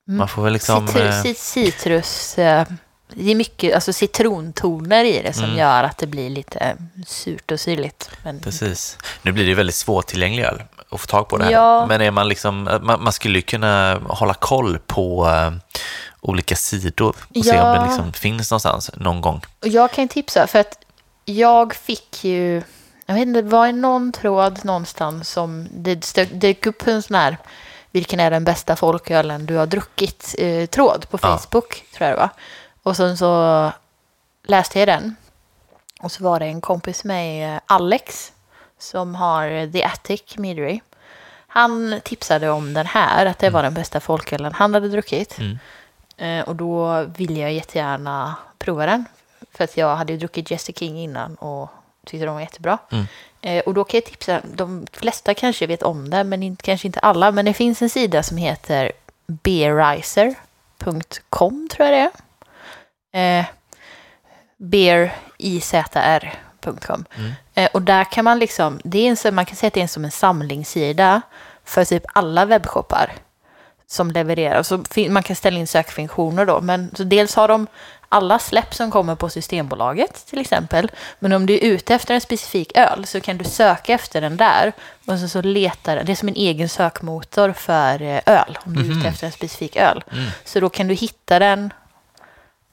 Mm. 0.09 0.19
Man 0.19 0.29
får 0.29 0.43
väl 0.45 0.53
liksom... 0.53 0.89
Citru- 0.89 1.09
eh, 1.09 1.23
cit- 1.23 1.39
citrus, 1.39 2.39
eh, 2.39 2.67
det 3.15 3.31
är 3.31 3.35
mycket 3.35 3.75
alltså 3.75 3.93
citrontoner 3.93 5.05
i 5.05 5.23
det 5.23 5.33
som 5.33 5.45
Mm. 5.45 5.57
gör 5.59 5.85
att 5.85 5.99
det 5.99 6.07
blir 6.07 6.31
lite 6.31 6.77
surt 7.07 7.51
och 7.51 7.61
syrligt. 7.61 8.11
Men 8.25 8.41
Precis. 8.41 8.99
Nu 9.23 9.33
blir 9.33 9.45
det 9.45 9.49
ju 9.49 9.55
väldigt 9.55 9.77
svårtillgänglig 9.77 10.43
öl 10.45 10.63
att 10.93 11.01
få 11.01 11.07
tag 11.07 11.29
på 11.29 11.39
det 11.39 11.45
här. 11.45 11.53
Ja. 11.53 11.87
Men 11.87 12.01
är 12.01 12.11
man 12.11 12.29
liksom, 12.29 12.63
man, 12.83 13.03
man 13.03 13.13
skulle 13.13 13.39
ju 13.39 13.43
kunna 13.43 14.01
hålla 14.09 14.35
koll 14.35 14.79
på 14.79 15.27
eh, 15.29 15.53
olika 16.21 16.57
sidor 16.57 17.17
och 17.35 17.45
se 17.45 17.51
om 17.51 17.57
Ja. 17.57 17.75
det 17.75 17.87
liksom 17.87 18.13
finns 18.13 18.51
någonstans 18.51 18.91
någon 18.97 19.21
gång. 19.21 19.41
Och 19.61 19.69
jag 19.69 19.91
kan 19.93 20.05
ju 20.05 20.09
tipsa, 20.09 20.47
för 20.47 20.59
att 20.59 20.79
jag 21.25 21.75
fick 21.75 22.25
ju, 22.25 22.63
jag 23.07 23.15
vet 23.15 23.23
inte, 23.23 23.43
det 23.43 23.49
var 23.49 23.73
någon 23.73 24.13
tråd 24.13 24.65
någonstans 24.65 25.29
som 25.31 25.69
det 25.71 26.15
dök 26.41 26.67
upp 26.67 26.87
en 26.87 27.03
sån 27.03 27.17
här, 27.17 27.37
vilken 27.91 28.21
är 28.21 28.31
den 28.31 28.45
bästa 28.45 28.77
folkölen 28.77 29.47
du 29.47 29.57
har 29.57 29.67
druckit, 29.67 30.35
eh, 30.39 30.67
tråd 30.67 31.07
på 31.11 31.19
Ja. 31.23 31.39
Facebook, 31.39 31.85
tror 31.95 32.09
jag 32.09 32.17
det 32.19 32.21
var. 32.21 32.29
Och 32.83 32.97
sen 32.97 33.19
så 33.19 33.73
läste 34.47 34.79
jag 34.79 34.89
den. 34.89 35.17
Och 36.03 36.13
så 36.13 36.25
var 36.25 36.41
det 36.41 36.47
en 36.47 36.61
kompis 36.61 37.05
med 37.05 37.61
Alex, 37.67 38.32
som 38.83 39.15
har 39.15 39.73
The 39.73 39.85
Attic 39.85 40.39
Meadery. 40.39 40.81
Han 41.47 42.01
tipsade 42.05 42.51
om 42.51 42.75
den 42.75 42.87
här, 42.87 43.27
att 43.27 43.39
det 43.39 43.51
var 43.51 43.63
den 43.63 43.75
bästa 43.75 44.01
folkölen 44.01 44.53
han 44.53 44.75
hade 44.75 44.89
druckit. 44.89 45.39
Mm. 45.39 45.59
Eh, 46.17 46.43
och 46.49 46.57
då 46.57 47.03
ville 47.03 47.41
jag 47.41 47.53
jättegärna 47.53 48.35
prova 48.59 48.87
den. 48.87 49.05
För 49.53 49.65
att 49.65 49.77
jag 49.77 49.97
hade 49.97 50.13
ju 50.13 50.19
druckit 50.19 50.51
Jesse 50.51 50.73
King 50.73 50.99
innan 50.99 51.35
och 51.35 51.71
tyckte 52.07 52.27
de 52.27 52.35
var 52.35 52.41
jättebra. 52.41 52.79
Mm. 52.91 53.07
Eh, 53.41 53.63
och 53.63 53.75
då 53.75 53.85
kan 53.85 53.99
jag 53.99 54.05
tipsa, 54.05 54.41
de 54.55 54.87
flesta 54.93 55.35
kanske 55.35 55.67
vet 55.67 55.83
om 55.83 56.11
det, 56.11 56.25
men 56.25 56.43
inte, 56.43 56.63
kanske 56.63 56.89
inte 56.89 57.01
alla. 57.01 57.31
Men 57.31 57.45
det 57.45 57.55
finns 57.55 57.83
en 57.83 57.91
sida 57.91 58.23
som 58.23 58.37
heter 58.37 58.93
beerizer.com 59.27 61.69
tror 61.73 61.89
jag 61.89 61.93
det 61.93 62.11
är. 63.13 63.39
Eh, 63.39 63.45
beerizr.com. 64.57 67.05
Mm. 67.17 67.33
Eh, 67.55 67.69
och 67.73 67.83
där 67.83 68.05
kan 68.05 68.25
man 68.25 68.39
liksom, 68.39 68.81
det 68.85 68.99
är 68.99 69.09
en, 69.11 69.17
så- 69.17 69.33
man 69.33 69.45
kan 69.47 69.57
säga 69.57 69.69
att 69.69 69.75
det 69.75 69.83
är 69.83 69.87
som 69.87 70.05
en 70.05 70.11
samlingssida 70.11 71.23
för 71.65 71.85
typ 71.85 72.03
alla 72.15 72.45
webbshoppar 72.45 73.13
som 73.87 74.11
levererar. 74.11 74.63
Så 74.63 74.85
man 75.09 75.23
kan 75.23 75.37
ställa 75.37 75.59
in 75.59 75.67
sökfunktioner 75.67 76.47
då. 76.47 76.61
Men 76.61 76.91
så 76.95 77.05
dels 77.05 77.35
har 77.35 77.49
de 77.49 77.67
alla 78.09 78.39
släpp 78.39 78.75
som 78.75 78.91
kommer 78.91 79.15
på 79.15 79.29
Systembolaget 79.29 80.27
till 80.27 80.39
exempel. 80.39 80.91
Men 81.19 81.33
om 81.33 81.47
du 81.47 81.55
är 81.55 81.59
ute 81.61 81.95
efter 81.95 82.15
en 82.15 82.21
specifik 82.21 82.77
öl 82.79 83.07
så 83.07 83.21
kan 83.21 83.39
du 83.39 83.45
söka 83.45 83.93
efter 83.93 84.21
den 84.21 84.37
där. 84.37 84.73
Och 85.07 85.19
så, 85.19 85.29
så 85.29 85.43
letar 85.43 85.97
det 86.05 86.13
är 86.13 86.17
som 86.17 86.29
en 86.29 86.35
egen 86.37 86.69
sökmotor 86.69 87.53
för 87.53 88.03
eh, 88.03 88.21
öl. 88.27 88.59
Om 88.67 88.75
du 88.75 88.81
är 88.81 88.85
ute 88.85 88.95
Mhm. 88.95 89.07
efter 89.07 89.27
en 89.27 89.33
specifik 89.33 89.77
öl. 89.77 90.05
Mm. 90.13 90.25
Så 90.45 90.61
då 90.61 90.69
kan 90.69 90.89
du 90.89 90.95
hitta 90.95 91.39
den. 91.39 91.73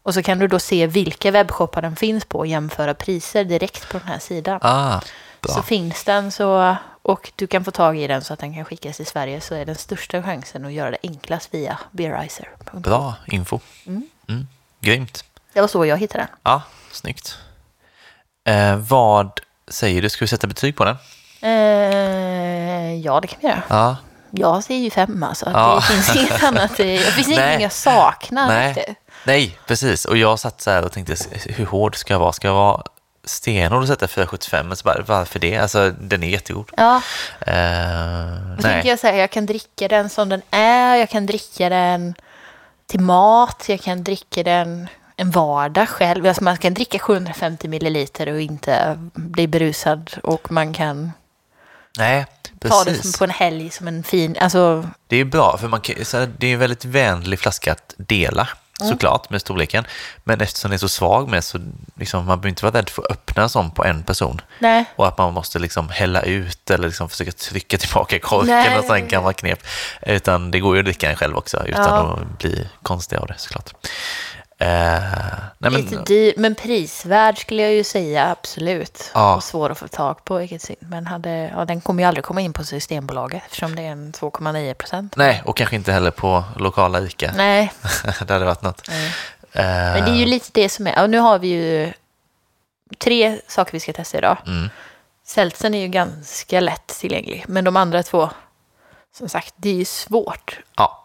Och 0.04 0.14
så 0.14 0.24
kan 0.24 0.40
du 0.40 0.48
då 0.48 0.60
se 0.60 0.88
vilka 0.88 1.32
webbshoppar 1.32 1.82
den 1.82 1.96
finns 1.96 2.26
på 2.26 2.38
och 2.38 2.48
jämföra 2.48 2.94
priser 2.94 3.44
direkt 3.44 3.90
på 3.90 3.98
den 3.98 4.08
här 4.08 4.20
sidan. 4.20 4.60
Ah, 4.62 5.02
bra. 5.42 5.54
Så 5.54 5.62
finns 5.62 6.04
den 6.04 6.32
så, 6.32 6.76
och 7.02 7.32
du 7.36 7.48
kan 7.48 7.66
få 7.66 7.72
tag 7.72 7.98
i 7.98 8.08
den 8.08 8.22
så 8.22 8.34
att 8.34 8.40
den 8.40 8.54
kan 8.56 8.66
skickas 8.66 8.98
till 8.98 9.06
Sverige 9.06 9.42
så 9.42 9.56
är 9.56 9.66
den 9.66 9.76
största 9.76 10.24
chansen 10.24 10.66
att 10.66 10.74
göra 10.74 10.92
det 10.92 10.98
enklast 11.04 11.54
via 11.54 11.80
beerizer.com. 11.92 12.82
Bra 12.82 13.16
info. 13.28 13.60
Mm. 13.86 14.04
Mm. 14.30 14.48
Grymt. 14.80 15.24
Det 15.54 15.62
var 15.62 15.68
så 15.68 15.86
jag 15.86 15.98
hittade 15.98 16.24
den. 16.24 16.36
Ja, 16.44 16.62
snyggt. 16.92 17.38
Eh, 18.48 18.76
vad 18.76 19.40
säger 19.68 20.02
du? 20.02 20.10
Ska 20.10 20.26
vi 20.26 20.28
sätta 20.28 20.48
betyg 20.48 20.76
på 20.76 20.86
den? 20.86 20.98
Eh, 21.42 22.96
ja, 22.96 23.20
det 23.22 23.28
kan 23.28 23.40
vi 23.42 23.48
göra. 23.48 23.64
Ja. 23.70 23.98
Jag 24.32 24.64
ser 24.64 24.76
ju 24.76 24.90
fem 24.90 25.24
alltså. 25.24 25.52
Ja. 25.54 25.76
Det 25.76 25.94
finns 25.94 26.16
inget 26.16 26.44
annat. 26.44 26.72
Det 26.78 27.14
finns 27.14 27.28
ingenting 27.28 27.62
jag 27.62 27.72
saknar. 27.72 28.48
Nej. 28.48 28.74
riktigt. 28.74 28.98
Nej, 29.24 29.60
precis. 29.68 30.06
Och 30.06 30.18
jag 30.18 30.40
satt 30.40 30.62
så 30.62 30.72
här 30.72 30.86
och 30.86 30.92
tänkte, 30.92 31.16
hur 31.46 31.66
hård 31.66 31.96
ska 31.96 32.14
jag 32.14 32.20
vara? 32.20 32.34
Ska 32.34 32.48
jag 32.48 32.54
vara 32.56 32.84
stenhård 33.24 33.82
och 33.82 33.88
sätta 33.88 34.06
4,75? 34.06 34.64
Men 34.64 34.78
så 34.78 34.84
bara, 34.84 35.04
varför 35.08 35.40
det? 35.40 35.58
Alltså, 35.58 35.92
den 36.00 36.24
är 36.24 36.28
jättegod. 36.28 36.72
Ja, 36.78 37.02
Eh, 37.40 38.56
då 38.56 38.62
tänker 38.62 38.78
nej. 38.78 38.88
jag 38.88 39.00
så 39.00 39.08
här, 39.08 39.14
jag 39.14 39.32
kan 39.32 39.46
dricka 39.46 39.88
den 39.88 40.10
som 40.10 40.30
den 40.30 40.42
är. 40.52 40.96
Jag 40.96 41.10
kan 41.10 41.26
dricka 41.26 41.70
den 41.70 42.16
till 42.88 43.00
mat. 43.00 43.64
Jag 43.68 43.82
kan 43.82 44.04
dricka 44.04 44.44
den 44.44 44.88
en 45.16 45.32
vardag 45.32 45.90
själv. 45.90 46.26
Alltså 46.26 46.44
man 46.44 46.58
kan 46.58 46.74
dricka 46.74 47.00
750 47.00 47.68
milliliter 47.68 48.34
och 48.34 48.42
inte 48.42 48.98
bli 49.14 49.48
berusad. 49.48 50.12
Och 50.24 50.52
man 50.52 50.74
kan 50.74 51.12
nej, 51.98 52.26
ta 52.60 52.68
det 52.68 52.70
som 52.70 52.86
precis. 52.86 53.18
på 53.18 53.24
en 53.24 53.30
helg 53.30 53.70
som 53.70 53.88
en 53.88 54.04
fin... 54.04 54.38
Alltså, 54.40 54.90
Det 55.08 55.18
är 55.18 55.26
bra, 55.26 55.58
för 55.58 55.68
man 55.68 55.82
kan, 55.82 56.06
så 56.06 56.18
här, 56.18 56.30
det 56.38 56.48
är 56.48 56.54
en 56.54 56.60
väldigt 56.60 56.86
vänlig 56.86 57.40
flaska 57.40 57.72
att 57.72 57.94
dela. 57.98 58.48
Såklart, 58.80 59.30
med 59.30 59.42
storleken. 59.42 59.86
Men 60.24 60.42
eftersom 60.42 60.70
det 60.72 60.76
är 60.76 60.78
så 60.78 60.90
svag 60.90 61.30
med 61.30 61.44
så 61.44 61.60
liksom, 61.96 62.20
man 62.26 62.38
behöver 62.38 62.50
inte 62.50 62.66
vara 62.66 62.78
rädd 62.78 62.90
för 62.90 63.02
att 63.02 63.12
öppna 63.12 63.44
en 63.44 63.50
sån 63.50 63.72
på 63.72 63.86
en 63.86 64.04
person. 64.04 64.42
Nej. 64.60 64.86
Och 64.96 65.08
att 65.08 65.18
man 65.18 65.34
måste 65.34 65.60
liksom 65.60 65.90
hälla 65.90 66.22
ut 66.22 66.70
eller 66.70 66.88
liksom 66.88 67.10
försöka 67.10 67.32
trycka 67.32 67.78
tillbaka 67.78 68.20
korken 68.20 68.48
Nej. 68.56 68.78
och 68.80 68.86
sånt 68.86 69.10
gammalt 69.12 69.38
knep. 69.38 69.60
Utan 70.02 70.52
det 70.52 70.60
går 70.60 70.76
ju 70.76 70.80
att 70.80 70.86
dricka 70.86 71.08
den 71.08 71.16
själv 71.16 71.36
också 71.38 71.64
utan 71.66 71.84
Ja. 71.86 72.20
att 72.22 72.40
bli 72.40 72.68
konstig 72.84 73.18
av 73.18 73.28
det 73.28 73.36
såklart. 73.38 73.74
Eh, 74.62 75.02
nej, 75.58 75.72
Lite 75.72 75.96
men, 75.96 76.04
dyr, 76.04 76.34
men 76.38 76.56
prisvärd 76.56 77.38
skulle 77.42 77.62
jag 77.62 77.74
ju 77.74 77.84
säga, 77.84 78.32
absolut. 78.32 79.12
Ja. 79.14 79.36
Och 79.36 79.44
svår 79.44 79.70
att 79.70 79.78
få 79.78 79.88
tag 79.88 80.24
på, 80.24 80.38
vilket 80.38 80.62
synd. 80.62 80.78
Men 80.82 81.08
hade, 81.08 81.52
ja, 81.56 81.66
den 81.66 81.82
kommer 81.82 82.04
ju 82.04 82.08
aldrig 82.08 82.24
komma 82.24 82.42
in 82.42 82.54
på 82.54 82.64
Systembolaget 82.64 83.44
eftersom 83.46 83.76
det 83.76 83.82
är 83.82 83.92
en 83.92 84.12
2,9 84.14 84.74
procent. 84.74 85.16
nej, 85.16 85.42
och 85.46 85.58
kanske 85.58 85.76
inte 85.76 85.92
heller 85.92 86.12
på 86.12 86.44
lokala 86.58 87.02
ICA. 87.02 87.32
Nej, 87.36 87.72
det 88.04 88.34
hade 88.34 88.46
varit 88.46 88.62
något. 88.62 88.88
Eh, 88.90 89.64
men 89.64 90.06
det 90.06 90.12
är 90.12 90.16
ju 90.16 90.26
lite 90.26 90.50
det 90.54 90.70
som 90.70 90.88
är. 90.88 90.94
Ja, 90.96 91.08
nu 91.08 91.18
har 91.18 91.40
vi 91.40 91.48
ju 91.48 91.94
tre 92.98 93.40
saker 93.48 93.72
vi 93.72 93.80
ska 93.80 93.94
testa 93.94 94.18
idag. 94.18 94.38
mm, 94.48 94.70
Seltzen 95.26 95.74
är 95.74 95.80
ju 95.82 95.88
ganska 95.88 96.60
lätt 96.60 96.88
tillgänglig, 96.88 97.46
men 97.48 97.64
de 97.64 97.78
andra 97.78 98.04
två, 98.04 98.30
som 99.18 99.30
sagt, 99.30 99.54
det 99.58 99.70
är 99.70 99.74
ju 99.74 99.86
svårt 99.86 100.60
ja, 100.78 100.99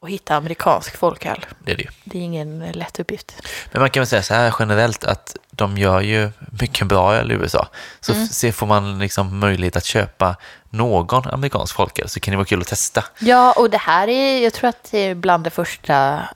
att 0.00 0.08
hitta 0.10 0.36
amerikansk 0.36 0.96
folköl. 0.96 1.46
det 1.64 1.72
är 1.72 1.76
det 1.76 1.82
ju. 1.82 1.88
Det 2.04 2.18
är 2.18 2.22
ingen 2.22 2.58
lätt 2.72 3.00
uppgift. 3.00 3.32
Men 3.72 3.80
man 3.80 3.90
kan 3.90 4.00
väl 4.00 4.06
säga 4.06 4.22
så 4.22 4.34
här 4.34 4.54
generellt 4.58 5.04
att 5.04 5.36
de 5.50 5.78
gör 5.78 6.00
ju 6.00 6.30
mycket 6.60 6.86
bra 6.86 7.14
öl 7.14 7.32
i 7.32 7.34
USA. 7.34 7.68
Så 8.00 8.12
Mm. 8.12 8.52
får 8.52 8.66
man 8.66 8.98
liksom 8.98 9.38
möjlighet 9.38 9.76
att 9.76 9.84
köpa 9.84 10.36
någon 10.70 11.26
amerikansk 11.28 11.74
folköl 11.76 12.08
så 12.08 12.20
kan 12.20 12.32
det 12.32 12.36
vara 12.36 12.46
kul 12.46 12.60
att 12.60 12.66
testa. 12.68 13.04
Ja, 13.18 13.52
och 13.52 13.70
det 13.70 13.78
här 13.78 14.08
är, 14.08 14.42
jag 14.44 14.52
tror 14.52 14.68
att 14.68 14.88
det 14.90 14.98
är 14.98 15.14
bland 15.14 15.44
det 15.44 15.50
första 15.50 16.28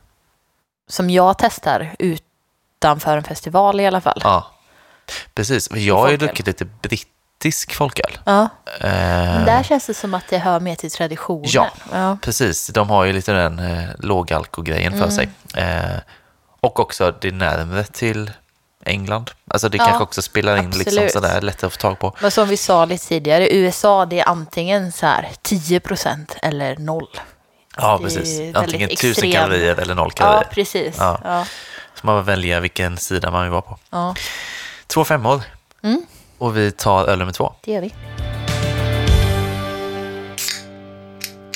som 0.89 1.11
jag 1.11 1.39
testar 1.39 1.95
utanför 1.99 3.17
en 3.17 3.25
festival 3.25 3.81
i 3.81 3.87
alla 3.87 4.01
fall. 4.01 4.21
Ja, 4.25 4.51
precis. 5.35 5.71
Jag 5.71 5.99
har 5.99 6.11
ju 6.11 6.17
druckit 6.17 6.47
lite 6.47 6.65
brittisk 7.43 7.75
folköl. 7.75 8.19
Ja, 8.25 8.49
Eh, 8.81 8.89
men 8.91 9.45
där 9.45 9.63
känns 9.63 9.87
det 9.87 9.95
som 9.95 10.15
att 10.15 10.29
det 10.29 10.39
hör 10.39 10.61
mer 10.61 10.75
till 10.75 10.91
traditionen. 10.91 11.45
Ja. 11.49 11.71
ja. 11.93 12.19
Precis, 12.23 12.67
de 12.67 12.91
har 12.91 13.05
ju 13.05 13.13
lite 13.13 13.33
den 13.33 13.59
eh, 13.59 13.89
lågalkogrejen 13.99 14.93
Mm. 14.95 15.05
för 15.05 15.17
sig. 15.17 15.29
Eh, 15.57 15.99
och 16.61 16.81
också 16.81 17.15
det 17.21 17.29
är 17.29 17.33
närmare 17.33 17.85
till 17.85 18.31
England. 18.85 19.31
Alltså 19.51 19.69
det 19.69 19.79
Ja, 19.79 19.85
kanske 19.85 20.03
också 20.03 20.23
spelar 20.23 20.57
in 20.57 20.71
liksom 20.71 20.81
absolut. 20.89 21.13
sådär 21.13 21.41
lättare 21.41 21.67
att 21.67 21.73
få 21.73 21.81
tag 21.81 21.99
på. 21.99 22.17
Men 22.21 22.31
som 22.31 22.49
vi 22.49 22.57
sa 22.57 22.85
lite 22.85 23.07
tidigare, 23.09 23.55
USA 23.55 24.07
det 24.07 24.21
är 24.21 24.29
antingen 24.29 24.93
så 24.93 25.07
här 25.07 25.29
10 25.43 25.81
procent 25.81 26.37
eller 26.43 26.77
noll. 26.77 27.09
Ja, 27.77 27.97
Det 27.99 28.05
precis. 28.05 28.57
Antingen 28.57 28.91
extrem. 28.91 29.33
kalorier 29.33 29.77
eller 29.81 29.95
noll 29.95 30.11
Ja, 30.17 30.25
kalorier. 30.25 30.49
precis. 30.51 30.95
Ja. 30.99 31.21
Ja. 31.25 31.45
Så 32.01 32.07
man 32.07 32.19
får 32.19 32.23
välja 32.23 32.61
vilken 32.61 32.97
sida 32.99 33.31
man 33.31 33.43
vill 33.43 33.51
vara 33.51 33.63
på. 33.63 33.79
Ja, 33.91 34.15
Två 34.87 35.05
femmor. 35.05 35.43
Mm. 35.83 36.03
Och 36.43 36.57
vi 36.57 36.71
tar 36.71 37.07
öl 37.07 37.19
nummer 37.19 37.33
två. 37.33 37.53
det 37.61 37.73
gör 37.73 37.81
vi. 37.81 37.95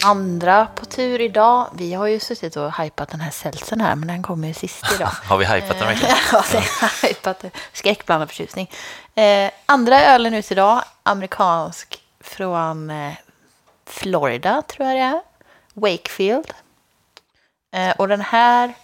Andra 0.04 0.66
på 0.66 0.84
tur 0.84 1.20
idag. 1.20 1.66
Vi 1.74 1.94
har 1.94 2.06
ju 2.06 2.20
suttit 2.20 2.56
och 2.56 2.76
hypat 2.78 3.08
den 3.08 3.20
här 3.20 3.30
seltzen 3.30 3.80
här, 3.80 3.94
men 3.96 4.08
den 4.08 4.22
kommer 4.22 4.48
ju 4.48 4.54
sist 4.54 4.84
idag. 4.94 5.08
Har 5.08 5.36
vi 5.36 5.44
hypat 5.44 5.78
den 5.78 5.88
verkligen? 5.88 6.16
Ja, 6.32 6.44
det 6.52 6.58
är 6.58 7.08
hypat. 7.08 7.44
Skräckblandad 7.72 8.28
förtjusning. 8.28 8.70
Eh, 9.14 9.50
andra 9.66 10.04
ölen 10.04 10.34
ut 10.34 10.52
idag, 10.52 10.82
amerikansk 11.02 12.00
från 12.20 12.90
eh, 12.90 13.12
Florida, 13.86 14.62
tror 14.62 14.88
jag 14.88 14.96
det 14.96 15.02
är. 15.02 15.20
Wakefield. 15.74 16.52
Eh, 17.74 17.90
och 17.90 18.08
den 18.08 18.20
här, 18.20 18.74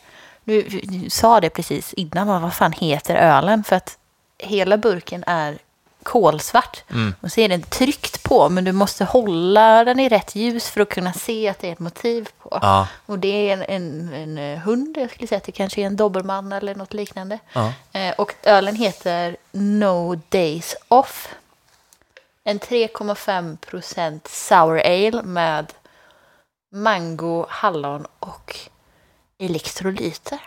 nu, 0.44 0.80
nu 0.82 1.11
sa 1.11 1.40
det 1.40 1.50
precis 1.50 1.92
innan, 1.92 2.42
vad 2.42 2.55
fan 2.55 2.72
heter 2.72 3.16
ölen? 3.16 3.64
För 3.64 3.76
att 3.76 3.98
hela 4.38 4.76
burken 4.76 5.24
är 5.26 5.59
kolsvart. 6.03 6.84
Mm. 6.90 7.14
Och 7.20 7.32
så 7.32 7.40
är 7.40 7.48
den 7.48 7.62
tryckt 7.62 8.22
på, 8.22 8.48
men 8.48 8.64
du 8.64 8.72
måste 8.72 9.05
hålla 9.05 9.84
den 9.84 10.00
i 10.00 10.09
rätt 10.09 10.34
ljus 10.34 10.68
för 10.70 10.80
att 10.80 10.88
kunna 10.88 11.12
se 11.12 11.48
att 11.48 11.59
det 11.59 11.68
är 11.68 11.72
ett 11.72 11.78
motiv 11.78 12.28
på. 12.38 12.59
Ja. 12.62 12.88
Och 13.07 13.18
det 13.18 13.50
är 13.50 13.53
en, 13.53 13.62
en, 13.62 14.12
en 14.12 14.38
eh, 14.38 14.59
hund, 14.59 14.96
jag 14.98 15.11
skulle 15.11 15.28
säga 15.28 15.36
att 15.36 15.44
det 15.44 15.53
kanske 15.53 15.80
är 15.80 15.86
en 15.86 15.96
dobermann 15.96 16.53
eller 16.53 16.74
något 16.74 16.94
liknande. 16.94 17.38
Ja. 17.53 17.72
Eh, 17.92 18.14
och 18.18 18.34
ölen 18.42 18.76
heter 18.76 19.36
No 19.53 20.14
Days 20.28 20.76
Off. 20.88 21.34
En 22.44 22.61
3,5 22.61 23.57
procent 23.57 24.28
sour 24.28 24.78
ale 24.78 25.22
med 25.22 25.72
mango, 26.72 27.46
hallon 27.48 28.07
och 28.18 28.57
elektrolyter. 29.38 30.40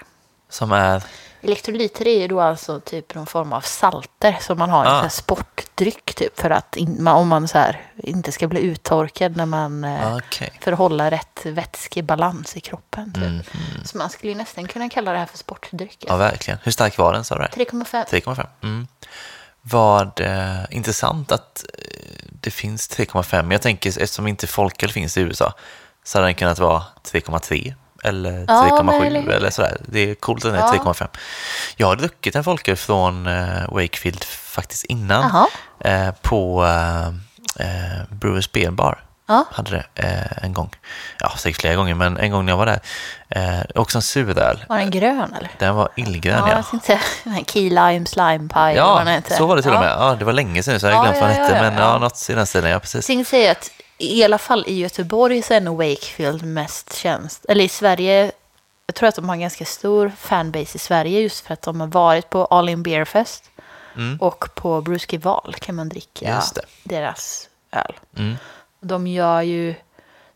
Som 0.49 0.71
är... 0.71 1.03
Elektrolyter 1.45 2.07
är 2.07 2.19
ju 2.21 2.27
då 2.27 2.41
alltså 2.41 2.79
typ 2.79 3.15
någon 3.15 3.25
form 3.25 3.53
av 3.53 3.61
salter 3.61 4.37
som 4.41 4.57
man 4.59 4.69
har 4.69 4.85
i 4.85 4.87
Ah. 4.87 5.09
sportdryck 5.09 6.15
typ 6.15 6.39
för 6.39 6.49
att 6.49 6.75
in, 6.75 7.07
om 7.07 7.27
man 7.27 7.47
så 7.47 7.57
här 7.57 7.81
inte 7.97 8.31
ska 8.31 8.47
bli 8.47 8.59
uttorkad 8.61 9.37
när 9.37 9.45
man 9.45 9.83
eh, 9.83 10.15
Okej. 10.17 10.53
för 10.61 10.71
att 10.71 10.77
hålla 10.77 11.11
rätt 11.11 11.45
vätskebalans 11.45 12.57
i 12.57 12.61
kroppen. 12.61 13.13
Typ. 13.13 13.23
Mm. 13.23 13.41
Så 13.85 13.97
man 13.97 14.09
skulle 14.09 14.31
ju 14.31 14.37
nästan 14.37 14.67
kunna 14.67 14.89
kalla 14.89 15.11
det 15.11 15.17
här 15.17 15.25
för 15.25 15.37
sportdryck. 15.37 16.05
Ja, 16.07 16.15
verkligen. 16.17 16.59
Hur 16.63 16.71
stark 16.71 16.97
var 16.97 17.13
den 17.13 17.23
sa 17.23 17.35
du? 17.35 17.41
det? 17.41 17.65
3,5. 17.65 18.05
3,5. 18.05 18.47
Mm. 18.63 18.87
Vad 19.61 20.19
eh, 20.21 20.63
intressant 20.69 21.31
att 21.31 21.65
eh, 21.73 22.25
det 22.41 22.51
finns 22.51 22.89
3,5. 22.89 23.51
Jag 23.51 23.61
tänker 23.61 23.89
eftersom 24.01 24.27
inte 24.27 24.47
folköl 24.47 24.91
finns 24.91 25.17
i 25.17 25.21
USA 25.21 25.53
så 26.03 26.17
hade 26.17 26.27
den 26.27 26.35
kunnat 26.35 26.59
vara 26.59 26.83
3,3 27.11 27.73
eller 28.05 28.45
Ja, 28.47 28.83
men 28.83 28.95
eller 29.01 29.19
3,7 29.19 29.23
hur? 29.23 29.31
eller 29.31 29.49
sådär. 29.49 29.77
Det 29.85 29.99
är 30.11 30.15
coolt 30.15 30.45
att 30.45 30.51
den 30.53 30.61
är 30.61 30.65
Ja. 30.75 30.83
3,5. 30.83 31.07
Jag 31.77 31.87
har 31.87 31.95
druckit 31.95 32.35
en 32.35 32.43
folköl 32.43 32.75
från 32.75 33.27
eh, 33.27 33.69
Wakefield 33.69 34.23
faktiskt 34.23 34.83
innan 34.83 35.47
eh, 35.79 36.11
på 36.21 36.65
eh, 37.59 38.03
Brewers 38.09 38.51
Beer 38.51 38.71
Bar. 38.71 39.01
Ja. 39.27 39.45
Hade 39.51 39.71
det 39.71 40.03
eh, 40.03 40.43
en 40.43 40.53
gång. 40.53 40.69
Ja, 41.19 41.31
säkert 41.37 41.61
flera 41.61 41.75
gånger, 41.75 41.93
men 41.95 42.17
en 42.17 42.31
gång 42.31 42.45
när 42.45 42.51
jag 42.53 42.57
var 42.57 42.65
där. 42.65 42.79
Eh, 43.29 43.59
också 43.75 43.97
en 43.97 44.01
suröl. 44.01 44.65
Var 44.69 44.77
den 44.77 44.91
grön 44.91 45.33
eller? 45.37 45.51
Den 45.59 45.75
var 45.75 45.89
illgrön, 45.95 46.33
Ja, 46.47 46.63
ja. 46.71 46.79
jag 46.87 46.97
här 47.33 47.43
Key 47.43 47.69
Lime 47.69 48.05
Slime 48.05 48.49
Pie. 48.49 48.61
eller 48.61 48.83
vad 48.83 49.05
den 49.05 49.23
Ja, 49.29 49.35
så 49.37 49.45
var 49.45 49.55
det 49.55 49.61
till 49.61 49.71
ja. 49.71 49.77
och 49.77 49.83
med. 49.83 49.91
Ja, 49.99 50.15
det 50.19 50.25
var 50.25 50.33
länge 50.33 50.63
sedan 50.63 50.79
så 50.79 50.85
jag 50.87 50.93
har 50.93 51.05
Ja, 51.05 51.11
glömt 51.11 51.21
vad 51.21 51.29
den 51.29 51.37
ja, 51.37 51.43
hette. 51.43 51.55
ja, 51.55 51.61
Men 51.61 51.73
ja. 51.73 51.79
ja, 51.93 51.97
något 51.97 52.27
i 52.29 52.33
den 52.33 52.45
stilen, 52.45 52.71
ja 52.71 52.79
precis. 52.79 53.07
Tänkte 53.07 53.29
säga 53.29 53.51
att 53.51 53.69
i 53.97 54.23
alla 54.23 54.37
fall 54.37 54.63
i 54.67 54.79
Göteborg 54.79 55.41
så 55.41 55.53
är 55.53 55.61
nog 55.61 55.77
Wakefield 55.77 56.43
mest 56.43 56.95
tjänst. 56.95 57.45
Eller 57.49 57.63
i 57.63 57.69
Sverige, 57.69 58.31
jag 58.87 58.95
tror 58.95 59.09
att 59.09 59.15
de 59.15 59.29
har 59.29 59.35
en 59.35 59.41
ganska 59.41 59.65
stor 59.65 60.11
fanbase 60.17 60.75
i 60.75 60.79
Sverige 60.79 61.21
just 61.21 61.45
för 61.45 61.53
att 61.53 61.61
de 61.61 61.79
har 61.79 61.87
varit 61.87 62.29
på 62.29 62.45
All 62.45 62.69
In 62.69 62.83
Beer 62.83 63.05
Fest. 63.05 63.51
Mm. 63.95 64.17
Och 64.21 64.55
på 64.55 64.81
Bruski 64.81 65.17
Val 65.17 65.55
kan 65.59 65.75
man 65.75 65.89
dricka 65.89 66.43
deras 66.83 67.49
öl. 67.71 67.95
Mm. 68.17 68.35
De 68.79 69.07
gör 69.07 69.41
ju, 69.41 69.75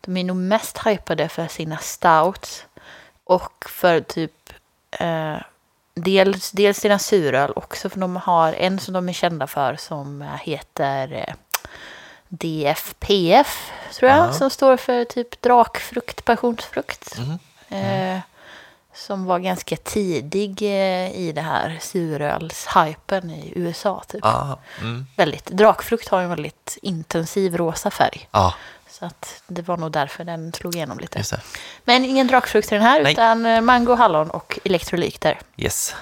de 0.00 0.16
är 0.16 0.24
nog 0.24 0.36
mest 0.36 0.78
hypade 0.86 1.28
för 1.28 1.46
sina 1.46 1.76
stouts. 1.78 2.64
Och 3.24 3.64
för 3.68 4.00
typ, 4.00 4.52
eh, 4.90 5.36
dels, 5.94 6.50
dels 6.50 6.78
sina 6.78 6.98
suröl 6.98 7.52
också. 7.56 7.90
För 7.90 8.00
de 8.00 8.16
har 8.16 8.52
en 8.52 8.78
som 8.78 8.94
de 8.94 9.08
är 9.08 9.12
kända 9.12 9.46
för 9.46 9.76
som 9.76 10.28
heter 10.42 11.12
eh, 11.12 11.34
DFPF, 12.30 13.72
tror 13.94 14.10
jag. 14.10 14.18
Ja. 14.28 14.32
Som 14.32 14.50
står 14.50 14.76
för 14.76 15.04
typ 15.04 15.42
drakfrukt, 15.42 16.24
passionsfrukt. 16.24 17.18
Mhm. 17.18 17.38
Eh, 17.68 18.20
som 18.94 19.24
var 19.24 19.38
ganska 19.38 19.76
tidig 19.76 20.62
eh, 20.62 21.10
i 21.16 21.32
det 21.34 21.40
här 21.40 21.78
surölshypen 21.80 23.30
i 23.30 23.52
USA. 23.56 24.02
Typ. 24.08 24.20
Ja, 24.24 24.58
mm. 24.80 25.06
Väldigt, 25.16 25.46
drakfrukt 25.46 26.08
har 26.08 26.22
en 26.22 26.28
väldigt 26.28 26.78
intensiv 26.82 27.56
rosa 27.56 27.90
färg. 27.90 28.28
ja, 28.30 28.54
Så 28.90 29.04
att 29.04 29.42
det 29.46 29.62
var 29.62 29.76
nog 29.76 29.92
därför 29.92 30.24
den 30.24 30.52
slog 30.52 30.74
igenom 30.76 30.98
lite. 30.98 31.22
Men 31.84 32.04
ingen 32.04 32.26
drakfrukt 32.26 32.72
i 32.72 32.74
den 32.74 32.84
här, 32.84 33.02
Nej. 33.02 33.12
utan 33.12 33.46
eh, 33.46 33.60
mango, 33.60 33.94
hallon 33.94 34.30
och 34.30 34.58
elektrolyter. 34.64 35.38
Yes. 35.56 35.94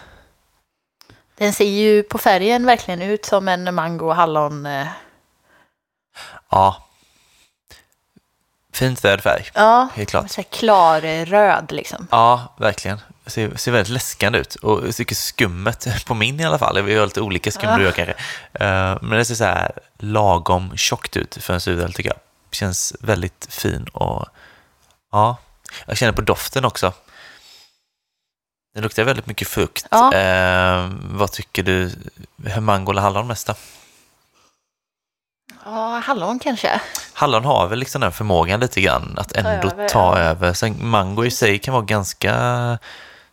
Den 1.36 1.52
ser 1.52 1.64
ju 1.64 2.02
på 2.02 2.18
färgen 2.18 2.66
verkligen 2.66 3.02
ut 3.02 3.24
som 3.24 3.48
en 3.48 3.74
mango, 3.74 4.10
hallon. 4.12 4.66
Ja. 6.50 6.84
Fint 8.72 9.04
röd 9.04 9.20
färg, 9.20 9.50
ja, 9.54 9.88
helt 9.94 10.10
klart. 10.10 10.30
så 10.30 10.42
klar 10.42 11.04
eh, 11.04 11.24
röd 11.26 11.72
liksom. 11.72 12.06
Ja, 12.10 12.54
verkligen. 12.56 13.00
Ser, 13.26 13.56
ser 13.56 13.72
väldigt 13.72 13.92
läskande 13.92 14.38
ut. 14.38 14.54
Och 14.54 14.94
tycker 14.94 15.14
skummet, 15.14 15.86
på 16.06 16.14
min 16.14 16.40
i 16.40 16.44
alla 16.44 16.58
fall, 16.58 16.82
vi 16.82 16.96
har 16.98 17.06
lite 17.06 17.20
olika 17.20 17.50
skum 17.50 17.82
Ja. 17.82 17.92
kanske. 17.92 18.14
Eh, 18.52 18.98
men 19.02 19.10
det 19.10 19.24
ser 19.24 19.34
så 19.34 19.44
här 19.44 19.72
lagom 19.98 20.76
tjockt 20.76 21.16
ut 21.16 21.38
för 21.40 21.54
en 21.54 21.60
suröl 21.60 21.92
tycker 21.92 22.10
jag. 22.10 22.18
Känns 22.52 22.94
väldigt 23.00 23.46
fin 23.50 23.84
och 23.84 24.26
ja, 25.12 25.36
jag 25.86 25.96
känner 25.96 26.12
på 26.12 26.22
doften 26.22 26.64
också. 26.64 26.92
Det 28.74 28.80
luktar 28.80 29.04
väldigt 29.04 29.26
mycket 29.26 29.48
frukt. 29.48 29.86
Ja. 29.90 30.14
Eh, 30.14 30.90
vad 31.00 31.32
tycker 31.32 31.62
du? 31.62 31.92
Mango 32.60 32.90
eller 32.90 33.02
hallon 33.02 33.26
mest 33.26 33.46
då? 33.46 33.54
Ja, 35.70 36.02
hallon 36.04 36.38
kanske. 36.38 36.80
Hallon 37.12 37.44
har 37.44 37.66
väl 37.66 37.78
liksom 37.78 38.00
den 38.00 38.12
förmågan 38.12 38.60
lite 38.60 38.80
grann 38.80 39.14
att 39.18 39.32
ändå 39.32 39.50
över, 39.70 39.88
ta 39.88 40.18
ja. 40.18 40.24
över. 40.24 40.52
Sen 40.52 40.88
mango 40.88 41.24
i 41.24 41.30
sig 41.30 41.58
kan 41.58 41.74
vara 41.74 41.84
ganska 41.84 42.78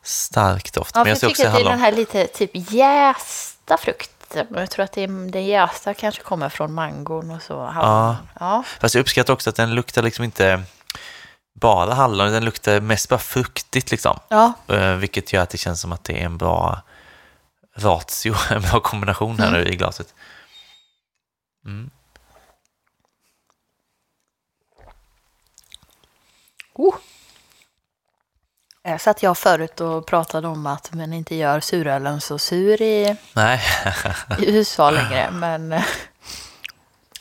stark 0.03 0.73
doft. 0.73 0.95
Ja, 0.95 1.03
Men 1.03 1.07
jag 1.09 1.15
jag 1.15 1.19
tycker 1.19 1.31
också 1.31 1.47
att 1.47 1.53
det 1.53 1.61
är 1.61 1.69
den 1.69 1.79
här 1.79 1.91
lite 1.91 2.27
typ 2.27 2.51
jästa 2.53 3.77
frukten. 3.77 4.47
Jag 4.55 4.69
tror 4.69 4.83
att 4.83 4.91
det 4.91 5.03
är, 5.03 5.31
den 5.31 5.45
jästa 5.45 5.93
kanske 5.93 6.21
kommer 6.23 6.49
från 6.49 6.73
mangon 6.73 7.31
och 7.31 7.41
så. 7.41 7.65
hallon. 7.65 8.15
Ja. 8.39 8.63
Fast 8.79 8.95
jag 8.95 9.01
uppskattar 9.01 9.33
också 9.33 9.49
att 9.49 9.55
den 9.55 9.75
luktar 9.75 10.01
liksom 10.01 10.25
inte 10.25 10.63
bara 11.61 11.93
hallon, 11.93 12.31
den 12.31 12.45
luktar 12.45 12.79
mest 12.79 13.09
bara 13.09 13.19
fruktigt 13.19 13.91
liksom. 13.91 14.19
Ja. 14.27 14.53
Eh, 14.67 14.93
vilket 14.93 15.33
gör 15.33 15.41
att 15.41 15.49
det 15.49 15.57
känns 15.57 15.81
som 15.81 15.91
att 15.91 16.03
det 16.03 16.21
är 16.21 16.25
en 16.25 16.37
bra 16.37 16.81
ratio, 17.77 18.35
en 18.49 18.61
bra 18.61 18.79
kombination 18.79 19.39
här 19.39 19.47
Mm. 19.47 19.61
nu 19.61 19.67
i 19.69 19.75
glaset. 19.75 20.07
Mm. 21.65 21.89
Oh. 26.75 26.95
Satt 28.99 29.23
jag 29.23 29.37
förut 29.37 29.81
och 29.81 30.05
pratade 30.05 30.47
om 30.47 30.67
att 30.67 30.93
man 30.93 31.13
inte 31.13 31.35
gör 31.35 31.59
surölen 31.59 32.21
så 32.21 32.39
sur 32.39 32.81
i, 32.81 33.15
Nej, 33.33 33.61
i 34.39 34.45
USA 34.51 34.91
längre. 34.91 35.31
Men 35.31 35.81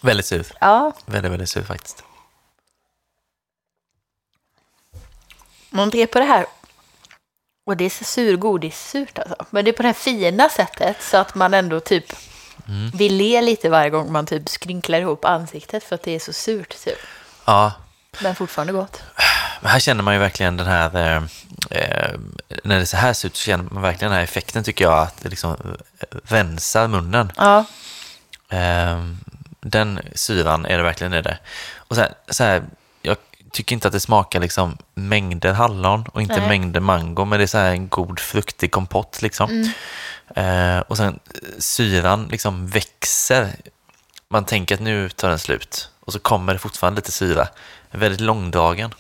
väldigt 0.03 0.27
sur. 0.27 0.47
ja, 0.61 0.93
Väldigt, 1.07 1.33
väldigt 1.33 1.49
sur 1.49 1.63
faktiskt. 1.63 2.05
man 5.71 5.91
det 5.91 5.99
är 6.03 6.07
på 6.07 6.19
det 6.19 6.25
här. 6.25 6.47
Och 7.67 7.77
det 7.77 7.85
är 7.85 7.91
så 7.91 8.05
surgodis-surt 8.05 9.19
alltså. 9.19 9.37
Men 9.51 9.65
det 9.65 9.71
är 9.71 9.73
på 9.73 9.83
det 9.83 9.89
här 9.89 9.93
fina 9.95 10.49
sättet 10.49 11.03
så 11.03 11.17
att 11.17 11.35
man 11.35 11.55
ändå 11.55 11.81
typ 11.81 12.13
Mm. 12.69 12.91
vill 12.91 13.17
le 13.17 13.41
lite 13.43 13.69
varje 13.71 13.91
gång 13.91 14.13
man 14.13 14.27
typ 14.27 14.49
skrynklar 14.49 14.99
ihop 15.01 15.25
ansiktet 15.25 15.85
för 15.85 15.95
att 15.95 16.03
det 16.03 16.11
är 16.15 16.19
så 16.19 16.33
surt. 16.33 16.85
Typ. 16.85 16.99
Ja, 17.45 17.73
Men 18.21 18.35
fortfarande 18.35 18.73
gott. 18.73 19.03
men 19.61 19.71
här 19.71 19.79
känner 19.79 20.03
man 20.03 20.15
ju 20.15 20.21
verkligen 20.21 20.57
den 20.57 20.67
här, 20.67 20.97
eh, 20.97 21.23
eh, 21.71 22.15
när 22.65 22.79
det 22.79 22.87
så 22.87 22.97
här 22.97 23.13
ser 23.13 23.29
ut 23.29 23.37
så 23.37 23.45
känner 23.45 23.65
man 23.71 23.83
verkligen 23.83 24.11
den 24.11 24.17
här 24.17 24.25
effekten 24.25 24.65
tycker 24.65 24.85
jag, 24.85 24.99
att 24.99 25.23
det 25.23 25.29
liksom 25.29 25.51
eh, 26.01 26.07
rensar 26.25 26.89
munnen. 26.89 27.33
Ja, 27.37 27.65
Eh, 28.49 29.05
den 29.61 30.01
syran 30.15 30.67
är 30.67 30.77
det 30.77 30.83
verkligen 30.83 31.15
i 31.15 31.23
det. 31.23 31.39
Och 31.77 31.97
så 31.97 32.03
här, 32.03 32.15
så 32.29 32.45
här, 32.45 32.63
jag 33.03 33.17
tycker 33.53 33.75
inte 33.75 33.89
att 33.89 33.93
det 33.93 34.01
smakar 34.01 34.41
liksom 34.41 34.79
mängder 34.95 35.53
hallon 35.53 36.07
och 36.13 36.23
inte 36.23 36.37
Nej. 36.37 36.49
mängder 36.49 36.81
mango, 36.81 37.25
men 37.25 37.39
det 37.39 37.45
är 37.45 37.47
så 37.47 37.59
här 37.59 37.71
en 37.71 37.89
god 37.89 38.21
fruktig 38.21 38.71
kompott 38.71 39.23
liksom. 39.23 39.73
Eh, 40.37 40.79
och 40.79 40.97
sen 40.97 41.19
eh, 41.35 41.49
syran 41.59 42.29
liksom 42.31 42.67
växer. 42.67 43.51
Man 44.29 44.45
tänker 44.45 44.75
att 44.75 44.81
nu 44.81 45.09
tar 45.09 45.29
den 45.29 45.39
slut 45.39 45.91
och 46.05 46.13
så 46.13 46.19
kommer 46.19 46.53
det 46.53 46.59
fortfarande 46.59 46.99
lite 46.99 47.13
syra. 47.13 47.49
Väldigt 47.91 48.21
långdragen. 48.21 48.95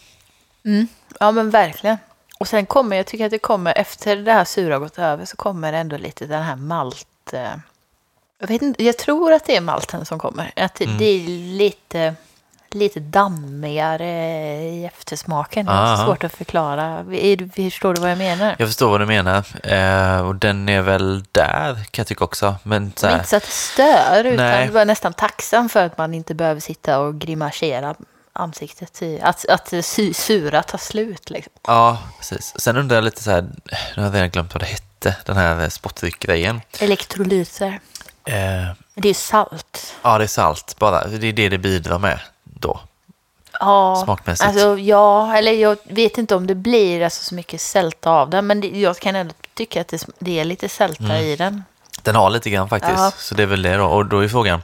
ja 1.20 1.32
men 1.32 1.50
verkligen. 1.50 1.96
Och 2.38 2.48
sen 2.48 2.66
kommer, 2.66 2.96
jag 2.96 3.06
tycker 3.06 3.24
att 3.24 3.30
det 3.30 3.38
kommer, 3.38 3.78
efter 3.78 4.16
det 4.16 4.32
här 4.32 4.44
sura 4.44 4.74
har 4.74 4.80
gått 4.80 4.98
över 4.98 5.24
så 5.24 5.36
kommer 5.36 5.72
det 5.72 5.78
ändå 5.78 5.96
lite 5.96 6.26
den 6.26 6.42
här 6.42 6.56
malt... 6.56 7.32
Eh, 7.32 7.52
jag, 8.38 8.48
vet 8.48 8.62
inte, 8.62 8.84
jag 8.84 8.98
tror 8.98 9.32
att 9.32 9.44
det 9.44 9.56
är 9.56 9.60
malten 9.60 10.06
som 10.06 10.18
kommer. 10.18 10.52
Att 10.56 10.74
det, 10.74 10.86
det 10.98 11.04
är 11.04 11.28
lite, 11.56 12.14
lite 12.74 13.00
dammigare 13.00 14.06
i 14.62 14.84
eftersmaken. 14.84 15.66
Det 15.66 15.72
är 15.72 15.96
svårt 16.04 16.24
att 16.24 16.32
förklara. 16.32 17.02
Du- 17.02 17.50
Förstår 17.54 17.94
du 17.94 18.00
vad 18.00 18.10
jag 18.10 18.18
menar? 18.18 18.56
Jag 18.58 18.68
förstår 18.68 18.90
vad 18.90 19.00
du 19.00 19.06
menar. 19.06 19.44
Eh, 19.62 20.26
och 20.26 20.34
den 20.34 20.68
är 20.68 20.80
väl 20.82 21.24
där 21.32 21.74
kan 21.74 21.84
jag 22.02 22.06
tycka 22.06 22.24
också. 22.24 22.56
Men 22.62 22.92
så 22.96 23.06
Men 23.06 23.14
inte 23.16 23.28
så 23.28 23.36
att 23.36 23.42
det 23.44 23.50
stör, 23.50 24.24
utan 24.24 24.36
Nej. 24.46 24.64
jag 24.66 24.72
var 24.72 24.84
nästan 24.84 25.12
tacksam 25.12 25.68
för 25.68 25.86
att 25.86 25.98
man 25.98 26.14
inte 26.14 26.34
behöver 26.34 26.60
sitta 26.60 26.98
och 27.00 27.18
grimasera 27.18 27.94
ansiktet. 28.32 29.02
I, 29.02 29.20
att, 29.20 29.48
att 29.48 29.72
sy- 29.84 30.14
sura 30.14 30.62
tar 30.62 30.78
slut. 30.78 31.30
Liksom. 31.30 31.52
Ja, 31.66 31.98
precis. 32.18 32.54
Sen 32.60 32.76
undrar 32.76 32.96
jag 32.96 33.04
lite 33.04 33.22
så 33.22 33.30
här, 33.30 33.42
nu 33.96 34.02
har 34.02 34.04
jag 34.04 34.14
redan 34.14 34.30
glömt 34.30 34.54
vad 34.54 34.62
det 34.62 34.66
hette, 34.66 35.16
den 35.24 35.36
här 35.36 35.68
sportdryck-grejen. 35.68 36.60
Elektrolyter. 36.80 37.80
Eh, 38.24 38.34
Det 38.94 39.08
är 39.08 39.14
salt. 39.14 39.94
ja, 40.02 40.18
det 40.18 40.24
är 40.24 40.28
salt 40.28 40.76
bara. 40.78 41.06
Det 41.06 41.28
är 41.28 41.32
det 41.32 41.48
det 41.48 41.58
bidrar 41.58 41.98
med 41.98 42.20
då. 42.54 42.80
Ja, 43.60 44.02
Smakmässigt. 44.04 44.48
Alltså, 44.48 44.78
ja, 44.78 45.36
eller 45.36 45.52
jag 45.52 45.76
vet 45.84 46.18
inte 46.18 46.34
om 46.34 46.46
det 46.46 46.54
blir 46.54 47.02
alltså, 47.02 47.24
så 47.24 47.34
mycket 47.34 47.60
sälta 47.60 48.10
av 48.10 48.30
den, 48.30 48.46
men 48.46 48.60
det, 48.60 48.68
jag 48.68 48.98
kan 48.98 49.16
ändå 49.16 49.34
tycka 49.54 49.80
att 49.80 49.88
det, 49.88 50.06
det 50.18 50.40
är 50.40 50.44
lite 50.44 50.68
sälta 50.68 51.04
Mm. 51.04 51.16
i 51.16 51.36
den. 51.36 51.64
Den 52.02 52.14
har 52.16 52.30
lite 52.30 52.50
grann 52.50 52.68
faktiskt, 52.68 52.94
Ja. 52.98 53.12
så 53.18 53.34
det 53.34 53.42
är 53.42 53.46
väl 53.46 53.62
det 53.62 53.76
då. 53.76 53.84
Och 53.86 54.06
då 54.06 54.18
är 54.24 54.28
frågan, 54.28 54.62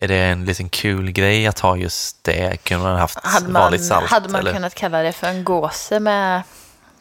är 0.00 0.08
det 0.08 0.16
en 0.16 0.44
liten 0.44 0.68
kul 0.68 1.10
grej 1.10 1.46
att 1.46 1.58
ha 1.58 1.76
just 1.76 2.24
det? 2.24 2.56
Kunde 2.64 2.82
man 2.84 2.92
ha 2.92 3.00
haft 3.00 3.18
Hade 3.26 3.48
man, 3.48 3.62
vanligt 3.62 3.84
salt? 3.86 4.10
hade 4.10 4.28
man 4.28 4.40
eller? 4.40 4.52
kunnat 4.52 4.74
kalla 4.74 5.02
det 5.02 5.12
för 5.12 5.26
en 5.26 5.44
gåse 5.44 6.00
med 6.00 6.42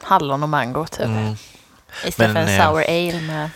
hallon 0.01 0.43
och 0.43 0.49
mango 0.49 0.85
typ. 0.87 0.99
Mm. 1.05 1.35
Istället 2.05 2.33
Men, 2.33 2.45
för 2.47 2.53
en 2.53 2.59
eh, 2.59 2.65
sour 2.67 2.81
ale 2.81 3.21
med 3.21 3.49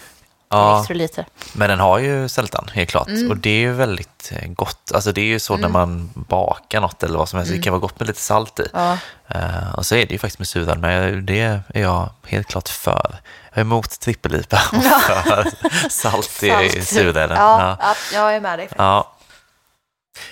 Ja, 0.52 0.76
elektrolyter. 0.76 1.26
men 1.54 1.70
den 1.70 1.80
har 1.80 2.00
ju 2.00 2.30
sältan, 2.30 2.70
helt 2.74 2.90
klart. 2.90 3.08
Mm. 3.08 3.32
Och 3.32 3.38
det 3.38 3.50
är 3.50 3.60
ju 3.60 3.72
väldigt 3.74 4.32
eh, 4.36 4.48
gott. 4.52 4.92
Alltså 4.94 5.12
det 5.12 5.22
är 5.22 5.26
ju 5.26 5.40
så 5.40 5.58
när 5.58 5.70
man 5.70 6.10
bakar 6.16 6.82
något 6.82 7.04
eller 7.04 7.18
vad 7.18 7.30
som 7.30 7.38
helst. 7.40 7.52
Det 7.54 7.60
kan 7.62 7.74
vara 7.74 7.80
gott 7.82 8.00
med 8.00 8.08
lite 8.08 8.20
salt 8.22 8.60
i. 8.60 8.68
Ja. 8.74 8.98
Eh, 9.28 9.74
och 9.76 9.86
så 9.86 9.96
är 9.96 10.06
det 10.06 10.12
ju 10.14 10.20
faktiskt 10.20 10.40
med 10.40 10.48
suran, 10.48 10.80
men 10.82 11.26
det 11.26 11.40
är 11.42 11.62
jag 11.82 12.10
helt 12.28 12.48
klart 12.48 12.70
för. 12.70 13.16
Jag 13.50 13.58
är 13.58 13.62
emot 13.62 14.00
trippellipa 14.00 14.62
och 14.72 14.84
för 14.84 15.46
salt 15.90 16.44
i 16.44 16.82
surdelen. 16.86 17.38
Ja, 17.38 17.60
Ja. 17.60 17.78
ja, 17.80 17.96
jag 18.14 18.36
är 18.36 18.40
med 18.40 18.60
dig. 18.60 18.70
ja. 18.78 19.12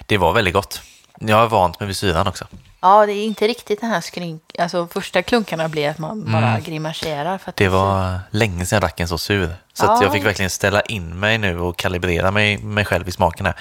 Det 0.05 0.17
var 0.17 0.33
väldigt 0.33 0.53
gott. 0.53 0.81
Jag 1.19 1.43
är 1.43 1.47
vant 1.47 1.79
med 1.79 1.95
syran 1.95 2.27
också. 2.27 2.45
Ja, 2.81 3.05
det 3.05 3.13
är 3.13 3.25
inte 3.25 3.47
riktigt 3.47 3.81
den 3.81 3.89
här 3.89 4.01
skrynk... 4.01 4.41
Alltså 4.59 4.87
första 4.87 5.21
klunkarna 5.21 5.69
blir 5.69 5.89
att 5.89 5.97
man 5.97 6.31
bara 6.31 6.59
grimaserar. 6.59 7.37
För 7.37 7.49
att 7.49 7.59
Mm. 7.59 7.71
Det 7.71 7.77
var 7.77 8.19
länge 8.31 8.65
sedan 8.65 8.75
jag 8.75 8.81
drack 8.81 8.99
en 8.99 9.07
så 9.07 9.17
sur. 9.17 9.55
Så 9.73 9.85
att 9.85 10.01
Ja. 10.01 10.03
jag 10.03 10.13
fick 10.13 10.25
verkligen 10.25 10.49
ställa 10.49 10.81
in 10.81 11.19
mig 11.19 11.37
nu 11.37 11.59
och 11.59 11.77
kalibrera 11.77 12.31
mig, 12.31 12.57
mig 12.57 12.85
själv 12.85 13.07
i 13.07 13.11
smaken 13.11 13.45
här. 13.45 13.55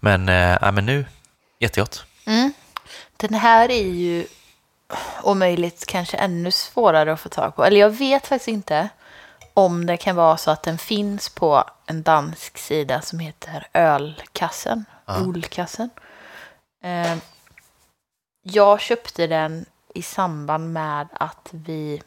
Men, 0.00 0.28
äh, 0.28 0.58
ja, 0.60 0.70
men 0.70 0.86
nu, 0.86 1.04
jättegott. 1.60 2.04
Mm. 2.26 2.52
Den 3.16 3.34
här 3.34 3.70
är 3.70 3.82
ju 3.84 4.26
om 5.22 5.38
möjligt 5.38 5.86
kanske 5.86 6.16
ännu 6.16 6.50
svårare 6.50 7.12
att 7.12 7.20
få 7.20 7.28
tag 7.28 7.56
på. 7.56 7.64
Eller 7.64 7.80
jag 7.80 7.90
vet 7.90 8.26
faktiskt 8.26 8.48
inte 8.48 8.88
om 9.54 9.86
det 9.86 9.96
kan 9.96 10.16
vara 10.16 10.36
så 10.36 10.50
att 10.50 10.62
den 10.62 10.78
finns 10.78 11.28
på 11.28 11.64
en 11.86 12.02
dansk 12.02 12.58
sida 12.58 13.00
som 13.00 13.18
heter 13.18 13.66
Ölkassen, 13.74 14.84
Olkassen. 15.06 15.90
Eh, 16.84 17.16
jag 18.42 18.80
köpte 18.80 19.26
den 19.26 19.66
i 19.94 20.02
samband 20.02 20.72
med 20.72 21.08
att 21.12 21.48
vi... 21.50 22.02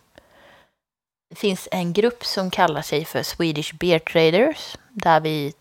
Det 1.30 1.36
finns 1.36 1.68
en 1.72 1.94
grupp 1.94 2.26
som 2.26 2.52
kallar 2.52 2.82
sig 2.82 3.06
för 3.06 3.24
Swedish 3.24 3.76
Beer 3.76 4.00
Traders 4.00 4.78
där 4.90 5.20
vi 5.20 5.54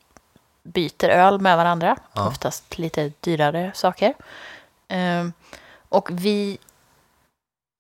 byter 0.62 1.04
öl 1.08 1.40
med 1.40 1.56
varandra, 1.56 1.96
Ja. 2.12 2.28
oftast 2.28 2.78
lite 2.78 3.12
dyrare 3.20 3.72
saker. 3.74 4.14
Ehm, 4.88 5.32
och 5.88 6.08
vi 6.12 6.58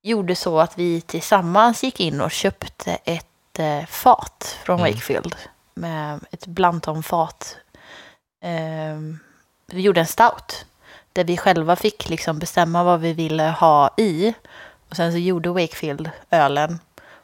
gjorde 0.02 0.34
så 0.36 0.60
att 0.60 0.78
vi 0.78 1.00
tillsammans 1.00 1.82
gick 1.82 2.00
in 2.00 2.20
och 2.20 2.30
köpte 2.30 2.98
ett 3.04 3.58
eh, 3.58 3.86
fat 3.86 4.58
från 4.64 4.80
Mm. 4.80 4.92
Wakefield 4.92 5.36
med 5.74 6.20
ett 6.30 6.46
blandtomfat. 6.46 7.56
Ehm, 8.42 9.18
vi 9.66 9.80
gjorde 9.82 10.00
en 10.00 10.06
stout 10.06 10.66
där 11.12 11.24
vi 11.24 11.36
själva 11.36 11.76
fick 11.76 12.08
liksom 12.08 12.38
bestämma 12.38 12.84
vad 12.84 13.00
vi 13.00 13.12
ville 13.12 13.42
ha 13.42 13.90
i. 13.96 14.34
Och 14.88 14.96
sen 14.96 15.12
så 15.12 15.18
gjorde 15.18 15.48
Wakefield 15.48 16.10
ölen 16.30 16.78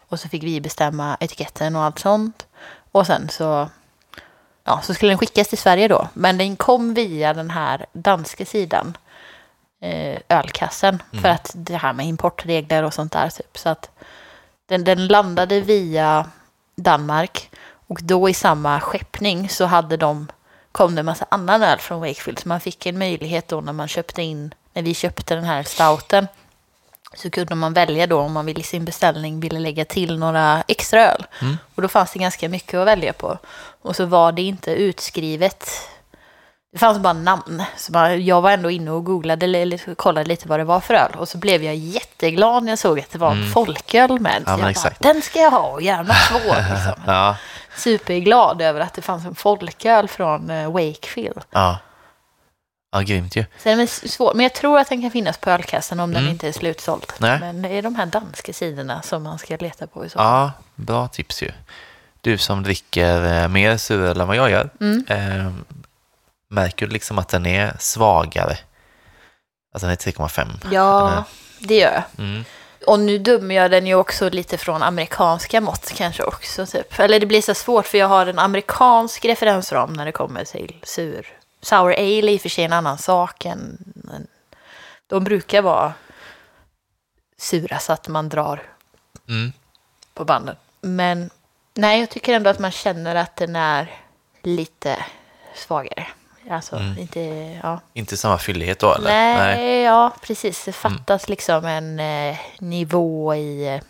och 0.09 0.21
så 0.21 0.29
fick 0.29 0.43
vi 0.43 0.61
bestämma 0.61 1.17
etiketten 1.21 1.77
och 1.77 1.83
allt 1.83 1.99
sånt. 1.99 2.47
Och 2.93 3.07
sen 3.07 3.29
så, 3.29 3.69
ja, 4.65 4.81
så 4.83 4.95
skulle 4.95 5.11
den 5.11 5.19
skickas 5.19 5.49
till 5.49 5.59
Sverige 5.59 5.89
då. 5.89 6.09
Men 6.15 6.39
den 6.39 6.57
kom 6.57 6.95
via 6.95 7.35
den 7.35 7.51
här 7.51 7.87
danska 7.93 8.45
sidan, 8.45 8.97
eh, 9.81 10.19
ölkassen. 10.29 11.03
För 11.23 11.29
att 11.29 11.51
det 11.55 11.77
här 11.77 11.93
med 11.93 12.07
importregler 12.07 12.83
och 12.83 12.95
sånt 12.95 13.13
där 13.13 13.29
typ. 13.29 13.59
Så 13.59 13.69
att 13.69 13.91
den, 14.67 14.85
den 14.85 15.07
landade 15.07 15.61
via 15.61 16.31
Danmark. 16.77 17.51
Och 17.89 17.99
då 18.03 18.29
i 18.29 18.35
samma 18.35 18.81
skeppning 18.81 19.49
så 19.49 19.65
hade 19.65 19.97
de, 19.97 20.29
kom 20.77 20.95
det 20.95 21.01
en 21.01 21.07
massa 21.07 21.27
annan 21.29 21.63
öl 21.63 21.79
från 21.79 22.01
Wakefield. 22.01 22.39
Så 22.39 22.49
man 22.49 22.61
fick 22.61 22.87
en 22.87 22.99
möjlighet 22.99 23.49
då 23.49 23.61
när 23.61 23.73
man 23.73 23.89
köpte 23.89 24.23
in, 24.23 24.55
när 24.73 24.83
vi 24.83 24.95
köpte 24.95 25.35
den 25.35 25.45
här 25.45 25.63
stouten. 25.63 26.27
Så 27.15 27.31
kunde 27.31 27.55
man 27.55 27.73
välja 27.73 28.07
då 28.07 28.21
om 28.21 28.33
man 28.33 28.47
ville 28.47 28.61
i 28.61 28.63
sin 28.63 28.85
beställning 28.85 29.41
ville 29.41 29.59
lägga 29.59 29.85
till 29.85 30.19
några 30.19 30.63
extra 30.69 31.13
öl. 31.13 31.27
Och 31.75 31.83
då 31.83 31.89
fanns 31.89 32.13
det 32.13 32.19
ganska 32.19 32.49
mycket 32.49 32.75
att 32.75 32.87
välja 32.87 33.13
på. 33.13 33.39
Och 33.83 33.97
så 33.97 34.07
var 34.07 34.33
det 34.33 34.43
inte 34.43 34.73
utskrivet. 34.73 35.71
Det 36.77 36.81
fanns 36.81 36.99
bara 36.99 37.13
namn. 37.13 37.63
Så 37.77 37.93
man, 37.93 38.25
jag 38.25 38.41
var 38.41 38.51
ändå 38.51 38.71
inne 38.71 38.91
och 38.91 39.05
googlade 39.05 39.47
eller 39.47 39.95
kollade 39.95 40.29
lite 40.29 40.49
vad 40.49 40.61
det 40.61 40.65
var 40.65 40.81
för 40.81 40.95
öl. 40.95 41.13
Och 41.17 41.29
så 41.29 41.39
blev 41.39 41.63
jag 41.65 41.75
jätteglad 41.75 42.63
när 42.65 42.73
jag 42.73 42.79
såg 42.79 43.01
att 43.01 43.11
det 43.11 43.19
var 43.19 43.31
en 43.31 43.51
folköl 43.51 44.21
med. 44.21 44.37
Mm. 44.49 44.61
Ja, 44.61 44.67
jag 44.67 44.75
bara, 44.75 45.13
den 45.13 45.23
ska 45.23 45.39
jag 45.41 45.51
ha 45.51 45.69
och 45.69 45.83
gärna 45.83 46.15
två. 46.31 46.39
Liksom. 46.39 47.03
Ja, 47.07 47.37
Superglad 47.77 48.63
över 48.63 48.81
att 48.81 48.95
det 48.95 49.03
fanns 49.03 49.27
en 49.27 49.35
folköl 49.35 50.09
från 50.09 50.51
eh, 50.51 50.73
Wakefield. 50.73 51.41
ja. 51.51 51.79
Ja, 52.93 53.01
grymt 53.01 53.37
ju. 53.37 53.43
Så 53.63 53.69
den 53.69 53.81
är 53.81 54.09
svår, 54.09 54.35
men 54.35 54.43
jag 54.43 54.53
tror 54.55 54.79
att 54.79 54.89
den 54.89 55.03
kan 55.03 55.11
finnas 55.11 55.39
på 55.39 55.51
ölkassan 55.51 56.01
om 56.01 56.13
den 56.13 56.21
Mm. 56.23 56.33
inte 56.33 56.49
är 56.49 56.53
slutsåld. 56.53 57.13
Nej. 57.19 57.41
Men 57.41 57.63
det 57.63 57.69
är 57.69 57.83
de 57.83 57.95
här 57.95 58.07
danska 58.07 58.53
sidorna 58.53 59.03
som 59.03 59.23
man 59.23 59.39
ska 59.39 59.57
leta 59.57 59.87
på 59.87 60.05
i 60.07 60.09
så. 60.09 60.19
Ja, 60.19 60.53
bra 60.75 61.09
tips 61.09 61.43
ju. 61.43 61.51
Du 62.21 62.39
som 62.39 62.63
dricker 62.63 63.43
eh, 63.43 63.49
mer 63.49 63.77
suröl 63.77 64.21
än 64.21 64.27
vad 64.29 64.37
jag 64.37 64.51
gör, 64.51 64.71
Mm. 64.81 65.05
eh, 65.09 65.53
märker 66.57 66.87
du 66.87 66.93
liksom 66.93 67.19
att 67.19 67.29
den 67.29 67.47
är 67.47 67.77
svagare? 67.79 68.59
Alltså 69.75 69.87
den 69.87 69.91
är 69.91 69.97
3,5. 69.97 70.49
Den 70.63 70.73
Ja, 70.73 71.11
är- 71.13 71.23
det 71.59 71.77
gör 71.77 71.93
jag. 71.93 72.03
Mm. 72.27 72.45
Och 72.87 73.01
nu 73.01 73.19
dömer 73.19 73.55
jag 73.55 73.71
den 73.71 73.87
ju 73.87 73.95
också 73.95 74.31
lite 74.31 74.59
från 74.59 74.83
amerikanska 74.83 75.61
mått 75.61 75.93
kanske 75.97 76.23
också. 76.23 76.67
Typ. 76.67 76.99
Eller 76.99 77.21
det 77.21 77.27
blir 77.27 77.43
så 77.43 77.55
svårt 77.55 77.87
för 77.87 77.99
jag 77.99 78.09
har 78.09 78.27
en 78.27 78.39
amerikansk 78.39 79.25
referensram 79.25 79.93
när 79.93 80.05
det 80.05 80.13
kommer 80.13 80.45
till 80.45 80.77
sur. 80.83 81.27
Sour 81.63 81.93
ale 81.93 81.97
är 82.03 82.29
i 82.29 82.37
och 82.37 82.41
för 82.41 82.49
sig 82.49 82.65
en 82.65 82.73
annan 82.73 82.99
sak 82.99 83.45
än... 83.45 83.79
än- 84.15 84.27
De 85.07 85.25
brukar 85.25 85.63
vara 85.63 85.93
sura 87.39 87.79
så 87.79 87.93
att 87.93 88.09
man 88.09 88.29
drar 88.29 88.63
Mm. 89.29 89.53
på 90.15 90.25
banden. 90.25 90.57
Men 90.81 91.31
nej, 91.75 92.01
jag 92.01 92.11
tycker 92.11 92.35
ändå 92.35 92.51
att 92.51 92.59
man 92.59 92.71
känner 92.71 93.15
att 93.15 93.37
den 93.37 93.57
är 93.57 93.95
lite 94.43 95.05
svagare. 95.55 96.07
Alltså 96.51 96.77
Mm. 96.77 96.99
inte, 96.99 97.21
ja. 97.63 97.81
Inte 97.93 98.17
samma 98.17 98.39
fyllighet 98.39 98.79
då 98.79 98.95
eller? 98.95 99.11
Nej, 99.11 99.83
ja 99.83 100.13
precis. 100.23 100.65
Det 100.65 100.85
Mm. 100.85 100.99
fattas 100.99 101.29
liksom 101.29 101.65
en 101.65 102.01
eh, 102.01 102.37
nivå 102.59 103.35
i 103.35 103.75
eh, 103.75 103.81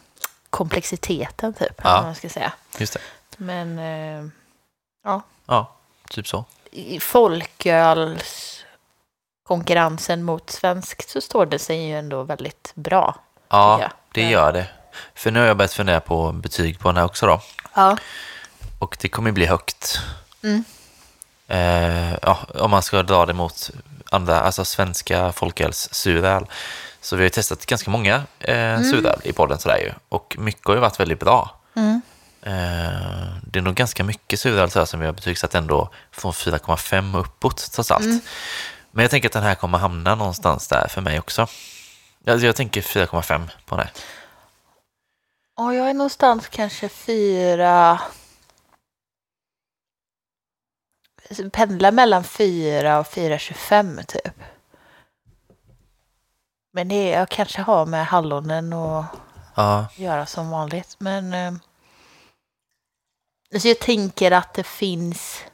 komplexiteten 0.50 1.54
typ. 1.54 1.80
Ja. 1.84 2.02
man 2.02 2.14
ska 2.14 2.28
säga. 2.28 2.52
Just 2.78 2.92
det. 2.92 3.00
Men 3.36 3.78
eh, 3.78 4.30
Ja, 5.46 5.72
typ 6.10 6.28
så. 6.28 6.44
i 6.70 7.00
folköls 7.00 8.64
konkurrensen 9.42 10.22
mot 10.22 10.50
svenskt 10.50 11.10
så 11.10 11.20
står 11.20 11.46
det 11.46 11.58
sig 11.58 11.86
ju 11.88 11.98
ändå 11.98 12.22
väldigt 12.22 12.72
bra. 12.74 13.14
Ja, 13.48 13.90
det 14.14 14.22
Ja. 14.22 14.28
gör 14.30 14.52
det. 14.52 14.66
För 15.14 15.30
nu 15.30 15.40
har 15.40 15.46
jag 15.46 15.56
börjat 15.56 15.72
fundera 15.72 16.00
på 16.00 16.32
betyg 16.32 16.78
på 16.78 16.88
den 16.88 16.96
här 16.96 17.04
också 17.04 17.26
då. 17.26 17.40
Ja. 17.74 17.96
Och 18.78 18.96
det 19.00 19.08
kommer 19.08 19.32
bli 19.32 19.46
högt. 19.46 19.98
Mm. 20.42 20.64
Eh, 21.48 22.14
ja, 22.22 22.38
om 22.54 22.70
man 22.70 22.82
ska 22.82 23.02
dra 23.02 23.26
det 23.26 23.32
mot 23.32 23.70
andra, 24.10 24.40
alltså 24.40 24.64
svenska 24.64 25.32
folköls 25.32 25.88
suröl. 25.92 26.46
Så 27.00 27.16
vi 27.16 27.22
har 27.22 27.30
testat 27.30 27.66
ganska 27.66 27.90
många 27.90 28.14
eh, 28.40 28.82
suröl 28.82 29.20
i 29.22 29.32
podden 29.32 29.58
sådär 29.58 29.78
ju. 29.78 29.92
Och 30.08 30.36
mycket 30.38 30.66
har 30.66 30.74
ju 30.74 30.80
varit 30.80 31.00
väldigt 31.00 31.20
bra. 31.20 31.60
Mm. 31.76 32.00
Eh, 32.42 33.26
det 33.42 33.58
är 33.58 33.62
nog 33.62 33.74
ganska 33.74 34.04
mycket 34.04 34.40
suröl 34.40 34.86
som 34.86 35.00
vi 35.00 35.06
har 35.06 35.12
betygsatt 35.12 35.54
ändå 35.54 35.90
från 36.12 36.32
4,5 36.32 37.14
och 37.14 37.20
uppåt 37.20 37.72
trots 37.72 37.90
allt. 37.90 38.04
Mm. 38.04 38.20
Men 38.90 39.02
jag 39.02 39.10
tänker 39.10 39.28
att 39.28 39.32
den 39.32 39.42
här 39.42 39.54
kommer 39.54 39.78
hamna 39.78 40.14
någonstans 40.14 40.68
där 40.68 40.86
för 40.88 41.00
mig 41.00 41.18
också. 41.18 41.46
Alltså 42.26 42.46
jag 42.46 42.56
tänker 42.56 42.80
4,5 42.80 43.48
på 43.66 43.76
den 43.76 43.84
här. 43.84 43.92
Och 45.58 45.74
jag 45.74 45.90
är 45.90 45.94
någonstans 45.94 46.48
kanske 46.48 46.88
fyra... 46.88 48.00
Pendlar 51.52 51.92
mellan 51.92 52.24
fyra 52.24 52.98
och 52.98 53.06
4,25 53.06 54.04
typ. 54.04 54.40
Men 56.72 56.88
det 56.88 57.08
jag 57.08 57.28
kanske 57.28 57.62
har 57.62 57.86
med 57.86 58.06
hallonen 58.06 58.72
att 58.72 59.06
Ja, 59.56 59.86
göra 59.96 60.26
som 60.26 60.50
vanligt. 60.50 60.96
Men 60.98 61.34
eh, 61.34 61.52
alltså 63.54 63.68
jag 63.68 63.78
tänker 63.78 64.30
att 64.30 64.54
det 64.54 64.62
finns... 64.66 65.44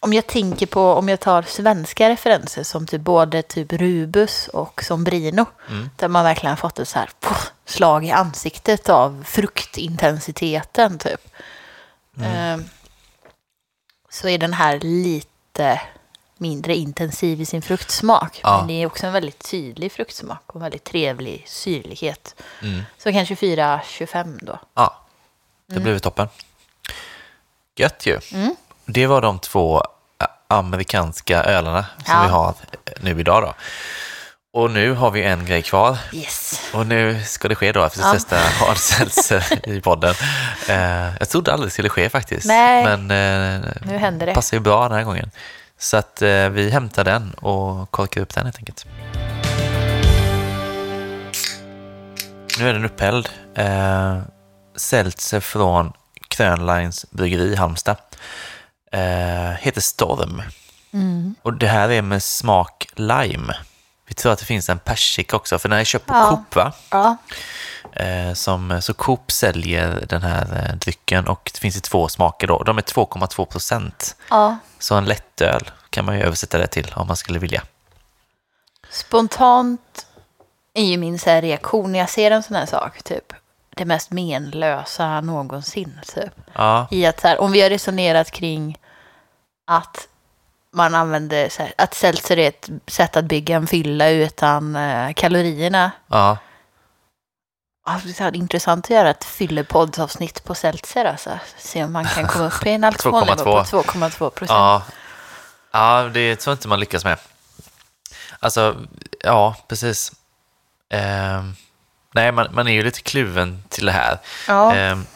Om 0.00 0.12
jag 0.12 0.26
tänker 0.26 0.66
på, 0.66 0.92
om 0.94 1.08
jag 1.08 1.20
tar 1.20 1.42
svenska 1.42 2.08
referenser 2.08 2.62
som 2.62 2.86
typ 2.86 3.00
både 3.00 3.42
typ 3.42 3.72
Rubus 3.72 4.48
och 4.48 4.82
som 4.84 5.04
Brino. 5.04 5.46
Mm. 5.68 5.90
Där 5.96 6.08
man 6.08 6.24
verkligen 6.24 6.50
har 6.50 6.56
fått 6.56 6.78
ett 6.78 6.88
så 6.88 6.98
här 6.98 7.10
poff, 7.20 7.52
slag 7.64 8.04
i 8.04 8.10
ansiktet 8.10 8.88
av 8.88 9.24
fruktintensiteten 9.26 10.98
typ. 10.98 11.28
Mm. 12.16 12.64
Så 14.20 14.28
är 14.28 14.38
den 14.38 14.52
här 14.52 14.80
lite 14.80 15.80
mindre 16.36 16.74
intensiv 16.74 17.40
i 17.40 17.46
sin 17.46 17.62
fruktsmak. 17.62 18.40
Ja. 18.42 18.58
Men 18.58 18.66
det 18.66 18.82
är 18.82 18.86
också 18.86 19.06
en 19.06 19.12
väldigt 19.12 19.50
tydlig 19.50 19.92
fruktsmak 19.92 20.42
och 20.46 20.54
en 20.54 20.62
väldigt 20.62 20.84
trevlig 20.84 21.44
syrlighet. 21.48 22.34
Mm. 22.62 22.82
Så 22.98 23.12
kanske 23.12 23.34
4,25 23.34 24.38
då. 24.42 24.58
Ja, 24.74 24.96
det 25.66 25.80
blev 25.80 25.98
toppen. 25.98 26.28
Gött 27.76 28.06
ju. 28.06 28.20
Mm. 28.32 28.56
Det 28.84 29.06
var 29.06 29.20
de 29.22 29.38
två 29.38 29.82
amerikanska 30.48 31.44
ölarna 31.44 31.86
som 32.04 32.14
Ja. 32.14 32.22
vi 32.22 32.28
har 32.28 32.54
nu 33.00 33.20
idag 33.20 33.42
då. 33.42 33.54
Och 34.52 34.70
nu 34.70 34.92
har 34.92 35.10
vi 35.10 35.22
en 35.22 35.44
grej 35.46 35.62
kvar. 35.62 35.98
Yes. 36.12 36.60
Och 36.74 36.86
nu 36.86 37.22
ska 37.24 37.48
det 37.48 37.54
ske 37.54 37.72
då 37.72 37.84
efter 37.84 38.00
att 38.00 38.06
Ja. 38.06 38.12
testa 38.12 38.36
hard 38.36 38.76
seltzer 38.76 39.68
i 39.68 39.80
podden. 39.80 40.14
Eh, 40.68 41.16
jag 41.18 41.28
trodde 41.28 41.52
aldrig 41.52 41.66
det 41.66 41.72
skulle 41.72 41.88
ske 41.88 42.08
faktiskt. 42.08 42.46
Nej. 42.46 42.84
Men 42.84 43.00
eh, 43.00 43.70
Nu 43.82 43.96
händer 43.98 44.26
det. 44.26 44.34
passar 44.34 44.56
ju 44.56 44.60
bra 44.60 44.88
den 44.88 44.98
här 44.98 45.04
gången. 45.04 45.30
Så 45.78 45.96
att 45.96 46.22
eh, 46.22 46.48
vi 46.48 46.70
hämtar 46.70 47.04
den 47.04 47.32
och 47.34 47.90
korkar 47.90 48.20
upp 48.20 48.34
den 48.34 48.44
helt 48.44 48.58
enkelt. 48.58 48.86
Nu 52.58 52.68
är 52.68 52.72
den 52.72 52.84
upphälld. 52.84 53.28
Eh, 53.54 54.18
seltzer 54.76 55.40
från 55.40 55.92
Krönlines 56.28 57.10
bryggeri 57.10 57.52
i 57.52 57.56
Halmstad. 57.56 57.96
Eh, 58.92 59.50
heter 59.60 59.80
Storm. 59.80 60.42
Mm. 60.92 61.34
Och 61.42 61.52
det 61.54 61.66
här 61.68 61.88
är 61.90 62.02
med 62.02 62.22
smak 62.22 62.86
lime. 62.94 63.54
Vi 64.08 64.14
tror 64.14 64.32
att 64.32 64.38
det 64.38 64.44
finns 64.44 64.68
en 64.68 64.78
persika 64.78 65.36
också, 65.36 65.58
för 65.58 65.68
den 65.68 65.78
är 65.78 65.84
köpt 65.84 66.06
på 66.06 66.14
Ja. 66.14 66.28
Coop 66.30 66.56
va? 66.56 66.72
Ja. 66.90 67.16
Eh, 67.92 68.32
som, 68.34 68.82
så 68.82 68.94
Coop 68.94 69.32
säljer 69.32 70.04
den 70.08 70.22
här 70.22 70.66
eh, 70.70 70.76
drycken 70.76 71.28
och 71.28 71.50
det 71.54 71.58
finns 71.58 71.76
i 71.76 71.80
två 71.80 72.08
smaker 72.08 72.46
då. 72.46 72.62
De 72.62 72.78
är 72.78 72.82
2,2 72.82 73.44
procent. 73.44 74.16
ja. 74.30 74.56
Så 74.78 74.94
en 74.94 75.04
lättöl 75.04 75.70
kan 75.90 76.04
man 76.04 76.16
ju 76.16 76.22
översätta 76.22 76.58
det 76.58 76.66
till 76.66 76.92
om 76.96 77.06
man 77.06 77.16
skulle 77.16 77.38
vilja. 77.38 77.62
Spontant 78.90 80.06
är 80.74 80.84
ju 80.84 80.96
min 80.96 81.18
så 81.18 81.30
reaktion 81.40 81.92
när 81.92 81.98
jag 81.98 82.10
ser 82.10 82.30
en 82.30 82.42
sån 82.42 82.56
här 82.56 82.66
sak. 82.66 83.02
Typ 83.02 83.32
det 83.76 83.84
mest 83.84 84.10
menlösa 84.10 85.20
någonsin. 85.20 86.00
Typ. 86.14 86.32
Ja, 86.52 86.88
I 86.90 87.06
att 87.06 87.20
så 87.20 87.28
här, 87.28 87.40
om 87.40 87.52
vi 87.52 87.60
har 87.60 87.70
resonerat 87.70 88.30
kring 88.30 88.78
att 89.66 90.08
man 90.72 90.94
använder 90.94 91.58
här, 91.58 91.72
att 91.78 91.94
seltzer 91.94 92.38
är 92.38 92.48
ett 92.48 92.68
sätt 92.86 93.16
att 93.16 93.24
bygga 93.24 93.56
en 93.56 93.66
fylla 93.66 94.08
utan 94.08 94.76
eh, 94.76 95.12
kalorierna. 95.12 95.90
ja, 96.06 96.38
Ja, 97.86 98.00
Det 98.04 98.20
är 98.20 98.36
intressant 98.36 98.84
att 98.86 98.90
göra 98.90 99.10
ett 99.10 99.24
fyllepoddsavsnitt 99.24 100.44
på 100.44 100.54
seltzer. 100.54 101.04
Alltså. 101.04 101.38
Se 101.58 101.84
om 101.84 101.92
man 101.92 102.04
kan 102.04 102.26
komma 102.28 102.46
upp 102.46 102.66
i 102.66 102.70
en 102.70 102.84
alkoholnivå 102.84 103.44
på 103.44 103.62
2,2 103.62 104.30
procent. 104.30 104.50
ja. 104.50 104.82
Ja, 105.70 106.10
det 106.14 106.36
tror 106.36 106.52
jag 106.52 106.56
inte 106.56 106.68
man 106.68 106.80
lyckas 106.80 107.04
med. 107.04 107.18
Alltså, 108.38 108.76
ja, 109.24 109.56
precis. 109.68 110.12
Ehm, 110.90 111.54
nej, 112.14 112.32
man, 112.32 112.48
man 112.54 112.68
är 112.68 112.72
ju 112.72 112.82
lite 112.82 113.00
kluven 113.00 113.62
till 113.68 113.86
det 113.86 113.92
här. 113.92 114.18
Ja. 114.48 114.74
Ehm, 114.74 115.06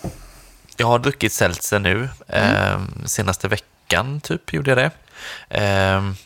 jag 0.77 0.87
har 0.87 0.99
druckit 0.99 1.33
seltzer 1.33 1.79
nu. 1.79 2.09
Ehm, 2.29 3.03
senaste 3.07 3.49
veckan 3.49 4.21
typ 4.21 4.53
gjorde 4.53 4.71
jag 4.71 4.79
det. 4.79 4.91
Ehm, 5.49 6.17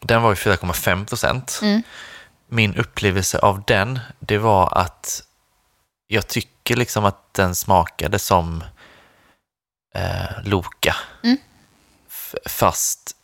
den 0.00 0.22
var 0.22 0.30
ju 0.30 0.34
4,5 0.34 1.06
procent. 1.06 1.58
Mm. 1.62 1.82
Min 2.48 2.76
upplevelse 2.76 3.38
av 3.38 3.62
den, 3.66 4.00
det 4.18 4.38
var 4.38 4.78
att 4.78 5.22
jag 6.06 6.28
tycker 6.28 6.76
liksom 6.76 7.04
att 7.04 7.34
den 7.34 7.54
smakade 7.54 8.18
som 8.18 8.64
eh, 9.94 10.42
Loka. 10.44 10.96
Mm. 11.24 11.38
Fast 12.46 13.16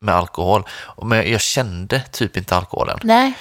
med 0.00 0.14
alkohol. 0.14 0.68
Men 1.02 1.30
jag 1.30 1.40
kände 1.40 2.00
typ 2.12 2.36
inte 2.36 2.56
alkoholen. 2.56 2.98
Nej, 3.02 3.32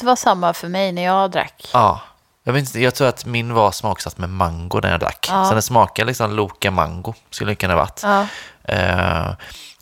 det 0.00 0.06
var 0.06 0.16
samma 0.16 0.54
för 0.54 0.68
mig 0.68 0.92
när 0.92 1.02
jag 1.02 1.30
drack. 1.30 1.68
Ja, 1.72 2.00
jag, 2.44 2.52
vet 2.52 2.60
inte, 2.60 2.80
jag 2.80 2.94
tror 2.94 3.08
att 3.08 3.24
min 3.24 3.54
var 3.54 3.72
smaksatt 3.72 4.18
med 4.18 4.30
mango 4.30 4.80
när 4.80 4.90
jag 4.90 5.00
drack. 5.00 5.26
Ja. 5.30 5.44
Så 5.44 5.52
den 5.52 5.62
smakar 5.62 6.04
liksom 6.04 6.32
Loka 6.32 6.70
mango, 6.70 7.14
skulle 7.30 7.50
det 7.50 7.56
kunna 7.56 7.74
ha 7.74 7.80
varit. 7.80 8.00
Ja. 8.02 8.26
Eh, 8.74 9.34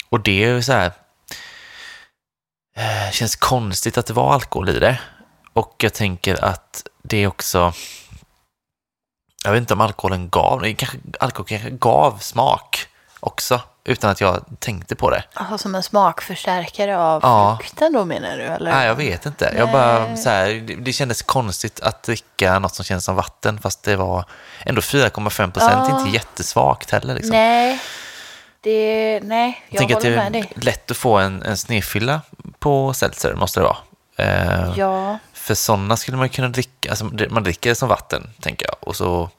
och 0.09 0.21
det 0.21 0.45
är 0.45 0.49
ju 0.49 0.63
så 0.63 0.73
här, 0.73 0.93
eh, 2.75 3.11
känns 3.13 3.37
konstigt 3.37 3.99
att 3.99 4.07
det 4.07 4.13
var 4.13 4.35
alkohol 4.35 4.69
i 4.69 4.79
det. 4.79 5.01
Och 5.53 5.75
jag 5.79 5.93
tänker 5.95 6.45
att 6.45 6.87
det 7.03 7.27
också, 7.27 7.73
jag 9.45 9.53
vet 9.53 9.61
inte 9.61 9.75
om 9.75 9.81
alkoholen 9.81 10.29
gav, 10.29 10.75
kanske, 10.77 10.99
alkohol 11.21 11.47
kanske 11.49 11.71
gav 11.71 12.19
smak 12.19 12.87
också, 13.21 13.61
utan 13.85 14.11
att 14.11 14.21
jag 14.21 14.45
tänkte 14.59 14.95
på 14.97 15.11
det. 15.11 15.25
Alltså 15.35 15.59
som 15.59 15.75
en 15.75 15.83
smakförstärkare 15.83 16.99
av 16.99 17.21
Ja. 17.23 17.59
frukten 17.61 17.93
då 17.93 18.05
menar 18.05 18.37
du? 18.37 18.43
Eller? 18.45 18.73
Nej, 18.73 18.87
jag 18.87 18.95
vet 18.95 19.27
inte. 19.27 19.55
Jag 19.59 19.73
bara, 19.73 20.17
så 20.17 20.29
här, 20.31 20.49
det, 20.49 20.75
det 20.75 20.93
kändes 20.93 21.23
konstigt 21.23 21.81
att 21.81 22.03
dricka 22.03 22.59
något 22.59 22.75
som 22.75 22.85
känns 22.85 23.05
som 23.05 23.17
vatten, 23.17 23.59
fast 23.61 23.83
det 23.83 23.97
var 23.97 24.25
ändå 24.67 24.81
4,5 24.81 25.51
procent, 25.53 25.89
Ja. 25.91 25.99
inte 26.01 26.11
jättesvagt 26.15 26.91
heller. 26.91 27.15
Liksom. 27.15 27.31
Nej. 27.37 27.81
det, 28.61 29.21
nej, 29.23 29.63
jag, 29.69 29.75
Jag 29.75 29.79
tänker 29.79 29.97
att 29.97 30.03
det 30.03 30.11
med 30.17 30.27
är 30.27 30.31
dig. 30.31 30.53
lätt 30.57 30.91
att 30.91 30.97
få 30.97 31.19
en, 31.19 31.43
en 31.43 31.57
snedfylla 31.57 32.21
på 32.63 32.95
seltzer, 32.95 33.35
måste 33.35 33.61
det 33.61 33.65
vara. 33.65 33.77
Eh, 34.17 34.73
Ja, 34.77 35.19
För 35.33 35.55
sådana 35.55 35.97
skulle 35.97 36.17
man 36.17 36.29
kunna 36.29 36.49
dricka, 36.49 36.91
alltså 36.91 37.05
man 37.31 37.43
dricker 37.43 37.71
det 37.71 37.75
som 37.77 37.89
vatten, 37.89 38.31
tänker 38.41 38.67
jag. 38.67 38.77
Och 38.81 38.97
så, 38.97 39.31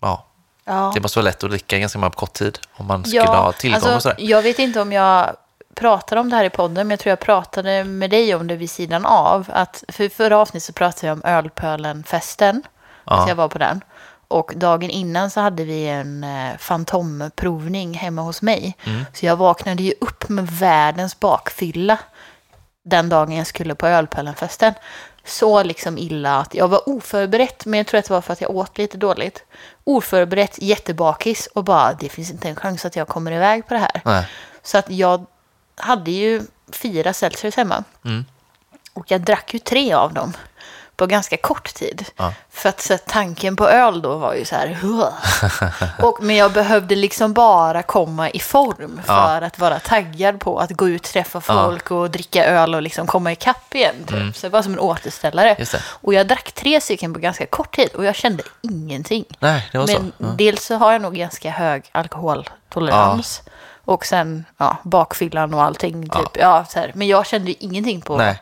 ja, 0.00 0.24
ja. 0.64 0.90
det 0.94 1.00
måste 1.00 1.18
vara 1.18 1.24
lätt 1.24 1.44
att 1.44 1.50
dricka 1.50 1.78
ganska 1.78 1.98
många 1.98 2.10
på 2.10 2.18
kort 2.18 2.32
tid 2.32 2.58
om 2.76 2.86
man 2.86 3.04
skulle 3.04 3.22
ha 3.26 3.52
tillgång 3.52 3.80
och 3.82 3.88
alltså, 3.88 4.00
sådär. 4.10 4.16
Jag 4.20 4.42
vet 4.42 4.58
inte 4.58 4.80
om 4.80 4.92
jag 4.92 5.36
pratade 5.74 6.20
om 6.20 6.30
det 6.30 6.36
här 6.36 6.44
i 6.44 6.50
podden, 6.50 6.74
men 6.86 6.90
jag 6.90 7.00
tror 7.00 7.10
jag 7.10 7.20
pratade 7.20 7.84
med 7.84 8.10
dig 8.10 8.34
om 8.34 8.46
det 8.46 8.56
vid 8.56 8.70
sidan 8.70 9.06
av. 9.06 9.46
Att 9.52 9.84
för 9.88 10.08
förra 10.08 10.38
avsnittet 10.38 10.66
så 10.66 10.72
pratade 10.72 11.06
jag 11.06 11.14
om 11.14 11.22
ölpölen-festen, 11.24 12.62
Ja. 13.04 13.22
så 13.22 13.30
jag 13.30 13.36
var 13.36 13.48
på 13.48 13.58
den. 13.58 13.80
Och 14.28 14.52
dagen 14.56 14.90
innan 14.90 15.30
så 15.30 15.40
hade 15.40 15.64
vi 15.64 15.86
en 15.88 16.24
eh, 16.24 16.56
fantomprovning 16.58 17.94
hemma 17.94 18.22
hos 18.22 18.42
mig. 18.42 18.76
Mm. 18.84 19.04
Så 19.14 19.26
jag 19.26 19.36
vaknade 19.36 19.82
ju 19.82 19.92
upp 20.00 20.28
med 20.28 20.46
världens 20.48 21.20
bakfylla 21.20 21.98
den 22.82 23.08
dagen 23.08 23.36
jag 23.36 23.46
skulle 23.46 23.74
på 23.74 23.86
ölpölenfesten. 23.86 24.74
Så 25.24 25.62
liksom 25.62 25.98
illa 25.98 26.38
att 26.38 26.54
jag 26.54 26.68
var 26.68 26.88
oförberett, 26.88 27.66
men 27.66 27.78
jag 27.78 27.86
tror 27.86 27.98
att 27.98 28.04
det 28.04 28.12
var 28.12 28.20
för 28.20 28.32
att 28.32 28.40
jag 28.40 28.50
åt 28.50 28.78
lite 28.78 28.96
dåligt. 28.96 29.44
Oförberett, 29.84 30.58
jättebakis 30.58 31.46
och 31.46 31.64
bara 31.64 31.92
det 31.92 32.08
finns 32.08 32.30
inte 32.30 32.48
en 32.48 32.56
chans 32.56 32.84
att 32.84 32.96
jag 32.96 33.08
kommer 33.08 33.32
iväg 33.32 33.66
på 33.66 33.74
det 33.74 33.80
här. 33.80 34.02
Nej. 34.04 34.28
Så 34.62 34.78
att 34.78 34.90
jag 34.90 35.26
hade 35.76 36.10
ju 36.10 36.42
fyra 36.72 37.12
seltzers 37.12 37.56
hemma. 37.56 37.84
Mm. 38.04 38.24
Och 38.92 39.10
jag 39.10 39.20
drack 39.20 39.54
ju 39.54 39.58
tre 39.58 39.92
av 39.92 40.14
dem 40.14 40.32
på 41.00 41.06
ganska 41.06 41.36
kort 41.36 41.74
tid. 41.74 42.04
Ja. 42.16 42.32
För 42.50 42.68
att 42.68 42.80
så, 42.80 42.98
tanken 42.98 43.56
på 43.56 43.68
öl 43.68 44.02
då 44.02 44.16
var 44.16 44.34
ju 44.34 44.44
så 44.44 44.54
här... 44.56 44.78
Och, 46.02 46.22
men 46.22 46.36
jag 46.36 46.52
behövde 46.52 46.96
liksom 46.96 47.32
bara 47.32 47.82
komma 47.82 48.30
i 48.30 48.38
form 48.38 49.00
för 49.06 49.12
Ja. 49.14 49.46
att 49.46 49.58
vara 49.58 49.78
taggad 49.78 50.40
på 50.40 50.58
att 50.58 50.70
gå 50.70 50.88
ut, 50.88 51.02
träffa 51.02 51.40
folk 51.40 51.90
och 51.90 52.10
dricka 52.10 52.44
öl 52.44 52.74
och 52.74 52.82
liksom 52.82 53.06
komma 53.06 53.32
ikapp 53.32 53.74
igen. 53.74 53.94
Typ. 54.06 54.36
Så 54.36 54.46
det 54.46 54.50
var 54.52 54.62
som 54.62 54.72
en 54.72 54.78
återställare. 54.78 55.54
Mm. 55.54 55.66
Och 55.86 56.14
jag 56.14 56.28
drack 56.28 56.52
tre 56.52 56.80
stycken 56.80 57.14
på 57.14 57.20
ganska 57.20 57.46
kort 57.46 57.76
tid 57.76 57.88
och 57.94 58.04
jag 58.04 58.14
kände 58.14 58.42
ingenting. 58.62 59.24
Nej, 59.38 59.68
det 59.72 59.78
var 59.78 59.86
Men 59.86 59.96
så. 59.96 60.02
Ja. 60.18 60.26
dels 60.38 60.64
så 60.64 60.74
har 60.74 60.92
jag 60.92 61.02
nog 61.02 61.14
ganska 61.14 61.50
hög 61.50 61.82
alkoholtolerans. 61.92 63.42
Och 63.84 64.06
sen 64.06 64.44
ja, 64.58 64.76
bakfyllan 64.82 65.54
och 65.54 65.62
allting. 65.62 66.08
Typ. 66.08 66.28
Ja. 66.38 66.64
så 66.68 66.78
här. 66.78 66.90
Men 66.94 67.08
jag 67.08 67.26
kände 67.26 67.50
ju 67.50 67.56
ingenting 67.60 68.00
på... 68.00 68.16
Nej. 68.16 68.40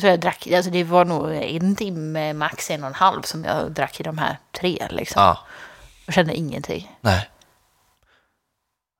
Så 0.00 0.06
jag 0.06 0.20
drack, 0.20 0.46
alltså 0.54 0.70
det 0.70 0.84
var 0.84 1.04
nog 1.04 1.32
en 1.34 1.76
timme, 1.76 2.32
max 2.32 2.70
en 2.70 2.82
och 2.82 2.88
en 2.88 2.94
halv 2.94 3.22
som 3.22 3.44
jag 3.44 3.72
drack 3.72 4.00
i 4.00 4.02
de 4.02 4.18
här 4.18 4.36
tre. 4.52 4.86
Liksom. 4.90 5.22
Ja. 5.22 5.38
Jag 6.06 6.14
kände 6.14 6.34
ingenting. 6.34 6.96
Nej. 7.00 7.28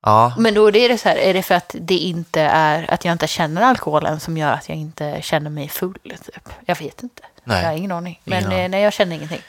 Ja, 0.02 0.34
Men 0.38 0.54
då 0.54 0.68
är 0.70 0.88
det 0.88 0.98
så 0.98 1.08
här, 1.08 1.16
är 1.16 1.34
det 1.34 1.42
för 1.42 1.54
att 1.54 1.74
det 1.80 1.94
inte 1.98 2.40
är, 2.40 2.90
att 2.90 3.04
jag 3.04 3.12
inte 3.12 3.26
känner 3.26 3.62
alkoholen 3.62 4.20
som 4.20 4.36
gör 4.36 4.52
att 4.52 4.68
jag 4.68 4.78
inte 4.78 5.22
känner 5.22 5.50
mig 5.50 5.68
full? 5.68 5.98
Typ? 6.04 6.48
Jag 6.66 6.76
vet 6.76 7.02
inte. 7.02 7.22
Nej. 7.44 7.62
Jag 7.62 7.68
har 7.70 7.76
ingen 7.76 7.92
aning. 7.92 8.20
Ingen 8.24 8.42
Men 8.42 8.46
aning. 8.52 8.64
eh, 8.64 8.68
nej, 8.68 8.82
jag 8.82 8.92
känner 8.92 9.16
ingenting. 9.16 9.42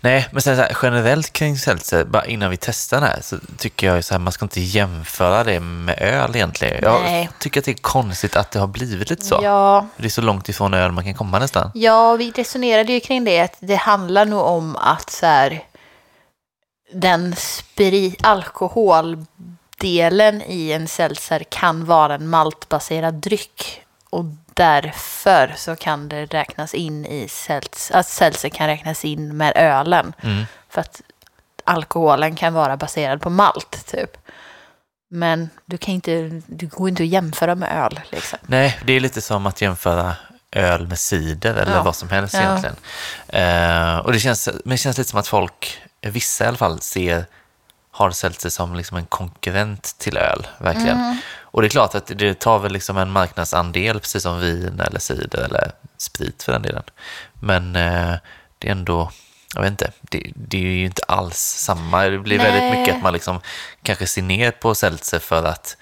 Nej, 0.00 0.28
men 0.32 0.42
sen 0.42 0.56
så 0.56 0.62
här, 0.62 0.76
generellt 0.82 1.32
kring 1.32 1.58
seltzer, 1.58 2.04
bara 2.04 2.26
innan 2.26 2.50
vi 2.50 2.56
testar 2.56 3.00
det 3.00 3.06
här, 3.06 3.20
så 3.22 3.36
tycker 3.58 3.94
jag 3.94 4.04
så 4.04 4.14
här, 4.14 4.18
man 4.18 4.32
ska 4.32 4.44
inte 4.44 4.60
jämföra 4.60 5.44
det 5.44 5.60
med 5.60 5.98
öl 6.02 6.36
egentligen. 6.36 6.78
Jag 6.82 7.02
Nej. 7.02 7.30
tycker 7.38 7.60
att 7.60 7.64
det 7.64 7.70
är 7.70 7.74
konstigt 7.74 8.36
att 8.36 8.50
det 8.50 8.58
har 8.58 8.66
blivit 8.66 9.10
lite 9.10 9.24
så. 9.24 9.40
Ja, 9.42 9.86
Det 9.96 10.04
är 10.04 10.08
så 10.10 10.20
långt 10.22 10.48
ifrån 10.48 10.74
öl 10.74 10.92
man 10.92 11.04
kan 11.04 11.14
komma 11.14 11.38
nästan. 11.38 11.70
Ja, 11.74 12.16
vi 12.16 12.30
resonerade 12.30 12.92
ju 12.92 13.00
kring 13.00 13.24
det. 13.24 13.40
Att 13.40 13.56
det 13.60 13.76
handlar 13.76 14.24
nog 14.24 14.46
om 14.46 14.76
att 14.76 15.10
så 15.10 15.26
här, 15.26 15.64
den 16.92 17.36
spri, 17.36 18.16
alkoholdelen 18.22 20.42
i 20.46 20.72
en 20.72 20.88
seltzer 20.88 21.44
kan 21.48 21.84
vara 21.84 22.14
en 22.14 22.28
maltbaserad 22.28 23.14
dryck. 23.14 23.82
Och 24.10 24.24
därför 24.60 25.52
så 25.56 25.76
kan 25.76 26.08
det 26.08 26.26
räknas 26.26 26.74
in 26.74 27.06
i 27.06 27.28
seltzer, 27.28 27.96
att 27.96 28.06
seltzer 28.08 28.48
kan 28.48 28.66
räknas 28.66 29.04
in 29.04 29.36
med 29.36 29.52
ölen. 29.56 30.12
Mm. 30.22 30.44
För 30.68 30.80
att 30.80 31.00
alkoholen 31.64 32.36
kan 32.36 32.54
vara 32.54 32.76
baserad 32.76 33.20
på 33.20 33.30
malt, 33.30 33.86
typ. 33.86 34.10
Men 35.10 35.50
du 35.66 35.78
kan 35.78 35.94
inte, 35.94 36.42
du 36.46 36.66
går 36.66 36.88
inte 36.88 37.02
att 37.02 37.08
jämföra 37.08 37.54
med 37.54 37.84
öl, 37.84 38.00
liksom. 38.10 38.38
Nej, 38.42 38.78
det 38.84 38.92
är 38.92 39.00
lite 39.00 39.20
som 39.20 39.46
att 39.46 39.60
jämföra 39.60 40.14
öl 40.52 40.86
med 40.88 40.98
cider 40.98 41.54
eller 41.54 41.76
Ja. 41.76 41.82
vad 41.82 41.96
som 41.96 42.08
helst 42.10 42.34
Ja. 42.34 42.40
egentligen. 42.40 42.76
Eh, 43.28 43.98
och 43.98 44.12
det 44.12 44.20
känns, 44.20 44.48
men 44.64 44.70
det 44.70 44.76
känns 44.78 44.98
lite 44.98 45.10
som 45.10 45.18
att 45.18 45.28
folk, 45.28 45.78
vissa 46.00 46.44
i 46.44 46.48
alla 46.48 46.56
fall, 46.56 46.80
ser 46.80 47.24
har 47.90 48.10
seltzer 48.10 48.50
som 48.50 48.74
liksom 48.74 48.96
en 48.96 49.06
konkurrent 49.06 49.94
till 49.98 50.16
öl, 50.16 50.46
verkligen. 50.58 50.98
Mm. 50.98 51.16
Och 51.52 51.62
det 51.62 51.66
är 51.66 51.70
klart 51.70 51.94
att 51.94 52.06
det 52.06 52.34
tar 52.40 52.58
väl 52.58 52.72
liksom 52.72 52.96
en 52.96 53.10
marknadsandel, 53.10 54.00
precis 54.00 54.22
som 54.22 54.40
vin 54.40 54.80
eller 54.86 54.98
cider 55.00 55.38
eller 55.44 55.72
sprit 55.96 56.42
för 56.42 56.52
den 56.52 56.62
delen. 56.62 56.82
Men 57.34 57.76
eh, 57.76 58.14
det 58.58 58.68
är 58.68 58.72
ändå, 58.72 59.10
jag 59.54 59.62
vet 59.62 59.70
inte, 59.70 59.92
det, 60.00 60.32
det 60.34 60.56
är 60.56 60.60
ju 60.62 60.84
inte 60.84 61.02
alls 61.08 61.36
samma. 61.38 62.02
Det 62.02 62.18
blir 62.18 62.38
väldigt 62.38 62.62
Nej. 62.62 62.80
mycket 62.80 62.96
att 62.96 63.02
man 63.02 63.12
liksom 63.12 63.40
kanske 63.82 64.06
ser 64.06 64.22
ner 64.22 64.50
på 64.50 64.74
seltzer 64.74 65.18
för 65.18 65.44
att 65.44 65.76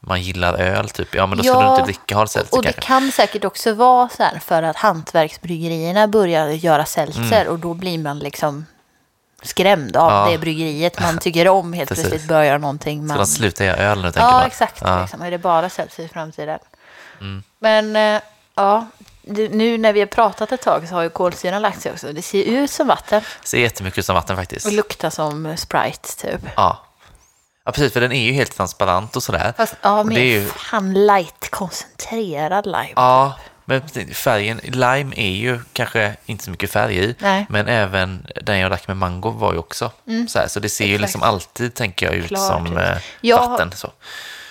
man 0.00 0.22
gillar 0.22 0.54
öl, 0.54 0.88
typ. 0.88 1.14
Ja, 1.14 1.26
men 1.26 1.38
då 1.38 1.44
ska 1.44 1.52
Ja, 1.52 1.62
du 1.64 1.70
inte 1.70 1.84
dricka 1.84 2.14
hard 2.16 2.28
seltzer 2.28 2.56
Och 2.56 2.62
det 2.62 2.72
kanske. 2.72 2.86
kan 2.88 3.12
säkert 3.12 3.44
också 3.44 3.74
vara 3.74 4.08
så 4.08 4.22
här 4.22 4.38
för 4.38 4.62
att 4.62 4.76
hantverksbryggerierna 4.76 6.08
börjar 6.08 6.48
göra 6.48 6.84
seltzer 6.84 7.40
Mm. 7.40 7.48
och 7.52 7.58
då 7.58 7.74
blir 7.74 7.98
man 7.98 8.18
liksom 8.18 8.66
skrämd 9.42 9.96
av 9.96 10.10
Ja. 10.26 10.32
det 10.32 10.38
bryggeriet 10.38 11.00
man 11.00 11.18
tycker 11.18 11.48
om 11.48 11.72
helt 11.72 11.88
Precis. 11.88 12.04
plötsligt 12.08 12.28
börjar 12.28 12.58
någonting 12.58 12.98
Ska 13.00 13.06
man... 13.08 13.16
de 13.18 13.26
sluta 13.26 13.64
göra 13.64 13.76
öl 13.76 13.96
nu, 14.02 14.02
tänker 14.02 14.20
Ja, 14.20 14.30
man? 14.30 14.46
exakt. 14.46 14.80
Ja. 14.84 15.00
Liksom. 15.00 15.22
Är 15.22 15.30
det 15.30 15.38
bara 15.38 15.68
seltzer 15.70 16.02
i 16.02 16.08
framtiden? 16.08 16.58
Mm. 17.20 17.42
Men 17.58 17.96
eh, 18.16 18.22
ja, 18.54 18.86
det, 19.22 19.48
nu 19.48 19.78
när 19.78 19.92
vi 19.92 20.00
har 20.00 20.06
pratat 20.06 20.52
ett 20.52 20.62
tag 20.62 20.88
så 20.88 20.94
har 20.94 21.02
ju 21.02 21.10
kolsyran 21.10 21.62
lagt 21.62 21.80
sig 21.82 21.92
också. 21.92 22.12
Det 22.12 22.22
ser 22.22 22.42
ut 22.44 22.70
som 22.70 22.86
vatten 22.86 23.22
Ser 23.44 23.58
jättemycket 23.58 23.98
ut 23.98 24.06
som 24.06 24.14
vatten 24.14 24.36
faktiskt. 24.36 24.66
och 24.66 24.72
luktar 24.72 25.10
som 25.10 25.56
Sprite 25.56 26.16
typ. 26.18 26.40
Ja. 26.56 26.78
ja, 27.64 27.72
precis, 27.72 27.92
för 27.92 28.00
den 28.00 28.12
är 28.12 28.22
ju 28.26 28.32
helt 28.32 28.56
transparent 28.56 29.16
och 29.16 29.22
sådär. 29.22 29.54
Fast 29.56 29.74
ja, 29.82 30.04
mer 30.04 30.14
det 30.16 30.22
är 30.22 30.40
ju- 30.40 30.46
fan 30.48 31.06
light 31.06 31.50
koncentrerad 31.50 32.66
lime. 32.66 32.92
Ja, 32.96 33.34
men 33.70 34.08
färgen, 34.14 34.60
lime 34.64 35.14
är 35.16 35.30
ju 35.30 35.60
kanske 35.72 36.16
inte 36.26 36.44
så 36.44 36.50
mycket 36.50 36.70
färg 36.70 36.96
i, 37.04 37.14
Nej. 37.18 37.46
men 37.48 37.68
även 37.68 38.26
den 38.42 38.58
jag 38.58 38.70
drack 38.70 38.88
med 38.88 38.96
mango 38.96 39.30
var 39.30 39.52
ju 39.52 39.58
också 39.58 39.90
så 40.28 40.38
här, 40.38 40.48
så 40.48 40.60
det 40.60 40.68
ser 40.68 40.84
ju 40.84 40.90
exakt. 40.94 41.02
liksom 41.02 41.22
alltid, 41.22 41.74
tänker 41.74 42.06
jag, 42.06 42.14
ut 42.14 42.28
Klart 42.28 42.48
som 42.52 42.78
eh, 42.78 42.98
Jag- 43.20 43.48
vatten. 43.48 43.72
Så. 43.72 43.90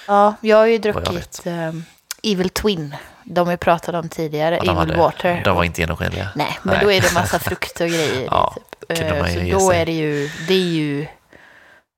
Ja, 0.07 0.33
jag 0.41 0.57
har 0.57 0.65
ju 0.65 0.77
druckit 0.77 1.41
um, 1.45 1.85
Evil 2.23 2.49
Twin. 2.49 2.95
De 3.23 3.47
vi 3.47 3.57
pratat 3.57 3.95
om 3.95 4.09
tidigare, 4.09 4.55
Ja, 4.55 4.61
de, 4.63 4.69
Evil 4.69 4.77
hade, 4.79 4.95
Water. 4.97 5.41
de 5.45 5.55
var 5.55 5.63
inte 5.63 5.81
genomskinliga. 5.81 6.29
Nej, 6.35 6.59
men 6.63 6.83
då 6.83 6.91
är 6.91 7.01
det 7.01 7.13
massa 7.13 7.39
frukt 7.49 7.81
och 7.81 7.87
grejer. 7.87 8.25
Ja, 8.31 8.55
typ. 8.87 8.99
Eh, 8.99 9.45
ju 9.45 9.51
Så 9.53 9.59
då 9.59 9.69
sig. 9.69 9.81
är 9.81 9.85
det 9.85 9.91
ju, 9.91 10.31
det 10.47 10.53
är 10.53 10.57
ju, 10.57 11.07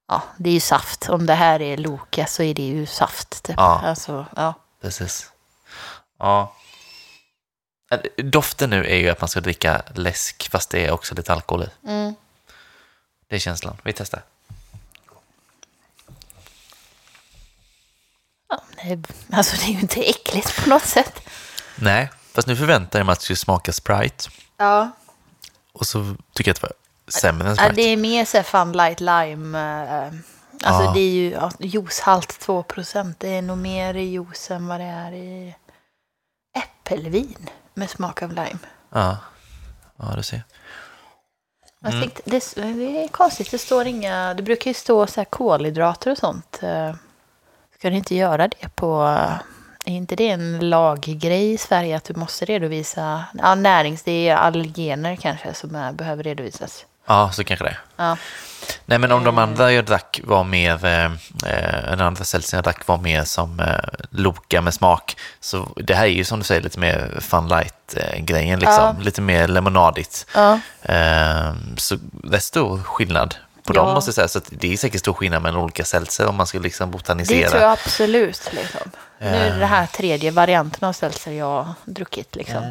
ja, 0.08 0.24
det 0.38 0.50
är 0.50 0.54
ju 0.54 0.60
saft. 0.60 1.10
Om 1.10 1.26
det 1.26 1.34
här 1.34 1.62
är 1.62 1.78
Loka 1.78 2.26
så 2.26 2.44
är 2.44 2.54
det 2.54 2.62
ju 2.64 2.86
saft. 2.86 3.44
Typ. 3.44 3.56
Ja. 3.58 3.82
Alltså, 3.86 4.26
ja. 4.36 4.54
Precis. 4.82 5.28
Ja. 6.20 6.54
Doften 8.18 8.70
nu 8.70 8.86
är 8.86 8.96
ju 8.96 9.10
att 9.10 9.22
man 9.22 9.28
ska 9.28 9.40
dricka 9.42 9.82
läsk, 9.96 10.50
fast 10.52 10.70
det 10.70 10.86
är 10.86 10.92
också 10.92 11.16
lite 11.16 11.34
alkohol 11.34 11.64
i. 11.64 11.88
Mm. 11.88 12.14
Det 13.28 13.36
är 13.36 13.40
känslan. 13.40 13.78
Vi 13.84 13.94
testar. 13.94 14.22
Ja, 18.50 18.62
är- 18.78 19.04
alltså 19.38 19.56
det 19.56 19.64
är 19.64 19.74
ju 19.74 19.80
inte 19.80 20.02
äckligt 20.10 20.64
på 20.64 20.70
något 20.70 20.86
sätt. 20.86 21.22
Nej, 21.76 22.10
fast 22.34 22.48
nu 22.48 22.56
förväntar 22.56 23.00
jag 23.00 23.06
mig 23.06 23.14
att 23.14 23.20
det 23.20 23.26
ska 23.26 23.36
smaka 23.36 23.74
Sprite. 23.74 24.30
Ja, 24.58 24.92
Och 25.74 25.88
så 25.88 26.16
tycker 26.34 26.50
jag 26.52 26.56
att 26.56 26.62
det 26.62 26.68
var 26.68 26.74
sämre 27.12 27.50
än 27.50 27.56
ja 27.56 27.64
Sprite. 27.64 27.74
det 27.76 27.82
är 27.82 27.98
mer 27.98 28.26
så 28.26 28.38
här 28.38 28.44
fun 28.44 28.72
light 28.72 29.00
lime. 29.00 29.60
eh, 29.60 30.14
Alltså 30.64 30.84
Ja. 30.84 30.92
det 30.94 31.00
är 31.00 31.12
ju 31.12 31.30
ja, 31.32 31.52
juicehalt 31.60 32.40
2% 32.40 33.16
Det 33.20 33.28
är 33.30 33.42
nog 33.42 33.58
mer 33.58 33.94
i 33.94 34.04
juice 34.04 34.52
än 34.52 34.68
vad 34.68 34.80
det 34.80 34.86
är 34.86 35.12
i 35.12 35.56
äppelvin 36.58 37.50
med 37.74 37.90
smak 37.90 38.22
av 38.24 38.30
lime. 38.30 38.58
Ja. 38.90 39.18
ja, 39.98 40.14
du 40.16 40.24
ser. 40.24 40.44
Jag 41.84 41.94
Mm. 41.94 42.02
tänkte, 42.02 42.22
det, 42.26 42.56
det 42.56 43.04
är 43.04 43.08
konstigt, 43.08 43.52
det 43.52 43.58
står 43.58 43.88
inga, 43.88 44.34
det 44.34 44.44
brukar 44.44 44.70
ju 44.70 44.74
stå 44.74 45.08
så 45.08 45.20
här 45.20 45.26
kolhydrater 45.26 46.12
och 46.12 46.18
sånt. 46.18 46.60
eh, 46.64 46.96
Ska 47.78 47.90
det 47.90 47.96
inte 47.96 48.16
göra 48.16 48.48
det 48.48 48.76
på, 48.76 49.02
är 49.86 49.92
inte 49.92 50.16
det 50.16 50.30
en 50.30 50.70
laggrej 50.70 51.52
i 51.54 51.58
Sverige 51.58 51.98
att 51.98 52.04
du 52.04 52.14
måste 52.14 52.46
redovisa, 52.46 53.24
ja 53.34 53.56
närings, 53.56 54.04
det 54.04 54.28
är 54.30 54.36
allergener 54.36 55.16
kanske 55.16 55.54
som 55.54 55.76
är, 55.76 55.92
behöver 55.92 56.24
redovisas. 56.24 56.86
Ja, 57.12 57.32
så 57.34 57.44
kanske 57.44 57.66
det. 57.66 57.78
Ja, 57.98 58.18
Nej, 58.86 59.00
men 59.00 59.12
om 59.12 59.24
de 59.24 59.38
andra 59.38 59.72
jag 59.72 59.86
drack 59.86 60.22
var 60.24 60.44
mer, 60.44 60.86
eh, 60.86 61.06
eh, 61.46 61.90
den 61.90 62.02
andra 62.02 62.24
seltzern 62.24 62.58
jag 62.58 62.64
drack 62.64 62.88
var 62.88 62.98
mer 62.98 63.24
som 63.24 63.60
eh, 63.60 63.76
Loka 64.10 64.62
med 64.62 64.74
smak. 64.74 65.18
Så 65.40 65.70
det 65.76 65.94
här 65.96 66.04
är 66.04 66.08
ju 66.10 66.24
som 66.24 66.40
du 66.40 66.46
säger 66.46 66.62
lite 66.62 66.80
mer 66.80 67.18
fun 67.22 67.48
light-grejen, 67.48 68.60
liksom. 68.60 68.84
Ja. 68.84 68.96
Lite 69.02 69.22
mer 69.22 69.48
lemonadigt. 69.48 70.26
ja, 70.36 70.60
Eh, 70.82 71.54
så 71.78 71.96
det 72.24 72.36
är 72.38 72.40
stor 72.42 72.84
skillnad 72.84 73.36
på 73.64 73.76
Ja. 73.76 73.82
dem 73.82 73.94
måste 73.94 74.10
jag 74.10 74.16
säga. 74.16 74.28
Så 74.28 74.40
det 74.50 74.74
är 74.74 74.78
säkert 74.78 75.00
stor 75.00 75.14
skillnad 75.14 75.42
mellan 75.42 75.62
olika 75.62 75.86
seltzer 75.86 76.28
om 76.28 76.36
man 76.36 76.48
skulle 76.48 76.64
liksom 76.64 76.92
Det 76.92 76.98
botanisera. 76.98 77.50
tror 77.50 77.62
jag 77.62 77.72
absolut. 77.72 78.50
Liksom. 78.54 78.92
Nu 79.20 79.28
är 79.28 79.56
det 79.58 79.62
Eh. 79.64 79.68
här 79.70 79.86
tredje 79.86 80.32
varianten 80.32 80.88
av 80.90 80.94
seltzer 80.94 81.32
jag 81.32 81.64
har 81.64 81.74
druckit. 81.86 82.36
Liksom. 82.36 82.64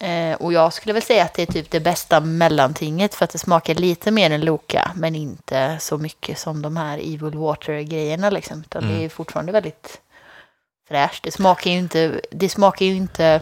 Eh, 0.00 0.34
och 0.36 0.52
jag 0.52 0.72
skulle 0.72 0.92
väl 0.92 1.02
säga 1.02 1.24
att 1.24 1.34
det 1.34 1.42
är 1.42 1.46
typ 1.52 1.70
det 1.70 1.80
bästa 1.80 2.20
mellantinget 2.20 3.14
för 3.14 3.24
att 3.24 3.30
det 3.30 3.38
smakar 3.38 3.74
lite 3.74 4.10
mer 4.10 4.30
än 4.30 4.40
Loka 4.40 4.90
men 4.94 5.14
inte 5.14 5.76
så 5.80 5.98
mycket 5.98 6.38
som 6.38 6.62
de 6.62 6.76
här 6.76 6.98
Evil 6.98 7.34
Water-grejerna. 7.38 8.30
Liksom. 8.30 8.60
Utan 8.60 8.84
Mm. 8.84 8.98
det 8.98 9.04
är 9.04 9.08
fortfarande 9.08 9.52
väldigt 9.52 10.00
fräscht. 10.88 11.22
Det 11.24 11.30
smakar 11.32 11.70
ju 11.70 11.78
inte, 11.78 12.20
det 12.30 12.48
smakar 12.48 12.86
ju 12.86 12.94
inte 12.94 13.40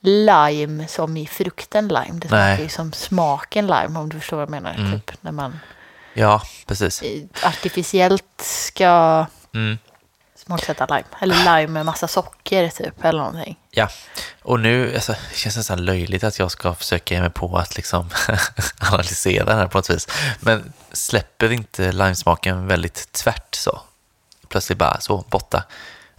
lime 0.00 0.86
som 0.88 1.16
i 1.16 1.26
frukten 1.26 1.88
lime. 1.88 2.18
Det 2.20 2.28
Nej. 2.30 2.56
smakar 2.56 2.62
ju 2.62 2.68
som 2.68 2.92
smaken 2.92 3.66
lime 3.66 3.98
om 3.98 4.08
du 4.08 4.20
förstår 4.20 4.36
vad 4.36 4.42
jag 4.42 4.50
menar. 4.50 4.74
Mm. 4.74 4.92
Typ, 5.00 5.12
när 5.20 5.32
man 5.32 5.58
Ja, 6.14 6.42
precis. 6.66 7.02
artificiellt 7.44 8.40
ska 8.40 9.26
Mm. 9.54 9.78
Smaksätta 10.48 10.86
lime. 10.86 11.08
Eller 11.20 11.36
lime 11.36 11.72
med 11.72 11.86
massa 11.86 12.08
socker 12.08 12.68
typ 12.68 13.04
eller 13.04 13.18
någonting. 13.18 13.58
Ja, 13.70 13.88
och 14.42 14.60
nu, 14.60 14.94
alltså, 14.94 15.12
det 15.12 15.36
känns 15.36 15.56
nästan 15.56 15.84
löjligt 15.84 16.24
att 16.24 16.38
jag 16.38 16.50
ska 16.50 16.74
försöka 16.74 17.14
ge 17.14 17.20
mig 17.20 17.30
på 17.30 17.56
att 17.58 17.76
liksom 17.76 18.10
analysera 18.92 19.44
den 19.44 19.58
här 19.58 19.66
på 19.66 19.78
något 19.78 19.90
vis. 19.90 20.08
Men 20.40 20.72
släpper 20.92 21.52
inte 21.52 21.92
limesmaken 21.92 22.66
väldigt 22.66 23.12
tvärt 23.12 23.54
så? 23.54 23.80
Plötsligt 24.48 24.78
bara 24.78 25.00
så, 25.00 25.24
borta. 25.28 25.64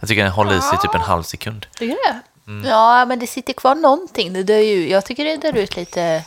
Jag 0.00 0.08
tycker 0.08 0.22
den 0.22 0.32
håller 0.32 0.58
i 0.58 0.60
sig 0.60 0.78
typ 0.78 0.94
en 0.94 1.00
halv 1.00 1.22
sekund. 1.22 1.66
Tycker 1.78 1.94
du 1.94 2.12
det? 2.12 2.20
Ja, 2.68 3.04
men 3.04 3.18
det 3.18 3.26
sitter 3.26 3.52
kvar 3.52 3.74
någonting. 3.74 4.32
Det 4.32 4.42
dör 4.42 4.58
ju, 4.58 4.90
jag 4.90 5.04
tycker 5.04 5.24
det 5.24 5.36
dör 5.36 5.56
ut 5.56 5.76
lite 5.76 6.24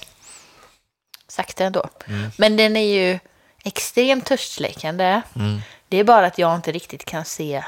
sakta 1.27 1.63
ändå. 1.63 1.89
Men 2.37 2.57
den 2.57 2.77
är 2.77 2.95
ju 2.95 3.19
extremt 3.63 4.25
törstsläckande. 4.25 5.21
Mm. 5.35 5.61
Det 5.87 5.97
är 5.97 6.03
bara 6.03 6.25
att 6.25 6.37
jag 6.37 6.55
inte 6.55 6.71
riktigt 6.71 7.05
kan 7.05 7.25
se 7.25 7.63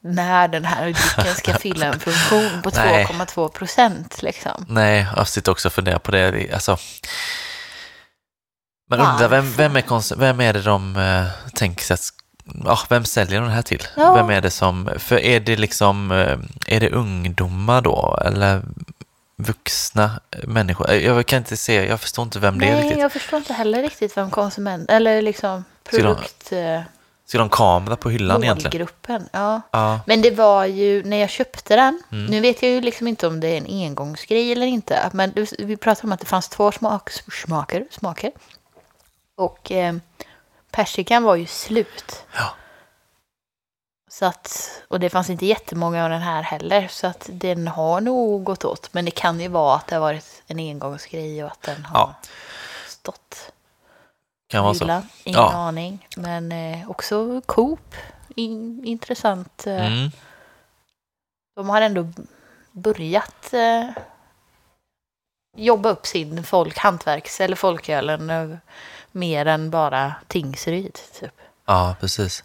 när 0.00 0.48
den 0.48 0.64
här 0.64 0.82
drycken 0.84 1.34
ska 1.34 1.54
fylla 1.58 1.86
en 1.86 2.00
funktion 2.00 2.62
på 2.62 2.70
Nej. 2.74 3.04
2,2 3.06 3.48
procent. 3.48 4.22
Liksom. 4.22 4.64
Nej, 4.68 5.06
jag 5.16 5.28
sitter 5.28 5.52
också 5.52 5.68
och 5.68 5.72
funderar 5.72 5.98
på 5.98 6.10
det. 6.10 6.52
Alltså, 6.52 6.78
man 8.90 9.00
undrar 9.00 9.28
vem, 9.28 9.52
vem, 9.52 9.76
är, 9.76 10.16
vem 10.16 10.40
är 10.40 10.52
det 10.52 10.62
de 10.62 10.96
uh, 10.96 11.26
tänker 11.54 11.84
sig 11.84 11.94
att 11.94 12.10
Ja, 12.64 12.78
vem 12.88 13.04
säljer 13.04 13.40
de 13.40 13.50
här 13.50 13.62
till? 13.62 13.82
Ja. 13.96 14.14
Vem 14.14 14.30
är 14.30 14.40
det 14.40 14.50
som, 14.50 14.90
för 14.98 15.18
är 15.18 15.40
det 15.40 15.56
liksom, 15.56 16.10
eh, 16.12 16.38
är 16.66 16.80
det 16.80 16.90
ungdomar 16.90 17.80
då? 17.80 18.18
Eller 18.24 18.62
vuxna 19.36 20.20
människor? 20.44 20.90
Eh, 20.90 20.96
Jag 21.06 21.26
kan 21.26 21.38
inte 21.38 21.56
se, 21.56 21.86
jag 21.86 22.00
förstår 22.00 22.22
inte 22.22 22.38
vem 22.38 22.58
det 22.58 22.66
är 22.66 22.70
Nej, 22.74 22.82
riktigt. 22.82 23.00
jag 23.00 23.12
förstår 23.12 23.36
inte 23.38 23.52
heller 23.52 23.82
riktigt 23.82 24.16
vem 24.16 24.30
konsument, 24.30 24.90
eller 24.90 25.22
liksom 25.22 25.64
de- 25.82 25.96
produkt... 25.96 26.52
Ser 27.30 27.38
de 27.38 27.48
kamera 27.48 27.96
på 27.96 28.10
hyllan 28.10 28.42
egentligen? 28.44 28.70
Målgruppen, 28.80 29.28
ja. 29.32 29.60
Ja. 29.70 30.00
Men 30.06 30.22
det 30.22 30.30
var 30.30 30.64
ju 30.64 31.02
när 31.04 31.16
jag 31.16 31.30
köpte 31.30 31.76
den. 31.76 32.02
Mm. 32.12 32.26
Nu 32.26 32.40
vet 32.40 32.62
jag 32.62 32.70
ju 32.72 32.80
liksom 32.80 33.08
inte 33.08 33.26
om 33.26 33.40
det 33.40 33.48
är 33.48 33.56
en 33.58 33.66
engångsgrej 33.66 34.52
eller 34.52 34.66
inte. 34.66 35.10
Men 35.12 35.32
vi 35.58 35.76
pratade 35.76 36.06
om 36.06 36.12
att 36.12 36.20
det 36.20 36.26
fanns 36.26 36.48
två 36.48 36.72
smak, 36.72 37.10
smaker. 37.44 37.86
smaker. 37.90 38.32
Och 39.36 39.72
eh, 39.72 39.94
persikan 40.70 41.22
var 41.22 41.34
ju 41.36 41.46
slut. 41.46 42.24
Ja. 42.34 42.50
Så 44.10 44.26
att, 44.26 44.70
och 44.88 45.00
det 45.00 45.10
fanns 45.10 45.30
inte 45.30 45.46
jättemånga 45.46 46.04
av 46.04 46.10
den 46.10 46.22
här 46.22 46.42
heller. 46.42 46.88
Så 46.88 47.06
att 47.06 47.28
den 47.32 47.68
har 47.68 48.00
nog 48.00 48.44
gått 48.44 48.64
åt. 48.64 48.88
Men 48.92 49.04
det 49.04 49.10
kan 49.10 49.40
ju 49.40 49.48
vara 49.48 49.76
att 49.76 49.86
det 49.86 49.94
har 49.94 50.00
varit 50.00 50.42
en 50.46 50.58
engångsgrej 50.58 51.44
och 51.44 51.50
att 51.50 51.62
den 51.62 51.84
har 51.84 51.98
Ja. 52.00 52.14
stått 52.88 53.52
Kan 54.48 54.64
vara 54.64 54.74
så. 54.74 54.84
Ingen 54.84 55.40
Ja. 55.40 55.52
aning. 55.52 56.06
Men 56.16 56.52
eh, 56.52 56.90
också 56.90 57.40
Coop, 57.46 57.94
in, 58.36 58.84
intressant. 58.84 59.66
Eh, 59.66 59.86
Mm. 59.86 60.10
De 61.56 61.68
har 61.68 61.80
ändå 61.80 62.08
börjat 62.72 63.52
eh, 63.52 63.88
jobba 65.56 65.88
upp 65.88 66.06
sin 66.06 66.44
folk, 66.44 66.78
hantverks 66.78 67.40
eller 67.40 67.56
folkölen 67.56 68.30
eh, 68.30 68.56
mer 69.12 69.46
än 69.46 69.70
bara 69.70 70.14
Tingsryd. 70.28 70.98
Typ. 71.20 71.32
Ja, 71.66 71.96
precis. 72.00 72.44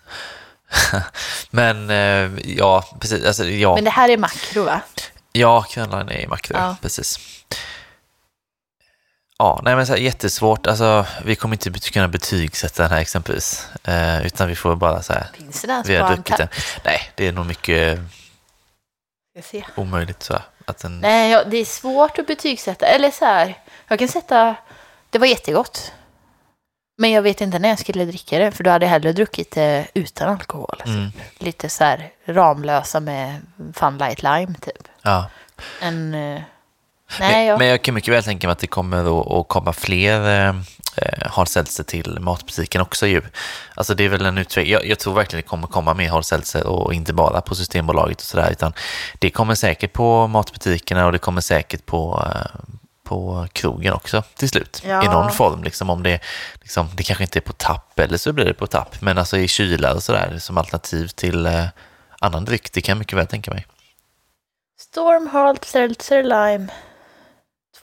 Men 1.51 1.89
eh, 1.89 2.39
ja, 2.57 2.83
precis. 2.99 3.25
Alltså, 3.25 3.45
ja, 3.45 3.75
Men 3.75 3.83
det 3.83 3.89
här 3.89 4.09
är 4.09 4.17
makro 4.17 4.63
va? 4.63 4.81
ja 5.31 5.61
Krönline 5.69 6.09
är 6.09 6.19
i 6.21 6.27
makro, 6.27 6.57
Ja. 6.57 6.75
precis. 6.81 7.19
Ja, 9.37 9.59
nej 9.63 9.75
men 9.75 9.87
så 9.87 9.93
här, 9.93 9.99
jättesvårt. 9.99 10.67
Alltså, 10.67 11.05
vi 11.25 11.35
kommer 11.35 11.55
inte 11.55 11.89
kunna 11.91 12.07
betygsätta 12.07 12.83
den 12.83 12.91
här 12.91 12.99
exempelvis. 12.99 13.67
Eh, 13.83 14.25
utan 14.25 14.47
vi 14.47 14.55
får 14.55 14.75
bara 14.75 15.01
så 15.01 15.13
här, 15.13 15.27
Finns 15.33 15.61
det 15.61 15.67
ens 15.71 15.89
vi 15.89 15.95
har 15.95 16.15
druckit 16.15 16.37
den. 16.37 16.47
Nej, 16.85 17.11
det 17.15 17.27
är 17.27 17.31
nog 17.31 17.45
mycket 17.45 17.99
omöjligt 19.75 20.23
så 20.23 20.33
här, 20.33 20.41
att 20.65 20.77
den... 20.77 20.99
Nej, 20.99 21.31
ja, 21.31 21.43
det 21.43 21.57
är 21.57 21.65
svårt 21.65 22.19
att 22.19 22.27
betygsätta. 22.27 22.85
Eller 22.85 23.11
så 23.11 23.25
här, 23.25 23.57
jag 23.87 23.99
kan 23.99 24.07
sätta, 24.07 24.55
det 25.09 25.19
var 25.19 25.27
jättegott. 25.27 25.91
Men 26.97 27.11
jag 27.11 27.21
vet 27.21 27.41
inte 27.41 27.59
när 27.59 27.69
jag 27.69 27.79
skulle 27.79 28.05
dricka 28.05 28.39
det, 28.39 28.51
för 28.51 28.63
då 28.63 28.69
hade 28.71 28.85
jag 28.85 28.91
hellre 28.91 29.13
druckit 29.13 29.51
det 29.51 29.87
utan 29.93 30.29
alkohol. 30.29 30.83
Mm, 30.85 31.11
Lite 31.37 31.69
så 31.69 31.83
här 31.83 32.11
ramlösa 32.25 32.99
med 32.99 33.41
Fun 33.73 33.97
Light 33.97 34.23
Lime 34.23 34.53
typ. 34.61 34.87
ja. 35.01 35.29
En, 35.81 36.13
nej, 37.19 37.33
Men, 37.33 37.45
ja. 37.45 37.57
men 37.57 37.67
jag 37.67 37.81
kan 37.81 37.93
mycket 37.93 38.13
väl 38.13 38.23
tänka 38.23 38.47
mig 38.47 38.51
att 38.51 38.59
det 38.59 38.67
kommer 38.67 39.41
att, 39.41 39.47
komma 39.47 39.73
fler 39.73 40.47
eh, 40.95 41.31
hard 41.31 41.47
seltzer 41.47 41.83
till 41.83 42.19
matbutiken 42.19 42.81
också 42.81 43.07
ju. 43.07 43.21
Alltså 43.75 43.95
det 43.95 44.05
är 44.05 44.09
väl 44.09 44.25
en 44.25 44.37
utveckling. 44.37 44.73
Jag, 44.73 44.85
jag 44.85 44.99
tror 44.99 45.13
verkligen 45.13 45.41
det 45.43 45.47
kommer 45.47 45.67
komma 45.67 45.93
mer 45.93 46.21
seltzer 46.21 46.67
och 46.67 46.93
inte 46.93 47.13
bara 47.13 47.41
på 47.41 47.55
Systembolaget 47.55 48.17
och 48.17 48.23
sådär 48.23 48.51
utan 48.51 48.73
det 49.19 49.29
kommer 49.29 49.55
säkert 49.55 49.93
på 49.93 50.27
matbutikerna 50.27 51.05
och 51.05 51.11
det 51.11 51.19
kommer 51.19 51.41
säkert 51.41 51.85
på, 51.85 52.23
eh, 52.25 52.61
på 53.03 53.47
krogen 53.53 53.93
också 53.93 54.23
till 54.35 54.49
slut. 54.49 54.81
Ja. 54.85 55.03
I 55.03 55.07
någon 55.07 55.31
form 55.31 55.63
liksom 55.63 55.89
om 55.89 56.03
det, 56.03 56.19
liksom, 56.61 56.89
det 56.95 57.03
kanske 57.03 57.23
inte 57.23 57.39
är 57.39 57.41
på 57.41 57.53
tapp 57.53 57.99
eller 57.99 58.17
så 58.17 58.33
blir 58.33 58.45
det 58.45 58.53
på 58.53 58.67
tapp 58.67 59.01
men 59.01 59.17
alltså 59.17 59.37
i 59.37 59.47
kylar 59.47 59.95
och 59.95 60.03
sådär 60.03 60.37
som 60.39 60.57
alternativ 60.57 61.07
till 61.07 61.45
eh, 61.45 61.65
annan 62.19 62.45
dryck. 62.45 62.73
Det 62.73 62.81
kan 62.81 62.93
jag 62.93 62.99
mycket 62.99 63.17
väl 63.17 63.27
tänka 63.27 63.51
mig. 63.51 63.65
Storm 64.79 65.27
Hard 65.27 65.65
Seltzer 65.65 66.23
Lime. 66.23 66.67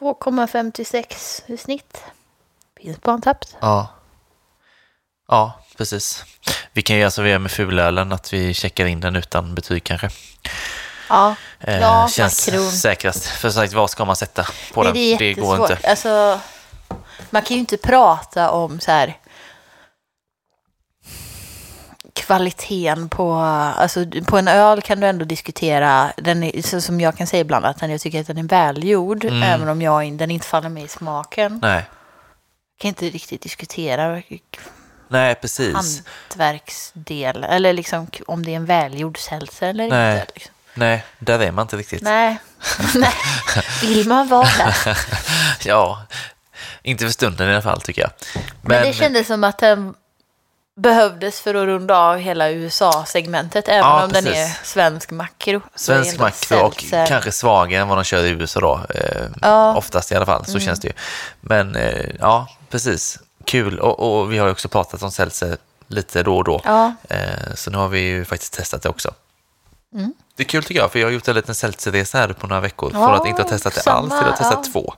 2,56 0.00 1.42
i 1.46 1.56
snitt. 1.56 2.02
Finns 2.80 2.98
på 2.98 3.10
Untappd. 3.10 3.44
Ja. 3.60 3.88
Ja, 5.28 5.52
precis. 5.78 6.24
Vi 6.72 6.82
kan 6.82 6.96
ju 6.96 7.04
alltså 7.04 7.22
vi 7.22 7.30
gör 7.30 7.38
med 7.38 7.50
fulölen 7.50 8.12
att 8.12 8.32
vi 8.32 8.54
checkar 8.54 8.86
in 8.86 9.00
den 9.00 9.16
utan 9.16 9.54
betyg 9.54 9.84
kanske. 9.84 10.10
Ja, 11.08 11.34
Eh, 11.60 11.78
Ja, 11.80 12.08
känns 12.12 12.46
makron. 12.48 12.70
säkrast. 12.70 13.24
För 13.26 13.50
sagt, 13.50 13.72
vad 13.72 13.90
ska 13.90 14.04
man 14.04 14.16
sätta 14.16 14.46
på 14.74 14.82
Nej, 14.82 14.92
den? 14.92 14.94
det 14.94 15.00
är 15.14 15.18
Det 15.18 15.34
går 15.40 15.60
inte. 15.60 15.88
Alltså, 15.90 16.40
man 17.30 17.42
kan 17.42 17.54
ju 17.54 17.60
inte 17.60 17.76
prata 17.76 18.50
om 18.50 18.80
så 18.80 18.90
här 18.90 19.18
kvaliteten 22.20 23.08
på, 23.08 23.34
alltså 23.34 24.04
på 24.26 24.38
en 24.38 24.48
öl 24.48 24.82
kan 24.82 25.00
du 25.00 25.06
ändå 25.06 25.24
diskutera, 25.24 26.12
den 26.16 26.42
är, 26.42 26.80
som 26.80 27.00
jag 27.00 27.16
kan 27.16 27.26
säga 27.26 27.40
ibland, 27.40 27.66
att 27.66 27.82
jag 27.82 28.00
tycker 28.00 28.20
att 28.20 28.26
den 28.26 28.38
är 28.38 28.42
välgjord, 28.42 29.24
Mm. 29.24 29.42
även 29.42 29.68
om 29.68 29.82
jag, 29.82 30.12
den 30.12 30.30
inte 30.30 30.46
faller 30.46 30.68
mig 30.68 30.84
i 30.84 30.88
smaken. 30.88 31.58
Nej. 31.62 31.84
kan 32.80 32.88
inte 32.88 33.08
riktigt 33.10 33.42
diskutera 33.42 34.22
Nej, 35.08 35.34
precis. 35.34 35.74
hantverksdel, 35.74 37.44
eller 37.44 37.72
liksom 37.72 38.06
om 38.26 38.44
det 38.44 38.52
är 38.52 38.56
en 38.56 38.66
välgjord 38.66 39.18
seltzer 39.18 39.68
eller 39.68 39.88
Nej. 39.88 40.20
inte. 40.20 40.32
Liksom. 40.34 40.54
Nej, 40.74 41.04
där 41.18 41.38
är 41.38 41.52
man 41.52 41.62
inte 41.62 41.76
riktigt. 41.76 42.02
Nej. 42.02 42.38
Nej, 42.94 43.12
vill 43.82 44.08
man 44.08 44.28
vara 44.28 44.48
där? 44.58 44.98
Ja, 45.64 46.06
inte 46.82 47.04
för 47.04 47.12
stunden 47.12 47.48
i 47.48 47.52
alla 47.52 47.62
fall 47.62 47.80
tycker 47.80 48.02
jag. 48.02 48.10
Men, 48.62 48.82
det 48.82 48.92
kändes 48.92 49.26
som 49.26 49.44
att 49.44 49.58
den 49.58 49.94
behövdes 50.80 51.40
för 51.40 51.54
att 51.54 51.66
runda 51.66 51.96
av 51.98 52.16
hela 52.18 52.50
USA-segmentet, 52.50 53.68
även 53.68 53.78
Ja, 53.78 54.04
om 54.04 54.12
den 54.12 54.26
är 54.26 54.30
precis. 54.30 54.58
svensk 54.70 55.10
makro. 55.10 55.60
Svensk 55.74 56.18
makro 56.18 56.58
och 56.58 56.84
kanske 57.08 57.32
svagare 57.32 57.82
än 57.82 57.88
vad 57.88 57.98
de 57.98 58.04
kör 58.04 58.24
i 58.24 58.28
USA 58.28 58.60
då. 58.60 58.80
Eh, 58.94 59.26
Ja. 59.42 59.64
Mm. 59.64 59.76
Oftast 59.76 60.12
i 60.12 60.14
alla 60.14 60.26
fall, 60.26 60.44
så 60.46 60.58
känns 60.60 60.80
det 60.80 60.88
ju. 60.88 60.94
Men 61.40 61.76
eh, 61.76 62.06
ja, 62.20 62.48
precis. 62.70 63.18
Kul. 63.44 63.78
Och, 63.80 64.20
och 64.20 64.32
vi 64.32 64.38
har 64.38 64.46
ju 64.46 64.52
också 64.52 64.68
pratat 64.68 65.02
om 65.02 65.10
seltzer 65.10 65.56
lite 65.86 66.22
då 66.22 66.36
och 66.36 66.44
då. 66.44 66.60
Ja, 66.64 66.94
Eh, 67.08 67.54
så 67.54 67.70
nu 67.70 67.78
har 67.78 67.88
vi 67.88 68.00
ju 68.00 68.24
faktiskt 68.24 68.52
testat 68.52 68.82
det 68.82 68.88
också. 68.88 69.14
Mm. 69.94 70.14
Det 70.36 70.42
är 70.42 70.48
kul 70.48 70.64
tycker 70.64 70.80
jag, 70.80 70.92
för 70.92 70.98
jag 70.98 71.06
har 71.06 71.12
gjort 71.12 71.28
en 71.28 71.34
liten 71.34 71.54
seltzerresa 71.54 72.18
här 72.18 72.28
på 72.32 72.46
några 72.46 72.60
veckor. 72.60 72.90
Från 72.90 73.14
att 73.14 73.26
inte 73.26 73.42
ha 73.42 73.48
testat 73.48 73.74
det 73.74 73.80
samma, 73.80 73.98
alls 73.98 74.08
till 74.08 74.32
att 74.32 74.38
ha 74.38 74.50
testat 74.50 74.72
två. 74.72 74.94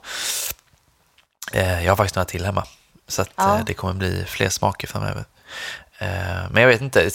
Eh, 1.53 1.83
jag 1.85 1.91
har 1.91 1.95
faktiskt 1.95 2.15
några 2.15 2.25
till 2.25 2.45
hemma. 2.45 2.63
Så 3.07 3.21
att, 3.21 3.39
eh, 3.39 3.59
det 3.65 3.73
kommer 3.73 3.93
bli 3.93 4.25
fler 4.27 4.49
smaker 4.49 4.87
framöver. 4.87 5.25
Eh, 5.97 6.07
men 6.51 6.61
jag 6.61 6.67
vet 6.69 6.81
inte, 6.81 7.09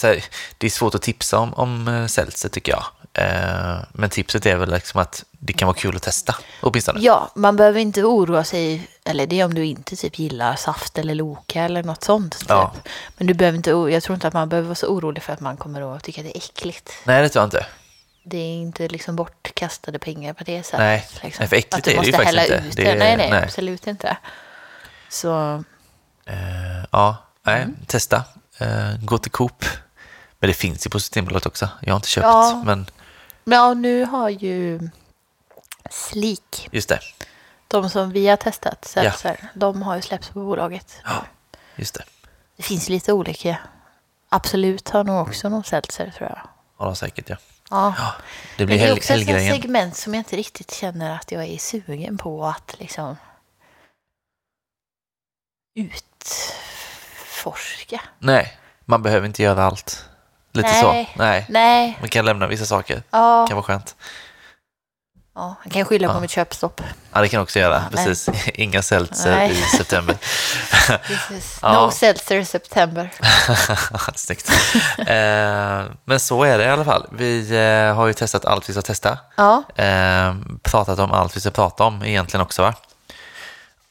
det 0.58 0.66
är 0.66 0.70
svårt 0.70 0.94
att 0.94 1.02
tipsa 1.02 1.38
om, 1.38 1.54
om 1.54 1.88
eh, 1.88 2.06
seltzer 2.06 2.48
tycker 2.48 2.72
jag. 2.72 2.84
Eh, 3.14 3.78
men 3.92 4.10
tipset 4.10 4.46
är 4.46 4.56
väl 4.56 4.70
liksom 4.70 5.00
att 5.00 5.24
det 5.30 5.52
kan 5.52 5.66
vara 5.66 5.76
kul 5.76 5.96
att 5.96 6.02
testa 6.02 6.36
åtminstone. 6.60 7.00
Ja, 7.00 7.30
man 7.34 7.56
behöver 7.56 7.80
inte 7.80 8.02
oroa 8.02 8.44
sig, 8.44 8.88
eller 9.04 9.26
det 9.26 9.40
är 9.40 9.44
om 9.44 9.54
du 9.54 9.64
inte 9.64 9.96
typ 9.96 10.18
gillar 10.18 10.56
saft 10.56 10.98
eller 10.98 11.14
Loka 11.14 11.62
eller 11.62 11.82
något 11.82 12.04
sånt. 12.04 12.38
Typ. 12.38 12.48
Ja. 12.48 12.72
Men 13.16 13.26
du 13.26 13.34
behöver 13.34 13.56
inte, 13.56 13.70
jag 13.70 14.02
tror 14.02 14.14
inte 14.14 14.28
att 14.28 14.34
man 14.34 14.48
behöver 14.48 14.66
vara 14.68 14.74
så 14.74 14.86
orolig 14.86 15.22
för 15.22 15.32
att 15.32 15.40
man 15.40 15.56
kommer 15.56 15.96
att 15.96 16.04
tycka 16.04 16.22
det 16.22 16.28
är 16.28 16.36
äckligt. 16.36 16.92
Nej, 17.04 17.22
det 17.22 17.28
tror 17.28 17.40
jag 17.42 17.46
inte. 17.46 17.66
Det 18.24 18.38
är 18.38 18.54
inte 18.54 18.88
liksom 18.88 19.16
bortkastade 19.16 19.98
pengar 19.98 20.32
på 20.32 20.44
det 20.44 20.62
sättet. 20.62 20.78
Nej, 20.80 21.08
liksom. 21.22 21.42
nej, 21.42 21.48
för 21.48 21.56
äckligt 21.56 21.74
att 21.74 21.84
du 21.84 21.90
är 21.90 22.00
det 22.00 22.06
ju 22.06 22.12
faktiskt 22.12 22.38
inte. 22.42 22.54
ut 22.68 22.76
Det 22.76 22.90
är- 22.90 22.96
Nej, 22.98 23.16
nej, 23.16 23.30
nej. 23.30 23.42
absolut 23.44 23.86
inte. 23.86 24.16
Så, 25.08 25.64
Eh, 26.26 26.84
ja, 26.92 27.16
nej, 27.48 27.62
Mm. 27.62 27.76
testa. 27.86 28.24
Eh, 28.58 28.96
gå 29.04 29.18
till 29.18 29.30
Coop. 29.32 29.64
Men 30.38 30.48
det 30.48 30.54
finns 30.54 30.86
ju 30.86 30.90
på 30.90 31.00
Systembolaget 31.00 31.46
också. 31.46 31.68
Jag 31.82 31.92
har 31.92 31.96
inte 31.96 32.08
köpt, 32.08 32.24
Ja. 32.24 32.62
men 32.64 32.86
ja, 33.44 33.74
nu 33.74 34.04
har 34.04 34.28
ju 34.28 34.90
Sleek, 35.90 36.68
just 36.72 36.88
det. 36.88 37.00
de 37.68 37.90
som 37.90 38.10
vi 38.10 38.28
har 38.28 38.36
testat, 38.36 38.84
seltzer, 38.84 39.50
de 39.54 39.82
har 39.82 39.96
ju 39.96 40.02
släppts 40.02 40.28
på 40.28 40.40
bolaget. 40.44 41.00
Ja, 41.04 41.24
just 41.76 41.94
det. 41.94 42.04
Det 42.56 42.62
finns 42.62 42.88
lite 42.88 43.12
olika. 43.12 43.58
Absolut 44.28 44.88
har 44.88 45.04
nog 45.04 45.28
också 45.28 45.48
någon 45.48 45.64
seltzer 45.64 46.10
tror 46.16 46.28
jag. 46.28 46.38
Ja, 46.78 46.84
de 46.84 46.96
säkert 46.96 47.28
ja. 47.28 47.36
Ja. 47.70 47.94
ja 47.98 48.14
det 48.56 48.66
blir 48.66 48.76
Men 48.76 48.86
det 48.86 48.92
är 48.92 48.96
också 48.96 49.12
ett 49.14 49.52
segment 49.52 49.96
som 49.96 50.14
jag 50.14 50.20
inte 50.20 50.36
riktigt 50.36 50.70
känner 50.74 51.14
att 51.14 51.32
jag 51.32 51.44
är 51.44 51.58
sugen 51.58 52.18
på 52.18 52.46
att 52.46 52.74
liksom 52.78 53.16
utforska. 57.48 58.00
Nej, 58.18 58.56
man 58.84 59.02
behöver 59.02 59.26
inte 59.26 59.42
göra 59.42 59.64
allt. 59.64 60.04
Lite 60.52 60.68
Nej. 60.68 60.80
så. 61.14 61.22
Nej, 61.22 61.46
Nej, 61.48 61.96
man 62.00 62.08
kan 62.08 62.24
lämna 62.24 62.46
vissa 62.46 62.64
saker. 62.66 63.02
ja, 63.10 63.46
kan 63.46 63.56
vara 63.56 63.64
skönt. 63.64 63.96
ja 65.34 65.54
jag 65.64 65.72
kan 65.72 65.84
skylla 65.84 66.08
på 66.08 66.14
Ja. 66.14 66.20
mitt 66.20 66.30
köpstopp. 66.30 66.80
Ja, 67.12 67.20
det 67.20 67.28
kan 67.28 67.38
jag 67.38 67.42
också 67.42 67.58
göra. 67.58 67.74
Ja, 67.74 67.82
nej. 67.92 68.06
Precis. 68.06 68.48
Inga 68.54 68.82
seltzer 68.82 69.42
i 69.50 69.54
september. 69.54 70.16
Precis. 71.06 71.58
Ja. 71.62 71.72
No 71.86 71.90
seltzer 71.90 72.44
september. 72.44 73.10
Snyggt. 74.14 74.50
Eh, 74.98 75.84
men 76.04 76.20
så 76.20 76.42
är 76.44 76.58
det 76.58 76.64
i 76.64 76.68
alla 76.68 76.84
fall. 76.84 77.06
Vi 77.12 77.56
eh, 77.88 77.94
har 77.96 78.06
ju 78.06 78.12
testat 78.12 78.44
allt 78.44 78.68
vi 78.68 78.72
ska 78.72 78.82
testa. 78.82 79.18
Ja, 79.36 79.62
Eh, 79.76 80.34
pratat 80.62 80.98
om 80.98 81.12
allt 81.12 81.36
vi 81.36 81.40
ska 81.40 81.50
prata 81.50 81.84
om 81.84 82.02
egentligen 82.04 82.42
också 82.42 82.62
va? 82.62 82.74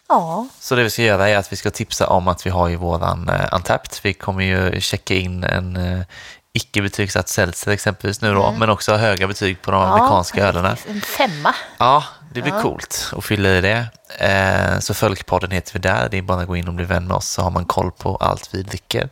Ja, 0.10 0.48
Så 0.60 0.76
det 0.76 0.84
vi 0.84 0.90
ska 0.90 1.02
göra 1.02 1.30
är 1.30 1.38
att 1.38 1.52
vi 1.52 1.56
ska 1.56 1.70
tipsa 1.72 2.08
om 2.08 2.28
att 2.28 2.46
vi 2.46 2.50
har 2.50 2.68
ju 2.68 2.76
våran 2.76 3.30
eh, 3.30 3.50
Untapped. 3.56 3.92
Vi 4.04 4.14
kommer 4.14 4.44
ju 4.44 4.82
checka 4.82 5.14
in 5.14 5.44
en 5.44 5.76
eh, 5.78 6.06
icke 6.54 6.82
betygsatt 6.82 7.30
seltzer 7.30 7.72
exempelvis 7.72 8.22
nu 8.22 8.34
då, 8.34 8.52
men 8.52 8.70
också 8.70 8.96
höga 8.96 9.28
betyg 9.28 9.62
på 9.62 9.72
de 9.72 9.78
Mm. 9.82 9.90
ja 9.90 9.96
amerikanska 9.98 10.46
ölerna. 10.48 10.70
faktiskt. 10.70 10.90
En 10.96 11.02
femma. 11.02 11.56
Ja, 11.78 12.04
det 12.34 12.42
blir 12.42 12.54
Ja. 12.54 12.62
coolt 12.62 13.14
att 13.18 13.26
fylla 13.26 13.50
i 13.50 13.62
det. 13.62 13.86
Eh, 14.20 14.80
så 14.80 14.94
Folkpodden 14.94 15.52
heter 15.52 15.74
vi 15.74 15.80
där. 15.80 16.08
Det 16.12 16.18
är 16.18 16.22
bara 16.22 16.42
att 16.42 16.48
gå 16.48 16.56
in 16.56 16.68
och 16.68 16.74
bli 16.74 16.86
vän 16.86 17.08
med 17.08 17.18
oss 17.18 17.28
så 17.30 17.42
har 17.42 17.50
man 17.52 17.66
koll 17.66 17.92
på 17.92 18.16
allt 18.16 18.50
vi 18.52 18.62
dricker. 18.64 19.10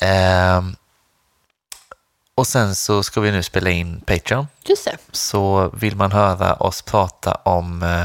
Eh, 0.00 0.62
och 2.36 2.46
sen 2.46 2.74
så 2.74 3.02
ska 3.02 3.20
vi 3.20 3.30
nu 3.32 3.42
spela 3.42 3.70
in 3.70 4.00
Patreon. 4.00 4.46
Just 4.68 4.84
det. 4.84 4.96
Så 5.12 5.70
vill 5.74 5.96
man 5.96 6.12
höra 6.12 6.54
oss 6.54 6.82
prata 6.82 7.34
om 7.34 7.82
eh, 7.82 8.04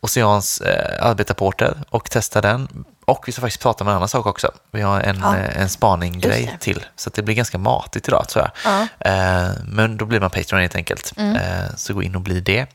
Oceans 0.00 0.60
eh, 0.60 1.06
arbetarporter 1.06 1.76
och 1.90 2.10
testa 2.10 2.40
den. 2.40 2.84
Och 3.04 3.24
vi 3.28 3.32
ska 3.32 3.40
faktiskt 3.40 3.62
prata 3.62 3.84
om 3.84 3.88
en 3.88 3.94
annan 3.96 4.08
sak 4.08 4.26
också. 4.26 4.52
Vi 4.70 4.80
har 4.80 5.00
en, 5.00 5.18
Ja. 5.22 5.36
eh, 5.36 5.60
en 5.62 5.68
spaninggrej 5.68 6.56
till. 6.60 6.84
Så 6.96 7.10
det 7.14 7.22
blir 7.22 7.34
ganska 7.34 7.58
matigt 7.58 8.08
idag 8.08 8.28
tror 8.28 8.44
jag. 8.44 8.72
Ja. 9.00 9.10
Eh, 9.10 9.50
men 9.64 9.96
då 9.96 10.04
blir 10.04 10.20
man 10.20 10.30
Patreon 10.30 10.60
helt 10.60 10.74
enkelt. 10.74 11.12
Mm. 11.16 11.36
Eh, 11.36 11.74
så 11.76 11.94
gå 11.94 12.02
in 12.02 12.14
och 12.14 12.20
bli 12.20 12.40
det. 12.40 12.66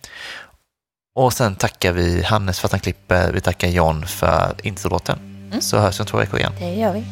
Och 1.16 1.34
sen 1.34 1.56
tackar 1.56 1.92
vi 1.92 2.24
Hannes 2.24 2.60
för 2.60 2.68
att 2.68 2.72
han 2.72 2.80
klipper. 2.82 3.32
Vi 3.32 3.42
tackar 3.42 3.68
John 3.68 4.08
för 4.08 4.56
introlåten. 4.64 5.20
Mm. 5.48 5.62
Så 5.62 5.78
hörs 5.78 6.00
vi 6.00 6.02
om 6.02 6.08
två 6.08 6.18
veckor 6.18 6.40
igen. 6.40 6.54
Det 6.60 6.74
gör 6.76 6.94
vi. 6.94 7.04